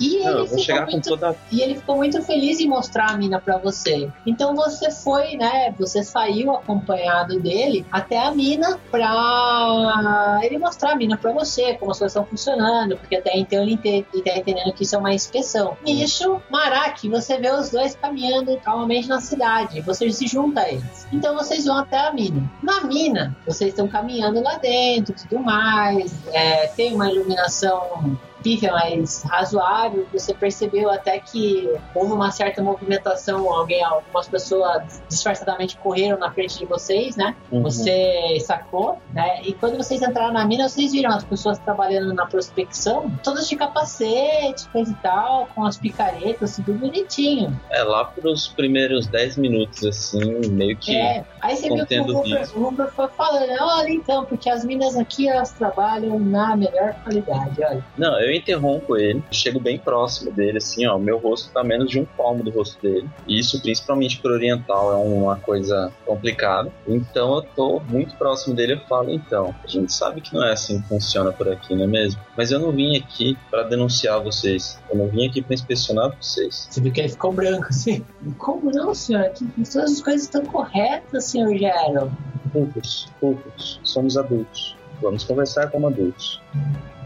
E 0.00 0.16
ele, 0.16 0.24
Não, 0.24 0.46
ficou 0.46 0.86
muito, 0.86 1.08
toda. 1.08 1.36
e 1.50 1.60
ele 1.60 1.74
ficou 1.76 1.96
muito 1.96 2.22
feliz 2.22 2.60
em 2.60 2.68
mostrar 2.68 3.10
a 3.10 3.16
mina 3.16 3.40
pra 3.40 3.58
você. 3.58 4.10
Então 4.26 4.54
você 4.54 4.90
foi, 4.90 5.36
né? 5.36 5.74
Você 5.78 6.02
saiu 6.02 6.52
acompanhado 6.52 7.38
dele 7.40 7.84
até 7.92 8.18
a 8.18 8.30
mina 8.30 8.78
pra 8.90 10.40
ele 10.42 10.58
mostrar 10.58 10.92
a 10.92 10.96
mina 10.96 11.16
pra 11.16 11.32
você, 11.32 11.74
como 11.74 11.90
as 11.90 11.98
coisas 11.98 12.12
estão 12.12 12.24
funcionando, 12.26 12.96
porque 12.96 13.16
até 13.16 13.36
então 13.36 13.62
ele 13.62 13.78
ele 13.84 14.04
tá 14.24 14.36
entendendo 14.36 14.72
que 14.72 14.82
isso 14.82 14.94
é 14.94 14.98
uma 14.98 15.12
inspeção. 15.12 15.76
Nisso, 15.84 16.40
Maraki, 16.78 17.08
você 17.08 17.38
vê 17.38 17.50
os 17.50 17.70
dois 17.70 17.96
caminhando 17.96 18.56
calmamente 18.58 19.08
na 19.08 19.20
cidade. 19.20 19.80
Você 19.80 20.10
se 20.12 20.26
junta 20.26 20.60
a 20.60 20.68
eles. 20.68 21.06
Então 21.12 21.34
vocês 21.34 21.64
vão 21.64 21.76
até 21.78 21.98
a 21.98 22.12
mina. 22.12 22.48
Na 22.62 22.82
mina, 22.84 23.36
vocês 23.46 23.70
estão 23.70 23.88
caminhando 23.88 24.40
lá 24.40 24.58
dentro, 24.58 25.14
tudo 25.14 25.40
mais. 25.42 26.12
é, 26.32 26.68
tem 26.68 26.94
uma 26.94 27.10
iluminação 27.10 28.16
pífia, 28.42 28.72
mas 28.72 29.22
razoável. 29.24 30.06
Você 30.12 30.34
percebeu 30.34 30.90
até 30.90 31.18
que 31.18 31.68
houve 31.94 32.12
uma 32.12 32.30
certa 32.30 32.62
movimentação, 32.62 33.52
alguém, 33.52 33.82
algumas 33.82 34.28
pessoas 34.28 35.02
disfarçadamente 35.08 35.76
correram 35.76 36.18
na 36.18 36.30
frente 36.30 36.58
de 36.58 36.66
vocês, 36.66 37.16
né? 37.16 37.34
Uhum. 37.50 37.62
Você 37.62 38.38
sacou, 38.40 38.98
né? 39.12 39.42
E 39.42 39.52
quando 39.54 39.76
vocês 39.76 40.02
entraram 40.02 40.32
na 40.32 40.44
mina, 40.44 40.68
vocês 40.68 40.92
viram 40.92 41.10
as 41.10 41.24
pessoas 41.24 41.58
trabalhando 41.58 42.12
na 42.14 42.26
prospecção, 42.26 43.10
todas 43.22 43.48
de 43.48 43.56
capacete, 43.56 44.68
coisa 44.70 44.90
e 44.90 44.94
tal, 44.96 45.48
com 45.54 45.64
as 45.64 45.76
picaretas, 45.76 46.56
tudo 46.56 46.74
bonitinho. 46.74 47.58
É, 47.70 47.82
lá 47.82 48.04
pros 48.04 48.48
primeiros 48.48 49.06
10 49.06 49.36
minutos, 49.36 49.84
assim, 49.84 50.48
meio 50.50 50.76
que. 50.76 50.96
É, 50.96 51.24
aí 51.40 51.56
você 51.56 51.68
viu 51.68 51.86
que 51.86 52.00
o 52.00 52.04
Rupert, 52.04 52.50
o 52.54 52.62
Rupert 52.64 52.90
foi 52.92 53.08
falando, 53.08 53.52
olha 53.60 53.90
então, 53.90 54.24
porque 54.24 54.48
as 54.48 54.64
minas 54.64 54.96
aqui 54.96 55.28
elas 55.28 55.52
trabalham 55.52 56.18
na 56.18 56.56
melhor 56.56 56.94
qualidade, 57.02 57.62
olha. 57.62 57.84
Não, 57.96 58.18
eu 58.20 58.27
interrompo 58.36 58.96
ele, 58.96 59.22
chego 59.30 59.60
bem 59.60 59.78
próximo 59.78 60.30
dele, 60.30 60.58
assim, 60.58 60.86
ó. 60.86 60.98
Meu 60.98 61.18
rosto 61.18 61.50
tá 61.52 61.62
menos 61.62 61.90
de 61.90 62.00
um 62.00 62.04
palmo 62.04 62.42
do 62.42 62.50
rosto 62.50 62.80
dele. 62.80 63.08
E 63.26 63.38
isso, 63.38 63.60
principalmente 63.60 64.20
pro 64.20 64.32
oriental, 64.32 64.92
é 64.92 64.96
uma 64.96 65.36
coisa 65.36 65.92
complicada. 66.06 66.72
Então 66.86 67.36
eu 67.36 67.42
tô 67.42 67.80
muito 67.88 68.14
próximo 68.16 68.54
dele 68.54 68.74
e 68.74 68.88
falo, 68.88 69.10
então, 69.10 69.54
a 69.62 69.66
gente 69.66 69.92
sabe 69.92 70.20
que 70.20 70.34
não 70.34 70.44
é 70.44 70.52
assim 70.52 70.80
que 70.80 70.88
funciona 70.88 71.32
por 71.32 71.48
aqui, 71.48 71.74
não 71.74 71.84
é 71.84 71.86
mesmo? 71.86 72.20
Mas 72.36 72.50
eu 72.50 72.58
não 72.58 72.72
vim 72.72 72.96
aqui 72.96 73.36
pra 73.50 73.62
denunciar 73.62 74.20
vocês. 74.22 74.78
Eu 74.90 74.96
não 74.96 75.08
vim 75.08 75.26
aqui 75.26 75.42
pra 75.42 75.54
inspecionar 75.54 76.14
vocês. 76.20 76.68
Você 76.70 76.80
viu 76.80 76.92
que 76.92 77.00
ele 77.00 77.08
ficou 77.08 77.32
branco 77.32 77.66
assim. 77.68 78.04
Como 78.38 78.70
não, 78.70 78.94
senhor? 78.94 79.24
Aqui 79.24 79.46
todas 79.72 79.92
as 79.92 80.02
coisas 80.02 80.22
estão 80.22 80.44
corretas, 80.44 81.24
senhor 81.24 81.56
Gerald. 81.56 82.12
Poucos, 82.52 83.08
poucos. 83.20 83.80
Somos 83.82 84.16
adultos. 84.16 84.76
Vamos 85.00 85.24
conversar 85.24 85.70
como 85.70 85.86
adultos. 85.86 86.40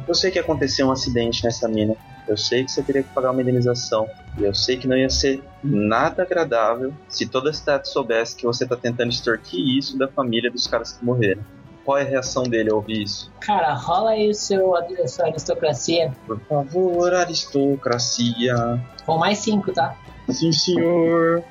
Eu 0.07 0.15
sei 0.15 0.31
que 0.31 0.39
aconteceu 0.39 0.87
um 0.87 0.93
acidente 0.93 1.45
nessa 1.45 1.69
mina. 1.69 1.97
Eu 2.27 2.37
sei 2.37 2.65
que 2.65 2.71
você 2.71 2.83
teria 2.83 3.03
que 3.03 3.09
pagar 3.11 3.31
uma 3.33 3.43
indenização. 3.43 4.09
E 4.39 4.45
eu 4.45 4.55
sei 4.55 4.77
que 4.77 4.87
não 4.87 4.97
ia 4.97 5.11
ser 5.11 5.43
nada 5.63 6.23
agradável 6.23 6.93
se 7.09 7.27
toda 7.27 7.51
a 7.51 7.53
cidade 7.53 7.89
soubesse 7.89 8.37
que 8.37 8.47
você 8.47 8.67
tá 8.67 8.77
tentando 8.77 9.11
extorquir 9.11 9.61
isso 9.77 9.99
da 9.99 10.09
família 10.09 10.51
dos 10.51 10.67
caras 10.67 10.93
que 10.93 11.05
morreram. 11.05 11.43
Qual 11.85 11.99
é 11.99 12.03
a 12.03 12.05
reação 12.05 12.45
dele 12.45 12.71
ao 12.71 12.77
ouvir 12.77 13.03
isso? 13.03 13.31
Cara, 13.41 13.75
rola 13.75 14.11
aí 14.11 14.31
o 14.31 14.35
seu, 14.35 14.73
sua 15.09 15.27
aristocracia. 15.27 16.13
Por 16.27 16.39
favor, 16.41 17.13
aristocracia. 17.13 18.81
Com 19.05 19.19
mais 19.19 19.39
cinco, 19.39 19.73
tá? 19.73 19.97
Sim, 20.31 20.53
senhor. 20.53 21.43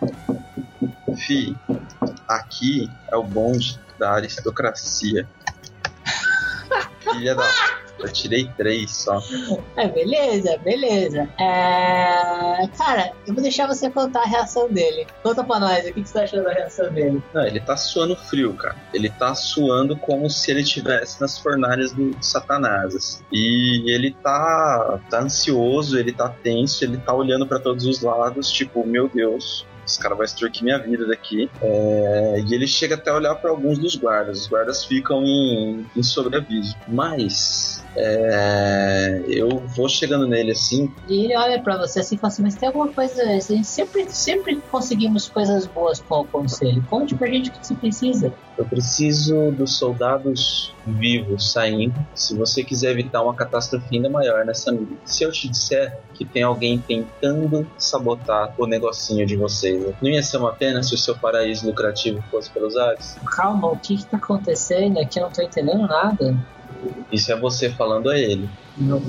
Fi, 1.18 1.56
aqui 2.28 2.90
é 3.12 3.16
o 3.18 3.24
bonde 3.24 3.78
da 4.00 4.14
aristocracia. 4.14 5.28
Filha 7.12 7.36
da. 7.36 7.44
Eu 8.04 8.12
tirei 8.12 8.50
três 8.58 8.92
só. 8.92 9.22
É, 9.76 9.88
beleza, 9.88 10.58
beleza. 10.64 11.30
É... 11.40 12.68
Cara, 12.78 13.12
eu 13.28 13.34
vou 13.34 13.42
deixar 13.42 13.68
você 13.68 13.90
contar 13.90 14.22
a 14.22 14.28
reação 14.28 14.70
dele. 14.70 15.08
Conta 15.24 15.44
pra 15.44 15.60
nós, 15.60 15.88
o 15.88 15.94
que 15.94 16.02
que 16.02 16.08
você 16.08 16.14
tá 16.14 16.24
achando 16.24 16.44
da 16.44 16.54
reação 16.54 16.92
dele? 16.92 17.22
Não, 17.34 17.46
ele 17.46 17.60
tá 17.60 17.78
suando 17.78 18.16
frio, 18.16 18.54
cara. 18.54 18.76
Ele 18.94 19.10
tá 19.10 19.34
suando 19.36 19.96
como 19.98 20.30
se 20.30 20.52
ele 20.52 20.62
estivesse 20.62 21.20
nas 21.22 21.38
fornalhas 21.40 21.92
do 21.92 22.16
Satanás. 22.22 22.96
assim. 22.96 23.24
E 23.32 23.92
ele 23.92 24.12
tá, 24.24 25.00
tá 25.10 25.22
ansioso, 25.22 25.98
ele 25.98 26.12
tá 26.12 26.30
tenso, 26.30 26.84
ele 26.84 26.98
tá 26.98 27.14
olhando 27.14 27.48
pra 27.48 27.60
todos 27.60 27.86
os 27.86 28.02
lados, 28.02 28.52
tipo, 28.52 28.86
meu 28.86 29.10
Deus. 29.10 29.66
Esse 29.86 30.00
cara 30.00 30.16
vai 30.16 30.26
extorquir 30.26 30.64
minha 30.64 30.78
vida 30.78 31.06
daqui. 31.06 31.50
É, 31.62 32.44
e 32.48 32.54
ele 32.54 32.68
chega 32.68 32.96
até 32.96 33.10
a 33.10 33.16
olhar 33.16 33.36
pra 33.36 33.50
alguns 33.52 33.78
dos 33.80 33.96
guardas. 33.96 34.42
Os 34.42 34.48
guardas 34.48 34.86
ficam 34.86 35.24
em, 35.24 35.86
em 35.96 36.04
sobreaviso. 36.04 36.76
Mas 36.88 37.84
é, 37.96 39.24
eu 39.28 39.50
vou 39.76 39.90
chegando 39.90 40.28
nele 40.28 40.52
assim, 40.52 40.92
E 41.08 41.26
ele 41.26 41.36
olha 41.36 41.62
pra 41.62 41.78
você 41.78 42.00
assim 42.00 42.16
e 42.16 42.18
fala 42.18 42.32
assim, 42.32 42.44
mas 42.44 42.56
tem 42.56 42.68
alguma 42.68 42.88
coisa... 42.90 43.22
A 43.22 43.40
gente 43.40 43.68
sempre, 43.68 44.10
sempre 44.10 44.62
conseguimos 44.72 45.28
coisas 45.28 45.66
boas 45.68 46.00
com 46.00 46.22
o 46.22 46.26
conselho. 46.26 46.84
Conte 46.90 47.16
pra 47.16 47.28
gente 47.28 47.50
o 47.50 47.54
que 47.54 47.66
você 47.66 47.76
precisa. 47.76 48.34
Eu 48.58 48.66
preciso 48.66 49.52
dos 49.52 49.78
soldados 49.78 50.74
vivos 50.86 51.52
saindo. 51.52 51.96
Se 52.16 52.36
você 52.36 52.64
quiser 52.64 52.92
evitar 52.92 53.22
uma 53.22 53.34
catástrofe 53.34 53.96
ainda 53.96 54.10
maior 54.10 54.46
nessa 54.46 54.72
mina. 54.72 54.98
Se 55.06 55.24
eu 55.24 55.32
te 55.32 55.48
disser 55.48 56.00
que 56.14 56.26
tem 56.26 56.44
alguém 56.44 56.80
tentando 56.80 57.68
sabotar 57.78 58.54
o 58.58 58.66
negocinho 58.66 59.26
de 59.26 59.36
vocês, 59.36 59.94
não 60.02 60.10
ia 60.10 60.24
ser 60.24 60.38
uma 60.38 60.54
pena 60.54 60.84
se 60.84 60.94
o 60.94 60.98
seu 60.98 61.18
paraíso 61.18 61.66
lucrativo 61.66 62.24
fosse 62.30 62.50
pelos 62.50 62.78
ares? 62.78 63.18
Calma, 63.26 63.68
o 63.68 63.78
que 63.78 63.98
que 63.98 64.06
tá 64.06 64.18
acontecendo 64.18 65.00
aqui? 65.00 65.20
Eu 65.20 65.24
não 65.24 65.32
tô 65.32 65.42
entendendo 65.42 65.88
nada. 65.88 66.38
Isso 67.12 67.32
é 67.32 67.36
você 67.36 67.70
falando 67.70 68.10
a 68.10 68.18
ele. 68.18 68.50
No, 68.78 69.00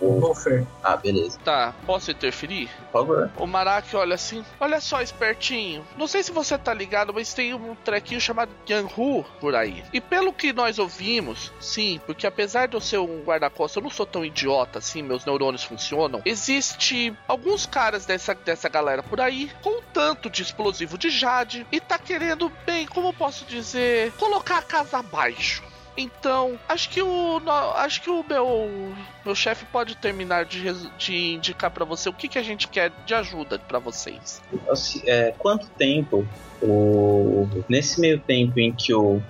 Buffer. 0.00 0.66
Ah, 0.82 0.96
beleza. 0.96 1.38
Tá, 1.44 1.74
posso 1.86 2.10
interferir? 2.10 2.68
Por 2.90 3.00
favor. 3.00 3.30
O 3.36 3.46
Maraki 3.46 3.96
olha 3.96 4.14
assim, 4.14 4.44
olha 4.60 4.80
só, 4.80 5.00
espertinho. 5.00 5.84
Não 5.96 6.06
sei 6.06 6.22
se 6.22 6.30
você 6.30 6.58
tá 6.58 6.74
ligado, 6.74 7.12
mas 7.14 7.32
tem 7.32 7.54
um 7.54 7.74
trequinho 7.74 8.20
chamado 8.20 8.50
Yanhu 8.68 9.24
por 9.40 9.54
aí. 9.54 9.82
E 9.92 10.00
pelo 10.00 10.32
que 10.32 10.52
nós 10.52 10.78
ouvimos, 10.78 11.52
sim, 11.60 12.00
porque 12.06 12.26
apesar 12.26 12.68
de 12.68 12.76
eu 12.76 12.80
ser 12.80 12.98
um 12.98 13.22
guarda-costas, 13.22 13.76
eu 13.76 13.82
não 13.82 13.90
sou 13.90 14.06
tão 14.06 14.24
idiota 14.24 14.78
assim, 14.78 15.02
meus 15.02 15.24
neurônios 15.24 15.64
funcionam. 15.64 16.20
Existe 16.24 17.16
alguns 17.26 17.66
caras 17.66 18.04
dessa, 18.04 18.34
dessa 18.34 18.68
galera 18.68 19.02
por 19.02 19.20
aí 19.20 19.50
com 19.62 19.78
um 19.78 19.82
tanto 19.92 20.28
de 20.28 20.42
explosivo 20.42 20.98
de 20.98 21.10
jade 21.10 21.66
e 21.72 21.80
tá 21.80 21.98
querendo, 21.98 22.52
bem, 22.66 22.86
como 22.86 23.08
eu 23.08 23.12
posso 23.12 23.44
dizer, 23.46 24.12
colocar 24.12 24.58
a 24.58 24.62
casa 24.62 24.98
abaixo. 24.98 25.71
Então, 25.96 26.58
acho 26.68 26.88
que 26.88 27.02
o 27.02 27.40
acho 27.76 28.00
que 28.02 28.10
o 28.10 28.24
meu 28.24 28.94
meu 29.24 29.34
chefe 29.34 29.64
pode 29.66 29.96
terminar 29.96 30.44
de, 30.44 30.64
de 30.96 31.34
indicar 31.34 31.70
pra 31.70 31.84
você 31.84 32.08
o 32.08 32.12
que, 32.12 32.28
que 32.28 32.38
a 32.38 32.42
gente 32.42 32.66
quer 32.68 32.90
de 33.04 33.14
ajuda 33.14 33.58
pra 33.58 33.78
vocês. 33.78 34.40
Assim, 34.70 35.02
é, 35.06 35.32
quanto 35.38 35.68
tempo 35.70 36.26
o 36.62 37.46
nesse 37.68 38.00
meio 38.00 38.20
tempo 38.20 38.58
em 38.58 38.72
que 38.72 38.94
o 38.94 39.20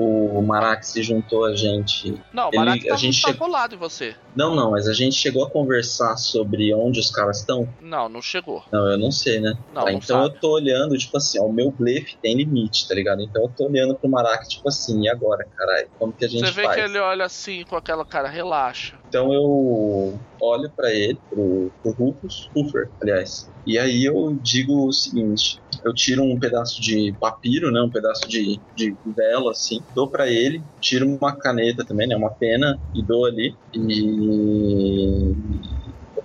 o 0.00 0.42
Marak 0.46 0.84
se 0.86 1.02
juntou 1.02 1.44
a 1.44 1.54
gente 1.54 2.14
Não, 2.32 2.46
o 2.46 2.48
Ele- 2.48 2.56
Maraki 2.58 2.88
a 2.88 2.92
tá, 2.92 2.96
gente 2.96 3.20
tá 3.20 3.28
chegou- 3.28 3.46
colado 3.48 3.74
em 3.74 3.78
você. 3.78 4.14
Não, 4.34 4.54
não, 4.54 4.70
mas 4.70 4.86
a 4.86 4.92
gente 4.92 5.16
chegou 5.16 5.44
a 5.44 5.50
conversar 5.50 6.16
sobre 6.16 6.72
onde 6.74 7.00
os 7.00 7.10
caras 7.10 7.40
estão. 7.40 7.68
Não, 7.80 8.08
não 8.08 8.22
chegou. 8.22 8.62
Não, 8.72 8.90
eu 8.92 8.98
não 8.98 9.10
sei, 9.10 9.40
né? 9.40 9.52
Não, 9.72 9.84
Tá, 9.84 9.90
não 9.92 9.98
então 9.98 10.22
sabe. 10.22 10.34
eu 10.36 10.40
tô 10.40 10.52
olhando, 10.54 10.96
tipo 10.96 11.16
assim, 11.16 11.40
ó, 11.40 11.44
o 11.46 11.52
meu 11.52 11.70
blefe 11.72 12.16
tem 12.22 12.36
limite, 12.36 12.86
tá 12.86 12.94
ligado? 12.94 13.20
Então 13.22 13.42
eu 13.42 13.52
tô 13.56 13.66
olhando 13.66 13.98
pro 13.98 14.08
Marak, 14.10 14.46
tipo 14.48 14.68
assim, 14.68 15.02
e 15.02 15.08
agora, 15.08 15.44
caralho? 15.56 15.88
Como 15.98 16.12
que 16.12 16.24
a 16.24 16.28
gente 16.28 16.46
Você 16.46 16.52
vê 16.52 16.64
faz? 16.64 16.76
que 16.76 16.82
ele 16.82 16.98
olha 16.98 17.24
assim 17.24 17.64
com 17.64 17.76
aquela 17.76 18.04
cara, 18.04 18.28
relaxa. 18.28 18.99
Então 19.10 19.34
eu 19.34 20.16
olho 20.40 20.70
para 20.70 20.94
ele, 20.94 21.18
pro, 21.28 21.68
pro 21.82 21.92
Rufus, 21.92 22.48
Ruffer, 22.56 22.88
aliás. 23.02 23.50
E 23.66 23.76
aí 23.76 24.04
eu 24.04 24.38
digo 24.40 24.86
o 24.86 24.92
seguinte: 24.92 25.60
eu 25.84 25.92
tiro 25.92 26.22
um 26.22 26.38
pedaço 26.38 26.80
de 26.80 27.12
papiro, 27.18 27.72
né, 27.72 27.82
um 27.82 27.90
pedaço 27.90 28.28
de, 28.28 28.60
de 28.76 28.96
vela, 29.04 29.50
assim, 29.50 29.80
dou 29.96 30.08
para 30.08 30.28
ele, 30.28 30.62
tiro 30.80 31.08
uma 31.08 31.36
caneta 31.36 31.84
também, 31.84 32.06
né, 32.06 32.14
uma 32.14 32.30
pena, 32.30 32.78
e 32.94 33.02
dou 33.02 33.26
ali. 33.26 33.56
E 33.74 35.34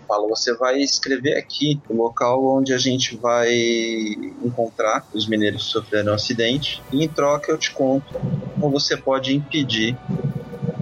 falo, 0.08 0.30
você 0.30 0.56
vai 0.56 0.80
escrever 0.80 1.36
aqui 1.38 1.82
o 1.90 1.96
local 1.96 2.46
onde 2.46 2.72
a 2.72 2.78
gente 2.78 3.18
vai 3.18 3.52
encontrar 4.44 5.08
os 5.14 5.28
mineiros 5.28 5.66
que 5.66 5.72
sofreram 5.72 6.12
um 6.12 6.16
acidente, 6.16 6.84
e 6.94 7.04
em 7.04 7.08
troca 7.08 7.52
eu 7.52 7.58
te 7.58 7.72
conto 7.74 8.14
como 8.54 8.70
você 8.70 8.96
pode 8.96 9.36
impedir 9.36 9.98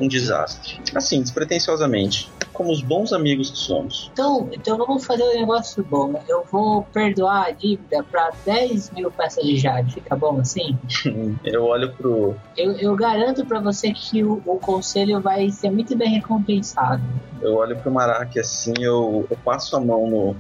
um 0.03 0.07
desastre. 0.07 0.79
Assim, 0.95 1.21
despretensiosamente 1.21 2.31
como 2.53 2.71
os 2.71 2.81
bons 2.81 3.11
amigos 3.11 3.49
que 3.49 3.57
somos. 3.57 4.09
Então, 4.13 4.47
então 4.51 4.77
vamos 4.77 5.05
fazer 5.05 5.23
um 5.23 5.33
negócio 5.33 5.83
bom. 5.83 6.23
Eu 6.29 6.45
vou 6.49 6.83
perdoar 6.93 7.47
a 7.47 7.51
dívida 7.51 8.03
para 8.03 8.31
10 8.45 8.91
mil 8.91 9.11
peças 9.11 9.43
de 9.43 9.57
jade. 9.57 9.95
Fica 9.95 10.15
bom 10.15 10.39
assim? 10.39 10.77
eu 11.43 11.65
olho 11.65 11.91
pro. 11.93 12.35
Eu, 12.55 12.73
eu 12.73 12.95
garanto 12.95 13.45
para 13.45 13.59
você 13.59 13.91
que 13.91 14.23
o, 14.23 14.41
o, 14.45 14.59
conselho 14.59 15.19
vai 15.19 15.49
ser 15.49 15.71
muito 15.71 15.97
bem 15.97 16.09
recompensado. 16.09 17.03
Eu 17.41 17.55
olho 17.55 17.75
pro 17.77 17.91
Marak 17.91 18.39
assim, 18.39 18.73
eu, 18.79 19.25
eu 19.29 19.37
passo 19.43 19.75
a 19.75 19.79
mão 19.79 20.07
no, 20.07 20.35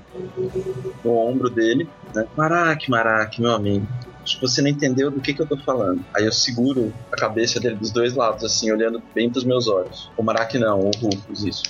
no 1.03 1.17
ombro 1.17 1.49
dele. 1.49 1.89
Né? 2.13 2.25
Marak, 2.37 2.89
Marak, 2.89 3.41
meu 3.41 3.51
amigo 3.51 3.87
Acho 4.23 4.35
que 4.39 4.41
você 4.41 4.61
não 4.61 4.69
entendeu 4.69 5.11
do 5.11 5.19
que, 5.19 5.33
que 5.33 5.41
eu 5.41 5.47
tô 5.47 5.57
falando. 5.57 6.03
Aí 6.15 6.25
eu 6.25 6.31
seguro 6.31 6.93
a 7.11 7.15
cabeça 7.15 7.59
dele 7.59 7.75
dos 7.75 7.91
dois 7.91 8.13
lados, 8.15 8.43
assim, 8.43 8.71
olhando 8.71 9.03
bem 9.13 9.29
pros 9.29 9.43
meus 9.43 9.67
olhos. 9.67 10.09
O 10.17 10.23
Marak 10.23 10.57
não, 10.57 10.79
o 10.79 10.91
Rufus, 10.97 11.43
isso. 11.43 11.63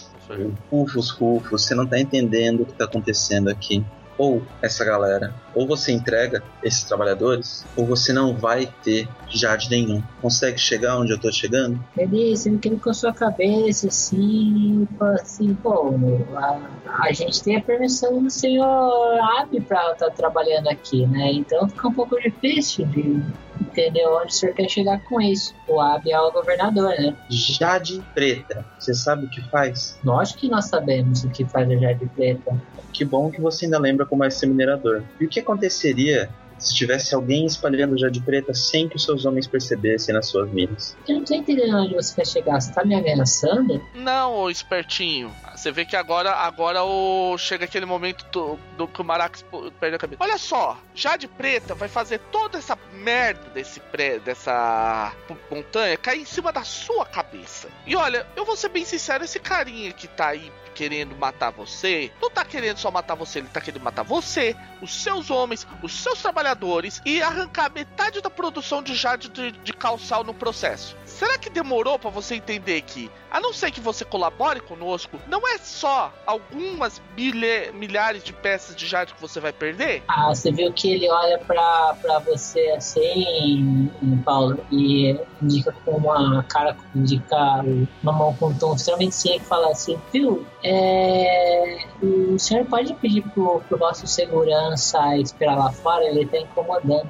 Rufus, 0.71 1.09
Rufus, 1.09 1.63
você 1.63 1.75
não 1.75 1.87
tá 1.87 1.99
entendendo 1.99 2.61
o 2.61 2.65
que 2.65 2.73
tá 2.73 2.85
acontecendo 2.85 3.49
aqui. 3.49 3.83
Ou 4.17 4.43
essa 4.61 4.85
galera, 4.85 5.33
ou 5.55 5.67
você 5.67 5.91
entrega 5.91 6.43
esses 6.63 6.83
trabalhadores, 6.83 7.65
ou 7.75 7.85
você 7.85 8.13
não 8.13 8.35
vai 8.35 8.71
ter 8.83 9.07
jade 9.29 9.69
nenhum. 9.69 10.01
Consegue 10.21 10.57
chegar 10.57 10.97
onde 10.97 11.11
eu 11.11 11.19
tô 11.19 11.31
chegando? 11.31 11.83
Ele, 11.97 12.33
quer 12.61 12.79
com 12.79 12.89
a 12.89 12.93
sua 12.93 13.13
cabeça, 13.13 13.87
assim, 13.87 14.87
assim, 15.15 15.53
pô, 15.55 15.93
a, 16.35 16.59
a, 17.07 17.11
gente 17.11 17.43
tem 17.43 17.57
a 17.57 17.61
permissão 17.61 18.21
do 18.21 18.29
senhor 18.29 19.19
Ab 19.39 19.59
pra 19.61 19.91
estar 19.91 20.05
tá 20.07 20.11
trabalhando 20.11 20.67
aqui, 20.69 21.05
né? 21.07 21.31
Então 21.31 21.67
fica 21.69 21.87
um 21.87 21.93
pouco 21.93 22.19
difícil 22.19 22.85
de 22.87 23.21
entendeu 23.73 24.13
onde 24.15 24.27
o 24.27 24.31
senhor 24.31 24.53
quer 24.53 24.69
chegar 24.69 25.03
com 25.03 25.19
isso. 25.19 25.53
O 25.67 25.81
Ab 25.81 26.09
é 26.09 26.19
o 26.19 26.31
governador, 26.31 26.89
né? 26.99 27.15
Jade 27.29 28.01
Preta, 28.13 28.65
você 28.79 28.93
sabe 28.93 29.25
o 29.25 29.29
que 29.29 29.41
faz? 29.49 29.99
Lógico 30.03 30.39
que 30.41 30.49
nós 30.49 30.65
sabemos 30.65 31.23
o 31.23 31.29
que 31.29 31.43
faz 31.43 31.69
a 31.69 31.75
Jade 31.75 32.05
Preta. 32.15 32.55
Que 32.93 33.03
bom 33.03 33.31
que 33.31 33.41
você 33.41 33.65
ainda 33.65 33.79
lembra 33.79 34.05
como 34.05 34.23
é 34.23 34.29
ser 34.29 34.45
minerador. 34.45 35.03
E 35.19 35.25
o 35.25 35.29
que 35.29 35.39
aconteceria 35.39 36.29
se 36.57 36.73
tivesse 36.73 37.13
alguém 37.13 37.45
espalhando 37.45 37.97
Jade 37.97 38.21
Preta 38.21 38.53
sem 38.53 38.87
que 38.87 38.95
os 38.95 39.03
seus 39.03 39.25
homens 39.25 39.47
percebessem 39.47 40.13
nas 40.13 40.27
suas 40.27 40.49
minas. 40.51 40.95
Eu 41.07 41.17
não 41.17 41.25
tô 41.25 41.33
entendendo 41.35 41.75
onde 41.75 41.93
você 41.93 42.15
quer 42.15 42.27
chegar. 42.27 42.59
Você 42.59 42.71
tá 42.73 42.83
me 42.83 42.95
ameaçando? 42.95 43.81
Não, 43.93 44.33
ô 44.35 44.49
espertinho. 44.49 45.33
Você 45.55 45.71
vê 45.71 45.85
que 45.85 45.95
agora, 45.95 46.31
agora 46.31 46.83
o... 46.83 47.37
chega 47.37 47.65
aquele 47.65 47.85
momento 47.85 48.25
do, 48.31 48.57
do 48.77 48.87
que 48.87 49.01
o 49.01 49.03
Marax 49.03 49.45
perde 49.79 49.95
a 49.95 49.99
cabeça. 49.99 50.23
Olha 50.23 50.37
só, 50.37 50.77
Jade 50.95 51.27
Preta 51.27 51.75
vai 51.75 51.87
fazer 51.87 52.19
toda 52.31 52.57
essa 52.57 52.77
merda 52.93 53.49
desse 53.53 53.79
pré, 53.79 54.19
dessa 54.19 55.13
montanha 55.49 55.97
cair 55.97 56.21
em 56.21 56.25
cima 56.25 56.51
da 56.51 56.63
sua 56.63 57.05
cabeça. 57.05 57.67
E 57.85 57.95
olha, 57.95 58.25
eu 58.35 58.45
vou 58.45 58.55
ser 58.55 58.69
bem 58.69 58.85
sincero, 58.85 59.23
esse 59.23 59.39
carinha 59.39 59.91
que 59.91 60.07
tá 60.07 60.29
aí 60.29 60.51
querendo 60.73 61.15
matar 61.15 61.51
você, 61.51 62.11
não 62.21 62.29
tá 62.29 62.43
querendo 62.43 62.77
só 62.77 62.89
matar 62.91 63.15
você, 63.15 63.39
ele 63.39 63.47
tá 63.47 63.61
querendo 63.61 63.83
matar 63.83 64.03
você, 64.03 64.55
os 64.81 64.93
seus 64.93 65.29
homens, 65.29 65.67
os 65.81 65.93
seus 65.93 66.21
trabalhadores 66.21 67.01
e 67.05 67.21
arrancar 67.21 67.71
metade 67.71 68.21
da 68.21 68.29
produção 68.29 68.81
de 68.81 68.95
jade 68.95 69.29
de, 69.29 69.51
de 69.51 69.73
calçal 69.73 70.23
no 70.23 70.33
processo. 70.33 70.95
Será 71.05 71.37
que 71.37 71.49
demorou 71.49 71.99
para 71.99 72.09
você 72.09 72.35
entender 72.35 72.81
que, 72.81 73.09
a 73.29 73.39
não 73.39 73.53
ser 73.53 73.71
que 73.71 73.79
você 73.79 74.03
colabore 74.03 74.59
conosco, 74.59 75.19
não 75.27 75.47
é 75.47 75.57
só 75.59 76.11
algumas 76.25 77.01
milha, 77.15 77.71
milhares 77.71 78.23
de 78.23 78.33
peças 78.33 78.75
de 78.75 78.87
jade 78.87 79.13
que 79.13 79.21
você 79.21 79.39
vai 79.39 79.53
perder? 79.53 80.03
Ah, 80.07 80.33
você 80.33 80.51
viu 80.51 80.73
que 80.73 80.91
ele 80.91 81.09
olha 81.09 81.37
para 81.37 82.19
você 82.25 82.73
assim, 82.75 83.91
Paulo, 84.25 84.59
e 84.71 85.15
indica 85.41 85.71
com 85.85 85.91
uma 85.91 86.43
cara, 86.43 86.75
indica 86.95 87.63
uma 88.01 88.11
mão 88.11 88.35
com 88.35 88.47
um 88.47 88.57
tom 88.57 88.75
extremamente 88.75 89.15
sério 89.15 89.41
e 89.41 89.45
fala 89.45 89.71
assim, 89.71 89.99
viu, 90.11 90.45
é, 90.63 91.85
o 92.01 92.39
senhor 92.39 92.65
pode 92.65 92.93
pedir 92.95 93.21
pro, 93.29 93.61
pro 93.67 93.77
nosso 93.77 94.07
segurança 94.07 95.17
esperar 95.17 95.57
lá 95.57 95.71
fora? 95.71 96.05
Ele 96.05 96.25
tá 96.25 96.37
incomodando. 96.37 97.09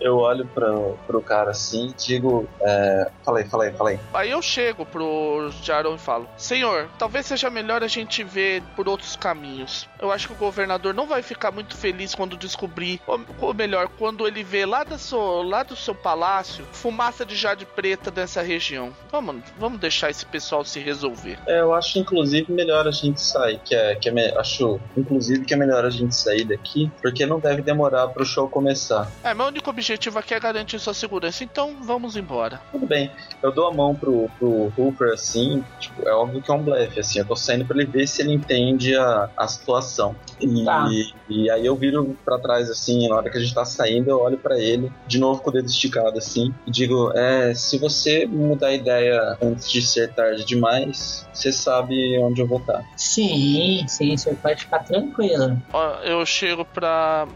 Eu 0.00 0.18
olho 0.18 0.46
pro, 0.46 0.96
pro 1.06 1.20
cara 1.20 1.50
assim 1.50 1.92
digo. 1.96 2.48
É... 2.60 3.10
Falei, 3.24 3.44
falei, 3.44 3.72
falei. 3.72 4.00
Aí 4.14 4.30
eu 4.30 4.42
chego 4.42 4.84
pro 4.86 5.50
Jaron 5.62 5.94
e 5.94 5.98
falo: 5.98 6.28
Senhor, 6.36 6.88
talvez 6.98 7.26
seja 7.26 7.50
melhor 7.50 7.82
a 7.82 7.88
gente 7.88 8.22
ver 8.22 8.62
por 8.74 8.88
outros 8.88 9.16
caminhos. 9.16 9.88
Eu 10.00 10.10
acho 10.10 10.28
que 10.28 10.34
o 10.34 10.36
governador 10.36 10.94
não 10.94 11.06
vai 11.06 11.22
ficar 11.22 11.50
muito 11.50 11.76
feliz 11.76 12.14
quando 12.14 12.36
descobrir, 12.36 13.00
ou, 13.40 13.54
melhor, 13.54 13.88
quando 13.98 14.26
ele 14.26 14.42
vê 14.42 14.66
lá 14.66 14.84
do 14.84 14.98
seu, 14.98 15.42
lá 15.42 15.62
do 15.62 15.74
seu 15.74 15.94
palácio 15.94 16.64
fumaça 16.72 17.24
de 17.24 17.34
jade 17.34 17.64
preta 17.64 18.10
dessa 18.10 18.42
região. 18.42 18.92
Vamos, 19.10 19.42
vamos 19.58 19.80
deixar 19.80 20.10
esse 20.10 20.24
pessoal 20.24 20.64
se 20.64 20.78
resolver. 20.80 21.38
É, 21.46 21.60
eu 21.60 21.74
acho 21.74 21.98
inclusive 21.98 22.52
melhor 22.52 22.86
a 22.86 22.90
gente 22.90 23.20
sair, 23.20 23.58
que 23.64 23.74
é, 23.74 23.94
que 23.94 24.08
é 24.08 24.38
acho 24.38 24.80
inclusive 24.96 25.44
que 25.44 25.54
é 25.54 25.56
melhor 25.56 25.84
a 25.84 25.90
gente 25.90 26.14
sair 26.14 26.44
daqui, 26.44 26.90
porque 27.00 27.26
não 27.26 27.38
deve 27.38 27.62
demorar 27.62 28.08
pro 28.08 28.24
show 28.24 28.48
começar. 28.48 29.10
É, 29.22 29.34
meu 29.34 29.45
único 29.48 29.70
objetivo 29.70 30.18
aqui 30.18 30.34
é 30.34 30.40
garantir 30.40 30.78
sua 30.78 30.94
segurança, 30.94 31.44
então 31.44 31.76
vamos 31.82 32.16
embora. 32.16 32.60
Tudo 32.72 32.86
bem. 32.86 33.10
Eu 33.42 33.52
dou 33.52 33.68
a 33.68 33.74
mão 33.74 33.94
pro, 33.94 34.28
pro 34.38 34.72
Hooper 34.76 35.12
assim, 35.12 35.64
tipo, 35.78 36.06
é 36.08 36.12
óbvio 36.12 36.42
que 36.42 36.50
é 36.50 36.54
um 36.54 36.62
blefe, 36.62 37.00
assim, 37.00 37.18
eu 37.18 37.26
tô 37.26 37.36
saindo 37.36 37.64
pra 37.64 37.76
ele 37.76 37.86
ver 37.86 38.06
se 38.06 38.22
ele 38.22 38.32
entende 38.32 38.96
a, 38.96 39.30
a 39.36 39.48
situação. 39.48 40.16
E, 40.40 40.64
tá. 40.64 40.88
e 41.28 41.50
aí 41.50 41.64
eu 41.64 41.76
viro 41.76 42.16
para 42.24 42.38
trás 42.38 42.70
assim, 42.70 43.08
na 43.08 43.16
hora 43.16 43.30
que 43.30 43.38
a 43.38 43.40
gente 43.40 43.54
tá 43.54 43.64
saindo, 43.64 44.10
eu 44.10 44.20
olho 44.20 44.36
para 44.36 44.58
ele, 44.58 44.92
de 45.06 45.18
novo 45.18 45.40
com 45.40 45.50
o 45.50 45.52
dedo 45.52 45.66
esticado 45.66 46.18
assim, 46.18 46.54
e 46.66 46.70
digo: 46.70 47.12
É, 47.16 47.54
se 47.54 47.78
você 47.78 48.26
mudar 48.26 48.68
a 48.68 48.74
ideia 48.74 49.38
antes 49.42 49.70
de 49.70 49.82
ser 49.82 50.12
tarde 50.12 50.44
demais, 50.44 51.26
você 51.32 51.52
sabe 51.52 52.18
onde 52.18 52.40
eu 52.40 52.46
vou 52.46 52.58
estar. 52.58 52.84
Sim, 52.96 53.84
sim, 53.88 54.16
você 54.16 54.34
pode 54.34 54.60
ficar 54.62 54.80
tranquilo. 54.80 55.60
Eu 56.04 56.24
chego 56.26 56.64
pra. 56.64 57.26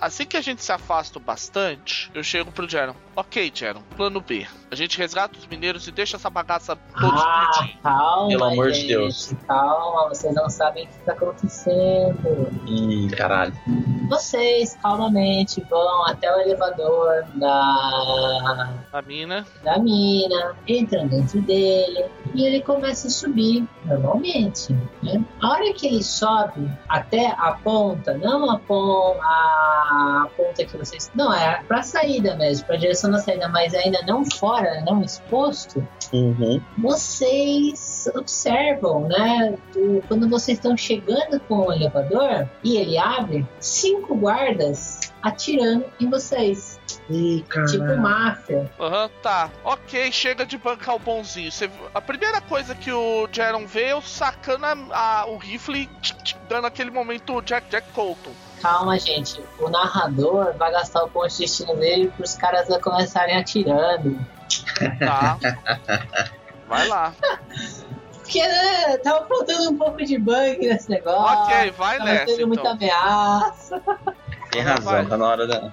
Assim 0.00 0.26
que 0.26 0.36
a 0.36 0.40
gente 0.40 0.62
se 0.62 0.72
afasta 0.72 1.18
bastante, 1.18 2.10
eu 2.14 2.22
chego 2.22 2.50
pro 2.52 2.68
Jaron. 2.68 2.94
Ok, 3.16 3.52
Jaron, 3.54 3.82
plano 3.96 4.20
B. 4.20 4.46
A 4.70 4.74
gente 4.74 4.96
resgata 4.96 5.36
os 5.36 5.46
mineiros 5.46 5.86
e 5.88 5.92
deixa 5.92 6.16
essa 6.16 6.30
bagaça 6.30 6.76
toda 6.76 7.18
ah. 7.18 7.68
Calma, 7.82 8.28
Pelo 8.28 8.44
amor 8.44 8.72
gente, 8.72 8.82
de 8.82 8.88
Deus. 8.88 9.34
Calma, 9.46 10.08
vocês 10.08 10.34
não 10.34 10.48
sabem 10.48 10.84
o 10.84 10.88
que 10.88 10.98
tá 11.04 11.12
acontecendo. 11.12 12.19
Ih, 12.66 13.08
caralho. 13.10 13.52
Vocês 14.08 14.76
calmamente 14.82 15.60
vão 15.68 16.06
até 16.06 16.34
o 16.34 16.40
elevador 16.40 17.24
da. 17.34 18.70
Da 18.92 19.02
mina. 19.02 19.46
Da 19.62 19.78
mina, 19.78 20.56
entram 20.66 21.06
dentro 21.06 21.40
dele 21.42 22.04
e 22.34 22.44
ele 22.44 22.60
começa 22.60 23.08
a 23.08 23.10
subir 23.10 23.66
normalmente. 23.84 24.72
Né? 25.02 25.24
A 25.40 25.50
hora 25.50 25.72
que 25.72 25.86
ele 25.86 26.02
sobe 26.02 26.70
até 26.88 27.28
a 27.38 27.52
ponta, 27.62 28.14
não 28.14 28.50
a 28.50 28.58
ponta, 28.58 29.20
a 29.22 30.28
ponta 30.36 30.64
que 30.64 30.76
vocês. 30.76 31.10
Não, 31.14 31.32
é 31.32 31.62
pra 31.66 31.82
saída 31.82 32.36
mesmo, 32.36 32.66
pra 32.66 32.76
direção 32.76 33.10
da 33.10 33.18
saída, 33.18 33.48
mas 33.48 33.74
ainda 33.74 34.00
não 34.06 34.24
fora, 34.24 34.82
não 34.82 35.02
exposto. 35.02 35.86
Uhum. 36.12 36.60
Vocês 36.78 37.89
observam, 38.08 39.08
né? 39.08 39.58
Do, 39.72 40.02
quando 40.08 40.28
vocês 40.28 40.58
estão 40.58 40.76
chegando 40.76 41.40
com 41.40 41.66
o 41.66 41.72
elevador 41.72 42.48
e 42.62 42.76
ele 42.76 42.96
abre, 42.98 43.46
cinco 43.58 44.14
guardas 44.14 45.00
atirando 45.22 45.84
em 46.00 46.08
vocês. 46.08 46.80
Ih, 47.08 47.44
tipo 47.68 47.96
máfia. 47.98 48.70
Aham, 48.78 49.04
uhum, 49.04 49.10
tá. 49.22 49.50
Ok, 49.64 50.10
chega 50.12 50.46
de 50.46 50.56
bancar 50.56 50.94
o 50.94 50.98
bonzinho. 50.98 51.50
Você, 51.50 51.70
a 51.94 52.00
primeira 52.00 52.40
coisa 52.40 52.74
que 52.74 52.92
o 52.92 53.28
Jaron 53.30 53.66
vê 53.66 53.84
é 53.84 53.92
eu 53.92 54.00
sacando 54.00 54.64
a, 54.64 54.76
a, 54.92 55.26
o 55.26 55.36
rifle 55.36 55.82
e 55.82 55.90
dando 56.48 56.66
aquele 56.66 56.90
momento 56.90 57.40
Jack 57.42 57.68
Jack 57.70 57.90
Colton. 57.92 58.32
Calma, 58.60 58.98
gente. 58.98 59.42
O 59.58 59.68
narrador 59.68 60.54
vai 60.56 60.70
gastar 60.70 61.02
o 61.04 61.08
ponto 61.08 61.28
de 61.28 61.38
destino 61.38 61.74
dele 61.76 62.12
para 62.14 62.24
os 62.24 62.34
caras 62.34 62.68
começarem 62.78 63.36
atirando. 63.36 64.18
Tá. 64.98 65.38
Vai 66.70 66.86
lá. 66.86 67.12
Porque 68.12 68.46
né, 68.46 68.96
tava 68.98 69.26
faltando 69.26 69.70
um 69.72 69.76
pouco 69.76 70.04
de 70.04 70.16
bug 70.16 70.58
nesse 70.60 70.88
negócio. 70.88 71.44
Ok, 71.44 71.72
vai 71.72 71.98
tava 71.98 72.10
nessa. 72.10 72.26
Tendo 72.26 72.34
então. 72.36 72.46
muita 72.46 72.70
ameaça. 72.70 73.82
Tem 74.52 74.62
razão, 74.62 74.92
vai. 74.92 75.06
tá 75.06 75.16
na 75.16 75.26
hora 75.26 75.46
da. 75.48 75.60
Tá, 75.60 75.72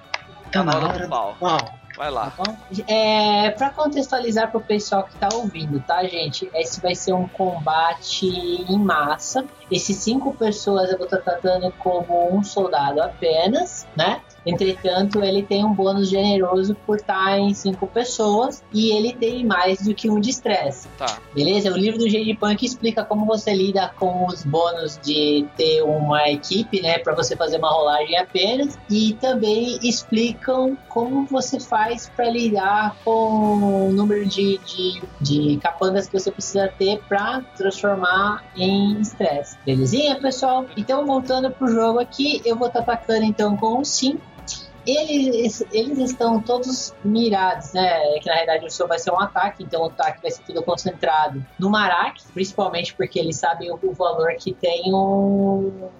tá 0.50 0.64
na 0.64 0.76
hora, 0.76 0.98
do 0.98 1.08
pau. 1.08 1.36
Uau. 1.40 1.78
Vai 1.96 2.10
lá. 2.10 2.30
Tá? 2.30 2.56
É, 2.86 3.50
pra 3.50 3.70
contextualizar 3.70 4.50
pro 4.50 4.60
pessoal 4.60 5.04
que 5.04 5.16
tá 5.16 5.28
ouvindo, 5.34 5.80
tá, 5.80 6.04
gente? 6.04 6.48
Esse 6.54 6.80
vai 6.80 6.94
ser 6.94 7.12
um 7.12 7.26
combate 7.26 8.26
em 8.26 8.78
massa. 8.78 9.44
Esses 9.70 9.96
cinco 9.96 10.32
pessoas 10.34 10.90
eu 10.90 10.96
vou 10.96 11.06
estar 11.06 11.18
tratando 11.18 11.72
como 11.78 12.32
um 12.32 12.42
soldado 12.42 13.02
apenas, 13.02 13.86
né? 13.96 14.20
Entretanto, 14.46 15.22
ele 15.22 15.42
tem 15.42 15.64
um 15.64 15.72
bônus 15.72 16.08
generoso 16.08 16.74
por 16.86 16.96
estar 16.96 17.38
em 17.38 17.52
cinco 17.54 17.86
pessoas 17.86 18.62
e 18.72 18.92
ele 18.92 19.12
tem 19.12 19.44
mais 19.44 19.84
do 19.84 19.94
que 19.94 20.10
um 20.10 20.20
de 20.20 20.30
estresse. 20.30 20.88
Tá. 20.96 21.18
Beleza? 21.34 21.72
O 21.72 21.76
livro 21.76 21.98
do 21.98 22.08
Jade 22.08 22.34
Punk 22.34 22.64
explica 22.64 23.04
como 23.04 23.26
você 23.26 23.52
lida 23.52 23.92
com 23.98 24.26
os 24.26 24.44
bônus 24.44 24.98
de 25.02 25.46
ter 25.56 25.82
uma 25.82 26.28
equipe, 26.28 26.80
né, 26.80 26.98
para 26.98 27.14
você 27.14 27.36
fazer 27.36 27.58
uma 27.58 27.70
rolagem 27.70 28.16
apenas 28.18 28.78
e 28.90 29.14
também 29.14 29.78
explicam 29.82 30.76
como 30.88 31.26
você 31.26 31.60
faz 31.60 32.10
para 32.14 32.30
lidar 32.30 32.96
com 33.04 33.88
o 33.88 33.92
número 33.92 34.26
de, 34.26 34.58
de, 34.58 35.02
de 35.20 35.56
capangas 35.58 36.08
que 36.08 36.18
você 36.18 36.30
precisa 36.30 36.68
ter 36.78 37.00
para 37.08 37.42
transformar 37.56 38.44
em 38.56 39.00
estresse. 39.00 39.56
Belezinha, 39.64 40.18
pessoal? 40.20 40.66
Então, 40.76 41.06
voltando 41.06 41.50
pro 41.50 41.68
jogo 41.68 41.98
aqui, 41.98 42.40
eu 42.44 42.56
vou 42.56 42.68
estar 42.68 42.80
atacando 42.80 43.24
então 43.24 43.56
com 43.56 43.84
5 43.84 44.37
eles, 44.90 45.62
eles 45.70 45.98
estão 45.98 46.40
todos 46.40 46.94
mirados, 47.04 47.72
né? 47.74 48.18
Que 48.20 48.28
na 48.28 48.34
realidade 48.34 48.66
o 48.66 48.70
seu 48.70 48.88
vai 48.88 48.98
ser 48.98 49.10
um 49.10 49.20
ataque, 49.20 49.62
então 49.62 49.82
o 49.82 49.86
ataque 49.86 50.22
vai 50.22 50.30
ser 50.30 50.42
tudo 50.44 50.62
concentrado 50.62 51.44
no 51.58 51.68
Marak, 51.68 52.22
principalmente 52.32 52.94
porque 52.94 53.18
eles 53.18 53.36
sabem 53.36 53.70
o, 53.70 53.78
o 53.82 53.92
valor 53.92 54.34
que 54.36 54.54
tem 54.54 54.94
um, 54.94 55.90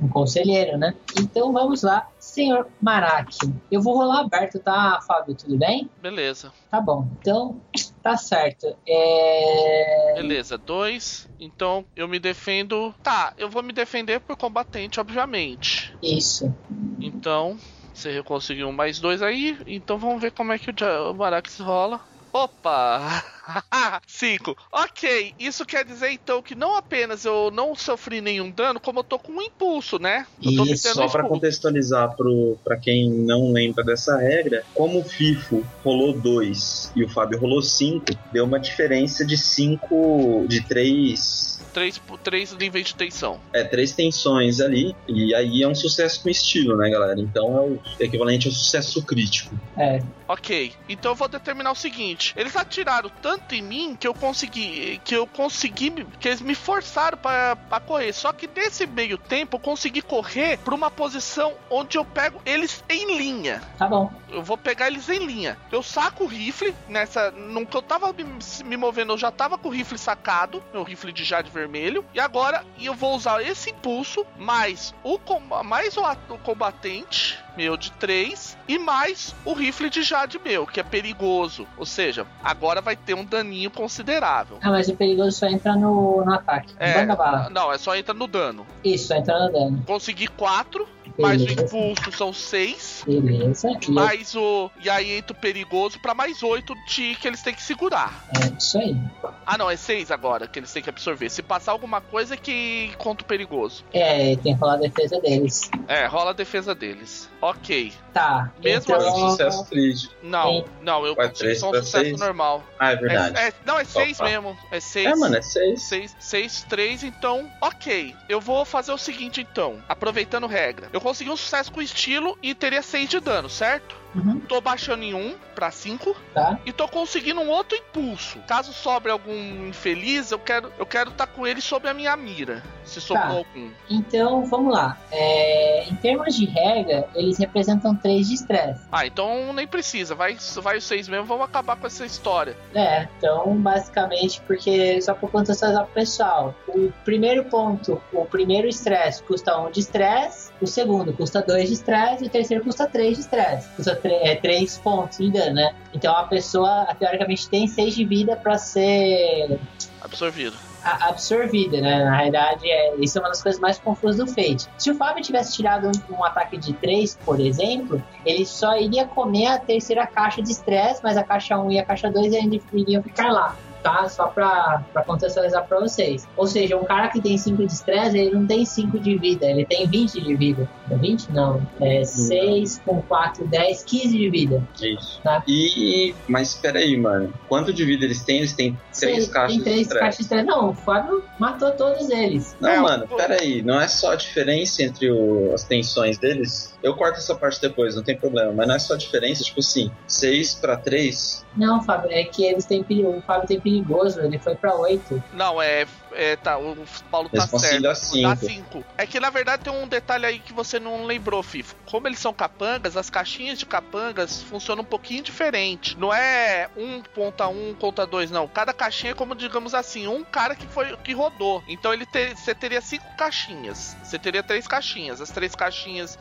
um 0.00 0.08
conselheiro, 0.12 0.78
né? 0.78 0.94
Então 1.18 1.52
vamos 1.52 1.82
lá, 1.82 2.08
senhor 2.18 2.68
Marak. 2.80 3.36
Eu 3.70 3.82
vou 3.82 3.96
rolar 3.96 4.20
aberto, 4.20 4.60
tá, 4.60 5.00
Fábio? 5.06 5.34
Tudo 5.34 5.58
bem? 5.58 5.90
Beleza. 6.00 6.52
Tá 6.70 6.80
bom. 6.80 7.08
Então, 7.20 7.60
tá 8.02 8.16
certo. 8.16 8.76
É... 8.86 10.14
Beleza, 10.16 10.56
dois. 10.56 11.28
Então 11.40 11.84
eu 11.96 12.06
me 12.06 12.20
defendo. 12.20 12.94
Tá, 13.02 13.32
eu 13.36 13.50
vou 13.50 13.62
me 13.62 13.72
defender 13.72 14.20
por 14.20 14.36
combatente, 14.36 15.00
obviamente. 15.00 15.96
Isso. 16.02 16.54
Então, 17.00 17.56
você 17.98 18.22
conseguiu 18.22 18.70
mais 18.70 19.00
dois 19.00 19.22
aí, 19.22 19.58
então 19.66 19.98
vamos 19.98 20.22
ver 20.22 20.30
como 20.30 20.52
é 20.52 20.58
que 20.58 20.70
o, 20.70 21.14
Barax 21.14 21.58
rola. 21.58 22.00
Opa! 22.32 23.24
5. 24.06 24.56
Ok, 24.70 25.34
isso 25.38 25.64
quer 25.64 25.84
dizer 25.84 26.10
então 26.10 26.42
que 26.42 26.54
não 26.54 26.76
apenas 26.76 27.24
eu 27.24 27.50
não 27.50 27.74
sofri 27.74 28.20
nenhum 28.20 28.50
dano, 28.50 28.78
como 28.78 29.00
eu 29.00 29.04
tô 29.04 29.18
com 29.18 29.32
um 29.32 29.42
impulso, 29.42 29.98
né? 29.98 30.26
E 30.40 30.76
só 30.76 31.08
para 31.08 31.24
contextualizar 31.24 32.14
para 32.62 32.76
quem 32.76 33.10
não 33.10 33.50
lembra 33.50 33.82
dessa 33.82 34.16
regra, 34.18 34.62
como 34.74 35.00
o 35.00 35.04
FIFO 35.04 35.66
rolou 35.82 36.12
2 36.12 36.92
e 36.94 37.02
o 37.02 37.08
Fábio 37.08 37.40
rolou 37.40 37.62
5, 37.62 38.04
deu 38.30 38.44
uma 38.44 38.60
diferença 38.60 39.24
de 39.24 39.36
5 39.36 40.44
de 40.46 40.60
3 40.60 41.57
três, 41.78 42.00
três 42.24 42.56
níveis 42.56 42.86
de 42.88 42.94
tensão. 42.94 43.40
É, 43.52 43.62
três 43.62 43.92
tensões 43.92 44.60
ali. 44.60 44.94
E 45.06 45.34
aí 45.34 45.62
é 45.62 45.68
um 45.68 45.74
sucesso 45.74 46.22
com 46.22 46.28
estilo, 46.28 46.76
né, 46.76 46.90
galera? 46.90 47.20
Então 47.20 47.56
é 47.56 47.60
o 47.60 47.80
equivalente 48.00 48.48
ao 48.48 48.52
sucesso 48.52 49.02
crítico. 49.04 49.54
É. 49.76 50.02
Ok. 50.26 50.72
Então 50.88 51.12
eu 51.12 51.14
vou 51.14 51.28
determinar 51.28 51.70
o 51.70 51.76
seguinte: 51.76 52.34
eles 52.36 52.56
atiraram 52.56 53.10
tanto 53.22 53.54
em 53.54 53.62
mim 53.62 53.96
que 53.98 54.06
eu 54.06 54.14
consegui. 54.14 55.00
Que 55.04 55.14
eu 55.14 55.26
consegui. 55.26 56.06
Que 56.18 56.28
eles 56.28 56.40
me 56.40 56.54
forçaram 56.54 57.16
para 57.16 57.80
correr. 57.86 58.12
Só 58.12 58.32
que 58.32 58.48
nesse 58.48 58.86
meio 58.86 59.16
tempo 59.16 59.56
eu 59.56 59.60
consegui 59.60 60.02
correr 60.02 60.58
pra 60.58 60.74
uma 60.74 60.90
posição 60.90 61.54
onde 61.70 61.96
eu 61.96 62.04
pego 62.04 62.40
eles 62.44 62.82
em 62.88 63.16
linha. 63.16 63.62
Tá 63.78 63.86
bom. 63.86 64.10
Eu 64.30 64.42
vou 64.42 64.58
pegar 64.58 64.88
eles 64.88 65.08
em 65.08 65.24
linha. 65.24 65.56
Eu 65.70 65.82
saco 65.82 66.24
o 66.24 66.26
rifle 66.26 66.74
nessa. 66.88 67.30
Nunca 67.30 67.78
eu 67.78 67.82
tava 67.82 68.12
me, 68.12 68.24
me 68.64 68.76
movendo, 68.76 69.12
eu 69.12 69.18
já 69.18 69.30
tava 69.30 69.56
com 69.56 69.68
o 69.68 69.72
rifle 69.72 69.96
sacado. 69.96 70.62
Meu 70.72 70.82
rifle 70.82 71.12
de 71.12 71.24
jade 71.24 71.50
vermelho. 71.50 71.67
E 72.14 72.20
agora 72.20 72.64
eu 72.80 72.94
vou 72.94 73.14
usar 73.14 73.42
esse 73.42 73.70
impulso, 73.70 74.26
mais 74.36 74.94
o, 75.04 75.18
mais 75.64 75.96
o, 75.96 76.02
o 76.02 76.38
combatente 76.38 77.38
meu 77.58 77.76
de 77.76 77.90
3 77.90 78.56
e 78.68 78.78
mais 78.78 79.34
o 79.44 79.52
rifle 79.52 79.90
de 79.90 80.04
Jade 80.04 80.38
meu, 80.38 80.64
que 80.64 80.78
é 80.78 80.82
perigoso. 80.84 81.66
Ou 81.76 81.84
seja, 81.84 82.24
agora 82.42 82.80
vai 82.80 82.94
ter 82.94 83.14
um 83.14 83.24
daninho 83.24 83.68
considerável. 83.68 84.58
Ah, 84.62 84.70
mas 84.70 84.88
o 84.88 84.94
perigoso 84.94 85.32
só 85.32 85.48
entra 85.48 85.74
no, 85.74 86.24
no 86.24 86.32
ataque. 86.32 86.72
É, 86.78 87.04
não, 87.50 87.72
é 87.72 87.76
só 87.76 87.96
entra 87.96 88.14
no 88.14 88.28
dano. 88.28 88.64
Isso, 88.84 89.12
entra 89.12 89.46
no 89.46 89.52
dano. 89.52 89.82
Consegui 89.84 90.28
4 90.28 90.86
mais 91.18 91.42
o 91.42 91.50
impulso 91.50 92.12
são 92.12 92.32
6. 92.32 93.04
Beleza. 93.06 93.70
Mais 93.88 94.34
o. 94.34 94.70
E 94.82 94.88
aí 94.88 95.18
entra 95.18 95.32
o 95.32 95.40
perigoso 95.40 95.98
pra 95.98 96.14
mais 96.14 96.42
8 96.42 96.74
de 96.86 97.16
que 97.16 97.26
eles 97.26 97.42
têm 97.42 97.54
que 97.54 97.62
segurar. 97.62 98.24
É 98.40 98.56
isso 98.56 98.78
aí. 98.78 98.96
Ah 99.44 99.58
não, 99.58 99.68
é 99.68 99.76
6 99.76 100.10
agora 100.10 100.46
que 100.46 100.58
eles 100.58 100.72
têm 100.72 100.82
que 100.82 100.90
absorver. 100.90 101.28
Se 101.28 101.42
passar 101.42 101.72
alguma 101.72 102.00
coisa 102.00 102.36
que 102.36 102.92
conta 102.98 103.24
o 103.24 103.26
perigoso. 103.26 103.84
É, 103.92 104.36
tem 104.36 104.54
que 104.54 104.60
rolar 104.60 104.74
a 104.74 104.78
defesa 104.78 105.20
deles. 105.20 105.70
É, 105.88 106.06
rola 106.06 106.30
a 106.30 106.34
defesa 106.34 106.74
deles. 106.74 107.28
Ok. 107.48 107.94
Tá. 108.12 108.52
Mesmo 108.62 108.94
então... 108.94 109.08
assim. 109.08 109.30
sucesso 109.30 109.64
crítico. 109.64 110.14
Não, 110.22 110.66
não, 110.82 111.06
eu 111.06 111.16
consegui 111.16 111.54
só 111.54 111.70
um 111.70 111.74
sucesso 111.74 112.04
seis? 112.04 112.20
normal. 112.20 112.62
Ah, 112.78 112.92
é 112.92 112.96
verdade. 112.96 113.38
É, 113.38 113.48
é, 113.48 113.52
não, 113.64 113.78
é 113.78 113.84
6 113.84 114.20
mesmo. 114.20 114.58
É 114.70 114.80
6. 114.80 115.06
É, 115.06 115.14
mano, 115.14 115.36
é 115.36 115.40
6. 115.40 115.82
6, 115.82 116.16
6, 116.20 116.62
3, 116.64 117.04
então. 117.04 117.50
Ok. 117.62 118.14
Eu 118.28 118.38
vou 118.38 118.66
fazer 118.66 118.92
o 118.92 118.98
seguinte 118.98 119.40
então. 119.40 119.82
Aproveitando 119.88 120.46
regra. 120.46 120.90
Eu 120.92 121.00
consegui 121.00 121.30
um 121.30 121.36
sucesso 121.38 121.72
com 121.72 121.80
estilo 121.80 122.38
e 122.42 122.54
teria 122.54 122.82
6 122.82 123.08
de 123.08 123.18
dano, 123.18 123.48
certo? 123.48 123.96
Uhum. 124.14 124.40
Tô 124.40 124.60
baixando 124.60 125.02
em 125.04 125.14
1 125.14 125.34
pra 125.54 125.70
5. 125.70 126.16
Tá. 126.34 126.58
E 126.64 126.72
tô 126.72 126.88
conseguindo 126.88 127.40
um 127.40 127.48
outro 127.48 127.76
impulso. 127.76 128.38
Caso 128.46 128.72
sobre 128.72 129.10
algum 129.10 129.68
infeliz, 129.68 130.30
eu 130.30 130.38
quero 130.38 130.72
eu 130.78 130.86
quero 130.86 131.10
estar 131.10 131.26
tá 131.26 131.32
com 131.32 131.46
ele 131.46 131.60
sob 131.60 131.88
a 131.88 131.94
minha 131.94 132.16
mira. 132.16 132.62
Se 132.84 133.00
sobrou 133.00 133.28
Tá. 133.28 133.34
algum. 133.34 133.70
Então, 133.90 134.46
vamos 134.46 134.72
lá. 134.72 134.96
É, 135.10 135.84
em 135.88 135.94
termos 135.96 136.34
de 136.34 136.46
regra, 136.46 137.08
eles 137.14 137.38
representam 137.38 137.94
3 137.94 138.28
de 138.28 138.34
estresse. 138.34 138.80
Ah, 138.90 139.06
então 139.06 139.52
nem 139.52 139.66
precisa. 139.66 140.14
Vai, 140.14 140.36
vai 140.62 140.78
os 140.78 140.84
6 140.84 141.08
mesmo, 141.08 141.26
vamos 141.26 141.44
acabar 141.44 141.76
com 141.76 141.86
essa 141.86 142.06
história. 142.06 142.56
É, 142.74 143.06
então, 143.18 143.56
basicamente, 143.56 144.40
porque 144.46 145.00
só 145.02 145.14
por 145.14 145.30
contextualizar 145.30 145.84
pro 145.84 145.94
pessoal, 145.94 146.54
o 146.68 146.92
primeiro 147.04 147.44
ponto, 147.44 148.00
o 148.12 148.24
primeiro 148.24 148.68
estresse 148.68 149.22
custa 149.22 149.58
1 149.58 149.66
um 149.66 149.70
de 149.70 149.80
estresse, 149.80 150.47
o 150.60 150.66
segundo 150.66 151.12
custa 151.12 151.42
2 151.42 151.68
de 151.68 151.74
estresse 151.74 152.24
e 152.24 152.26
o 152.26 152.30
terceiro 152.30 152.64
custa 152.64 152.86
3 152.86 153.14
de 153.14 153.20
estresse. 153.20 153.68
Custa 153.76 153.94
3 153.96 154.78
pontos 154.78 155.18
de 155.18 155.30
dano, 155.30 155.54
né? 155.54 155.74
Então 155.94 156.14
a 156.16 156.24
pessoa, 156.24 156.86
teoricamente, 156.98 157.48
tem 157.48 157.66
6 157.66 157.94
de 157.94 158.04
vida 158.04 158.36
pra 158.36 158.58
ser 158.58 159.58
Absorvido. 160.00 160.56
absorvida, 160.82 161.80
né? 161.80 162.04
Na 162.04 162.16
realidade, 162.16 162.68
é, 162.70 162.94
isso 162.96 163.18
é 163.18 163.20
uma 163.20 163.28
das 163.28 163.42
coisas 163.42 163.60
mais 163.60 163.78
confusas 163.78 164.16
do 164.16 164.26
Fate. 164.26 164.66
Se 164.78 164.90
o 164.90 164.94
Fábio 164.94 165.22
tivesse 165.22 165.54
tirado 165.54 165.88
um, 165.88 166.14
um 166.14 166.24
ataque 166.24 166.56
de 166.56 166.72
3, 166.72 167.18
por 167.24 167.40
exemplo, 167.40 168.02
ele 168.24 168.44
só 168.46 168.76
iria 168.76 169.06
comer 169.06 169.46
a 169.46 169.58
terceira 169.58 170.06
caixa 170.06 170.42
de 170.42 170.50
estresse, 170.50 171.00
mas 171.02 171.16
a 171.16 171.24
caixa 171.24 171.58
1 171.58 171.72
e 171.72 171.78
a 171.78 171.84
caixa 171.84 172.10
2 172.10 172.32
ainda 172.34 172.58
iriam 172.72 173.02
ficar 173.02 173.30
lá. 173.32 173.56
Tá? 173.82 174.08
Só 174.08 174.26
pra, 174.28 174.82
pra 174.92 175.02
contextualizar 175.02 175.66
pra 175.66 175.78
vocês. 175.80 176.26
Ou 176.36 176.46
seja, 176.46 176.76
um 176.76 176.84
cara 176.84 177.08
que 177.08 177.20
tem 177.20 177.36
5 177.38 177.66
de 177.66 177.72
estresse, 177.72 178.18
ele 178.18 178.34
não 178.34 178.46
tem 178.46 178.64
5 178.64 178.98
de 178.98 179.16
vida, 179.16 179.46
ele 179.46 179.64
tem 179.64 179.86
20 179.86 180.20
de 180.20 180.34
vida. 180.34 180.68
É 180.90 180.96
20? 180.96 181.28
Não. 181.32 181.60
É 181.80 182.04
6 182.04 182.80
com 182.84 183.00
4, 183.02 183.46
10, 183.46 183.84
15 183.84 184.16
de 184.18 184.30
vida. 184.30 184.62
Isso. 184.80 185.20
Tá. 185.22 185.42
E. 185.46 186.14
Mas 186.26 186.54
peraí, 186.54 186.96
mano. 186.96 187.32
Quanto 187.48 187.72
de 187.72 187.84
vida 187.84 188.04
eles 188.04 188.22
têm? 188.24 188.38
Eles 188.38 188.52
têm 188.52 188.78
três 188.98 189.24
Sei, 189.24 189.32
caixas 189.32 189.54
tem 189.56 189.62
3 189.64 189.76
de 189.76 189.82
estresse. 189.82 190.00
caixas 190.00 190.16
de 190.18 190.22
estresse. 190.22 190.46
Não, 190.46 190.70
o 190.70 190.74
Fábio 190.74 191.22
matou 191.38 191.70
todos 191.72 192.08
eles. 192.10 192.56
Não, 192.60 192.68
É, 192.68 192.78
mano, 192.80 193.06
peraí. 193.08 193.62
Não 193.62 193.80
é 193.80 193.88
só 193.88 194.12
a 194.12 194.16
diferença 194.16 194.82
entre 194.82 195.10
o- 195.10 195.52
as 195.54 195.64
tensões 195.64 196.18
deles. 196.18 196.76
Eu 196.82 196.94
corto 196.94 197.18
essa 197.18 197.34
parte 197.34 197.60
depois, 197.60 197.94
não 197.96 198.02
tem 198.02 198.16
problema. 198.16 198.52
Mas 198.52 198.66
não 198.68 198.74
é 198.74 198.78
só 198.78 198.94
a 198.94 198.96
diferença, 198.96 199.42
tipo 199.42 199.60
assim, 199.60 199.90
6 200.06 200.54
pra 200.54 200.76
3. 200.76 201.44
Não, 201.56 201.82
Fábio, 201.82 202.10
é 202.12 202.24
que 202.24 202.44
eles 202.44 202.64
têm. 202.64 202.84
O 202.88 203.20
Fábio 203.26 203.46
tem 203.48 203.60
perigoso, 203.68 204.20
ele 204.20 204.38
foi 204.38 204.54
pra 204.54 204.74
8. 204.74 205.22
Não, 205.32 205.60
é. 205.60 205.86
é 206.12 206.36
tá, 206.36 206.58
o 206.58 206.76
Paulo 207.10 207.28
tá 207.28 207.46
certo. 207.46 207.82
Dá 207.82 207.94
cinco. 207.94 208.46
5. 208.46 208.84
É 208.96 209.06
que 209.06 209.20
na 209.20 209.30
verdade 209.30 209.64
tem 209.64 209.72
um 209.72 209.86
detalhe 209.86 210.26
aí 210.26 210.38
que 210.38 210.52
você 210.52 210.80
não 210.80 211.04
lembrou, 211.04 211.42
Fifo. 211.42 211.76
Como 211.86 212.08
eles 212.08 212.18
são 212.18 212.32
capangas, 212.32 212.96
as 212.96 213.10
caixinhas 213.10 213.58
de 213.58 213.66
capangas 213.66 214.42
funcionam 214.42 214.82
um 214.82 214.86
pouquinho 214.86 215.22
diferente. 215.22 215.96
Não 215.98 216.12
é 216.12 216.68
um 216.76 217.02
conta 217.14 217.46
um, 217.48 217.74
conta 217.78 218.06
dois, 218.06 218.30
não. 218.30 218.48
Cada 218.48 218.72
caixinha 218.72 219.12
é 219.12 219.14
como, 219.14 219.34
digamos 219.34 219.74
assim, 219.74 220.06
um 220.06 220.24
cara 220.24 220.54
que 220.54 220.66
foi 220.66 220.96
que 220.98 221.12
rodou. 221.12 221.62
Então 221.68 221.92
ele 221.92 222.06
te- 222.06 222.34
você 222.34 222.54
teria 222.54 222.80
cinco 222.80 223.06
caixinhas. 223.16 223.96
Você 224.02 224.18
teria 224.18 224.42
três 224.42 224.66
caixinhas. 224.66 225.20
As 225.20 225.30
três 225.30 225.54
caixinhas 225.54 226.18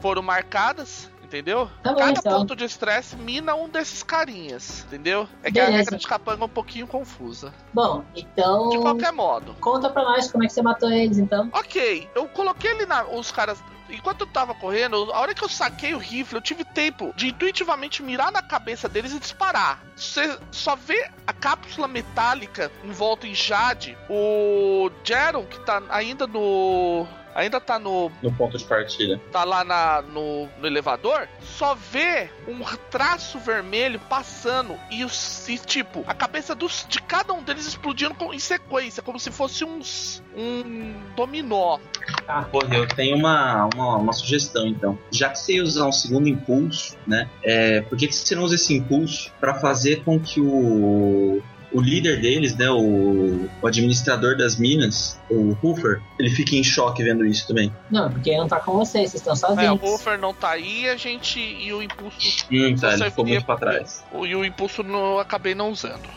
foram 0.00 0.22
marcadas. 0.22 1.10
Entendeu? 1.30 1.70
Tá 1.80 1.92
bom, 1.92 2.00
Cada 2.00 2.18
então. 2.18 2.38
ponto 2.40 2.56
de 2.56 2.64
estresse 2.64 3.14
mina 3.14 3.54
um 3.54 3.68
desses 3.68 4.02
carinhas, 4.02 4.84
entendeu? 4.88 5.28
É 5.44 5.50
que 5.52 5.60
a 5.60 5.66
Beleza. 5.66 5.78
regra 5.84 5.96
de 5.98 6.04
capanga 6.08 6.42
é 6.42 6.44
um 6.44 6.48
pouquinho 6.48 6.88
confusa. 6.88 7.54
Bom, 7.72 8.04
então. 8.16 8.68
De 8.70 8.78
qualquer 8.78 9.12
modo. 9.12 9.54
Conta 9.60 9.88
pra 9.88 10.02
nós 10.02 10.28
como 10.30 10.42
é 10.42 10.48
que 10.48 10.52
você 10.52 10.60
matou 10.60 10.90
eles, 10.90 11.18
então. 11.18 11.48
Ok, 11.52 12.08
eu 12.16 12.26
coloquei 12.26 12.72
ele 12.72 12.84
na. 12.84 13.04
Os 13.04 13.30
caras. 13.30 13.62
enquanto 13.88 14.22
eu 14.22 14.26
tava 14.26 14.54
correndo, 14.56 14.96
a 15.12 15.20
hora 15.20 15.32
que 15.32 15.44
eu 15.44 15.48
saquei 15.48 15.94
o 15.94 15.98
rifle, 15.98 16.36
eu 16.36 16.42
tive 16.42 16.64
tempo 16.64 17.12
de 17.16 17.28
intuitivamente 17.28 18.02
mirar 18.02 18.32
na 18.32 18.42
cabeça 18.42 18.88
deles 18.88 19.12
e 19.12 19.20
disparar. 19.20 19.80
Você 19.94 20.36
só 20.50 20.74
vê 20.74 21.10
a 21.28 21.32
cápsula 21.32 21.86
metálica 21.86 22.72
envolta 22.84 23.28
em 23.28 23.34
Jade, 23.36 23.96
o 24.08 24.90
Jaron, 25.04 25.44
que 25.44 25.60
tá 25.60 25.80
ainda 25.90 26.26
no 26.26 27.06
ainda 27.34 27.60
tá 27.60 27.78
no. 27.78 28.10
No 28.22 28.32
ponto 28.32 28.56
de 28.56 28.64
partida. 28.64 29.20
Tá 29.32 29.44
lá 29.44 29.64
na, 29.64 30.02
no, 30.02 30.48
no 30.58 30.66
elevador, 30.66 31.28
só 31.40 31.74
vê 31.74 32.30
um 32.46 32.62
traço 32.90 33.38
vermelho 33.38 34.00
passando 34.08 34.78
e, 34.90 35.04
os, 35.04 35.48
e 35.48 35.58
tipo, 35.58 36.04
a 36.06 36.14
cabeça 36.14 36.54
dos, 36.54 36.86
de 36.88 37.00
cada 37.00 37.32
um 37.32 37.42
deles 37.42 37.66
explodindo 37.66 38.14
com, 38.14 38.32
em 38.32 38.38
sequência, 38.38 39.02
como 39.02 39.18
se 39.18 39.30
fosse 39.30 39.64
uns, 39.64 40.22
um 40.36 40.94
dominó. 41.16 41.78
Ah, 42.26 42.42
porra, 42.42 42.74
eu 42.74 42.86
tenho 42.88 43.16
uma, 43.16 43.68
uma, 43.74 43.96
uma, 43.96 44.12
sugestão 44.12 44.66
então. 44.66 44.98
Já 45.10 45.28
que 45.28 45.38
você 45.38 45.54
ia 45.54 45.62
usar 45.62 45.86
um 45.86 45.92
segundo 45.92 46.28
impulso, 46.28 46.96
né? 47.06 47.28
É, 47.42 47.82
por 47.82 47.96
que, 47.96 48.06
que 48.06 48.14
você 48.14 48.34
não 48.34 48.44
usa 48.44 48.54
esse 48.54 48.74
impulso 48.74 49.32
para 49.40 49.54
fazer 49.54 50.02
com 50.04 50.18
que 50.18 50.40
o 50.40 51.42
o 51.72 51.80
líder 51.80 52.20
deles, 52.20 52.56
né, 52.56 52.68
o, 52.70 53.48
o, 53.60 53.66
administrador 53.66 54.36
das 54.36 54.56
minas, 54.56 55.20
o 55.30 55.56
Hoofer, 55.62 56.00
ele 56.18 56.30
fica 56.30 56.56
em 56.56 56.64
choque 56.64 57.02
vendo 57.02 57.24
isso 57.24 57.46
também. 57.46 57.72
Não, 57.90 58.10
porque 58.10 58.30
ele 58.30 58.38
não 58.38 58.48
tá 58.48 58.60
com 58.60 58.72
vocês, 58.72 59.10
vocês 59.10 59.20
estão 59.20 59.36
sozinhos. 59.36 59.64
É, 59.64 59.72
o 59.72 59.92
Hoofer 59.92 60.18
não 60.18 60.34
tá 60.34 60.50
aí 60.50 60.88
a 60.88 60.96
gente. 60.96 61.38
E 61.38 61.72
o 61.72 61.82
impulso. 61.82 62.46
Hum, 62.50 62.74
tá, 62.76 62.94
ele 62.94 63.04
ficou 63.04 63.24
muito 63.24 63.44
pra 63.44 63.56
trás. 63.56 64.04
E 64.12 64.34
o 64.34 64.44
impulso 64.44 64.82
não, 64.82 65.18
acabei 65.18 65.54
não 65.54 65.70
usando. 65.70 66.08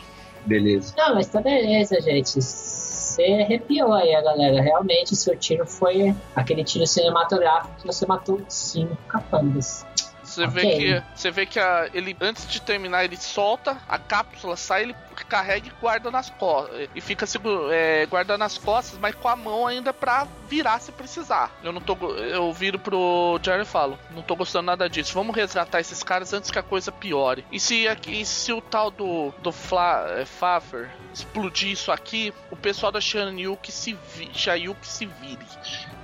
Beleza. 0.46 0.94
Não, 0.96 1.14
mas 1.14 1.28
tá 1.28 1.40
beleza, 1.40 2.00
gente. 2.00 2.40
Você 2.40 3.22
arrepiou 3.44 3.92
aí 3.92 4.14
a 4.14 4.22
galera. 4.22 4.60
Realmente, 4.60 5.16
seu 5.16 5.36
tiro 5.36 5.66
foi 5.66 6.14
aquele 6.34 6.64
tiro 6.64 6.86
cinematográfico 6.86 7.74
que 7.80 7.86
você 7.86 8.06
matou 8.06 8.40
cinco 8.48 8.96
capangas. 9.08 9.86
Você 10.34 10.44
okay. 10.44 10.62
vê 10.62 10.76
que, 10.76 11.04
você 11.14 11.30
vê 11.30 11.46
que 11.46 11.60
a, 11.60 11.88
ele, 11.94 12.16
antes 12.20 12.48
de 12.48 12.60
terminar, 12.60 13.04
ele 13.04 13.16
solta, 13.16 13.78
a 13.88 13.98
cápsula 13.98 14.56
sai, 14.56 14.82
ele 14.82 14.96
carrega 15.28 15.68
e 15.68 15.72
guarda 15.80 16.10
nas 16.10 16.28
costas. 16.30 16.88
E 16.94 17.00
fica 17.00 17.24
é, 17.70 18.06
guardando 18.06 18.40
nas 18.40 18.58
costas, 18.58 18.98
mas 18.98 19.14
com 19.14 19.28
a 19.28 19.36
mão 19.36 19.66
ainda 19.66 19.92
pra 19.92 20.26
virar 20.48 20.80
se 20.80 20.90
precisar. 20.92 21.50
Eu 21.62 21.72
não 21.72 21.80
tô. 21.80 21.94
Eu 22.16 22.52
viro 22.52 22.78
pro 22.78 23.38
Jerry 23.42 23.62
e 23.62 23.66
falo: 23.66 23.98
não 24.10 24.22
tô 24.22 24.34
gostando 24.34 24.66
nada 24.66 24.88
disso. 24.88 25.14
Vamos 25.14 25.36
resgatar 25.36 25.80
esses 25.80 26.02
caras 26.02 26.32
antes 26.32 26.50
que 26.50 26.58
a 26.58 26.62
coisa 26.62 26.90
piore. 26.90 27.44
E 27.52 27.60
se, 27.60 27.86
aqui, 27.86 28.24
se 28.24 28.52
o 28.52 28.60
tal 28.60 28.90
do, 28.90 29.32
do 29.42 29.52
Fla, 29.52 30.06
é, 30.18 30.24
Fafer 30.24 30.90
explodir 31.12 31.70
isso 31.70 31.92
aqui, 31.92 32.34
o 32.50 32.56
pessoal 32.56 32.90
da 32.90 33.00
Shanyuk 33.00 33.70
se, 33.70 33.96
vi, 34.14 34.30
se 34.34 35.06
vire. 35.06 35.46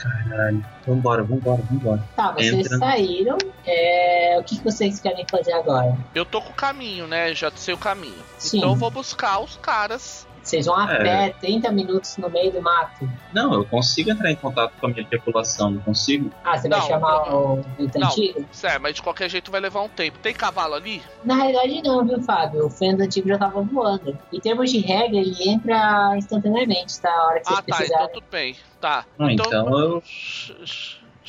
Caralho. 0.00 0.64
Vambora, 0.86 1.22
vambora, 1.22 1.62
vambora. 1.70 2.02
Tá, 2.16 2.32
vocês 2.32 2.54
Entra. 2.54 2.78
saíram. 2.78 3.36
É... 3.66 4.38
O 4.40 4.42
que 4.42 4.58
vocês 4.62 4.98
querem 4.98 5.26
fazer 5.30 5.52
agora? 5.52 5.96
Eu 6.14 6.24
tô 6.24 6.40
com 6.40 6.50
o 6.50 6.54
caminho, 6.54 7.06
né? 7.06 7.34
Já 7.34 7.50
sei 7.54 7.74
o 7.74 7.78
caminho. 7.78 8.22
Sim. 8.38 8.58
Então 8.58 8.70
eu 8.70 8.76
vou 8.76 8.90
buscar 8.90 9.40
os 9.40 9.56
caras 9.56 10.26
vocês 10.50 10.66
vão 10.66 10.76
a 10.76 10.92
é. 10.92 10.98
pé 10.98 11.34
30 11.40 11.70
minutos 11.70 12.16
no 12.16 12.28
meio 12.28 12.50
do 12.50 12.60
mato? 12.60 13.08
Não, 13.32 13.54
eu 13.54 13.64
consigo 13.64 14.10
entrar 14.10 14.30
em 14.30 14.36
contato 14.36 14.72
com 14.80 14.86
a 14.86 14.88
minha 14.90 15.04
tripulação, 15.04 15.70
não 15.70 15.80
consigo? 15.80 16.30
Ah, 16.44 16.58
você 16.58 16.68
vai 16.68 16.80
chamar 16.82 17.30
não, 17.30 17.60
o 17.60 17.64
vento 17.78 18.04
antigo? 18.04 18.44
Sério, 18.50 18.80
mas 18.80 18.94
de 18.96 19.02
qualquer 19.02 19.30
jeito 19.30 19.50
vai 19.50 19.60
levar 19.60 19.82
um 19.82 19.88
tempo. 19.88 20.18
Tem 20.18 20.34
cavalo 20.34 20.74
ali? 20.74 21.00
Na 21.24 21.36
realidade 21.36 21.82
não, 21.82 22.04
viu, 22.04 22.20
Fábio? 22.22 22.66
O 22.66 22.68
vento 22.68 23.02
antigo 23.02 23.28
já 23.28 23.38
tava 23.38 23.62
voando. 23.62 24.18
Em 24.32 24.40
termos 24.40 24.70
de 24.70 24.78
regra, 24.78 25.18
ele 25.18 25.48
entra 25.48 26.16
instantaneamente, 26.16 27.00
tá? 27.00 27.10
A 27.10 27.26
hora 27.26 27.40
que 27.40 27.46
vocês 27.46 27.58
ah, 27.58 27.76
tá, 27.76 27.84
então 27.84 28.08
tudo 28.14 28.26
bem. 28.30 28.56
Tá. 28.80 29.04
Ah, 29.18 29.32
então, 29.32 29.46
então 29.46 29.78
eu... 29.78 30.02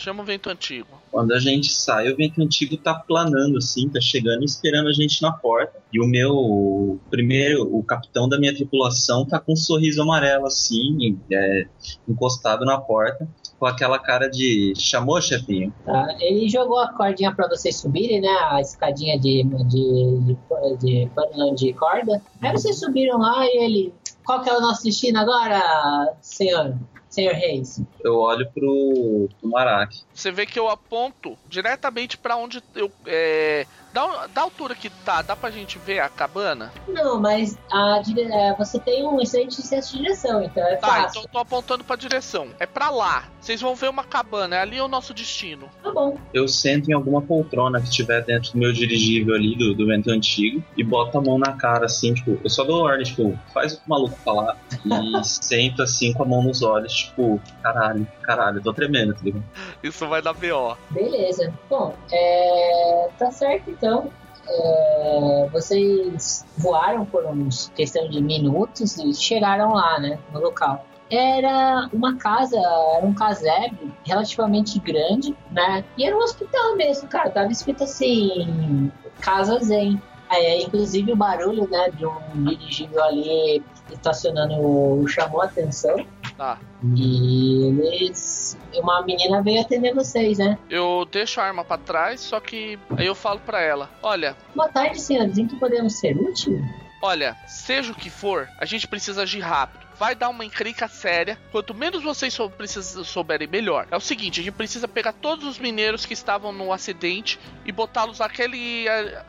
Chama 0.01 0.23
o 0.23 0.25
vento 0.25 0.49
antigo. 0.49 0.87
Quando 1.11 1.31
a 1.31 1.37
gente 1.37 1.71
sai, 1.71 2.11
o 2.11 2.17
vento 2.17 2.41
antigo 2.41 2.75
tá 2.75 2.95
planando, 2.95 3.59
assim, 3.59 3.87
tá 3.87 4.01
chegando 4.01 4.41
e 4.41 4.45
esperando 4.45 4.89
a 4.89 4.91
gente 4.91 5.21
na 5.21 5.31
porta. 5.31 5.77
E 5.93 6.01
o 6.01 6.07
meu 6.07 6.99
primeiro, 7.11 7.69
o 7.71 7.83
capitão 7.83 8.27
da 8.27 8.39
minha 8.39 8.51
tripulação 8.51 9.27
tá 9.27 9.39
com 9.39 9.53
um 9.53 9.55
sorriso 9.55 10.01
amarelo, 10.01 10.47
assim, 10.47 11.19
é, 11.31 11.67
encostado 12.09 12.65
na 12.65 12.79
porta, 12.79 13.29
com 13.59 13.67
aquela 13.67 13.99
cara 13.99 14.27
de 14.27 14.73
chamou, 14.75 15.21
chefinho? 15.21 15.71
Tá, 15.85 16.15
ele 16.19 16.49
jogou 16.49 16.79
a 16.79 16.91
cordinha 16.93 17.31
para 17.31 17.47
vocês 17.47 17.75
subirem, 17.75 18.21
né? 18.21 18.35
A 18.49 18.59
escadinha 18.59 19.19
de, 19.19 19.43
de, 19.43 20.19
de, 20.25 20.37
de, 20.79 21.55
de 21.55 21.73
corda. 21.73 22.19
Aí 22.41 22.51
vocês 22.51 22.79
subiram 22.79 23.19
lá 23.19 23.45
e 23.45 23.65
ele. 23.65 23.93
Qual 24.25 24.41
que 24.41 24.49
é 24.49 24.57
o 24.57 24.61
nosso 24.61 24.83
destino 24.83 25.19
agora, 25.19 26.15
senhor? 26.21 26.75
Senhor 27.11 27.33
Reis. 27.33 27.81
Eu 28.01 28.15
olho 28.15 28.49
pro, 28.53 29.29
pro 29.39 29.49
Marak. 29.49 29.93
Você 30.13 30.31
vê 30.31 30.45
que 30.45 30.57
eu 30.57 30.69
aponto 30.69 31.38
diretamente 31.45 32.17
para 32.17 32.38
onde 32.38 32.63
eu. 32.73 32.89
É, 33.05 33.67
da, 33.93 34.27
da 34.27 34.41
altura 34.41 34.76
que 34.76 34.89
tá, 34.89 35.22
dá 35.22 35.35
pra 35.35 35.51
gente 35.51 35.77
ver 35.80 35.99
a 35.99 36.09
cabana? 36.09 36.72
Não, 36.88 37.19
mas 37.19 37.57
a, 37.72 38.01
é, 38.18 38.55
você 38.55 38.80
tem 38.80 39.05
um 39.05 39.19
excelente 39.22 39.61
senso 39.61 39.93
de 39.93 40.03
direção, 40.03 40.41
então 40.43 40.65
é 40.65 40.76
tá, 40.76 40.88
fácil. 40.88 41.03
Tá, 41.03 41.09
então 41.09 41.22
eu 41.23 41.30
tô 41.30 41.39
apontando 41.39 41.84
pra 41.84 41.95
direção. 41.95 42.49
É 42.59 42.65
pra 42.65 42.89
lá. 42.89 43.26
Vocês 43.39 43.59
vão 43.59 43.76
ver 43.76 43.89
uma 43.89 44.03
cabana, 44.03 44.55
é 44.55 44.61
ali 44.61 44.80
o 44.80 44.88
nosso 44.88 45.13
destino. 45.13 45.68
Tá 45.81 45.91
bom. 45.91 46.18
Eu 46.34 46.47
sento 46.47 46.89
em 46.89 46.93
alguma 46.93 47.22
poltrona 47.22 47.81
que 47.81 47.88
estiver 47.88 48.23
dentro 48.23 48.53
do 48.53 48.59
meu 48.59 48.72
dirigível 48.72 49.35
ali, 49.35 49.55
do, 49.55 49.73
do 49.73 49.88
vento 49.88 50.11
antigo, 50.11 50.63
e 50.77 50.84
boto 50.84 51.18
a 51.18 51.22
mão 51.22 51.38
na 51.38 51.53
cara, 51.53 51.85
assim, 51.85 52.13
tipo, 52.13 52.39
eu 52.43 52.49
só 52.49 52.63
dou 52.63 52.84
ordem, 52.84 53.03
tipo, 53.03 53.38
faz 53.53 53.73
o 53.73 53.81
maluco 53.88 54.15
falar, 54.23 54.57
e 54.85 55.23
sento 55.26 55.81
assim 55.81 56.13
com 56.13 56.23
a 56.23 56.26
mão 56.26 56.43
nos 56.43 56.61
olhos, 56.61 56.93
tipo, 56.93 57.41
caralho, 57.63 58.07
caralho, 58.22 58.61
tô 58.61 58.73
tremendo, 58.73 59.13
tá 59.13 59.22
ligado? 59.23 59.43
Isso 59.84 60.07
vai 60.07 60.22
dar 60.22 60.34
B.O. 60.34 60.76
Beleza. 60.91 61.53
Bom, 61.69 61.95
é... 62.11 63.09
tá 63.18 63.31
certo 63.31 63.72
então. 63.81 64.09
É... 64.47 65.49
Vocês 65.51 66.45
voaram 66.57 67.05
por 67.05 67.25
uns 67.25 67.71
questão 67.75 68.07
de 68.09 68.21
minutos 68.21 68.97
e 68.97 69.13
chegaram 69.13 69.73
lá, 69.73 69.99
né, 69.99 70.19
no 70.31 70.39
local 70.39 70.85
era 71.11 71.89
uma 71.91 72.15
casa, 72.15 72.57
era 72.57 73.05
um 73.05 73.13
casebre 73.13 73.93
relativamente 74.05 74.79
grande, 74.79 75.35
né? 75.51 75.83
E 75.97 76.05
era 76.05 76.15
um 76.15 76.19
hospital 76.19 76.77
mesmo, 76.77 77.09
cara. 77.09 77.29
Tava 77.29 77.51
escrito 77.51 77.83
assim, 77.83 78.89
Casa 79.19 79.59
Zen. 79.59 80.01
É, 80.31 80.61
inclusive 80.61 81.11
o 81.11 81.15
barulho, 81.15 81.69
né, 81.69 81.89
de 81.89 82.05
um 82.05 82.45
dirigível 82.45 83.03
ali 83.03 83.61
estacionando 83.91 85.05
chamou 85.05 85.41
a 85.41 85.45
atenção. 85.45 86.05
Tá. 86.37 86.57
E 86.95 87.65
eles. 87.83 88.30
Uma 88.75 89.01
menina 89.03 89.41
veio 89.41 89.61
atender 89.61 89.93
vocês, 89.93 90.37
né? 90.37 90.57
Eu 90.69 91.07
deixo 91.11 91.39
a 91.39 91.43
arma 91.43 91.63
para 91.63 91.77
trás, 91.77 92.19
só 92.21 92.39
que 92.39 92.77
aí 92.97 93.05
eu 93.05 93.15
falo 93.15 93.39
para 93.39 93.61
ela: 93.61 93.89
Olha. 94.01 94.35
Boa 94.55 94.69
tarde, 94.69 94.99
senhores. 94.99 95.37
Em 95.37 95.47
que 95.47 95.55
podemos 95.55 95.99
ser 95.99 96.17
útil? 96.17 96.61
Olha, 97.01 97.35
seja 97.47 97.91
o 97.91 97.95
que 97.95 98.09
for, 98.09 98.47
a 98.59 98.65
gente 98.65 98.87
precisa 98.87 99.23
agir 99.23 99.39
rápido 99.39 99.91
vai 100.01 100.15
dar 100.15 100.29
uma 100.29 100.43
encrenca 100.43 100.87
séria. 100.87 101.37
Quanto 101.51 101.75
menos 101.75 102.01
vocês 102.01 102.33
sou, 102.33 102.49
precisam, 102.49 103.03
souberem, 103.03 103.47
melhor. 103.47 103.87
É 103.91 103.95
o 103.95 103.99
seguinte: 103.99 104.39
a 104.39 104.43
gente 104.43 104.55
precisa 104.55 104.87
pegar 104.87 105.13
todos 105.13 105.45
os 105.45 105.59
mineiros 105.59 106.07
que 106.07 106.13
estavam 106.13 106.51
no 106.51 106.73
acidente 106.73 107.39
e 107.63 107.71
botá-los 107.71 108.17
naquele, 108.17 108.85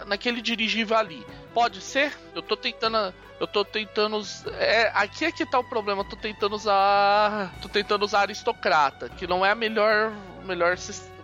naquele 0.06 0.40
dirigível 0.40 0.96
ali. 0.96 1.22
Pode 1.54 1.80
ser? 1.80 2.12
Eu 2.34 2.42
tô 2.42 2.56
tentando. 2.56 3.12
Eu 3.38 3.46
tô 3.46 3.64
tentando. 3.64 4.22
É, 4.58 4.90
aqui 4.94 5.24
é 5.24 5.32
que 5.32 5.44
tá 5.44 5.58
o 5.58 5.64
problema. 5.64 6.00
Eu 6.00 6.04
tô 6.04 6.16
tentando 6.16 6.54
usar. 6.54 7.52
Tô 7.60 7.68
tentando 7.68 8.04
usar 8.04 8.20
aristocrata, 8.20 9.08
que 9.08 9.26
não 9.26 9.44
é 9.44 9.50
a 9.50 9.54
melhor. 9.54 10.12
melhor 10.44 10.76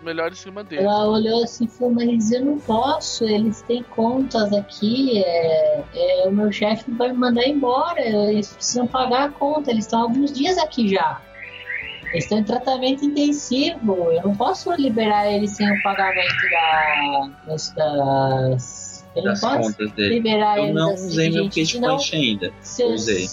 melhor 0.02 0.30
em 0.30 0.34
cima 0.34 0.64
dele. 0.64 0.82
Ela 0.82 1.09
olhou 1.09 1.42
assim 1.42 1.64
e 1.64 1.68
falou, 1.68 1.94
mas 1.94 2.30
eu 2.30 2.44
não 2.44 2.59
posso, 2.59 3.24
eles 3.24 3.62
têm 3.62 3.82
contas 3.82 4.52
aqui, 4.52 5.22
é, 5.24 5.84
é, 5.94 6.28
o 6.28 6.32
meu 6.32 6.52
chefe 6.52 6.90
vai 6.92 7.09
me 7.09 7.18
mandar 7.18 7.46
embora, 7.46 8.00
eles 8.00 8.52
precisam 8.52 8.86
pagar 8.86 9.24
a 9.24 9.28
conta, 9.30 9.70
eles 9.70 9.84
estão 9.84 10.02
alguns 10.02 10.32
dias 10.32 10.59
aqui 10.59 10.88
já. 10.88 11.20
Eles 12.12 12.24
estão 12.24 12.38
em 12.38 12.44
tratamento 12.44 13.05
intensivo, 13.05 14.12
eu 14.12 14.22
não 14.22 14.36
posso 14.36 14.72
liberar 14.72 15.30
eles 15.30 15.50
sem 15.50 15.70
o 15.70 15.82
pagamento 15.82 16.50
da, 16.50 17.30
das, 17.46 17.70
das 17.72 18.77
eu 19.19 19.24
das 19.24 19.40
contas 19.40 19.93
dele. 19.93 20.23
Eu 20.57 20.74
não 20.74 20.95
usei 20.95 21.31
meu 21.31 21.49
kit 21.49 21.78
punch 21.78 22.15
ainda. 22.15 22.53
Se, 22.61 22.85
usei. 22.85 23.27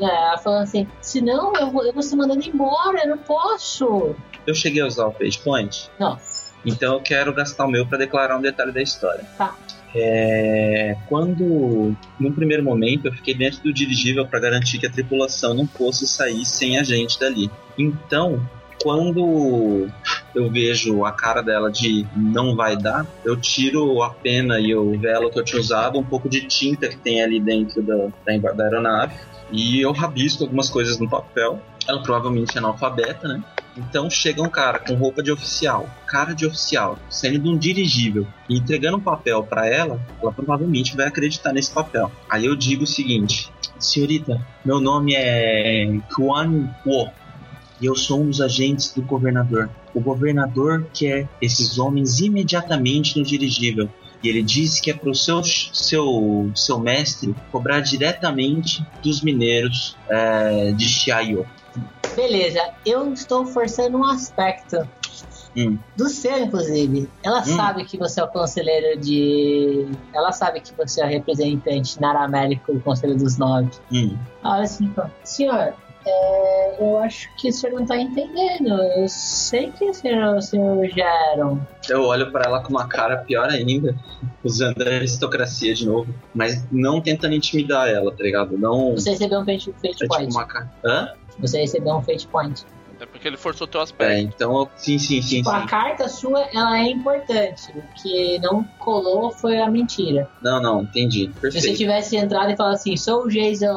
É, 0.00 0.04
ela 0.04 0.38
falou 0.38 0.60
assim: 0.60 0.86
senão 1.00 1.52
eu 1.54 1.70
vou, 1.70 1.84
eu 1.84 1.92
vou 1.92 2.02
ser 2.02 2.16
mandando 2.16 2.46
embora, 2.46 3.02
eu 3.04 3.10
não 3.10 3.18
posso. 3.18 4.14
Eu 4.46 4.54
cheguei 4.54 4.82
a 4.82 4.86
usar 4.86 5.06
o 5.06 5.12
page 5.12 5.38
point? 5.38 5.90
Não. 5.98 6.18
Então 6.64 6.94
eu 6.94 7.00
quero 7.00 7.32
gastar 7.32 7.66
o 7.66 7.70
meu 7.70 7.86
para 7.86 7.98
declarar 7.98 8.38
um 8.38 8.40
detalhe 8.40 8.72
da 8.72 8.82
história. 8.82 9.24
Tá. 9.36 9.54
É, 9.94 10.96
quando, 11.06 11.94
num 12.18 12.32
primeiro 12.32 12.62
momento, 12.62 13.06
eu 13.06 13.12
fiquei 13.12 13.34
dentro 13.34 13.62
do 13.62 13.72
dirigível 13.72 14.26
para 14.26 14.40
garantir 14.40 14.78
que 14.78 14.86
a 14.86 14.90
tripulação 14.90 15.52
não 15.52 15.66
fosse 15.66 16.06
sair 16.06 16.46
sem 16.46 16.78
a 16.78 16.82
gente 16.82 17.20
dali. 17.20 17.50
Então, 17.78 18.40
quando 18.82 19.88
eu 20.34 20.50
vejo 20.50 21.04
a 21.04 21.12
cara 21.12 21.42
dela 21.42 21.70
de 21.70 22.06
não 22.16 22.56
vai 22.56 22.76
dar, 22.76 23.06
eu 23.24 23.36
tiro 23.36 24.02
a 24.02 24.10
pena 24.10 24.58
e 24.58 24.74
o 24.74 24.98
velo 24.98 25.30
que 25.30 25.38
eu 25.38 25.44
tinha 25.44 25.60
usado, 25.60 25.98
um 25.98 26.04
pouco 26.04 26.28
de 26.28 26.42
tinta 26.46 26.88
que 26.88 26.96
tem 26.96 27.22
ali 27.22 27.38
dentro 27.38 27.82
da, 27.82 28.08
da, 28.26 28.52
da 28.52 28.64
aeronave, 28.64 29.14
e 29.50 29.80
eu 29.80 29.92
rabisco 29.92 30.44
algumas 30.44 30.70
coisas 30.70 30.98
no 30.98 31.08
papel. 31.08 31.60
Ela 31.86 32.02
provavelmente 32.02 32.56
é 32.56 32.58
analfabeta, 32.58 33.28
né? 33.28 33.42
Então 33.76 34.08
chega 34.10 34.42
um 34.42 34.48
cara 34.48 34.78
com 34.78 34.94
roupa 34.94 35.22
de 35.22 35.32
oficial, 35.32 35.88
cara 36.06 36.34
de 36.34 36.46
oficial, 36.46 36.98
saindo 37.08 37.38
de 37.40 37.48
um 37.48 37.56
dirigível 37.56 38.26
e 38.48 38.58
entregando 38.58 38.98
um 38.98 39.00
papel 39.00 39.42
para 39.42 39.66
ela, 39.66 40.00
ela 40.20 40.32
provavelmente 40.32 40.94
vai 40.96 41.06
acreditar 41.06 41.52
nesse 41.52 41.72
papel. 41.72 42.10
Aí 42.28 42.44
eu 42.44 42.54
digo 42.54 42.84
o 42.84 42.86
seguinte: 42.86 43.50
Senhorita, 43.78 44.40
meu 44.64 44.78
nome 44.80 45.14
é 45.14 45.98
Kuan 46.14 46.70
Wo 46.84 47.10
e 47.82 47.86
eu 47.86 47.96
sou 47.96 48.20
um 48.20 48.28
dos 48.30 48.40
agentes 48.40 48.92
do 48.94 49.02
governador. 49.02 49.68
O 49.92 50.00
governador 50.00 50.86
quer 50.94 51.28
esses 51.40 51.78
homens 51.78 52.20
imediatamente 52.20 53.18
no 53.18 53.24
dirigível. 53.24 53.90
E 54.22 54.28
ele 54.28 54.40
disse 54.40 54.80
que 54.80 54.88
é 54.92 54.94
para 54.94 55.10
o 55.10 55.14
seu, 55.14 55.42
seu, 55.42 56.48
seu 56.54 56.78
mestre 56.78 57.34
cobrar 57.50 57.80
diretamente 57.80 58.86
dos 59.02 59.20
mineiros 59.20 59.96
é, 60.08 60.70
de 60.70 60.88
Xiaio. 60.88 61.44
Beleza, 62.14 62.60
eu 62.86 63.12
estou 63.12 63.44
forçando 63.44 63.98
um 63.98 64.04
aspecto 64.04 64.76
Hum. 65.56 65.78
do 65.96 66.08
seu, 66.08 66.44
inclusive. 66.44 67.08
Ela 67.22 67.40
Hum. 67.40 67.56
sabe 67.56 67.84
que 67.84 67.98
você 67.98 68.20
é 68.20 68.24
o 68.24 68.28
conselheiro 68.28 68.98
de. 68.98 69.86
Ela 70.14 70.32
sabe 70.32 70.60
que 70.60 70.72
você 70.74 71.02
é 71.02 71.04
o 71.04 71.08
representante 71.08 72.00
na 72.00 72.24
América 72.24 72.72
do 72.72 72.80
Conselho 72.80 73.16
dos 73.16 73.36
Nove. 73.36 73.70
Hum. 73.92 74.16
Olha 74.42 74.62
assim. 74.62 74.90
Senhor, 75.22 75.74
é, 76.06 76.76
eu 76.80 76.98
acho 76.98 77.28
que 77.36 77.48
o 77.48 77.52
senhor 77.52 77.78
não 77.78 77.86
tá 77.86 77.96
entendendo. 77.96 78.68
Eu 78.96 79.08
sei 79.08 79.70
que 79.70 79.84
o 79.84 79.94
senhor, 79.94 80.36
o 80.36 80.42
senhor 80.42 80.88
Jaron. 80.88 81.58
Eu 81.88 82.02
olho 82.04 82.30
para 82.30 82.44
ela 82.46 82.62
com 82.62 82.70
uma 82.70 82.86
cara 82.86 83.18
pior 83.18 83.48
ainda, 83.48 83.94
usando 84.42 84.82
a 84.82 84.86
aristocracia 84.86 85.74
de 85.74 85.86
novo, 85.86 86.12
mas 86.34 86.64
não 86.70 87.00
tentando 87.00 87.34
intimidar 87.34 87.88
ela, 87.88 88.10
tá 88.12 88.22
ligado? 88.22 88.58
Não. 88.58 88.92
Você 88.92 89.10
recebeu 89.10 89.40
um 89.40 89.44
fate, 89.44 89.72
fate 89.72 89.86
É 89.86 89.90
tipo 89.90 90.08
point. 90.08 90.30
uma 90.34 90.44
cara. 90.46 90.72
Hã? 90.84 91.08
Você 91.38 91.60
recebeu 91.60 91.94
um 91.94 92.02
fate 92.02 92.26
point. 92.28 92.64
É 93.02 93.06
porque 93.06 93.26
ele 93.26 93.36
forçou 93.36 93.66
teu 93.66 93.80
É, 93.80 93.82
aspecto. 93.82 94.32
então. 94.36 94.56
eu- 94.60 94.70
Sim, 94.76 94.96
sim, 94.96 95.20
sim, 95.20 95.38
Tipo, 95.38 95.50
a 95.50 95.62
sim. 95.62 95.66
carta 95.66 96.08
sua, 96.08 96.40
ela 96.54 96.78
é 96.78 96.88
importante. 96.88 97.72
O 97.76 97.82
que 98.00 98.38
não 98.38 98.62
colou 98.78 99.32
foi 99.32 99.58
a 99.60 99.68
mentira. 99.68 100.30
Não, 100.40 100.62
não, 100.62 100.82
entendi. 100.82 101.24
Se 101.24 101.32
você 101.40 101.40
Perfeito. 101.50 101.76
tivesse 101.78 102.16
entrado 102.16 102.52
e 102.52 102.56
falado 102.56 102.74
assim, 102.74 102.96
sou 102.96 103.24
o 103.24 103.28
Jason, 103.28 103.74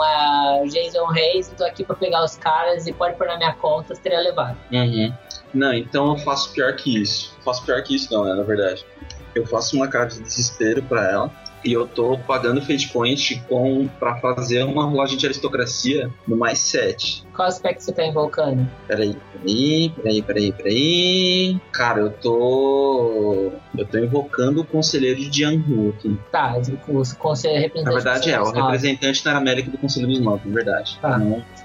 ah, 0.00 0.60
Jason 0.70 1.06
Reis, 1.06 1.48
e 1.48 1.54
tô 1.56 1.64
aqui 1.64 1.82
pra 1.84 1.96
pegar 1.96 2.22
os 2.24 2.36
caras 2.36 2.86
e 2.86 2.92
pode 2.92 3.16
pôr 3.16 3.26
na 3.26 3.36
minha 3.36 3.52
conta, 3.54 3.96
você 3.96 4.00
teria 4.00 4.20
levado. 4.20 4.56
Uhum. 4.70 5.12
Não, 5.52 5.74
então 5.74 6.12
eu 6.12 6.18
faço 6.18 6.52
pior 6.52 6.74
que 6.76 7.02
isso. 7.02 7.36
Faço 7.44 7.64
pior 7.64 7.82
que 7.82 7.96
isso, 7.96 8.12
não, 8.14 8.24
né, 8.24 8.34
na 8.34 8.44
verdade. 8.44 8.86
Eu 9.34 9.44
faço 9.44 9.74
uma 9.74 9.88
cara 9.88 10.06
de 10.06 10.20
desespero 10.20 10.82
pra 10.84 11.10
ela. 11.10 11.30
E 11.64 11.72
eu 11.72 11.86
tô 11.86 12.16
pagando 12.18 12.60
Fate 12.62 12.88
Point 12.88 13.42
com, 13.48 13.86
pra 13.98 14.16
fazer 14.16 14.62
uma 14.64 14.84
rolagem 14.84 15.18
de 15.18 15.26
aristocracia 15.26 16.10
no 16.26 16.36
mais 16.36 16.58
7. 16.60 17.26
Qual 17.34 17.46
aspecto 17.46 17.82
você 17.82 17.92
tá 17.92 18.04
invocando? 18.04 18.66
Peraí, 18.86 19.16
peraí, 19.32 19.92
peraí, 19.96 20.22
peraí, 20.22 20.52
peraí. 20.52 21.60
Cara, 21.72 22.00
eu 22.00 22.10
tô. 22.10 23.52
Eu 23.76 23.86
tô 23.86 23.98
invocando 23.98 24.62
o 24.62 24.64
conselheiro 24.64 25.20
de 25.20 25.30
Jianghu 25.30 25.90
aqui. 25.90 26.18
Tá, 26.32 26.56
o 26.88 27.16
conselho 27.16 27.60
representante. 27.60 27.84
Na 27.84 27.92
verdade 27.92 28.30
é, 28.30 28.40
o 28.40 28.50
representante 28.50 29.24
da 29.24 29.36
América 29.36 29.70
do 29.70 29.78
Conselho 29.78 30.06
dos 30.06 30.20
Nove, 30.20 30.48
na 30.48 30.54
verdade. 30.54 30.98
Tá. 31.00 31.18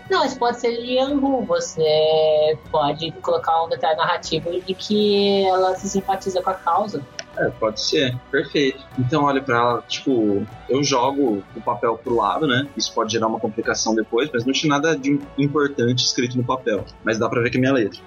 Não, 0.10 0.20
mas 0.20 0.38
pode 0.38 0.60
ser 0.60 0.82
de 0.82 0.94
Yangu. 0.94 1.44
Você 1.46 2.58
pode 2.72 3.12
colocar 3.22 3.64
um 3.64 3.70
detalhe 3.70 3.98
narrativo 3.98 4.52
de 4.62 4.74
que 4.74 5.46
ela 5.46 5.76
se 5.76 5.90
simpatiza 5.90 6.42
com 6.42 6.50
a 6.50 6.54
causa. 6.54 7.04
É, 7.38 7.50
pode 7.50 7.82
ser. 7.82 8.18
Perfeito. 8.32 8.84
Então, 8.98 9.24
olha 9.24 9.42
pra 9.42 9.58
ela, 9.58 9.82
tipo, 9.88 10.46
eu 10.70 10.84
jogo 10.84 11.44
o 11.56 11.62
papel 11.62 11.98
pro 11.98 12.16
lado, 12.16 12.48
né? 12.48 12.68
Isso 12.78 12.94
pode 12.94 13.12
gerar 13.12 13.28
uma 13.28 13.40
complicação 13.40 13.94
depois, 13.96 14.30
mas 14.34 14.46
não 14.46 14.54
tinha 14.54 14.70
nada 14.70 14.96
de 14.98 15.20
importante 15.38 16.06
escrito 16.06 16.38
no 16.38 16.44
papel. 16.44 16.86
Mas 17.04 17.18
dá 17.18 17.28
pra 17.28 17.42
ver 17.42 17.50
que 17.50 17.58
é 17.58 17.60
minha 17.60 17.74
letra. 17.74 18.00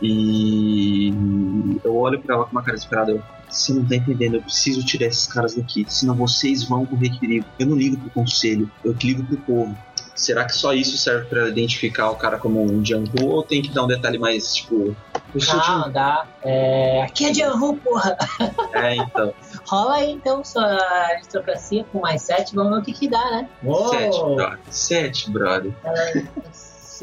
E 0.00 1.12
eu 1.82 1.96
olho 1.96 2.20
pra 2.20 2.34
ela 2.34 2.44
com 2.44 2.52
uma 2.52 2.62
cara 2.62 2.76
desesperada. 2.76 3.12
Eu, 3.12 3.22
você 3.48 3.72
não 3.72 3.84
tá 3.84 3.96
entendendo, 3.96 4.36
eu 4.36 4.42
preciso 4.42 4.84
tirar 4.84 5.06
esses 5.06 5.26
caras 5.26 5.54
daqui, 5.54 5.84
senão 5.88 6.14
vocês 6.14 6.64
vão 6.64 6.84
correr 6.84 7.18
perigo. 7.18 7.46
Eu 7.58 7.66
não 7.66 7.76
ligo 7.76 7.96
pro 7.96 8.10
conselho, 8.10 8.70
eu 8.84 8.94
ligo 9.00 9.24
pro 9.24 9.36
povo. 9.38 9.76
Será 10.14 10.44
que 10.44 10.54
só 10.54 10.72
isso 10.72 10.96
serve 10.96 11.26
pra 11.26 11.48
identificar 11.48 12.10
o 12.10 12.16
cara 12.16 12.38
como 12.38 12.62
um 12.62 12.80
Django 12.80 13.24
ou 13.26 13.42
tem 13.42 13.60
que 13.60 13.70
dar 13.70 13.84
um 13.84 13.88
detalhe 13.88 14.18
mais, 14.18 14.54
tipo. 14.54 14.96
Não, 15.34 15.36
Django? 15.36 15.90
dá. 15.90 16.26
É... 16.42 17.02
Aqui 17.02 17.26
é 17.26 17.32
Yangu, 17.32 17.76
porra. 17.76 18.16
É, 18.72 18.96
então. 18.96 19.32
Rola 19.66 19.94
aí 19.94 20.10
então 20.10 20.44
sua 20.44 20.64
aristocracia 21.10 21.84
com 21.92 22.00
mais 22.00 22.22
7, 22.22 22.54
vamos 22.54 22.72
ver 22.72 22.78
o 22.80 22.82
que 22.84 22.92
que 22.92 23.08
dá, 23.08 23.30
né? 23.30 23.48
Sete, 23.90 24.18
brother. 24.18 24.58
Sete, 24.70 25.30
brother. 25.30 25.72
Ela, 25.84 26.22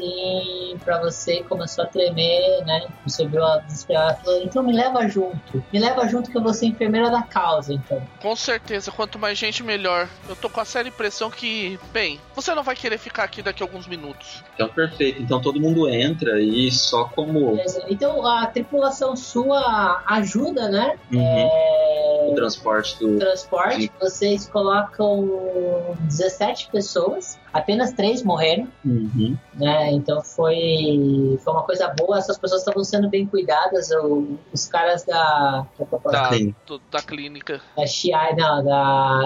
assim, 0.02 0.78
pra 0.84 1.00
você, 1.00 1.42
começou 1.44 1.84
a 1.84 1.86
tremer, 1.86 2.64
né? 2.64 2.86
Você 3.06 3.26
viu 3.26 3.40
ela 3.40 3.58
desesperada, 3.58 4.16
falou, 4.16 4.42
então 4.42 4.62
me 4.62 4.72
leva 4.72 5.08
junto. 5.08 5.64
Me 5.72 5.78
leva 5.78 6.06
junto 6.08 6.30
que 6.30 6.36
eu 6.36 6.42
vou 6.42 6.52
ser 6.52 6.66
enfermeira 6.66 7.10
da 7.10 7.22
causa, 7.22 7.72
então. 7.72 8.02
Com 8.20 8.34
certeza, 8.34 8.90
quanto 8.90 9.18
mais 9.18 9.38
gente, 9.38 9.62
melhor. 9.62 10.08
Eu 10.28 10.36
tô 10.36 10.50
com 10.50 10.60
a 10.60 10.64
séria 10.64 10.88
impressão 10.88 11.30
que, 11.30 11.78
bem, 11.92 12.20
você 12.34 12.54
não 12.54 12.62
vai 12.62 12.74
querer 12.74 12.98
ficar 12.98 13.24
aqui 13.24 13.42
daqui 13.42 13.62
a 13.62 13.66
alguns 13.66 13.86
minutos. 13.86 14.42
Então, 14.54 14.68
perfeito. 14.68 15.22
Então 15.22 15.40
todo 15.40 15.60
mundo 15.60 15.88
entra 15.88 16.40
e 16.40 16.70
só 16.70 17.04
como 17.04 17.52
Beleza. 17.52 17.84
Então 17.88 18.26
a 18.26 18.46
tripulação 18.46 19.16
sua 19.16 20.02
ajuda, 20.06 20.68
né? 20.68 20.98
Uhum. 21.12 21.20
É, 21.20 22.28
o 22.30 22.34
transporte 22.34 22.98
do. 22.98 23.18
transporte, 23.18 23.82
Sim. 23.82 23.90
vocês 24.00 24.48
colocam 24.48 25.96
17 26.00 26.68
pessoas, 26.70 27.38
apenas 27.52 27.92
3 27.92 28.22
morreram, 28.22 28.66
Uhum. 28.84 29.36
né? 29.54 29.90
Então 29.92 30.22
foi, 30.22 31.38
foi 31.42 31.52
uma 31.52 31.62
coisa 31.62 31.88
boa, 31.98 32.18
essas 32.18 32.38
pessoas 32.38 32.62
estavam 32.62 32.82
sendo 32.84 33.08
bem 33.08 33.26
cuidadas, 33.26 33.90
o- 33.90 34.38
os 34.52 34.66
caras 34.66 35.04
da. 35.04 35.66
Da, 36.10 36.30
do- 36.66 36.80
da 36.90 37.00
clínica. 37.02 37.60
da 37.76 37.86
Chiai, 37.86 38.34
não, 38.34 38.64
da, 38.64 39.20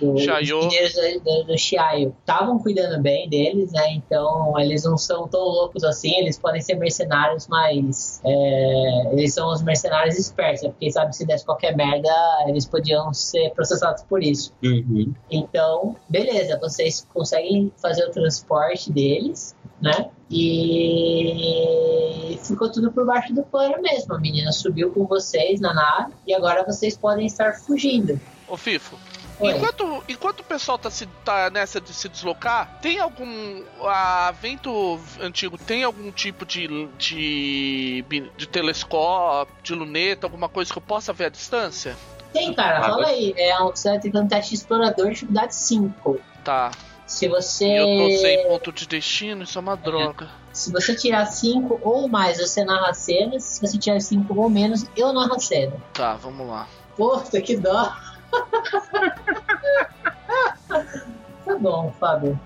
do, 0.00 0.14
engenheiros 0.18 0.94
do, 1.24 1.44
do 1.44 1.58
Chiaio 1.58 2.14
estavam 2.20 2.58
cuidando 2.58 3.00
bem 3.02 3.28
deles, 3.28 3.72
né? 3.72 3.92
Então 3.94 4.58
eles 4.58 4.84
não 4.84 4.96
são 4.96 5.26
tão 5.28 5.40
loucos 5.40 5.84
assim, 5.84 6.14
eles 6.18 6.38
podem 6.38 6.60
ser 6.60 6.74
mercenários, 6.76 7.46
mas 7.48 8.20
é, 8.24 9.12
eles 9.12 9.34
são 9.34 9.50
os 9.50 9.62
mercenários 9.62 10.18
espertos, 10.18 10.62
né? 10.62 10.68
porque 10.70 10.90
sabe 10.90 11.14
se 11.16 11.26
desse 11.26 11.44
qualquer 11.44 11.74
merda, 11.76 12.10
eles 12.46 12.66
podiam 12.66 13.12
ser 13.12 13.50
processados 13.50 14.02
por 14.04 14.22
isso. 14.22 14.52
Uhum. 14.62 15.12
Então, 15.30 15.96
beleza, 16.08 16.58
vocês 16.60 17.06
conseguem 17.12 17.71
fazer 17.80 18.04
o 18.04 18.10
transporte 18.10 18.92
deles, 18.92 19.56
né? 19.80 20.10
E 20.30 22.38
ficou 22.42 22.70
tudo 22.70 22.92
por 22.92 23.04
baixo 23.04 23.32
do 23.32 23.42
pano 23.42 23.80
mesmo. 23.80 24.14
A 24.14 24.18
menina 24.18 24.52
subiu 24.52 24.90
com 24.92 25.06
vocês 25.06 25.60
na 25.60 25.72
nave 25.74 26.12
e 26.26 26.34
agora 26.34 26.64
vocês 26.64 26.96
podem 26.96 27.26
estar 27.26 27.54
fugindo. 27.54 28.20
Ô 28.48 28.56
Fifo, 28.56 28.96
Oi. 29.40 29.52
enquanto, 29.52 30.04
enquanto 30.08 30.40
o 30.40 30.44
pessoal 30.44 30.78
tá, 30.78 30.90
se, 30.90 31.06
tá 31.24 31.50
nessa 31.50 31.80
de 31.80 31.92
se 31.92 32.08
deslocar, 32.08 32.78
tem 32.80 32.98
algum. 33.00 33.62
A 33.82 34.32
vento 34.40 34.98
antigo 35.20 35.56
tem 35.58 35.84
algum 35.84 36.10
tipo 36.10 36.44
de, 36.44 36.86
de. 36.98 38.04
de 38.36 38.48
telescópio, 38.48 39.54
de 39.62 39.74
luneta, 39.74 40.26
alguma 40.26 40.48
coisa 40.48 40.70
que 40.70 40.78
eu 40.78 40.82
possa 40.82 41.12
ver 41.12 41.26
à 41.26 41.28
distância? 41.28 41.96
Tem, 42.32 42.52
cara, 42.54 42.78
Ah, 42.78 42.82
fala 42.82 43.06
aí. 43.08 43.34
É 43.36 43.60
um, 43.62 43.70
você 43.70 43.90
vai 43.90 43.98
ter 43.98 44.10
que 44.10 44.18
um 44.18 44.26
teste 44.26 44.54
explorador 44.54 45.10
dificuldade 45.10 45.54
5. 45.54 46.18
Tá. 46.44 46.70
Se 47.12 47.28
você. 47.28 47.78
Eu 47.78 47.98
tô 47.98 48.10
sem 48.16 48.48
ponto 48.48 48.72
de 48.72 48.88
destino, 48.88 49.42
isso 49.42 49.58
é 49.58 49.60
uma 49.60 49.76
droga. 49.76 50.30
Se 50.50 50.72
você 50.72 50.96
tirar 50.96 51.26
5 51.26 51.80
ou 51.82 52.08
mais, 52.08 52.38
você 52.38 52.64
narra 52.64 52.88
a 52.88 52.94
cena. 52.94 53.38
Se 53.38 53.60
você 53.60 53.78
tirar 53.78 54.00
5 54.00 54.34
ou 54.34 54.48
menos, 54.48 54.86
eu 54.96 55.12
narro 55.12 55.34
a 55.34 55.38
cena. 55.38 55.76
Tá, 55.92 56.14
vamos 56.14 56.48
lá. 56.48 56.66
Puta, 56.96 57.38
que 57.42 57.58
dó. 57.58 57.94
tá 61.44 61.58
bom, 61.60 61.92
Fábio. 62.00 62.40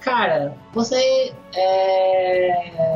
Cara, 0.00 0.56
você 0.72 1.34
é... 1.52 2.95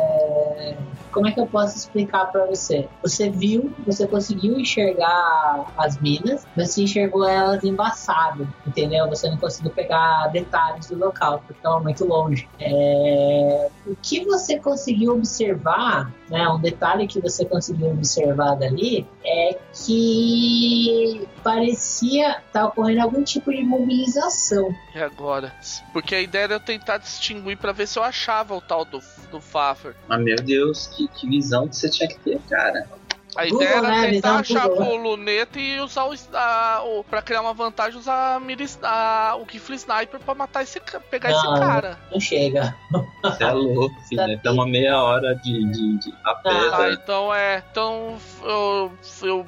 Como 1.11 1.29
é 1.29 1.33
que 1.33 1.41
eu 1.41 1.47
posso 1.47 1.77
explicar 1.77 2.27
pra 2.27 2.47
você? 2.47 2.89
Você 3.03 3.31
viu, 3.31 3.73
você 3.87 4.07
conseguiu 4.07 4.59
enxergar 4.59 5.73
as 5.77 6.01
minas, 6.01 6.47
mas 6.57 6.71
você 6.71 6.83
enxergou 6.83 7.27
elas 7.29 7.65
embaçadas, 7.65 8.47
entendeu? 8.67 9.09
Você 9.09 9.29
não 9.29 9.37
conseguiu 9.37 9.71
pegar 9.73 10.29
detalhes 10.29 10.89
do 10.89 10.99
local, 10.99 11.39
porque 11.39 11.53
estavam 11.55 11.83
muito 11.83 12.05
longe. 12.05 12.49
É, 12.61 13.69
O 13.87 13.97
que 14.01 14.25
você 14.25 14.59
conseguiu 14.59 15.15
observar, 15.15 16.13
né? 16.29 16.49
Um 16.49 16.61
detalhe 16.61 17.07
que 17.07 17.21
você 17.21 17.45
conseguiu 17.45 17.91
observar 17.91 18.55
dali 18.55 19.07
é 19.25 19.59
que 19.73 21.29
parecia 21.43 22.39
estar 22.39 22.67
ocorrendo 22.67 23.03
algum 23.03 23.23
tipo 23.23 23.51
de 23.51 23.65
mobilização. 23.65 24.75
E 24.95 25.01
agora? 25.01 25.53
Porque 25.93 26.15
a 26.15 26.21
ideia 26.21 26.45
era 26.45 26.55
eu 26.55 26.61
tentar 26.61 26.99
distinguir 26.99 27.57
pra 27.57 27.73
ver 27.73 27.87
se 27.87 27.99
eu 27.99 28.03
achava 28.03 28.55
o 28.55 28.61
tal 28.61 28.85
do, 28.85 29.01
do 29.31 29.41
Faffer. 29.41 29.95
Mas 30.09 30.21
meu 30.21 30.37
Deus, 30.37 30.89
que, 30.89 31.07
que 31.09 31.29
visão 31.29 31.69
que 31.69 31.77
você 31.77 31.89
tinha 31.89 32.09
que 32.09 32.19
ter, 32.19 32.41
cara. 32.49 32.89
A 33.37 33.45
Google, 33.45 33.63
ideia 33.63 33.77
era 33.77 33.89
né? 33.89 34.11
tentar 34.11 34.39
achar 34.41 34.69
Google. 34.69 34.89
o 34.89 34.97
luneta 34.97 35.61
e 35.61 35.81
usar 35.81 36.05
o, 36.07 36.15
a, 36.33 36.83
o. 36.85 37.05
Pra 37.05 37.23
criar 37.23 37.43
uma 37.43 37.55
vantagem, 37.55 37.99
usar 37.99 38.35
a, 38.35 38.41
miris, 38.41 38.77
a, 38.83 39.37
o 39.41 39.47
Kifle 39.47 39.77
Sniper 39.77 40.19
pra 40.19 40.35
matar 40.35 40.63
esse. 40.63 40.81
pegar 41.09 41.31
não, 41.31 41.39
esse 41.39 41.61
cara. 41.61 41.99
Não 42.11 42.19
chega. 42.21 42.75
Você 43.23 43.45
é 43.45 43.53
louco, 43.53 43.95
filho. 44.09 44.27
Né? 44.27 44.41
Tem 44.43 44.51
uma 44.51 44.67
meia 44.67 45.01
hora 45.01 45.35
de, 45.37 45.65
de, 45.71 45.99
de 45.99 46.15
a 46.25 46.41
ah, 46.45 46.91
então 46.93 47.33
é. 47.33 47.63
Então 47.71 48.19
eu, 48.43 48.93
eu 49.23 49.47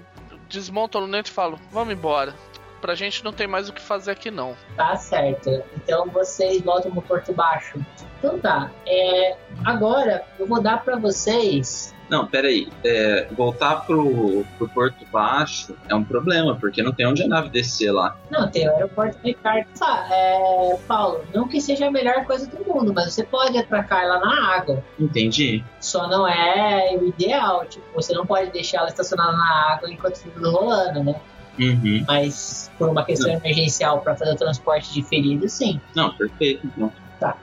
desmonto 0.48 0.98
o 0.98 1.01
luneta 1.01 1.28
e 1.28 1.32
falo, 1.32 1.59
vamos 1.73 1.93
embora 1.93 2.35
pra 2.82 2.96
gente 2.96 3.24
não 3.24 3.32
tem 3.32 3.46
mais 3.46 3.68
o 3.68 3.72
que 3.72 3.80
fazer 3.80 4.10
aqui 4.10 4.30
não. 4.30 4.56
Tá 4.76 4.96
certo. 4.96 5.62
Então 5.76 6.06
vocês 6.09 6.60
voltam 6.60 6.90
pro 6.90 7.00
Porto 7.00 7.32
Baixo. 7.32 7.78
Então 8.18 8.38
tá. 8.38 8.70
É, 8.84 9.36
agora 9.64 10.24
eu 10.38 10.46
vou 10.46 10.60
dar 10.60 10.84
para 10.84 10.96
vocês. 10.96 11.94
Não, 12.10 12.26
peraí. 12.26 12.68
É, 12.84 13.26
voltar 13.30 13.86
pro, 13.86 14.44
pro 14.59 14.68
Porto 14.68 15.06
Baixo 15.10 15.74
é 15.88 15.94
um 15.94 16.04
problema, 16.04 16.56
porque 16.56 16.82
não 16.82 16.92
tem 16.92 17.06
onde 17.06 17.22
a 17.22 17.28
nave 17.28 17.48
descer 17.48 17.90
lá. 17.90 18.18
Não, 18.30 18.50
tem 18.50 18.68
o 18.68 18.72
aeroporto 18.72 19.16
Ricardo. 19.24 19.66
Tá, 19.78 20.09
é, 20.10 20.76
Paulo, 20.86 21.24
não 21.32 21.48
que 21.48 21.60
seja 21.60 21.86
a 21.86 21.90
melhor 21.90 22.24
coisa 22.26 22.46
do 22.46 22.62
mundo, 22.66 22.92
mas 22.92 23.14
você 23.14 23.24
pode 23.24 23.56
atracar 23.56 24.02
ela 24.02 24.18
na 24.18 24.56
água. 24.56 24.84
Entendi. 24.98 25.64
Só 25.80 26.06
não 26.06 26.28
é 26.28 26.94
o 27.00 27.06
ideal. 27.06 27.64
Tipo, 27.64 27.86
você 27.94 28.12
não 28.12 28.26
pode 28.26 28.50
deixar 28.50 28.78
ela 28.80 28.88
estacionada 28.88 29.32
na 29.32 29.72
água 29.72 29.90
enquanto 29.90 30.22
tudo 30.22 30.50
rolando, 30.50 31.02
né? 31.04 31.14
Uhum. 31.59 32.05
Mas 32.07 32.70
por 32.79 32.89
uma 32.89 33.05
questão 33.05 33.29
não. 33.29 33.39
emergencial 33.39 34.01
para 34.01 34.16
fazer 34.16 34.33
o 34.33 34.37
transporte 34.37 34.93
de 34.93 35.03
feridos, 35.03 35.53
sim. 35.53 35.81
Não, 35.95 36.15
perfeito. 36.15 36.66
Então. 36.66 36.93
Tá. 37.20 37.37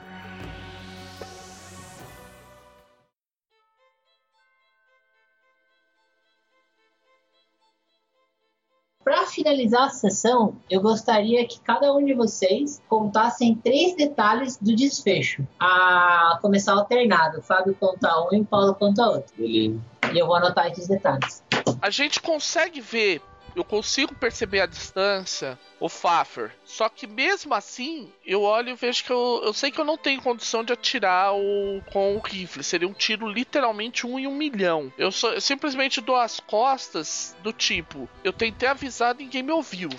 Para 9.02 9.26
finalizar 9.26 9.84
a 9.84 9.90
sessão, 9.90 10.56
eu 10.68 10.80
gostaria 10.80 11.44
que 11.46 11.60
cada 11.60 11.92
um 11.92 12.04
de 12.04 12.14
vocês 12.14 12.82
contassem 12.88 13.54
três 13.54 13.96
detalhes 13.96 14.56
do 14.56 14.74
desfecho. 14.74 15.46
A 15.58 16.38
começar 16.42 16.74
alternado. 16.74 17.38
O 17.38 17.42
Fábio 17.42 17.74
conta 17.78 18.08
um 18.28 18.34
e 18.34 18.40
o 18.40 18.44
Paulo 18.44 18.74
conta 18.74 19.06
outro. 19.06 19.32
Beleza. 19.36 19.80
E 20.12 20.18
eu 20.18 20.26
vou 20.26 20.36
anotar 20.36 20.66
esses 20.66 20.86
detalhes. 20.86 21.42
A 21.80 21.90
gente 21.90 22.20
consegue 22.20 22.80
ver 22.80 23.22
eu 23.54 23.64
consigo 23.64 24.14
perceber 24.14 24.60
a 24.60 24.66
distância, 24.66 25.58
o 25.78 25.88
Faffer. 25.88 26.52
Só 26.64 26.88
que 26.88 27.06
mesmo 27.06 27.54
assim, 27.54 28.12
eu 28.24 28.42
olho 28.42 28.70
e 28.70 28.74
vejo 28.74 29.04
que 29.04 29.10
eu, 29.10 29.42
eu 29.44 29.52
sei 29.52 29.70
que 29.70 29.80
eu 29.80 29.84
não 29.84 29.96
tenho 29.96 30.22
condição 30.22 30.62
de 30.62 30.72
atirar 30.72 31.34
o, 31.34 31.82
com 31.92 32.16
o 32.16 32.20
rifle. 32.20 32.62
Seria 32.62 32.88
um 32.88 32.92
tiro 32.92 33.28
literalmente 33.28 34.06
um 34.06 34.18
em 34.18 34.26
um 34.26 34.34
milhão. 34.34 34.92
Eu, 34.96 35.10
só, 35.10 35.32
eu 35.32 35.40
simplesmente 35.40 36.00
dou 36.00 36.16
as 36.16 36.40
costas 36.40 37.36
do 37.42 37.52
tipo, 37.52 38.08
eu 38.22 38.32
tentei 38.32 38.68
avisar, 38.68 39.14
ninguém 39.14 39.42
me 39.42 39.52
ouviu. 39.52 39.90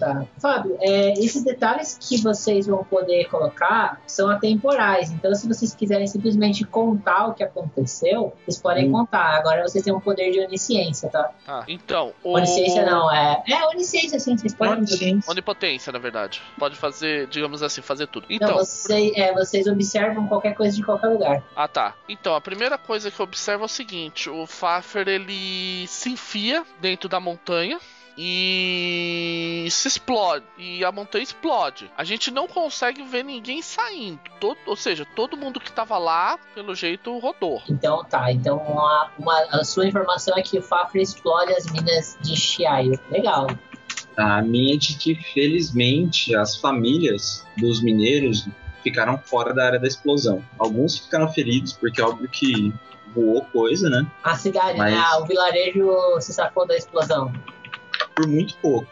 Tá. 0.00 0.24
Fábio, 0.38 0.78
é, 0.80 1.12
esses 1.12 1.44
detalhes 1.44 1.98
que 2.00 2.16
vocês 2.22 2.66
vão 2.66 2.82
poder 2.82 3.28
colocar 3.28 4.00
são 4.06 4.30
atemporais. 4.30 5.10
Então, 5.10 5.34
se 5.34 5.46
vocês 5.46 5.74
quiserem 5.74 6.06
simplesmente 6.06 6.64
contar 6.64 7.26
o 7.26 7.34
que 7.34 7.44
aconteceu, 7.44 8.32
vocês 8.42 8.58
podem 8.58 8.88
hum. 8.88 8.92
contar. 8.92 9.36
Agora 9.36 9.62
vocês 9.62 9.84
têm 9.84 9.92
um 9.92 10.00
poder 10.00 10.30
de 10.30 10.40
onisciência, 10.40 11.10
tá? 11.10 11.30
Ah, 11.46 11.64
então. 11.68 12.14
O... 12.24 12.32
Onisciência 12.32 12.86
não, 12.86 13.12
é. 13.12 13.42
É 13.46 13.66
onisciência, 13.66 14.18
sim. 14.18 14.38
Vocês 14.38 14.54
podem. 14.54 14.78
Onipotência. 14.78 15.30
Onipotência, 15.30 15.92
na 15.92 15.98
verdade. 15.98 16.40
Pode 16.58 16.76
fazer, 16.76 17.26
digamos 17.26 17.62
assim, 17.62 17.82
fazer 17.82 18.06
tudo. 18.06 18.26
Então. 18.30 18.48
Não, 18.48 18.56
você, 18.56 19.12
é, 19.14 19.34
vocês 19.34 19.66
observam 19.66 20.26
qualquer 20.28 20.54
coisa 20.54 20.74
de 20.74 20.82
qualquer 20.82 21.08
lugar. 21.08 21.42
Ah, 21.54 21.68
tá. 21.68 21.94
Então, 22.08 22.34
a 22.34 22.40
primeira 22.40 22.78
coisa 22.78 23.10
que 23.10 23.20
eu 23.20 23.24
observo 23.24 23.64
é 23.64 23.66
o 23.66 23.68
seguinte: 23.68 24.30
o 24.30 24.46
Faffer 24.46 25.06
ele 25.06 25.86
se 25.86 26.08
enfia 26.08 26.64
dentro 26.80 27.06
da 27.06 27.20
montanha 27.20 27.78
e 28.22 29.66
se 29.70 29.88
explode 29.88 30.44
e 30.58 30.84
a 30.84 30.92
montanha 30.92 31.22
explode. 31.22 31.90
A 31.96 32.04
gente 32.04 32.30
não 32.30 32.46
consegue 32.46 33.02
ver 33.02 33.24
ninguém 33.24 33.62
saindo. 33.62 34.20
Todo, 34.38 34.58
ou 34.66 34.76
seja, 34.76 35.06
todo 35.16 35.38
mundo 35.38 35.58
que 35.58 35.70
estava 35.70 35.96
lá, 35.96 36.38
pelo 36.54 36.74
jeito, 36.74 37.18
rodou. 37.18 37.62
Então 37.66 38.04
tá. 38.04 38.30
Então 38.30 38.58
uma, 38.58 39.10
uma, 39.18 39.38
a 39.52 39.64
sua 39.64 39.86
informação 39.86 40.36
é 40.36 40.42
que 40.42 40.58
o 40.58 40.62
Fafra 40.62 41.00
explode 41.00 41.54
as 41.54 41.64
minas 41.72 42.18
de 42.20 42.36
Chiaio. 42.36 43.00
Legal. 43.10 43.46
A 44.18 44.42
minha 44.42 44.74
é 44.74 44.76
de 44.76 44.98
que 44.98 45.14
felizmente 45.14 46.36
as 46.36 46.58
famílias 46.58 47.46
dos 47.56 47.82
mineiros 47.82 48.46
ficaram 48.82 49.16
fora 49.16 49.54
da 49.54 49.64
área 49.64 49.80
da 49.80 49.88
explosão. 49.88 50.44
Alguns 50.58 50.98
ficaram 50.98 51.32
feridos 51.32 51.72
porque 51.72 52.02
é 52.02 52.04
óbvio 52.04 52.28
que 52.28 52.70
voou 53.14 53.42
coisa, 53.46 53.88
né? 53.88 54.06
A 54.22 54.36
cidade, 54.36 54.76
Mas... 54.76 54.92
né? 54.92 55.02
O 55.20 55.24
vilarejo 55.24 56.20
se 56.20 56.34
sacou 56.34 56.66
da 56.66 56.76
explosão 56.76 57.32
por 58.14 58.26
muito 58.26 58.56
pouco. 58.56 58.88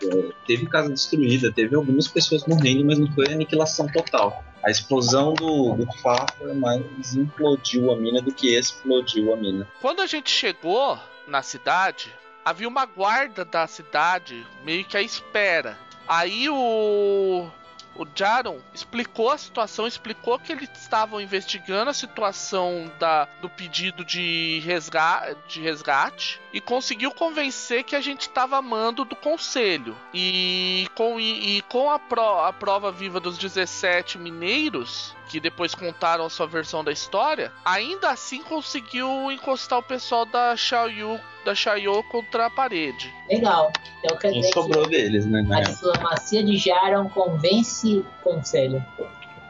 Teve 0.46 0.66
casa 0.66 0.90
destruída, 0.90 1.52
teve 1.52 1.74
algumas 1.74 2.08
pessoas 2.08 2.44
morrendo, 2.46 2.84
mas 2.84 2.98
não 2.98 3.10
foi 3.12 3.26
aniquilação 3.32 3.86
total. 3.88 4.44
A 4.64 4.70
explosão 4.70 5.34
do, 5.34 5.76
do 5.76 6.54
mais 6.56 7.14
implodiu 7.14 7.92
a 7.92 7.96
mina 7.96 8.20
do 8.20 8.32
que 8.32 8.56
explodiu 8.56 9.32
a 9.32 9.36
mina. 9.36 9.66
Quando 9.80 10.02
a 10.02 10.06
gente 10.06 10.30
chegou 10.30 10.98
na 11.26 11.42
cidade, 11.42 12.12
havia 12.44 12.66
uma 12.66 12.84
guarda 12.84 13.44
da 13.44 13.66
cidade 13.66 14.46
meio 14.64 14.84
que 14.84 14.96
à 14.96 15.02
espera. 15.02 15.78
Aí 16.06 16.48
o 16.48 17.50
o 17.98 18.06
Jaron 18.14 18.60
explicou 18.72 19.30
a 19.30 19.36
situação, 19.36 19.86
explicou 19.86 20.38
que 20.38 20.52
eles 20.52 20.70
estavam 20.80 21.20
investigando 21.20 21.90
a 21.90 21.94
situação 21.94 22.90
da, 22.98 23.26
do 23.42 23.50
pedido 23.50 24.04
de, 24.04 24.60
resga, 24.64 25.36
de 25.48 25.60
resgate 25.60 26.40
e 26.52 26.60
conseguiu 26.60 27.10
convencer 27.10 27.82
que 27.82 27.96
a 27.96 28.00
gente 28.00 28.22
estava 28.22 28.56
amando 28.56 29.04
do 29.04 29.16
conselho. 29.16 29.96
E 30.14 30.88
com, 30.94 31.18
e, 31.18 31.58
e 31.58 31.62
com 31.62 31.90
a, 31.90 31.98
pro, 31.98 32.40
a 32.40 32.52
prova 32.52 32.92
viva 32.92 33.18
dos 33.18 33.36
17 33.36 34.16
mineiros, 34.16 35.14
que 35.28 35.38
depois 35.38 35.74
contaram 35.74 36.24
a 36.24 36.30
sua 36.30 36.46
versão 36.46 36.82
da 36.82 36.90
história, 36.90 37.52
ainda 37.64 38.10
assim 38.10 38.42
conseguiu 38.42 39.30
encostar 39.30 39.78
o 39.78 39.82
pessoal 39.82 40.24
da 40.24 40.56
Xiaoyu 40.56 41.20
da 41.44 41.54
Xiao 41.54 42.02
contra 42.04 42.46
a 42.46 42.50
parede. 42.50 43.12
Legal. 43.28 43.72
Então 44.02 44.16
quer 44.18 44.32
dizer 44.32 44.52
sobrou 44.52 44.84
que 44.84 44.90
deles, 44.90 45.26
né? 45.26 45.46
A 45.50 45.60
diplomacia 45.60 46.42
de 46.42 46.56
Jaron 46.56 47.08
convence 47.08 47.98
o 47.98 48.22
conselho 48.22 48.84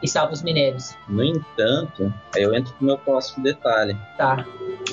e 0.01 0.07
salva 0.07 0.33
os 0.33 0.41
mineiros. 0.41 0.95
No 1.07 1.23
entanto, 1.23 2.13
eu 2.35 2.53
entro 2.53 2.73
no 2.79 2.87
meu 2.87 2.97
próximo 2.97 3.43
detalhe. 3.43 3.97
Tá. 4.17 4.45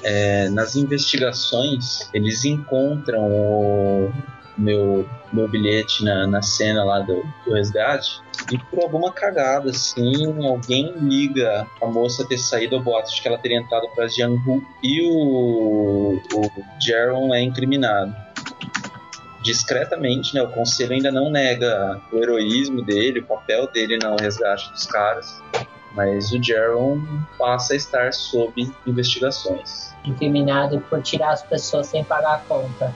É, 0.02 0.48
nas 0.50 0.74
investigações, 0.76 2.10
eles 2.12 2.44
encontram 2.44 3.22
o 3.22 4.12
meu, 4.56 5.08
meu 5.32 5.48
bilhete 5.48 6.04
na, 6.04 6.26
na 6.26 6.42
cena 6.42 6.84
lá 6.84 7.00
do, 7.00 7.22
do 7.44 7.54
resgate. 7.54 8.20
E 8.50 8.58
por 8.58 8.82
alguma 8.82 9.12
cagada, 9.12 9.70
assim, 9.70 10.46
alguém 10.46 10.92
liga 10.98 11.66
a 11.82 11.86
moça 11.86 12.26
ter 12.26 12.38
saído 12.38 12.76
ao 12.76 12.82
boato 12.82 13.14
de 13.14 13.20
que 13.20 13.28
ela 13.28 13.38
teria 13.38 13.58
entrado 13.58 13.88
para 13.94 14.06
Jianghu 14.06 14.64
e 14.82 15.02
o, 15.02 16.20
o 16.34 16.50
Jaron 16.80 17.34
é 17.34 17.42
incriminado. 17.42 18.14
Discretamente, 19.42 20.34
né? 20.34 20.42
O 20.42 20.48
conselho 20.48 20.92
ainda 20.92 21.10
não 21.10 21.30
nega 21.30 22.00
o 22.12 22.18
heroísmo 22.18 22.82
dele, 22.82 23.20
o 23.20 23.26
papel 23.26 23.70
dele 23.70 23.98
no 24.02 24.16
resgate 24.16 24.70
dos 24.72 24.86
caras. 24.86 25.40
Mas 25.92 26.32
o 26.32 26.42
Jaron 26.42 27.00
passa 27.38 27.72
a 27.72 27.76
estar 27.76 28.12
sob 28.12 28.70
investigações. 28.86 29.94
Incriminado 30.04 30.80
por 30.90 31.00
tirar 31.00 31.30
as 31.30 31.42
pessoas 31.42 31.86
sem 31.86 32.04
pagar 32.04 32.34
a 32.34 32.38
conta. 32.38 32.94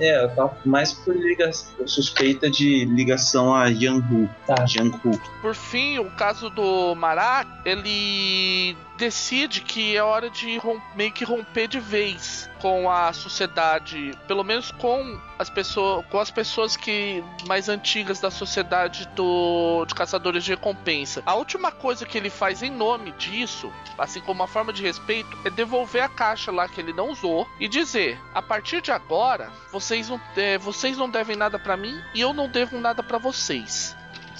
É, 0.00 0.26
tá 0.28 0.50
mais 0.64 0.92
por 0.92 1.14
ligação, 1.14 1.86
suspeita 1.86 2.50
de 2.50 2.84
ligação 2.84 3.54
a 3.54 3.66
Yanhu. 3.66 4.28
Tá. 4.46 4.64
Yanhu. 4.68 5.20
Por 5.40 5.54
fim, 5.54 5.98
o 5.98 6.10
caso 6.10 6.50
do 6.50 6.94
Marat, 6.94 7.46
ele 7.64 8.76
decide 8.98 9.60
que 9.60 9.96
é 9.96 10.02
hora 10.02 10.28
de 10.28 10.60
meio 10.94 11.12
que 11.12 11.24
romper 11.24 11.68
de 11.68 11.78
vez 11.78 12.50
com 12.60 12.90
a 12.90 13.12
sociedade, 13.12 14.12
pelo 14.26 14.42
menos 14.42 14.72
com 14.72 15.20
as 15.38 15.48
pessoas, 15.48 16.04
com 16.06 16.18
as 16.18 16.30
pessoas 16.30 16.76
que 16.76 17.22
mais 17.46 17.68
antigas 17.68 18.18
da 18.18 18.30
sociedade 18.30 19.08
do 19.14 19.84
de 19.86 19.94
caçadores 19.94 20.42
de 20.42 20.50
recompensa. 20.50 21.22
A 21.24 21.34
última 21.36 21.70
coisa 21.70 22.04
que 22.04 22.18
ele 22.18 22.28
faz 22.28 22.62
em 22.62 22.70
nome 22.70 23.12
disso, 23.12 23.72
assim 23.96 24.20
como 24.20 24.40
uma 24.40 24.48
forma 24.48 24.72
de 24.72 24.82
respeito, 24.82 25.38
é 25.44 25.50
devolver 25.50 26.02
a 26.02 26.08
caixa 26.08 26.50
lá 26.50 26.68
que 26.68 26.80
ele 26.80 26.92
não 26.92 27.10
usou 27.10 27.48
e 27.60 27.68
dizer: 27.68 28.20
a 28.34 28.42
partir 28.42 28.82
de 28.82 28.90
agora, 28.90 29.52
vocês 29.70 30.08
não, 30.08 30.20
é, 30.36 30.58
vocês 30.58 30.98
não 30.98 31.08
devem 31.08 31.36
nada 31.36 31.58
para 31.58 31.76
mim 31.76 31.94
e 32.12 32.20
eu 32.20 32.32
não 32.32 32.48
devo 32.48 32.78
nada 32.80 33.02
para 33.02 33.18
vocês 33.18 33.96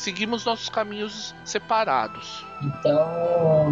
seguimos 0.08 0.42
nossos 0.42 0.70
caminhos 0.70 1.34
separados. 1.44 2.42
Então, 2.62 3.70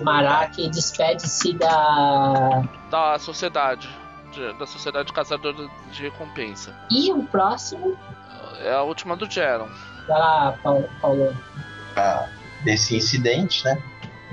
Marak 0.00 0.68
despede-se 0.70 1.54
da 1.54 2.62
da 2.88 3.18
sociedade, 3.18 3.88
de, 4.32 4.52
da 4.58 4.66
sociedade 4.66 5.12
caçadora 5.12 5.68
de 5.90 6.02
recompensa. 6.02 6.72
E 6.88 7.12
o 7.12 7.24
próximo 7.24 7.98
é 8.60 8.72
a 8.72 8.82
última 8.82 9.16
do 9.16 9.28
Jaron. 9.28 9.68
Vai 10.06 10.18
lá, 10.20 10.58
Paulo. 10.62 11.36
Ah, 11.96 12.28
desse 12.64 12.96
incidente, 12.96 13.64
né? 13.64 13.82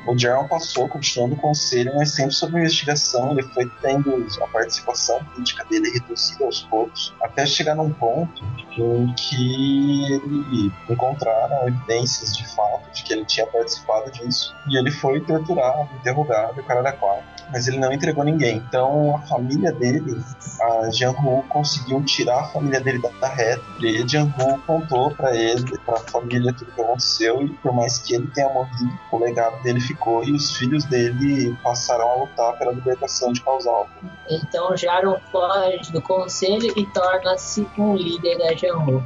O 0.08 0.18
Jaron 0.18 0.48
passou 0.48 0.88
continuando 0.88 1.36
o 1.36 1.38
conselho, 1.38 1.94
mas 1.96 2.12
sempre 2.12 2.34
sob 2.34 2.58
investigação. 2.58 3.32
Ele 3.32 3.44
foi 3.44 3.70
tendo 3.82 4.26
a 4.42 4.48
participação 4.48 5.24
política 5.26 5.66
dele 5.66 5.90
reduzida 5.90 6.46
aos 6.46 6.62
poucos, 6.64 7.14
até 7.22 7.46
chegar 7.46 7.76
num 7.76 7.92
ponto 7.92 8.44
em 8.78 9.14
que 9.14 10.14
ele 10.14 10.72
encontraram 10.90 11.68
evidências 11.68 12.36
de 12.36 12.48
fato 12.56 12.92
de 12.94 13.04
que 13.04 13.14
ele 13.14 13.26
tinha 13.26 13.46
participado 13.48 14.12
disso. 14.12 14.56
E 14.68 14.78
ele 14.78 14.92
foi 14.92 15.22
torturado, 15.22 15.90
interrogado, 15.96 16.60
o 16.60 16.64
cara 16.64 16.82
da 16.82 16.92
quatro. 16.92 17.39
Mas 17.52 17.68
ele 17.68 17.78
não 17.80 17.92
entregou 17.92 18.24
ninguém. 18.24 18.58
Então 18.58 19.16
a 19.16 19.20
família 19.22 19.72
dele, 19.72 20.22
a 20.62 20.90
Jean-Hu, 20.92 21.44
conseguiu 21.50 22.04
tirar 22.04 22.40
a 22.40 22.44
família 22.46 22.80
dele 22.80 23.02
da, 23.02 23.10
da 23.20 23.28
reta. 23.28 23.64
E 23.80 24.08
Jean-Hu 24.08 24.60
contou 24.66 25.12
para 25.12 25.36
ele, 25.36 25.78
para 25.80 25.96
a 25.96 26.00
família, 26.00 26.54
tudo 26.54 26.72
que 26.72 26.82
aconteceu. 26.82 27.42
E 27.42 27.50
por 27.50 27.74
mais 27.74 27.98
que 28.00 28.16
ele 28.16 28.28
tenha 28.28 28.50
morrido, 28.50 29.00
o 29.12 29.18
legado 29.18 29.62
dele 29.64 29.80
ficou. 29.80 30.24
E 30.24 30.32
os 30.32 30.56
filhos 30.56 30.86
dele 30.86 31.58
passaram 31.64 32.10
a 32.10 32.16
lutar 32.16 32.58
pela 32.58 32.72
libertação 32.72 33.34
de 33.34 33.42
Causal. 33.42 33.90
Então 34.30 34.76
Jaron 34.78 35.18
foge 35.32 35.92
do 35.92 36.02
conselho 36.02 36.72
e 36.76 36.86
torna-se 36.88 37.68
um 37.78 37.96
líder 37.96 38.38
da 38.38 38.54
Jean-Hu. 38.54 39.04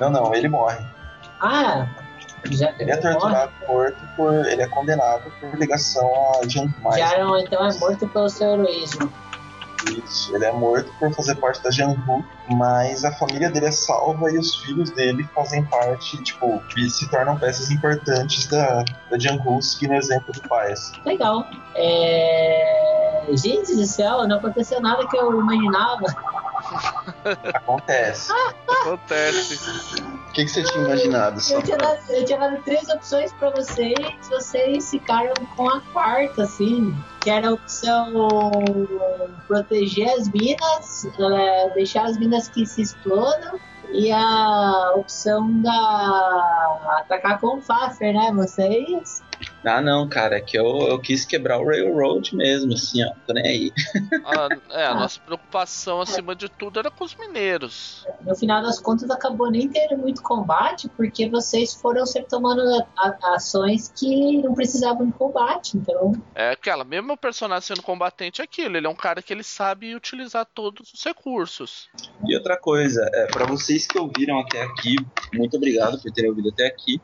Não, 0.00 0.10
não, 0.10 0.34
ele 0.34 0.48
morre. 0.48 0.84
Ah, 1.40 1.86
Ele 2.44 2.90
é 2.90 2.96
torturado, 2.96 3.52
morto 3.66 3.98
por. 4.16 4.34
Ele 4.46 4.62
é 4.62 4.68
condenado 4.68 5.32
por 5.40 5.58
ligação 5.58 6.10
a 6.40 6.46
Jean 6.46 6.72
Mais. 6.82 6.98
Jaron 6.98 7.38
então 7.38 7.64
é 7.64 7.72
morto 7.78 8.08
pelo 8.08 8.28
seu 8.28 8.52
heroísmo. 8.52 9.10
Isso, 9.90 10.34
ele 10.34 10.44
é 10.46 10.52
morto 10.52 10.90
por 10.98 11.12
fazer 11.12 11.34
parte 11.36 11.62
da 11.62 11.70
Janhu, 11.70 12.24
mas 12.48 13.04
a 13.04 13.12
família 13.12 13.50
dele 13.50 13.66
é 13.66 13.70
salva 13.70 14.30
e 14.30 14.38
os 14.38 14.56
filhos 14.56 14.90
dele 14.90 15.28
fazem 15.34 15.62
parte, 15.66 16.16
tipo, 16.22 16.62
e 16.76 16.88
se 16.88 17.08
tornam 17.10 17.38
peças 17.38 17.70
importantes 17.70 18.46
da, 18.46 18.82
da 19.10 19.18
Janhu, 19.18 19.60
seguindo 19.60 19.90
o 19.90 19.96
exemplo 19.96 20.32
do 20.32 20.40
pai. 20.48 20.72
assim. 20.72 20.94
Legal. 21.04 21.46
É... 21.74 23.26
Gente 23.32 23.74
do 23.76 23.84
céu, 23.84 24.26
não 24.26 24.36
aconteceu 24.36 24.80
nada 24.80 25.06
que 25.06 25.16
eu 25.16 25.38
imaginava. 25.38 26.06
Acontece. 27.54 28.32
Acontece. 28.68 29.54
O 30.28 30.32
que, 30.32 30.44
que 30.44 30.48
você 30.48 30.62
tinha 30.62 30.84
imaginado? 30.84 31.40
Eu 31.50 31.62
tinha, 31.62 31.76
dado, 31.76 31.98
eu 32.10 32.24
tinha 32.24 32.38
dado 32.38 32.62
três 32.62 32.88
opções 32.88 33.32
pra 33.34 33.50
vocês, 33.50 33.94
vocês 34.28 34.90
ficaram 34.90 35.34
com 35.56 35.68
a 35.68 35.80
quarta, 35.92 36.42
assim, 36.42 36.94
que 37.20 37.30
era 37.30 37.48
a 37.48 37.52
opção 37.52 38.12
proteger 39.46 40.10
as 40.10 40.28
minas, 40.28 41.06
é, 41.18 41.70
deixar 41.70 42.04
as 42.04 42.18
minas 42.18 42.48
que 42.48 42.66
se 42.66 42.82
explodam, 42.82 43.58
e 43.92 44.10
a 44.10 44.92
opção 44.96 45.62
da 45.62 46.84
atacar 46.98 47.38
com 47.38 47.58
o 47.58 47.62
Faffer, 47.62 48.12
né? 48.12 48.32
Vocês 48.34 49.22
Ah, 49.66 49.80
não, 49.80 50.08
cara, 50.08 50.36
é 50.36 50.40
que 50.40 50.58
eu, 50.58 50.66
eu 50.88 51.00
quis 51.00 51.24
quebrar 51.24 51.58
o 51.58 51.64
Railroad 51.66 52.36
mesmo, 52.36 52.72
assim, 52.74 53.02
ó, 53.02 53.10
tô 53.26 53.32
nem 53.32 53.46
aí. 53.46 53.72
A, 54.24 54.48
é, 54.78 54.86
a 54.86 54.94
nossa 54.94 55.18
preocupação 55.20 56.00
acima 56.00 56.34
de 56.36 56.48
tudo 56.48 56.78
era 56.78 56.90
com 56.90 57.04
os 57.04 57.14
mineiros. 57.18 58.04
no 58.22 58.34
final 58.36 58.62
das 58.62 58.78
contas 58.80 59.10
acabou 59.10 59.50
nem 59.50 59.68
tendo 59.68 59.96
muito 59.98 60.22
combate, 60.22 60.88
porque 60.96 61.28
vocês 61.28 61.74
foram 61.74 62.04
sempre 62.06 62.28
tomando 62.28 62.60
a- 62.60 62.86
a- 62.98 63.34
ações 63.36 63.92
que 63.96 64.42
não 64.42 64.54
precisavam 64.54 65.06
de 65.06 65.12
combate. 65.12 65.76
Então, 65.76 66.12
É 66.34 66.50
aquela, 66.50 66.84
mesmo 66.84 67.12
o 67.12 67.16
personagem 67.16 67.66
sendo 67.68 67.82
combatente 67.82 68.40
é 68.40 68.44
aquilo, 68.44 68.76
ele 68.76 68.86
é 68.86 68.90
um 68.90 68.94
cara 68.94 69.22
que 69.22 69.32
ele 69.32 69.42
sabe 69.44 69.94
utilizar 69.94 70.46
todos 70.54 70.92
os 70.92 71.02
recursos. 71.04 71.88
E 72.26 72.36
outra 72.36 72.56
coisa, 72.58 73.08
é, 73.14 73.26
para 73.26 73.46
vocês 73.46 73.86
que 73.86 73.98
ouviram 73.98 74.38
até 74.40 74.62
aqui, 74.62 74.96
muito 75.32 75.56
obrigado 75.56 76.00
por 76.00 76.12
terem 76.12 76.30
ouvido 76.30 76.50
até 76.50 76.66
aqui. 76.66 77.00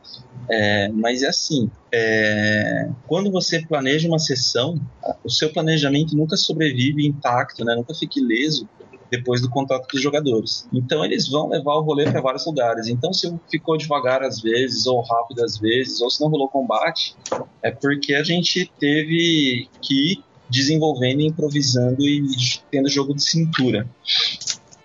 É, 0.50 0.88
mas 0.88 1.22
é 1.22 1.28
assim, 1.28 1.70
é, 1.92 2.88
quando 3.06 3.30
você 3.30 3.64
planeja 3.64 4.08
uma 4.08 4.18
sessão, 4.18 4.80
o 5.24 5.30
seu 5.30 5.52
planejamento 5.52 6.16
nunca 6.16 6.36
sobrevive 6.36 7.06
intacto, 7.06 7.64
né? 7.64 7.74
Nunca 7.74 7.94
fica 7.94 8.18
ileso 8.18 8.68
depois 9.10 9.40
do 9.40 9.50
contato 9.50 9.88
dos 9.88 10.00
jogadores. 10.00 10.68
Então 10.72 11.04
eles 11.04 11.28
vão 11.28 11.48
levar 11.48 11.74
o 11.74 11.82
rolê 11.82 12.04
para 12.04 12.20
vários 12.20 12.46
lugares. 12.46 12.86
Então 12.88 13.12
se 13.12 13.32
ficou 13.50 13.76
devagar 13.76 14.22
às 14.22 14.40
vezes 14.40 14.86
ou 14.86 15.00
rápido 15.02 15.44
às 15.44 15.58
vezes, 15.58 16.00
ou 16.00 16.08
se 16.08 16.20
não 16.20 16.28
rolou 16.28 16.48
combate, 16.48 17.16
é 17.62 17.70
porque 17.70 18.14
a 18.14 18.22
gente 18.22 18.70
teve 18.78 19.68
que 19.82 20.12
ir 20.12 20.24
desenvolvendo, 20.48 21.20
improvisando 21.20 22.02
e 22.02 22.26
tendo 22.70 22.88
jogo 22.88 23.14
de 23.14 23.22
cintura. 23.22 23.88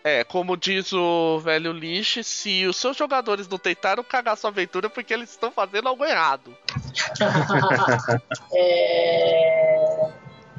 É, 0.05 0.23
como 0.23 0.55
diz 0.55 0.93
o 0.93 1.39
velho 1.39 1.71
Lich, 1.71 2.23
se 2.23 2.67
os 2.67 2.77
seus 2.77 2.95
jogadores 2.95 3.47
não 3.47 3.57
tentaram 3.57 4.03
cagar 4.03 4.37
sua 4.37 4.51
aventura 4.51 4.85
é 4.85 4.89
porque 4.89 5.11
eles 5.11 5.31
estão 5.31 5.49
fazendo 5.49 5.89
algo 5.89 6.05
errado. 6.05 6.55
é... 8.53 10.11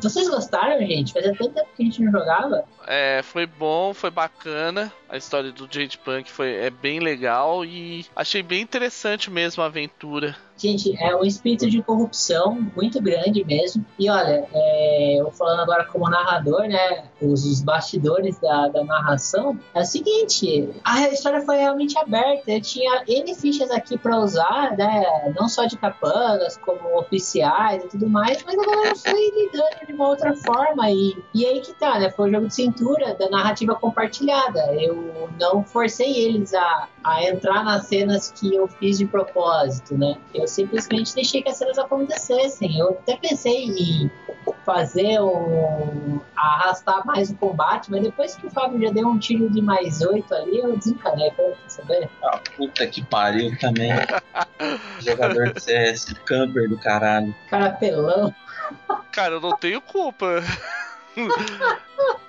vocês 0.02 0.28
gostaram, 0.28 0.84
gente? 0.84 1.12
Fazia 1.12 1.32
tanto 1.32 1.54
tempo 1.54 1.68
que 1.76 1.82
a 1.84 1.84
gente 1.84 2.02
não 2.02 2.10
jogava. 2.10 2.64
É, 2.88 3.22
foi 3.22 3.46
bom, 3.46 3.94
foi 3.94 4.10
bacana. 4.10 4.92
A 5.08 5.16
história 5.16 5.52
do 5.52 5.68
Jade 5.70 5.96
Punk 5.98 6.28
foi, 6.28 6.52
é 6.56 6.68
bem 6.68 6.98
legal 6.98 7.64
e 7.64 8.04
achei 8.16 8.42
bem 8.42 8.62
interessante 8.62 9.30
mesmo 9.30 9.62
a 9.62 9.66
aventura. 9.66 10.34
Gente, 10.56 10.96
é 10.98 11.14
um 11.14 11.22
espírito 11.22 11.68
de 11.68 11.82
corrupção 11.82 12.58
muito 12.74 13.00
grande 13.00 13.44
mesmo. 13.44 13.84
E 13.98 14.08
olha, 14.08 14.46
é, 14.52 15.20
eu 15.20 15.30
falando 15.30 15.60
agora 15.60 15.84
como 15.84 16.08
narrador, 16.08 16.62
né? 16.62 17.04
Os, 17.20 17.44
os 17.44 17.62
bastidores 17.62 18.38
da, 18.40 18.68
da 18.68 18.82
narração, 18.84 19.58
é 19.74 19.80
o 19.80 19.84
seguinte: 19.84 20.70
a 20.82 21.08
história 21.08 21.42
foi 21.42 21.58
realmente 21.58 21.98
aberta. 21.98 22.50
Eu 22.50 22.60
tinha 22.60 23.04
N 23.06 23.34
fichas 23.34 23.70
aqui 23.70 23.98
pra 23.98 24.18
usar, 24.18 24.76
né? 24.76 25.32
Não 25.38 25.48
só 25.48 25.66
de 25.66 25.76
capangas, 25.76 26.56
como 26.58 26.98
oficiais 26.98 27.84
e 27.84 27.88
tudo 27.88 28.08
mais, 28.08 28.42
mas 28.44 28.58
a 28.58 28.64
galera 28.64 28.96
foi 28.96 29.30
lidando 29.30 29.86
de 29.86 29.92
uma 29.92 30.08
outra 30.08 30.34
forma. 30.36 30.90
E, 30.90 31.16
e 31.34 31.44
aí 31.44 31.60
que 31.60 31.74
tá, 31.74 31.98
né? 31.98 32.10
Foi 32.10 32.28
um 32.30 32.32
jogo 32.32 32.46
de 32.48 32.54
cintura 32.54 33.14
da 33.14 33.28
narrativa 33.28 33.74
compartilhada. 33.74 34.72
Eu 34.74 35.28
não 35.38 35.62
forcei 35.62 36.16
eles 36.16 36.54
a, 36.54 36.88
a 37.06 37.22
entrar 37.22 37.64
nas 37.64 37.86
cenas 37.86 38.32
que 38.32 38.52
eu 38.52 38.66
fiz 38.66 38.98
de 38.98 39.06
propósito, 39.06 39.96
né? 39.96 40.16
Eu 40.34 40.48
simplesmente 40.48 41.14
deixei 41.14 41.40
que 41.40 41.48
as 41.48 41.56
cenas 41.56 41.78
acontecessem. 41.78 42.76
Eu 42.76 42.90
até 42.90 43.16
pensei 43.16 43.66
em 43.66 44.10
fazer 44.64 45.20
um 45.20 46.20
arrastar 46.34 47.06
mais 47.06 47.30
o 47.30 47.36
combate, 47.36 47.92
mas 47.92 48.02
depois 48.02 48.34
que 48.34 48.48
o 48.48 48.50
Fábio 48.50 48.82
já 48.82 48.92
deu 48.92 49.06
um 49.06 49.18
tiro 49.18 49.48
de 49.48 49.62
mais 49.62 50.00
oito 50.00 50.34
ali, 50.34 50.58
eu 50.58 50.76
desencanei, 50.76 51.30
quer 51.30 51.54
saber? 51.68 52.10
Ah, 52.24 52.40
puta 52.56 52.84
que 52.88 53.04
pariu 53.04 53.56
também. 53.60 53.92
Jogador 54.98 55.52
de 55.52 55.62
CS, 55.62 56.12
camper 56.24 56.68
do 56.68 56.76
caralho. 56.76 57.32
Cara 57.48 57.70
pelão. 57.70 58.34
Cara, 59.12 59.34
eu 59.34 59.40
não 59.40 59.56
tenho 59.56 59.80
culpa. 59.80 60.42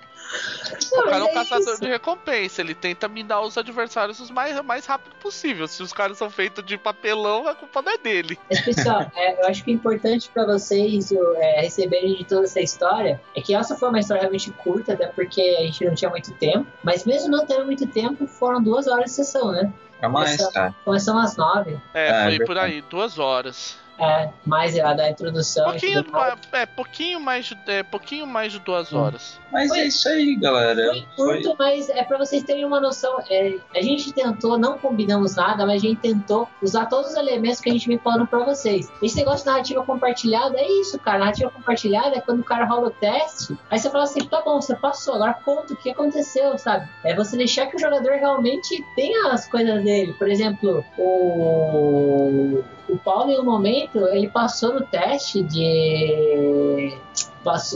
O 0.92 1.04
cara 1.04 1.18
é 1.18 1.24
um 1.24 1.28
é 1.28 1.34
caçador 1.34 1.74
isso. 1.74 1.82
de 1.82 1.88
recompensa, 1.88 2.62
ele 2.62 2.74
tenta 2.76 3.08
minar 3.08 3.42
os 3.42 3.58
adversários 3.58 4.20
o 4.20 4.34
mais, 4.34 4.60
mais 4.64 4.86
rápido 4.86 5.16
possível. 5.16 5.68
Se 5.68 5.82
os 5.84 5.94
caras 5.94 6.18
são 6.18 6.30
feitos 6.30 6.66
de 6.66 6.78
papelão, 6.78 7.48
a 7.48 7.56
culpa 7.56 7.82
não 7.82 7.92
é 7.92 7.98
dele. 7.98 8.38
Mas, 8.50 8.62
pessoal, 8.62 9.10
é, 9.16 9.42
eu 9.42 9.48
acho 9.48 9.64
que 9.64 9.72
o 9.72 9.74
importante 9.74 10.30
pra 10.34 10.46
vocês 10.46 11.12
é, 11.12 11.62
receberem 11.62 12.16
de 12.16 12.26
toda 12.26 12.44
essa 12.46 12.60
história 12.60 13.22
é 13.36 13.42
que 13.42 13.56
essa 13.56 13.76
foi 13.76 13.90
uma 13.90 14.00
história 14.00 14.22
realmente 14.22 14.52
curta, 14.52 14.94
até 14.94 15.08
porque 15.08 15.42
a 15.60 15.62
gente 15.64 15.86
não 15.86 15.96
tinha 15.96 16.10
muito 16.10 16.34
tempo. 16.34 16.68
Mas 16.84 17.06
mesmo 17.06 17.30
não 17.30 17.46
tendo 17.46 17.66
muito 17.66 17.86
tempo, 17.88 18.28
foram 18.28 18.62
duas 18.62 18.88
horas 18.88 19.06
de 19.06 19.12
sessão, 19.12 19.52
né? 19.52 19.72
Pra 20.00 20.10
mais, 20.10 20.34
Essa- 20.40 20.52
cara. 20.52 20.76
Começamos 20.86 21.24
às 21.24 21.38
nove. 21.38 21.78
É, 21.94 22.12
Ah, 22.12 22.32
é 22.32 22.36
foi 22.38 22.46
por 22.46 22.58
aí, 22.58 22.82
duas 22.82 23.18
horas. 23.18 23.78
É, 24.00 24.30
mais 24.46 24.78
a 24.78 24.94
da 24.94 25.10
introdução. 25.10 25.72
Pouquinho, 25.72 26.06
mais. 26.12 26.40
é, 26.52 26.66
pouquinho 26.66 27.20
mais 27.20 27.46
de, 27.46 27.58
é, 27.68 27.82
pouquinho 27.84 28.28
mais 28.28 28.52
de 28.52 28.60
duas 28.60 28.94
horas. 28.94 29.40
Mas 29.52 29.70
Foi- 29.70 29.80
é 29.80 29.86
isso 29.88 30.08
aí, 30.08 30.36
galera. 30.36 30.92
Foi 31.16 31.42
curto, 31.42 31.56
mas 31.58 31.90
é 31.90 32.04
pra 32.04 32.18
vocês 32.18 32.44
terem 32.44 32.64
uma 32.66 32.80
noção. 32.80 33.18
é, 33.30 33.56
a 33.76 33.82
gente 33.82 34.14
tentou, 34.14 34.58
não 34.58 34.78
combinamos 34.78 35.36
nada, 35.36 35.66
mas 35.66 35.82
a 35.82 35.88
gente 35.88 36.00
tentou 36.00 36.48
usar 36.62 36.86
todos 36.86 37.12
os 37.12 37.18
elementos 37.18 37.60
que 37.60 37.70
a 37.70 37.74
gente 37.74 37.88
vem 37.88 37.98
falando 37.98 38.28
pra 38.28 38.44
vocês. 38.44 38.92
Esse 39.02 39.18
negócio 39.18 39.40
de 39.46 39.52
narrativa 39.52 39.84
compartilhada 39.84 40.58
é 40.58 40.68
isso, 40.80 41.00
cara. 41.00 41.20
Narrativa 41.20 41.50
compartilhada 41.50 42.16
é 42.16 42.22
quando 42.22 42.42
o 42.42 42.44
cara 42.44 42.66
rola 42.66 42.88
o 42.88 42.92
teste, 42.92 43.58
aí 43.70 43.80
você 43.80 43.90
fala 43.90 44.04
assim: 44.04 44.24
tá 44.28 44.42
bom, 44.42 44.62
você 44.62 44.76
passou, 44.76 45.16
agora 45.16 45.34
conta 45.34 45.74
o 45.74 45.76
que 45.78 45.90
aconteceu, 45.90 46.58
sabe? 46.58 46.88
É 47.04 47.16
você 47.16 47.36
deixar 47.36 47.66
que 47.68 47.76
o 47.76 47.80
jogador 47.80 48.12
realmente 48.14 48.84
tenha 48.96 49.32
as 49.32 49.48
coisas 49.48 49.84
dele. 49.84 50.14
Por 50.14 50.28
exemplo, 50.30 50.86
o. 50.98 52.64
O 52.90 52.98
Paulo, 52.98 53.30
em 53.30 53.40
um 53.40 53.44
momento, 53.44 54.08
ele 54.08 54.30
passou 54.30 54.74
no 54.74 54.82
teste 54.86 55.44
de 55.44 56.98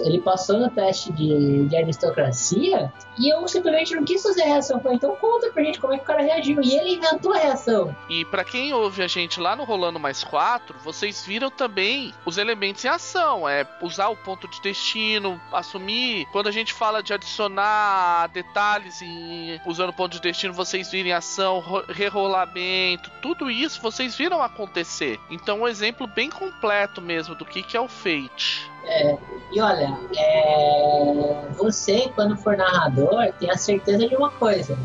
ele 0.03 0.19
passou 0.19 0.59
no 0.59 0.69
teste 0.69 1.11
de, 1.13 1.65
de 1.65 1.77
aristocracia 1.77 2.91
e 3.18 3.30
eu 3.34 3.47
simplesmente 3.47 3.95
não 3.95 4.03
quis 4.03 4.22
fazer 4.22 4.43
a 4.43 4.45
reação. 4.45 4.80
Falei, 4.80 4.97
então 4.97 5.15
conta 5.15 5.51
pra 5.51 5.63
gente 5.63 5.80
como 5.80 5.93
é 5.93 5.97
que 5.97 6.03
o 6.03 6.05
cara 6.05 6.22
reagiu. 6.22 6.61
E 6.61 6.76
ele 6.76 6.95
inventou 6.95 7.34
a 7.34 7.38
reação. 7.38 7.95
E 8.09 8.26
para 8.26 8.43
quem 8.43 8.73
ouve 8.73 9.01
a 9.01 9.07
gente 9.07 9.39
lá 9.39 9.55
no 9.55 9.63
Rolando 9.63 9.99
Mais 9.99 10.23
4, 10.23 10.77
vocês 10.80 11.26
viram 11.26 11.49
também 11.49 12.13
os 12.26 12.38
elementos 12.38 12.84
em 12.84 12.88
ação. 12.88 13.47
É 13.47 13.65
usar 13.81 14.09
o 14.09 14.15
ponto 14.15 14.47
de 14.47 14.61
destino, 14.61 15.39
assumir. 15.51 16.26
Quando 16.31 16.47
a 16.47 16.51
gente 16.51 16.73
fala 16.73 17.01
de 17.01 17.13
adicionar 17.13 18.27
detalhes 18.34 19.01
em, 19.01 19.59
usando 19.65 19.89
o 19.89 19.93
ponto 19.93 20.13
de 20.13 20.22
destino, 20.22 20.53
vocês 20.53 20.91
viram 20.91 21.15
ação, 21.15 21.63
rerolamento, 21.89 23.11
tudo 23.22 23.49
isso 23.49 23.81
vocês 23.81 24.15
viram 24.15 24.41
acontecer. 24.41 25.19
Então, 25.30 25.61
um 25.61 25.68
exemplo 25.68 26.07
bem 26.07 26.30
completo 26.30 27.01
mesmo 27.01 27.35
do 27.35 27.45
que, 27.45 27.63
que 27.63 27.77
é 27.77 27.81
o 27.81 27.88
Fate. 27.88 28.70
É, 28.86 29.18
e 29.52 29.62
olha, 29.62 29.98
é, 30.18 31.48
você, 31.58 32.10
quando 32.16 32.38
for 32.38 32.58
narrador, 32.58 33.32
tem 33.40 33.49
a 33.49 33.58
certeza 33.58 34.08
de 34.08 34.16
uma 34.16 34.32
coisa. 34.32 34.78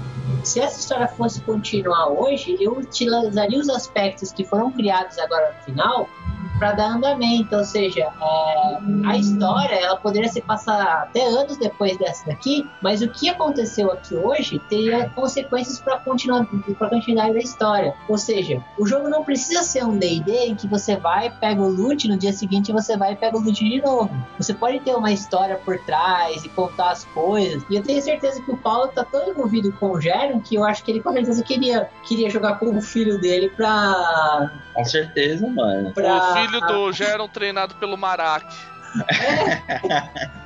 Se 0.43 0.61
essa 0.61 0.79
história 0.79 1.09
fosse 1.09 1.41
continuar 1.41 2.09
hoje, 2.09 2.57
eu 2.61 2.73
utilizaria 2.73 3.59
os 3.59 3.69
aspectos 3.69 4.33
que 4.33 4.45
foram 4.45 4.71
criados 4.71 5.19
agora 5.19 5.53
no 5.53 5.65
final 5.65 6.09
para 6.59 6.73
dar 6.73 6.89
andamento, 6.89 7.55
ou 7.57 7.65
seja, 7.65 8.01
é, 8.01 8.79
a 9.05 9.17
história 9.17 9.75
ela 9.75 9.97
poderia 9.97 10.29
se 10.29 10.41
passar 10.41 11.03
até 11.03 11.27
anos 11.27 11.57
depois 11.57 11.97
dessa 11.99 12.27
daqui, 12.27 12.69
mas 12.83 13.03
o 13.03 13.09
que 13.09 13.29
aconteceu 13.29 13.91
aqui 13.91 14.15
hoje 14.15 14.59
teria 14.69 15.09
consequências 15.11 15.81
para 15.81 15.99
continuar 15.99 16.47
para 16.79 16.91
continuidade 16.91 17.35
da 17.35 17.39
história. 17.39 17.95
Ou 18.09 18.19
seja, 18.19 18.63
o 18.79 18.87
jogo 18.87 19.09
não 19.09 19.25
precisa 19.25 19.63
ser 19.63 19.85
um 19.85 19.97
D&D 19.97 20.33
em 20.47 20.55
que 20.55 20.67
você 20.67 20.97
vai 20.97 21.31
pega 21.31 21.61
o 21.61 21.69
loot 21.69 22.09
no 22.09 22.17
dia 22.17 22.33
seguinte 22.33 22.73
você 22.73 22.97
vai 22.97 23.13
e 23.13 23.17
pega 23.17 23.37
o 23.37 23.41
loot 23.41 23.65
de 23.65 23.81
novo. 23.81 24.11
Você 24.39 24.55
pode 24.55 24.81
ter 24.81 24.95
uma 24.95 25.13
história 25.13 25.57
por 25.57 25.79
trás 25.81 26.45
e 26.45 26.49
contar 26.49 26.91
as 26.91 27.05
coisas. 27.05 27.63
E 27.71 27.77
eu 27.77 27.83
tenho 27.83 28.01
certeza 28.03 28.43
que 28.43 28.51
o 28.51 28.57
Paulo 28.57 28.89
tá 28.89 29.05
tão 29.05 29.29
envolvido 29.29 29.73
com 29.73 29.93
o 29.93 30.01
Jaron 30.01 30.41
que 30.41 30.57
eu 30.57 30.65
acho 30.65 30.83
que 30.85 30.91
ele 30.91 31.01
com 31.01 31.13
certeza 31.13 31.43
queria 31.43 31.89
queria 32.07 32.31
jogar 32.31 32.59
com 32.59 32.77
o 32.77 32.81
filho 32.81 33.21
dele 33.21 33.51
para 33.51 34.51
com 34.77 34.85
certeza, 34.85 35.49
mano. 35.49 35.93
Pra 35.93 36.46
filho 36.47 36.61
do 36.61 36.93
Geron 36.93 37.29
treinado 37.29 37.75
pelo 37.77 37.97
Marak. 37.97 38.47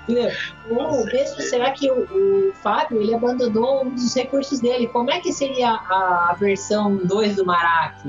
É. 0.09 0.35
o, 0.69 1.05
mesmo, 1.05 1.41
será 1.41 1.71
que 1.71 1.89
o, 1.89 2.49
o, 2.49 2.53
Fábio 2.55 3.01
ele 3.01 3.15
abandonou 3.15 3.85
um 3.85 3.91
dos 3.91 4.13
recursos 4.15 4.59
dele? 4.59 4.89
Como 4.89 5.11
é 5.11 5.21
que 5.21 5.33
seria 5.33 5.71
a, 5.71 6.31
a 6.31 6.35
versão 6.35 6.97
2 6.97 7.37
do 7.37 7.47
Marak? 7.47 8.03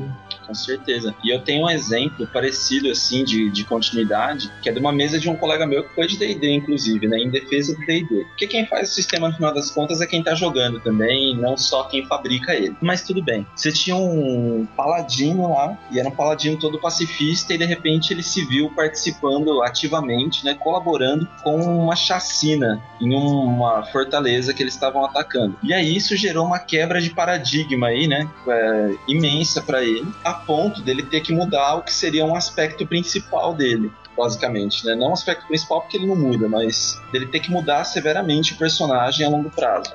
Com 0.46 0.54
certeza. 0.54 1.14
E 1.24 1.34
eu 1.34 1.42
tenho 1.42 1.66
um 1.66 1.70
exemplo 1.70 2.28
parecido, 2.28 2.90
assim, 2.90 3.24
de, 3.24 3.50
de 3.50 3.64
continuidade, 3.64 4.52
que 4.62 4.70
é 4.70 4.72
de 4.72 4.80
uma 4.80 4.92
mesa 4.92 5.20
de 5.20 5.30
um 5.30 5.36
colega 5.36 5.66
meu 5.66 5.84
que 5.84 5.96
foi 5.96 6.08
de 6.08 6.18
D&D, 6.18 6.52
inclusive, 6.52 7.08
né, 7.08 7.18
em 7.18 7.30
defesa 7.30 7.76
do 7.76 7.86
D&D. 7.86 8.26
Porque 8.26 8.48
quem 8.48 8.66
faz 8.66 8.90
o 8.90 8.94
sistema, 8.94 9.30
no 9.30 9.36
final 9.36 9.54
das 9.54 9.72
contas, 9.72 10.02
é 10.02 10.08
quem 10.08 10.24
tá 10.24 10.36
jogando 10.36 10.80
também, 10.80 11.36
não 11.36 11.58
só 11.58 11.84
quem 11.84 12.06
fabrica 12.06 12.54
ele. 12.54 12.76
Mas 12.82 13.04
tudo 13.04 13.24
bem. 13.24 13.46
Você 13.56 13.72
tinha 13.72 13.96
um 13.96 14.68
paladino 14.76 15.50
lá, 15.54 15.78
e 15.92 16.00
era 16.00 16.08
um 16.08 16.12
paladino 16.12 16.58
todo 16.58 16.80
pacifista, 16.80 17.54
e 17.54 17.58
de 17.58 17.66
repente 17.66 18.14
ele 18.14 18.24
se 18.24 18.46
viu 18.46 18.70
participando 18.70 19.62
ativamente, 19.64 20.46
né, 20.46 20.54
colaborando 20.56 21.28
com 21.44 21.56
uma 21.56 21.96
chacina 21.96 22.82
em 23.00 23.14
uma 23.16 23.84
fortaleza 23.84 24.54
que 24.54 24.64
eles 24.64 24.74
estavam 24.74 25.06
atacando. 25.06 25.56
E 25.64 25.74
aí 25.74 25.96
isso 25.96 26.16
gerou 26.16 26.46
uma 26.46 26.60
quebra 26.60 27.02
de 27.02 27.10
paradigma 27.10 27.88
aí, 27.88 28.08
né, 28.08 28.30
é, 28.48 28.92
imensa 29.08 29.62
para 29.62 29.84
ele, 29.84 30.08
a 30.24 30.31
ponto 30.34 30.82
dele 30.82 31.04
ter 31.04 31.22
que 31.22 31.34
mudar 31.34 31.76
o 31.76 31.84
que 31.84 31.94
seria 31.94 32.26
um 32.26 32.36
aspecto 32.36 32.86
principal 32.86 33.54
dele 33.54 33.92
basicamente, 34.18 34.86
né? 34.86 34.94
Não 34.94 35.10
o 35.10 35.14
aspecto 35.14 35.48
principal 35.48 35.82
porque 35.82 35.98
ele 35.98 36.06
não 36.06 36.16
muda, 36.16 36.48
mas 36.48 37.02
dele 37.12 37.28
ter 37.28 37.40
que 37.40 37.50
mudar 37.50 37.84
severamente 37.86 38.54
o 38.54 38.58
personagem 38.58 39.26
a 39.26 39.30
longo 39.30 39.50
prazo. 39.50 39.94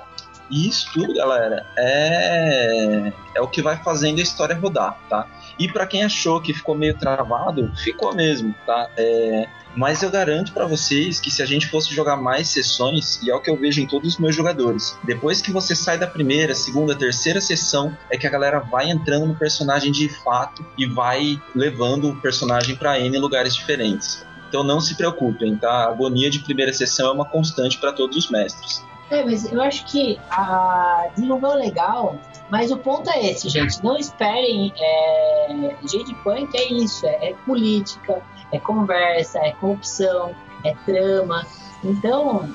E 0.51 0.69
isso 0.69 0.91
tudo, 0.93 1.15
galera, 1.15 1.67
é 1.77 3.13
é 3.37 3.41
o 3.41 3.47
que 3.47 3.61
vai 3.61 3.77
fazendo 3.77 4.19
a 4.19 4.23
história 4.23 4.57
rodar, 4.57 4.99
tá? 5.09 5.27
E 5.59 5.69
para 5.69 5.87
quem 5.87 6.03
achou 6.03 6.41
que 6.41 6.55
ficou 6.55 6.75
meio 6.75 6.97
travado, 6.97 7.71
ficou 7.77 8.15
mesmo, 8.15 8.55
tá? 8.65 8.89
É, 8.97 9.47
mas 9.77 10.03
eu 10.03 10.11
garanto 10.11 10.53
para 10.53 10.65
vocês 10.65 11.21
que 11.21 11.31
se 11.31 11.43
a 11.43 11.47
gente 11.47 11.69
fosse 11.69 11.95
jogar 11.95 12.17
mais 12.17 12.49
sessões, 12.49 13.21
e 13.23 13.31
é 13.31 13.35
o 13.35 13.41
que 13.41 13.51
eu 13.51 13.57
vejo 13.57 13.81
em 13.81 13.87
todos 13.87 14.15
os 14.15 14.19
meus 14.19 14.35
jogadores, 14.35 14.99
depois 15.05 15.43
que 15.43 15.53
você 15.53 15.77
sai 15.77 15.99
da 15.99 16.07
primeira, 16.07 16.55
segunda, 16.55 16.95
terceira 16.95 17.41
sessão, 17.41 17.97
é 18.11 18.17
que 18.17 18.27
a 18.27 18.31
galera 18.31 18.61
vai 18.61 18.91
entrando 18.91 19.27
no 19.27 19.35
personagem 19.35 19.93
de 19.93 20.09
fato 20.09 20.65
e 20.79 20.87
vai 20.87 21.41
levando 21.55 22.09
o 22.09 22.17
personagem 22.17 22.75
para 22.75 22.99
N 22.99 23.19
lugares 23.19 23.55
diferentes. 23.55 24.25
Então 24.49 24.65
não 24.65 24.81
se 24.81 24.95
preocupem, 24.95 25.57
tá? 25.57 25.71
A 25.71 25.89
agonia 25.89 26.31
de 26.31 26.39
primeira 26.39 26.73
sessão 26.73 27.09
é 27.09 27.13
uma 27.13 27.27
constante 27.27 27.79
para 27.79 27.93
todos 27.93 28.17
os 28.17 28.31
mestres. 28.31 28.83
É, 29.11 29.25
mas 29.25 29.51
eu 29.53 29.63
acho 29.63 29.87
que 29.87 30.19
a 30.31 31.09
desenvolveu 31.15 31.55
legal, 31.55 32.19
mas 32.51 32.71
o 32.71 32.79
ponto 32.79 33.09
é 33.11 33.27
esse, 33.27 33.49
gente. 33.49 33.83
Não 33.83 33.97
esperem. 33.97 34.73
É... 34.77 35.77
Jade 35.83 36.15
Punk 36.25 36.57
é 36.57 36.73
isso, 36.73 37.07
é, 37.07 37.31
é 37.31 37.35
política, 37.45 38.23
é 38.53 38.59
conversa, 38.59 39.39
é 39.39 39.53
corrupção, 39.53 40.35
é 40.65 40.75
trama. 40.85 41.47
Então, 41.85 42.49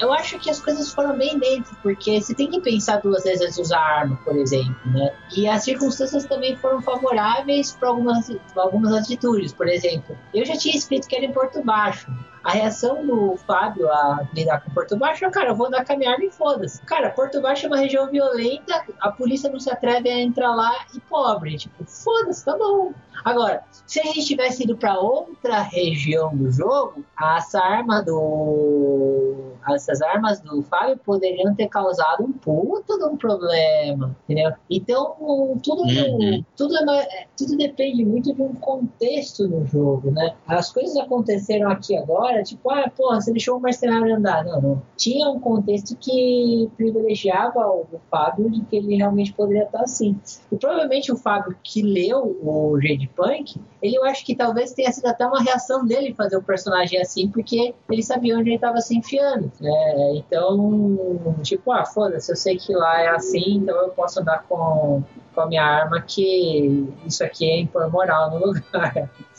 eu 0.00 0.12
acho 0.12 0.38
que 0.38 0.50
as 0.50 0.60
coisas 0.60 0.92
foram 0.92 1.16
bem 1.16 1.38
dentro, 1.38 1.76
porque 1.82 2.20
você 2.20 2.34
tem 2.34 2.50
que 2.50 2.60
pensar 2.60 3.00
duas 3.00 3.22
vezes 3.22 3.42
antes 3.42 3.54
de 3.54 3.62
usar 3.62 3.78
arma, 3.78 4.18
por 4.24 4.36
exemplo, 4.36 4.74
né? 4.86 5.14
E 5.36 5.48
as 5.48 5.62
circunstâncias 5.62 6.24
também 6.24 6.56
foram 6.56 6.82
favoráveis 6.82 7.72
para 7.72 7.88
algumas, 7.88 8.28
algumas 8.56 8.92
atitudes. 8.92 9.52
Por 9.52 9.68
exemplo, 9.68 10.16
eu 10.34 10.44
já 10.44 10.56
tinha 10.56 10.76
escrito 10.76 11.06
que 11.06 11.14
era 11.14 11.24
em 11.24 11.32
Porto 11.32 11.62
Baixo. 11.62 12.10
A 12.44 12.50
reação 12.50 13.06
do 13.06 13.36
Fábio 13.36 13.88
a 13.88 14.26
lidar 14.34 14.60
com 14.62 14.70
Porto 14.70 14.96
Baixo 14.96 15.24
é, 15.24 15.30
cara, 15.30 15.50
eu 15.50 15.54
vou 15.54 15.66
andar 15.66 15.84
com 15.84 15.92
a 15.92 15.96
minha 15.96 16.10
arma 16.10 16.24
e 16.24 16.30
foda-se. 16.30 16.82
Cara, 16.82 17.10
Porto 17.10 17.40
Baixo 17.40 17.66
é 17.66 17.68
uma 17.68 17.78
região 17.78 18.10
violenta, 18.10 18.84
a 19.00 19.10
polícia 19.10 19.50
não 19.50 19.60
se 19.60 19.70
atreve 19.70 20.08
a 20.08 20.20
entrar 20.20 20.54
lá 20.54 20.72
e 20.94 21.00
pobre. 21.00 21.56
Tipo, 21.56 21.84
foda-se, 21.84 22.44
tá 22.44 22.56
bom. 22.56 22.92
Agora, 23.24 23.62
se 23.86 24.00
a 24.00 24.04
gente 24.04 24.24
tivesse 24.24 24.64
ido 24.64 24.76
para 24.76 24.98
outra 24.98 25.60
região 25.62 26.36
do 26.36 26.50
jogo, 26.50 27.04
essa 27.36 27.60
arma 27.60 28.02
do. 28.02 29.52
Essas 29.70 30.02
armas 30.02 30.40
do 30.40 30.60
Fábio 30.62 30.98
poderiam 31.04 31.54
ter 31.54 31.68
causado 31.68 32.24
um 32.24 32.32
puta 32.32 32.98
de 32.98 33.04
um 33.04 33.16
problema, 33.16 34.16
entendeu? 34.24 34.52
Então, 34.68 35.14
tudo, 35.62 35.82
uhum. 35.82 36.44
tudo, 36.56 36.76
é, 36.90 37.26
tudo 37.36 37.56
depende 37.56 38.04
muito 38.04 38.34
de 38.34 38.42
um 38.42 38.54
contexto 38.54 39.46
no 39.46 39.64
jogo, 39.64 40.10
né? 40.10 40.34
As 40.48 40.72
coisas 40.72 40.96
aconteceram 40.96 41.70
aqui 41.70 41.96
agora, 41.96 42.31
tipo, 42.42 42.70
ah, 42.70 42.90
porra, 42.94 43.20
você 43.20 43.32
deixou 43.32 43.56
o 43.56 43.60
mercenário 43.60 44.14
andar. 44.14 44.44
Não, 44.44 44.60
não. 44.60 44.82
Tinha 44.96 45.28
um 45.28 45.40
contexto 45.40 45.96
que 45.96 46.70
privilegiava 46.76 47.66
o 47.66 47.86
Fábio 48.10 48.50
de 48.50 48.62
que 48.62 48.76
ele 48.76 48.96
realmente 48.96 49.32
poderia 49.32 49.64
estar 49.64 49.80
assim. 49.80 50.18
E 50.50 50.56
provavelmente 50.56 51.10
o 51.10 51.16
Fábio 51.16 51.56
que 51.62 51.82
leu 51.82 52.38
o 52.42 52.78
Jade 52.80 53.08
Punk, 53.14 53.60
ele 53.82 53.96
eu 53.96 54.04
acho 54.04 54.24
que 54.24 54.34
talvez 54.34 54.72
tenha 54.72 54.90
sido 54.92 55.06
até 55.06 55.26
uma 55.26 55.42
reação 55.42 55.84
dele 55.84 56.14
fazer 56.14 56.36
o 56.36 56.42
personagem 56.42 57.00
assim, 57.00 57.28
porque 57.28 57.74
ele 57.90 58.02
sabia 58.02 58.36
onde 58.36 58.48
ele 58.48 58.56
estava 58.56 58.80
se 58.80 58.96
enfiando. 58.96 59.50
Né? 59.60 60.14
Então, 60.16 61.36
tipo, 61.42 61.72
ah, 61.72 61.84
foda-se, 61.84 62.30
eu 62.30 62.36
sei 62.36 62.56
que 62.56 62.74
lá 62.74 63.00
é 63.00 63.08
assim, 63.08 63.56
então 63.56 63.76
eu 63.76 63.90
posso 63.90 64.20
andar 64.20 64.44
com, 64.48 65.02
com 65.34 65.40
a 65.40 65.46
minha 65.46 65.64
arma 65.64 66.00
que 66.00 66.92
isso 67.06 67.24
aqui 67.24 67.44
é 67.44 67.60
impor 67.60 67.90
moral 67.90 68.30
no 68.30 68.46
lugar. 68.46 69.10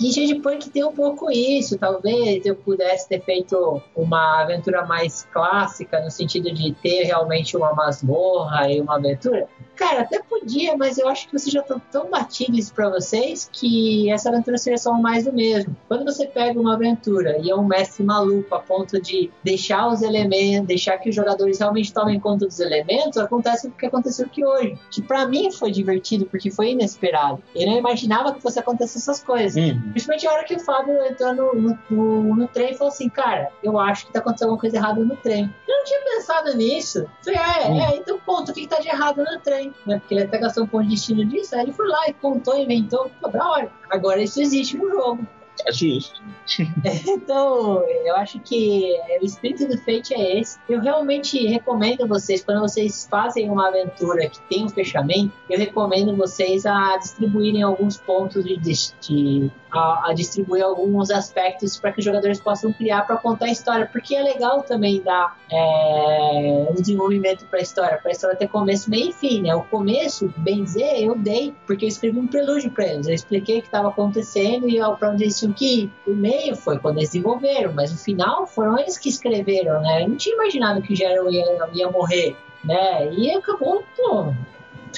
E 0.00 0.12
Jade 0.12 0.36
Punk 0.36 0.70
tem 0.70 0.84
um 0.84 0.92
pouco 0.92 1.30
isso. 1.30 1.76
Talvez 1.76 2.46
eu 2.46 2.54
pudesse 2.54 3.08
ter 3.08 3.20
feito 3.22 3.82
uma 3.96 4.42
aventura 4.42 4.86
mais 4.86 5.26
clássica, 5.32 6.00
no 6.00 6.10
sentido 6.10 6.52
de 6.52 6.72
ter 6.74 7.04
realmente 7.04 7.56
uma 7.56 7.74
masmorra 7.74 8.70
e 8.70 8.80
uma 8.80 8.96
aventura. 8.96 9.48
Cara, 9.74 10.02
até 10.02 10.20
podia, 10.20 10.76
mas 10.76 10.98
eu 10.98 11.08
acho 11.08 11.26
que 11.26 11.38
vocês 11.38 11.52
já 11.52 11.60
estão 11.60 11.80
tão 11.90 12.10
batidos 12.10 12.70
para 12.70 12.90
vocês 12.90 13.48
que 13.52 14.10
essa 14.10 14.28
aventura 14.28 14.58
seria 14.58 14.78
só 14.78 14.92
mais 14.94 15.24
do 15.24 15.32
mesmo. 15.32 15.76
Quando 15.86 16.04
você 16.04 16.26
pega 16.26 16.58
uma 16.58 16.74
aventura 16.74 17.38
e 17.38 17.48
é 17.48 17.54
um 17.54 17.64
mestre 17.64 18.02
maluco 18.02 18.52
a 18.54 18.58
ponto 18.58 19.00
de 19.00 19.30
deixar 19.44 19.88
os 19.88 20.02
elementos, 20.02 20.66
deixar 20.66 20.98
que 20.98 21.10
os 21.10 21.14
jogadores 21.14 21.60
realmente 21.60 21.92
tomem 21.92 22.18
conta 22.18 22.46
dos 22.46 22.58
elementos, 22.58 23.18
acontece 23.18 23.68
o 23.68 23.70
que 23.70 23.86
aconteceu 23.86 24.26
aqui 24.26 24.44
hoje. 24.44 24.76
Que 24.90 25.00
para 25.00 25.26
mim 25.26 25.52
foi 25.52 25.70
divertido 25.70 26.26
porque 26.26 26.50
foi 26.50 26.70
inesperado. 26.70 27.40
Eu 27.54 27.66
não 27.66 27.78
imaginava 27.78 28.34
que 28.34 28.42
fosse 28.42 28.58
acontecer 28.58 28.98
essas 28.98 29.22
coisas. 29.22 29.56
Hum. 29.56 29.87
Principalmente 29.90 30.26
a 30.26 30.32
hora 30.32 30.44
que 30.44 30.54
o 30.54 30.60
Fábio 30.60 31.02
entrou 31.04 31.34
no, 31.34 31.54
no, 31.54 31.78
no, 31.90 32.36
no, 32.36 32.48
trem 32.48 32.72
e 32.72 32.76
falou 32.76 32.92
assim: 32.92 33.08
Cara, 33.08 33.50
eu 33.62 33.78
acho 33.78 34.06
que 34.06 34.12
tá 34.12 34.20
acontecendo 34.20 34.48
alguma 34.48 34.60
coisa 34.60 34.76
errada 34.76 35.04
no 35.04 35.16
trem. 35.16 35.52
Eu 35.66 35.76
não 35.76 35.84
tinha 35.84 36.00
pensado 36.00 36.56
nisso. 36.56 37.06
Falei, 37.24 37.40
ah, 37.40 37.60
é, 37.62 37.70
hum. 37.70 37.80
é 37.80 37.96
então 37.96 38.18
ponto, 38.18 38.50
o 38.50 38.54
que, 38.54 38.62
que 38.62 38.68
tá 38.68 38.78
de 38.78 38.88
errado 38.88 39.24
no 39.24 39.40
trem? 39.40 39.72
Né? 39.86 39.98
Porque 39.98 40.14
ele 40.14 40.24
até 40.24 40.38
gastou 40.38 40.64
um 40.64 40.66
ponto 40.66 40.84
de 40.84 40.90
destino 40.90 41.24
disso, 41.24 41.54
aí 41.54 41.62
ele 41.62 41.72
foi 41.72 41.88
lá 41.88 42.08
e 42.08 42.12
contou, 42.12 42.56
inventou, 42.56 43.10
pô, 43.20 43.28
da 43.28 43.48
hora. 43.48 43.72
Agora 43.90 44.22
isso 44.22 44.40
existe 44.40 44.76
no 44.76 44.90
jogo. 44.90 45.26
É 45.66 45.72
justo. 45.72 46.22
então, 47.06 47.82
eu 48.04 48.16
acho 48.16 48.38
que 48.40 48.96
o 49.20 49.24
espírito 49.24 49.66
do 49.66 49.78
Fate 49.78 50.14
é 50.14 50.40
esse. 50.40 50.58
Eu 50.68 50.80
realmente 50.80 51.46
recomendo 51.46 52.06
vocês, 52.06 52.44
quando 52.44 52.60
vocês 52.60 53.06
fazem 53.10 53.50
uma 53.50 53.68
aventura 53.68 54.28
que 54.28 54.40
tem 54.42 54.64
um 54.64 54.68
fechamento, 54.68 55.32
eu 55.48 55.58
recomendo 55.58 56.16
vocês 56.16 56.64
a 56.64 56.96
distribuírem 56.98 57.62
alguns 57.62 57.96
pontos 57.96 58.44
de, 58.44 58.56
de 58.56 59.50
a, 59.70 60.10
a 60.10 60.12
distribuir 60.12 60.64
alguns 60.64 61.10
aspectos 61.10 61.76
para 61.76 61.92
que 61.92 62.00
os 62.00 62.04
jogadores 62.04 62.40
possam 62.40 62.72
criar 62.72 63.06
para 63.06 63.16
contar 63.16 63.46
a 63.46 63.50
história, 63.50 63.86
porque 63.90 64.14
é 64.14 64.22
legal 64.22 64.62
também 64.62 65.02
dar 65.02 65.38
é, 65.50 66.66
um 66.70 66.74
desenvolvimento 66.74 67.44
para 67.46 67.58
a 67.58 67.62
história, 67.62 67.98
para 67.98 68.10
a 68.10 68.12
história 68.12 68.36
ter 68.36 68.48
começo, 68.48 68.90
meio 68.90 69.10
e 69.10 69.12
fim, 69.12 69.42
né? 69.42 69.54
O 69.54 69.62
começo, 69.62 70.32
bem 70.38 70.64
dizer, 70.64 71.02
eu 71.02 71.16
dei, 71.16 71.54
porque 71.66 71.84
eu 71.84 71.88
escrevi 71.88 72.18
um 72.18 72.26
prelúdio 72.26 72.70
para 72.70 72.86
eles, 72.86 73.06
eu 73.06 73.14
expliquei 73.14 73.58
o 73.58 73.62
que 73.62 73.68
estava 73.68 73.88
acontecendo 73.88 74.68
e 74.68 74.78
para 74.98 75.10
onde 75.10 75.24
eles 75.24 75.38
tinham 75.38 75.52
que 75.52 75.82
ir. 75.82 75.92
O 76.06 76.14
meio 76.14 76.56
foi 76.56 76.78
quando 76.78 76.98
eles 76.98 77.10
desenvolveram, 77.10 77.72
mas 77.72 77.92
o 77.92 77.98
final 77.98 78.46
foram 78.46 78.78
eles 78.78 78.98
que 78.98 79.08
escreveram, 79.08 79.80
né? 79.80 80.04
Eu 80.04 80.08
não 80.08 80.16
tinha 80.16 80.34
imaginado 80.34 80.82
que 80.82 80.92
o 80.92 80.96
Gerald 80.96 81.34
ia, 81.34 81.68
ia 81.72 81.90
morrer, 81.90 82.36
né? 82.64 83.12
E 83.12 83.30
acabou, 83.30 83.84
pô, 83.96 84.32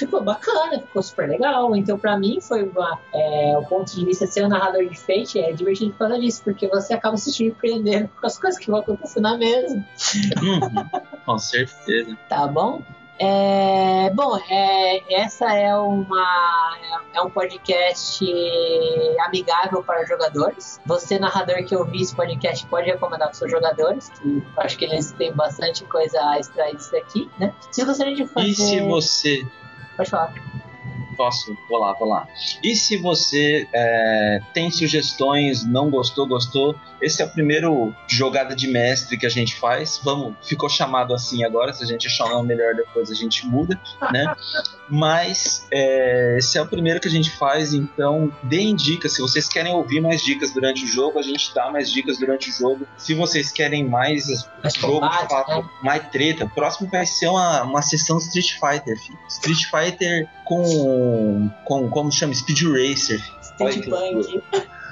ficou 0.05 0.21
bacana, 0.21 0.79
ficou 0.79 1.01
super 1.01 1.29
legal. 1.29 1.75
Então, 1.75 1.97
para 1.97 2.17
mim, 2.17 2.39
foi 2.41 2.63
uma, 2.63 2.99
é, 3.13 3.57
o 3.57 3.65
ponto 3.65 3.93
de 3.95 4.05
vista 4.05 4.25
de 4.25 4.33
ser 4.33 4.45
um 4.45 4.49
narrador 4.49 4.85
de 4.87 4.97
Fate 4.97 5.39
é 5.39 5.53
divertido 5.53 5.91
por 5.91 5.99
causa 5.99 6.19
disso, 6.19 6.41
porque 6.43 6.67
você 6.67 6.93
acaba 6.93 7.17
se 7.17 7.31
surpreendendo 7.31 8.09
com 8.19 8.27
as 8.27 8.37
coisas 8.37 8.59
que 8.59 8.69
vão 8.69 8.79
acontecer 8.79 9.19
na 9.19 9.37
mesa. 9.37 9.75
Uhum, 10.41 11.01
com 11.25 11.37
certeza. 11.37 12.17
Tá 12.27 12.47
bom? 12.47 12.81
É, 13.23 14.09
bom, 14.15 14.35
é, 14.49 15.21
essa 15.21 15.53
é 15.53 15.75
uma 15.75 16.77
é 17.13 17.21
um 17.21 17.29
podcast 17.29 18.25
amigável 19.25 19.83
para 19.83 20.03
jogadores. 20.05 20.81
Você, 20.87 21.19
narrador 21.19 21.63
que 21.63 21.75
ouvir 21.75 22.01
esse 22.01 22.15
podcast, 22.15 22.65
pode 22.65 22.87
recomendar 22.87 23.27
para 23.27 23.33
os 23.33 23.37
seus 23.37 23.51
jogadores, 23.51 24.09
que 24.09 24.43
acho 24.57 24.75
que 24.75 24.85
eles 24.85 25.11
têm 25.11 25.31
bastante 25.33 25.83
coisa 25.85 26.19
a 26.29 26.39
extrair 26.39 26.75
disso 26.75 26.95
aqui, 26.95 27.29
né? 27.37 27.53
Se 27.69 27.85
você 27.85 28.11
de 28.11 28.25
fazer... 28.25 28.47
E 28.47 28.55
se 28.55 28.79
você 28.81 29.45
Pode 30.01 30.09
falar. 30.09 30.60
Posso? 31.21 31.55
Vou 31.69 31.77
lá, 31.77 31.93
vou 31.93 32.07
lá. 32.07 32.27
E 32.63 32.75
se 32.75 32.97
você 32.97 33.67
é, 33.71 34.39
tem 34.55 34.71
sugestões, 34.71 35.63
não 35.63 35.87
gostou, 35.87 36.25
gostou, 36.25 36.75
esse 36.99 37.21
é 37.21 37.25
o 37.25 37.29
primeiro 37.29 37.95
jogada 38.07 38.55
de 38.55 38.67
mestre 38.67 39.15
que 39.19 39.25
a 39.27 39.29
gente 39.29 39.55
faz. 39.55 40.01
Vamos, 40.03 40.35
ficou 40.41 40.67
chamado 40.67 41.13
assim 41.13 41.43
agora. 41.43 41.73
Se 41.73 41.83
a 41.83 41.85
gente 41.85 42.07
achar 42.07 42.25
uma 42.25 42.41
melhor 42.41 42.73
depois 42.73 43.11
a 43.11 43.13
gente 43.13 43.45
muda, 43.45 43.79
né? 44.11 44.33
Mas 44.89 45.67
é, 45.71 46.37
esse 46.37 46.57
é 46.57 46.61
o 46.61 46.67
primeiro 46.67 46.99
que 46.99 47.07
a 47.07 47.11
gente 47.11 47.29
faz, 47.29 47.73
então 47.73 48.31
deem 48.43 48.75
dicas. 48.75 49.13
Se 49.13 49.21
vocês 49.21 49.47
querem 49.47 49.73
ouvir 49.73 50.01
mais 50.01 50.23
dicas 50.23 50.51
durante 50.51 50.83
o 50.83 50.87
jogo, 50.87 51.19
a 51.19 51.21
gente 51.21 51.53
dá 51.53 51.71
mais 51.71 51.91
dicas 51.91 52.17
durante 52.17 52.49
o 52.49 52.53
jogo. 52.53 52.87
Se 52.97 53.13
vocês 53.13 53.51
querem 53.51 53.87
mais, 53.87 54.25
mais 54.61 54.73
jogo 54.73 54.95
combate, 54.95 55.21
de 55.21 55.27
fato, 55.29 55.61
né? 55.61 55.69
mais 55.83 56.09
treta, 56.09 56.45
o 56.45 56.49
próximo 56.49 56.89
vai 56.89 57.05
ser 57.05 57.27
uma, 57.27 57.63
uma 57.63 57.81
sessão 57.81 58.17
Street 58.17 58.53
Fighter, 58.53 58.99
filho. 58.99 59.19
Street 59.27 59.65
Fighter 59.65 60.27
com, 60.45 60.63
com 61.65 61.89
como 61.89 62.11
chama? 62.11 62.33
Speed 62.33 62.63
Racer. 62.63 63.21
Street 63.41 63.89
Punk. 63.89 64.41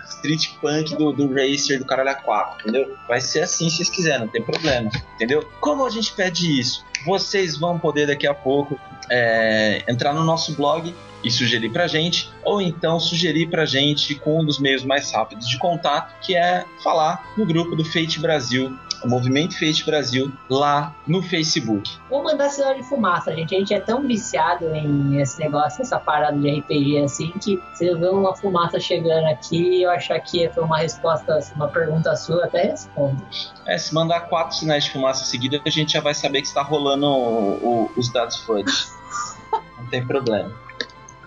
Street 0.10 0.50
Punk 0.62 0.96
do, 0.96 1.14
do 1.14 1.34
Racer 1.34 1.80
do 1.80 1.86
Caralho 1.86 2.16
4, 2.24 2.62
entendeu? 2.62 2.98
Vai 3.08 3.22
ser 3.22 3.42
assim 3.42 3.70
se 3.70 3.78
vocês 3.78 3.90
quiserem, 3.90 4.22
não 4.22 4.28
tem 4.28 4.44
problema, 4.44 4.90
entendeu? 5.16 5.48
Como 5.62 5.86
a 5.86 5.90
gente 5.90 6.12
pede 6.14 6.60
isso? 6.60 6.84
Vocês 7.06 7.58
vão 7.58 7.80
poder 7.80 8.08
daqui 8.08 8.28
a 8.28 8.34
pouco 8.34 8.78
é, 9.10 9.84
entrar 9.88 10.14
no 10.14 10.24
nosso 10.24 10.54
blog 10.56 10.94
e 11.24 11.32
sugerir 11.32 11.70
pra 11.70 11.88
gente, 11.88 12.30
ou 12.44 12.62
então 12.62 13.00
sugerir 13.00 13.50
pra 13.50 13.66
gente 13.66 14.16
com 14.16 14.42
um 14.42 14.46
dos 14.46 14.60
meios 14.60 14.84
mais 14.84 15.12
rápidos 15.12 15.48
de 15.48 15.58
contato, 15.58 16.14
que 16.22 16.36
é 16.36 16.66
falar 16.84 17.34
no 17.38 17.46
grupo 17.46 17.76
do 17.76 17.84
Fate 17.84 18.20
Brasil 18.20 18.78
o 19.04 19.08
Movimento 19.08 19.58
Fate 19.58 19.86
Brasil 19.86 20.32
lá 20.50 20.96
no 21.08 21.22
Facebook. 21.22 21.98
Vou 22.10 22.24
mandar 22.24 22.50
sinal 22.50 22.76
de 22.76 22.84
fumaça, 22.84 23.34
gente. 23.36 23.56
A 23.56 23.60
gente 23.60 23.74
é 23.74 23.80
tão 23.80 24.06
viciado 24.06 24.74
em 24.74 25.20
esse 25.22 25.40
negócio, 25.40 25.82
essa 25.82 26.00
parada 26.00 26.38
de 26.38 26.60
RPG 26.60 27.04
assim, 27.04 27.32
que 27.32 27.62
se 27.74 27.88
eu 27.88 28.00
ver 28.00 28.10
uma 28.10 28.36
fumaça 28.36 28.80
chegando 28.80 29.26
aqui, 29.28 29.82
eu 29.82 29.90
achar 29.92 30.20
que 30.20 30.50
foi 30.50 30.64
uma 30.64 30.78
resposta, 30.78 31.40
uma 31.56 31.68
pergunta 31.68 32.16
sua, 32.16 32.46
até 32.46 32.64
respondo. 32.64 33.22
É, 33.66 33.78
se 33.78 33.94
mandar 33.94 34.22
quatro 34.22 34.56
sinais 34.56 34.86
de 34.86 34.92
fumaça 34.92 35.26
seguida, 35.26 35.62
a 35.66 35.70
gente 35.70 35.94
já 35.94 36.02
vai 36.02 36.14
saber 36.14 36.42
que 36.42 36.48
está 36.48 36.62
rolando 36.62 37.06
o, 37.06 37.86
o, 37.86 37.92
os 37.98 38.12
dados 38.12 38.38
FUD. 38.38 38.70
Não 39.78 39.88
tem 39.88 40.06
problema. 40.06 40.52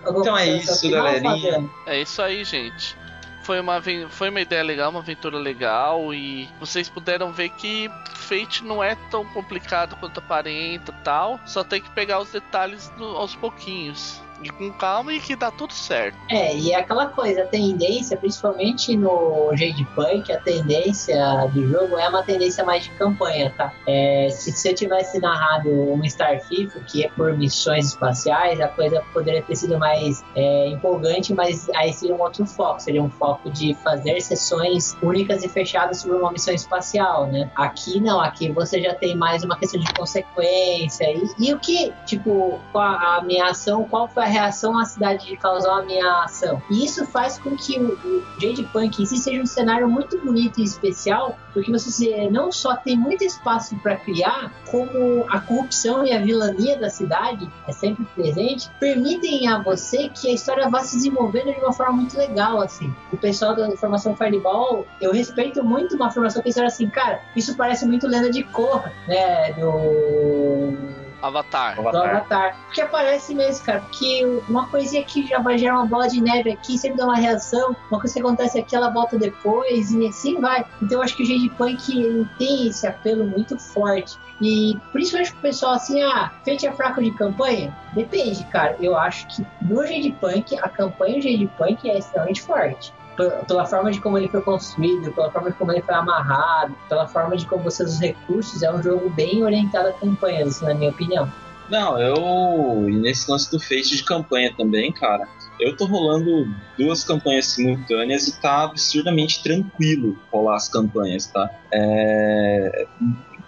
Então 0.05 0.37
é 0.37 0.47
isso, 0.47 0.89
galerinha. 0.89 1.69
É 1.85 2.01
isso 2.01 2.21
aí, 2.21 2.43
gente 2.43 3.02
foi 3.43 3.59
uma, 3.59 3.81
foi 4.09 4.29
uma 4.29 4.41
ideia 4.41 4.63
legal, 4.63 4.89
uma 4.89 4.99
aventura 4.99 5.37
legal 5.37 6.13
e 6.13 6.49
vocês 6.59 6.89
puderam 6.89 7.31
ver 7.31 7.49
que 7.49 7.89
Fate 8.15 8.63
não 8.63 8.83
é 8.83 8.95
tão 9.11 9.25
complicado 9.25 9.95
quanto 9.97 10.19
aparenta 10.19 10.91
tal, 11.03 11.39
só 11.45 11.63
tem 11.63 11.81
que 11.81 11.89
pegar 11.91 12.19
os 12.19 12.31
detalhes 12.31 12.89
do, 12.97 13.05
aos 13.05 13.35
pouquinhos 13.35 14.21
com 14.51 14.71
calma 14.71 15.13
e 15.13 15.19
que 15.19 15.35
dá 15.35 15.51
tudo 15.51 15.73
certo. 15.73 16.17
É, 16.29 16.55
e 16.55 16.71
é 16.71 16.75
aquela 16.75 17.07
coisa, 17.07 17.43
a 17.43 17.47
tendência, 17.47 18.17
principalmente 18.17 18.95
no 18.95 19.49
Jade 19.55 19.85
Punk, 19.95 20.31
a 20.31 20.39
tendência 20.39 21.15
do 21.53 21.67
jogo 21.67 21.97
é 21.97 22.07
uma 22.07 22.23
tendência 22.23 22.63
mais 22.63 22.83
de 22.83 22.89
campanha, 22.91 23.53
tá? 23.57 23.73
É, 23.87 24.29
se 24.29 24.51
você 24.51 24.73
tivesse 24.73 25.19
narrado 25.19 25.69
um 25.69 26.03
Star 26.07 26.39
FIFA, 26.41 26.79
que 26.81 27.05
é 27.05 27.09
por 27.09 27.33
missões 27.37 27.87
espaciais, 27.87 28.59
a 28.59 28.67
coisa 28.67 29.01
poderia 29.13 29.41
ter 29.41 29.55
sido 29.55 29.77
mais 29.77 30.23
é, 30.35 30.67
empolgante, 30.67 31.33
mas 31.33 31.69
aí 31.75 31.93
seria 31.93 32.15
um 32.15 32.21
outro 32.21 32.45
foco, 32.45 32.81
seria 32.81 33.01
um 33.01 33.09
foco 33.09 33.49
de 33.51 33.73
fazer 33.75 34.19
sessões 34.21 34.95
únicas 35.01 35.43
e 35.43 35.49
fechadas 35.49 36.01
sobre 36.01 36.17
uma 36.17 36.31
missão 36.31 36.53
espacial, 36.53 37.27
né? 37.27 37.49
Aqui 37.55 37.99
não, 37.99 38.19
aqui 38.19 38.51
você 38.51 38.81
já 38.81 38.93
tem 38.93 39.15
mais 39.15 39.43
uma 39.43 39.57
questão 39.57 39.79
de 39.79 39.93
consequência. 39.93 41.05
E, 41.11 41.23
e 41.39 41.53
o 41.53 41.59
que, 41.59 41.93
tipo, 42.05 42.59
a, 42.73 43.17
a 43.17 43.21
minha 43.21 43.45
ação, 43.45 43.83
qual 43.85 44.07
foi 44.07 44.23
a 44.23 44.27
reação 44.33 44.77
à 44.77 44.85
cidade 44.85 45.27
de 45.27 45.37
causar 45.37 45.69
uma 45.69 45.81
ameaça. 45.81 46.61
E 46.69 46.85
isso 46.85 47.05
faz 47.05 47.37
com 47.37 47.55
que 47.55 47.79
o, 47.79 47.93
o 47.93 48.23
Jade 48.39 48.63
Punk 48.73 49.01
em 49.01 49.05
si 49.05 49.17
seja 49.17 49.41
um 49.41 49.45
cenário 49.45 49.87
muito 49.87 50.19
bonito 50.19 50.59
e 50.59 50.63
especial, 50.63 51.37
porque 51.53 51.71
você 51.71 52.29
não 52.29 52.51
só 52.51 52.75
tem 52.75 52.97
muito 52.97 53.23
espaço 53.23 53.75
para 53.77 53.95
criar, 53.95 54.51
como 54.69 55.25
a 55.29 55.39
corrupção 55.39 56.05
e 56.05 56.11
a 56.11 56.19
vilania 56.19 56.77
da 56.77 56.89
cidade 56.89 57.49
é 57.67 57.71
sempre 57.71 58.05
presente, 58.15 58.69
permitem 58.79 59.47
a 59.47 59.59
você 59.59 60.09
que 60.09 60.29
a 60.29 60.33
história 60.33 60.69
vá 60.69 60.79
se 60.79 60.95
desenvolvendo 60.95 61.53
de 61.53 61.59
uma 61.59 61.71
forma 61.71 61.93
muito 61.93 62.17
legal, 62.17 62.61
assim. 62.61 62.93
O 63.11 63.17
pessoal 63.17 63.55
da 63.55 63.69
formação 63.77 64.15
Fireball, 64.15 64.85
eu 64.99 65.11
respeito 65.11 65.63
muito 65.63 65.95
uma 65.95 66.09
formação 66.09 66.41
que 66.41 66.51
era 66.57 66.67
assim, 66.67 66.89
cara, 66.89 67.21
isso 67.35 67.55
parece 67.55 67.85
muito 67.85 68.07
lenda 68.07 68.29
de 68.31 68.43
Korra, 68.43 68.91
né, 69.07 69.53
do 69.53 71.02
Avatar. 71.23 71.75
Do 71.81 71.87
Avatar. 71.87 72.57
Porque 72.65 72.81
aparece 72.81 73.33
mesmo, 73.33 73.65
cara. 73.65 73.79
Porque 73.79 74.41
uma 74.49 74.67
coisinha 74.67 75.03
que 75.03 75.25
já 75.25 75.39
vai 75.39 75.57
gerar 75.57 75.75
uma 75.75 75.85
bola 75.85 76.07
de 76.07 76.21
neve 76.21 76.51
aqui, 76.51 76.77
sempre 76.77 76.97
dá 76.97 77.05
uma 77.05 77.15
reação. 77.15 77.75
Uma 77.89 77.99
coisa 77.99 78.13
que 78.13 78.19
acontece 78.19 78.59
aqui, 78.59 78.75
ela 78.75 78.89
volta 78.89 79.17
depois 79.17 79.91
e 79.91 80.05
assim 80.05 80.39
vai. 80.41 80.65
Então 80.81 80.97
eu 80.97 81.01
acho 81.03 81.15
que 81.15 81.23
o 81.23 81.25
Jade 81.25 81.49
Punk 81.51 82.27
tem 82.37 82.67
esse 82.67 82.85
apelo 82.85 83.25
muito 83.25 83.57
forte. 83.57 84.17
E 84.41 84.77
principalmente 84.91 85.31
pro 85.31 85.41
pessoal 85.41 85.73
assim, 85.73 86.01
ah, 86.03 86.31
Fate 86.43 86.67
é 86.67 86.71
fraco 86.73 87.01
de 87.01 87.11
campanha? 87.11 87.73
Depende, 87.93 88.43
cara. 88.47 88.75
Eu 88.81 88.97
acho 88.97 89.25
que 89.27 89.45
no 89.61 89.85
Jade 89.85 90.11
Punk, 90.19 90.57
a 90.57 90.67
campanha 90.67 91.15
do 91.15 91.21
Jade 91.21 91.49
Punk 91.57 91.89
é 91.89 91.97
extremamente 91.97 92.41
forte 92.41 92.93
pela 93.15 93.65
forma 93.65 93.91
de 93.91 93.99
como 93.99 94.17
ele 94.17 94.27
foi 94.27 94.41
construído, 94.41 95.11
pela 95.11 95.31
forma 95.31 95.51
de 95.51 95.57
como 95.57 95.71
ele 95.71 95.81
foi 95.81 95.95
amarrado, 95.95 96.75
pela 96.89 97.07
forma 97.07 97.35
de 97.37 97.45
como 97.45 97.63
você 97.63 97.83
usa 97.83 97.93
os 97.93 97.99
recursos, 97.99 98.63
é 98.63 98.73
um 98.73 98.81
jogo 98.81 99.09
bem 99.09 99.43
orientado 99.43 99.89
a 99.89 99.93
campanhas, 99.93 100.61
na 100.61 100.73
minha 100.73 100.89
opinião. 100.89 101.31
Não, 101.69 101.99
eu. 101.99 102.89
E 102.89 102.93
nesse 102.97 103.29
lance 103.29 103.49
do 103.49 103.59
Fate 103.59 103.95
de 103.95 104.03
campanha 104.03 104.53
também, 104.55 104.91
cara. 104.91 105.27
Eu 105.59 105.77
tô 105.77 105.85
rolando 105.85 106.53
duas 106.77 107.03
campanhas 107.03 107.45
simultâneas 107.47 108.27
e 108.27 108.41
tá 108.41 108.63
absurdamente 108.63 109.41
tranquilo 109.43 110.17
rolar 110.31 110.55
as 110.55 110.67
campanhas, 110.67 111.27
tá? 111.27 111.49
É... 111.71 112.85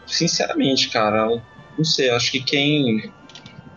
Sinceramente, 0.05 0.89
cara, 0.89 1.41
não 1.77 1.83
sei, 1.83 2.09
acho 2.11 2.31
que 2.31 2.39
quem 2.39 3.11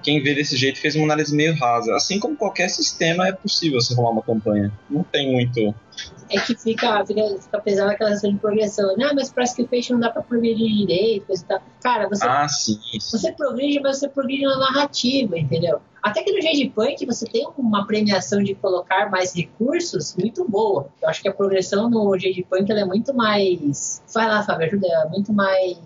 quem 0.08 0.22
vê 0.22 0.34
desse 0.34 0.56
jeito 0.56 0.80
fez 0.80 0.96
uma 0.96 1.04
análise 1.04 1.36
meio 1.36 1.54
rasa. 1.54 1.94
Assim 1.94 2.18
como 2.18 2.34
qualquer 2.34 2.70
sistema, 2.70 3.28
é 3.28 3.32
possível 3.32 3.78
você 3.78 3.94
rolar 3.94 4.12
uma 4.12 4.22
campanha. 4.22 4.72
Não 4.88 5.02
tem 5.02 5.30
muito 5.30 5.74
é 6.30 6.38
que 6.40 6.54
fica, 6.56 7.04
fica, 7.06 7.22
fica 7.40 7.60
pesado 7.60 7.90
aquela 7.90 8.10
questão 8.10 8.30
de 8.30 8.38
progressão. 8.38 8.94
Não, 8.96 9.14
mas 9.14 9.32
parece 9.32 9.56
que 9.56 9.62
o 9.62 9.68
peixe 9.68 9.92
não 9.92 10.00
dá 10.00 10.10
pra 10.10 10.22
progredir 10.22 10.74
direito, 10.74 11.26
coisa 11.26 11.42
e 11.42 11.46
tal. 11.46 11.62
Cara, 11.82 12.08
você, 12.08 12.26
ah, 12.26 12.48
sim, 12.48 12.78
você 12.98 13.32
progride, 13.32 13.80
mas 13.80 13.98
você 13.98 14.08
progride 14.08 14.44
na 14.44 14.58
narrativa, 14.58 15.38
entendeu? 15.38 15.80
Até 16.02 16.22
que 16.22 16.32
no 16.32 16.40
Jade 16.40 16.70
Punk 16.70 17.04
você 17.04 17.26
tem 17.26 17.46
uma 17.56 17.86
premiação 17.86 18.42
de 18.42 18.54
colocar 18.54 19.10
mais 19.10 19.34
recursos 19.34 20.14
muito 20.16 20.48
boa. 20.48 20.88
Eu 21.02 21.08
acho 21.08 21.20
que 21.20 21.28
a 21.28 21.34
progressão 21.34 21.90
no 21.90 22.16
Jade 22.18 22.46
Punk 22.48 22.70
é 22.70 22.84
muito 22.84 23.12
mais. 23.12 24.02
Vai 24.14 24.28
lá, 24.28 24.42
Fábio, 24.44 24.66
ajuda. 24.66 24.86
É 24.86 25.08
muito 25.08 25.32
mais. 25.32 25.76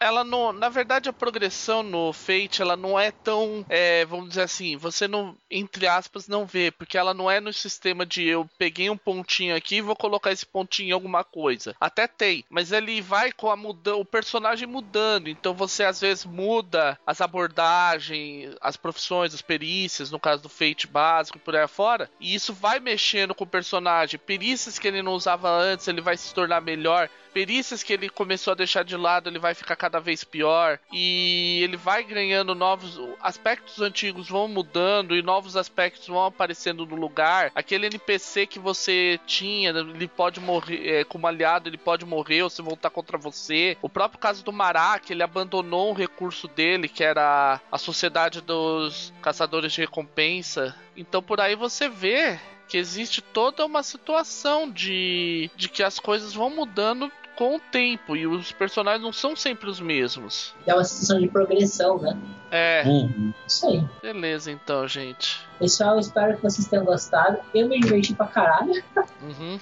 Ela 0.00 0.24
não. 0.24 0.52
Na 0.52 0.68
verdade, 0.68 1.08
a 1.08 1.12
progressão 1.12 1.82
no 1.82 2.12
Fate 2.12 2.60
ela 2.60 2.76
não 2.76 2.98
é 2.98 3.10
tão. 3.10 3.64
É, 3.68 4.04
vamos 4.04 4.30
dizer 4.30 4.42
assim, 4.42 4.76
você 4.76 5.06
não. 5.06 5.36
Entre 5.50 5.86
aspas, 5.86 6.26
não 6.26 6.44
vê, 6.44 6.70
porque 6.70 6.98
ela 6.98 7.14
não 7.14 7.30
é 7.30 7.40
no 7.40 7.52
sistema 7.52 8.04
de 8.04 8.26
eu 8.26 8.48
peguei 8.58 8.90
um 8.90 8.96
pontinho 8.96 9.54
aqui 9.54 9.82
vou 9.82 9.96
colocar 9.96 10.32
esse 10.32 10.46
pontinho 10.46 10.90
em 10.90 10.92
alguma 10.92 11.24
coisa. 11.24 11.74
Até 11.80 12.06
tem, 12.06 12.44
mas 12.48 12.72
ele 12.72 13.00
vai 13.00 13.32
com 13.32 13.50
a 13.50 13.56
muda 13.56 13.96
o 13.96 14.04
personagem 14.04 14.66
mudando, 14.66 15.28
então 15.32 15.54
você 15.54 15.84
às 15.84 16.00
vezes 16.00 16.24
muda 16.24 16.98
as 17.06 17.20
abordagens, 17.20 18.54
as 18.60 18.76
profissões, 18.76 19.34
os 19.34 19.42
perícias, 19.42 20.10
no 20.10 20.20
caso 20.20 20.42
do 20.42 20.48
Fate 20.48 20.86
básico 20.86 21.38
e 21.38 21.40
por 21.40 21.56
aí 21.56 21.66
fora. 21.66 22.10
E 22.20 22.34
isso 22.34 22.52
vai 22.52 22.80
mexendo 22.80 23.34
com 23.34 23.44
o 23.44 23.46
personagem. 23.46 24.18
Perícias 24.18 24.78
que 24.78 24.86
ele 24.86 25.02
não 25.02 25.12
usava 25.12 25.50
antes, 25.50 25.88
ele 25.88 26.00
vai 26.00 26.16
se 26.16 26.32
tornar 26.34 26.60
melhor 26.60 27.08
perícias 27.32 27.82
que 27.82 27.92
ele 27.92 28.08
começou 28.08 28.52
a 28.52 28.56
deixar 28.56 28.84
de 28.84 28.96
lado, 28.96 29.28
ele 29.28 29.38
vai 29.38 29.54
ficar 29.54 29.76
cada 29.76 29.98
vez 29.98 30.22
pior 30.24 30.78
e 30.92 31.60
ele 31.62 31.76
vai 31.76 32.02
ganhando 32.04 32.54
novos 32.54 33.00
aspectos 33.20 33.80
antigos 33.80 34.28
vão 34.28 34.46
mudando 34.48 35.16
e 35.16 35.22
novos 35.22 35.56
aspectos 35.56 36.06
vão 36.06 36.24
aparecendo 36.24 36.86
no 36.86 36.96
lugar. 36.96 37.50
Aquele 37.54 37.86
NPC 37.86 38.46
que 38.46 38.58
você 38.58 39.18
tinha, 39.26 39.70
ele 39.70 40.08
pode 40.08 40.40
morrer 40.40 40.86
é, 40.86 41.04
como 41.04 41.26
aliado, 41.26 41.68
ele 41.68 41.78
pode 41.78 42.04
morrer 42.04 42.42
ou 42.42 42.50
se 42.50 42.62
voltar 42.62 42.90
contra 42.90 43.18
você. 43.18 43.76
O 43.82 43.88
próprio 43.88 44.20
caso 44.20 44.44
do 44.44 44.52
Marak, 44.52 45.10
ele 45.10 45.22
abandonou 45.22 45.90
um 45.90 45.94
recurso 45.94 46.48
dele, 46.48 46.88
que 46.88 47.02
era 47.02 47.60
a 47.70 47.78
sociedade 47.78 48.40
dos 48.40 49.12
caçadores 49.22 49.72
de 49.72 49.80
recompensa. 49.80 50.76
Então 50.96 51.22
por 51.22 51.40
aí 51.40 51.54
você 51.54 51.88
vê 51.88 52.38
que 52.68 52.78
existe 52.78 53.20
toda 53.20 53.66
uma 53.66 53.82
situação 53.82 54.70
de, 54.70 55.50
de 55.54 55.68
que 55.68 55.82
as 55.82 55.98
coisas 55.98 56.32
vão 56.32 56.48
mudando 56.48 57.12
com 57.42 57.56
o 57.56 57.58
tempo 57.58 58.14
e 58.14 58.24
os 58.24 58.52
personagens 58.52 59.02
não 59.02 59.12
são 59.12 59.34
sempre 59.34 59.68
os 59.68 59.80
mesmos. 59.80 60.54
É 60.64 60.72
uma 60.72 60.84
sensação 60.84 61.20
de 61.20 61.26
progressão, 61.26 61.98
né? 61.98 62.16
É. 62.52 62.84
Uhum. 62.86 63.34
Isso 63.48 63.66
aí. 63.66 63.84
Beleza, 64.00 64.52
então, 64.52 64.86
gente. 64.86 65.40
Pessoal, 65.58 65.98
espero 65.98 66.36
que 66.36 66.42
vocês 66.44 66.68
tenham 66.68 66.84
gostado. 66.84 67.38
Eu 67.52 67.68
me 67.68 67.80
diverti 67.80 68.14
pra 68.14 68.28
caralho. 68.28 68.80
Uhum. 69.20 69.58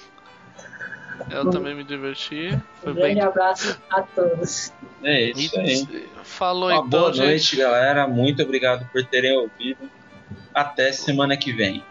Eu 1.31 1.45
Bom, 1.45 1.49
também 1.49 1.73
me 1.73 1.83
diverti. 1.83 2.55
Foi 2.83 2.91
um 2.91 2.95
grande 2.95 3.15
bem... 3.15 3.23
abraço 3.23 3.75
a 3.89 4.03
todos. 4.03 4.71
É 5.01 5.31
isso 5.31 5.59
aí. 5.59 6.07
Falou 6.23 6.69
Uma 6.69 6.85
então, 6.85 6.87
boa 6.87 7.13
gente. 7.13 7.25
noite, 7.25 7.55
galera. 7.55 8.07
Muito 8.07 8.43
obrigado 8.43 8.87
por 8.91 9.03
terem 9.05 9.35
ouvido. 9.35 9.89
Até 10.53 10.91
semana 10.91 11.35
que 11.35 11.51
vem. 11.51 11.83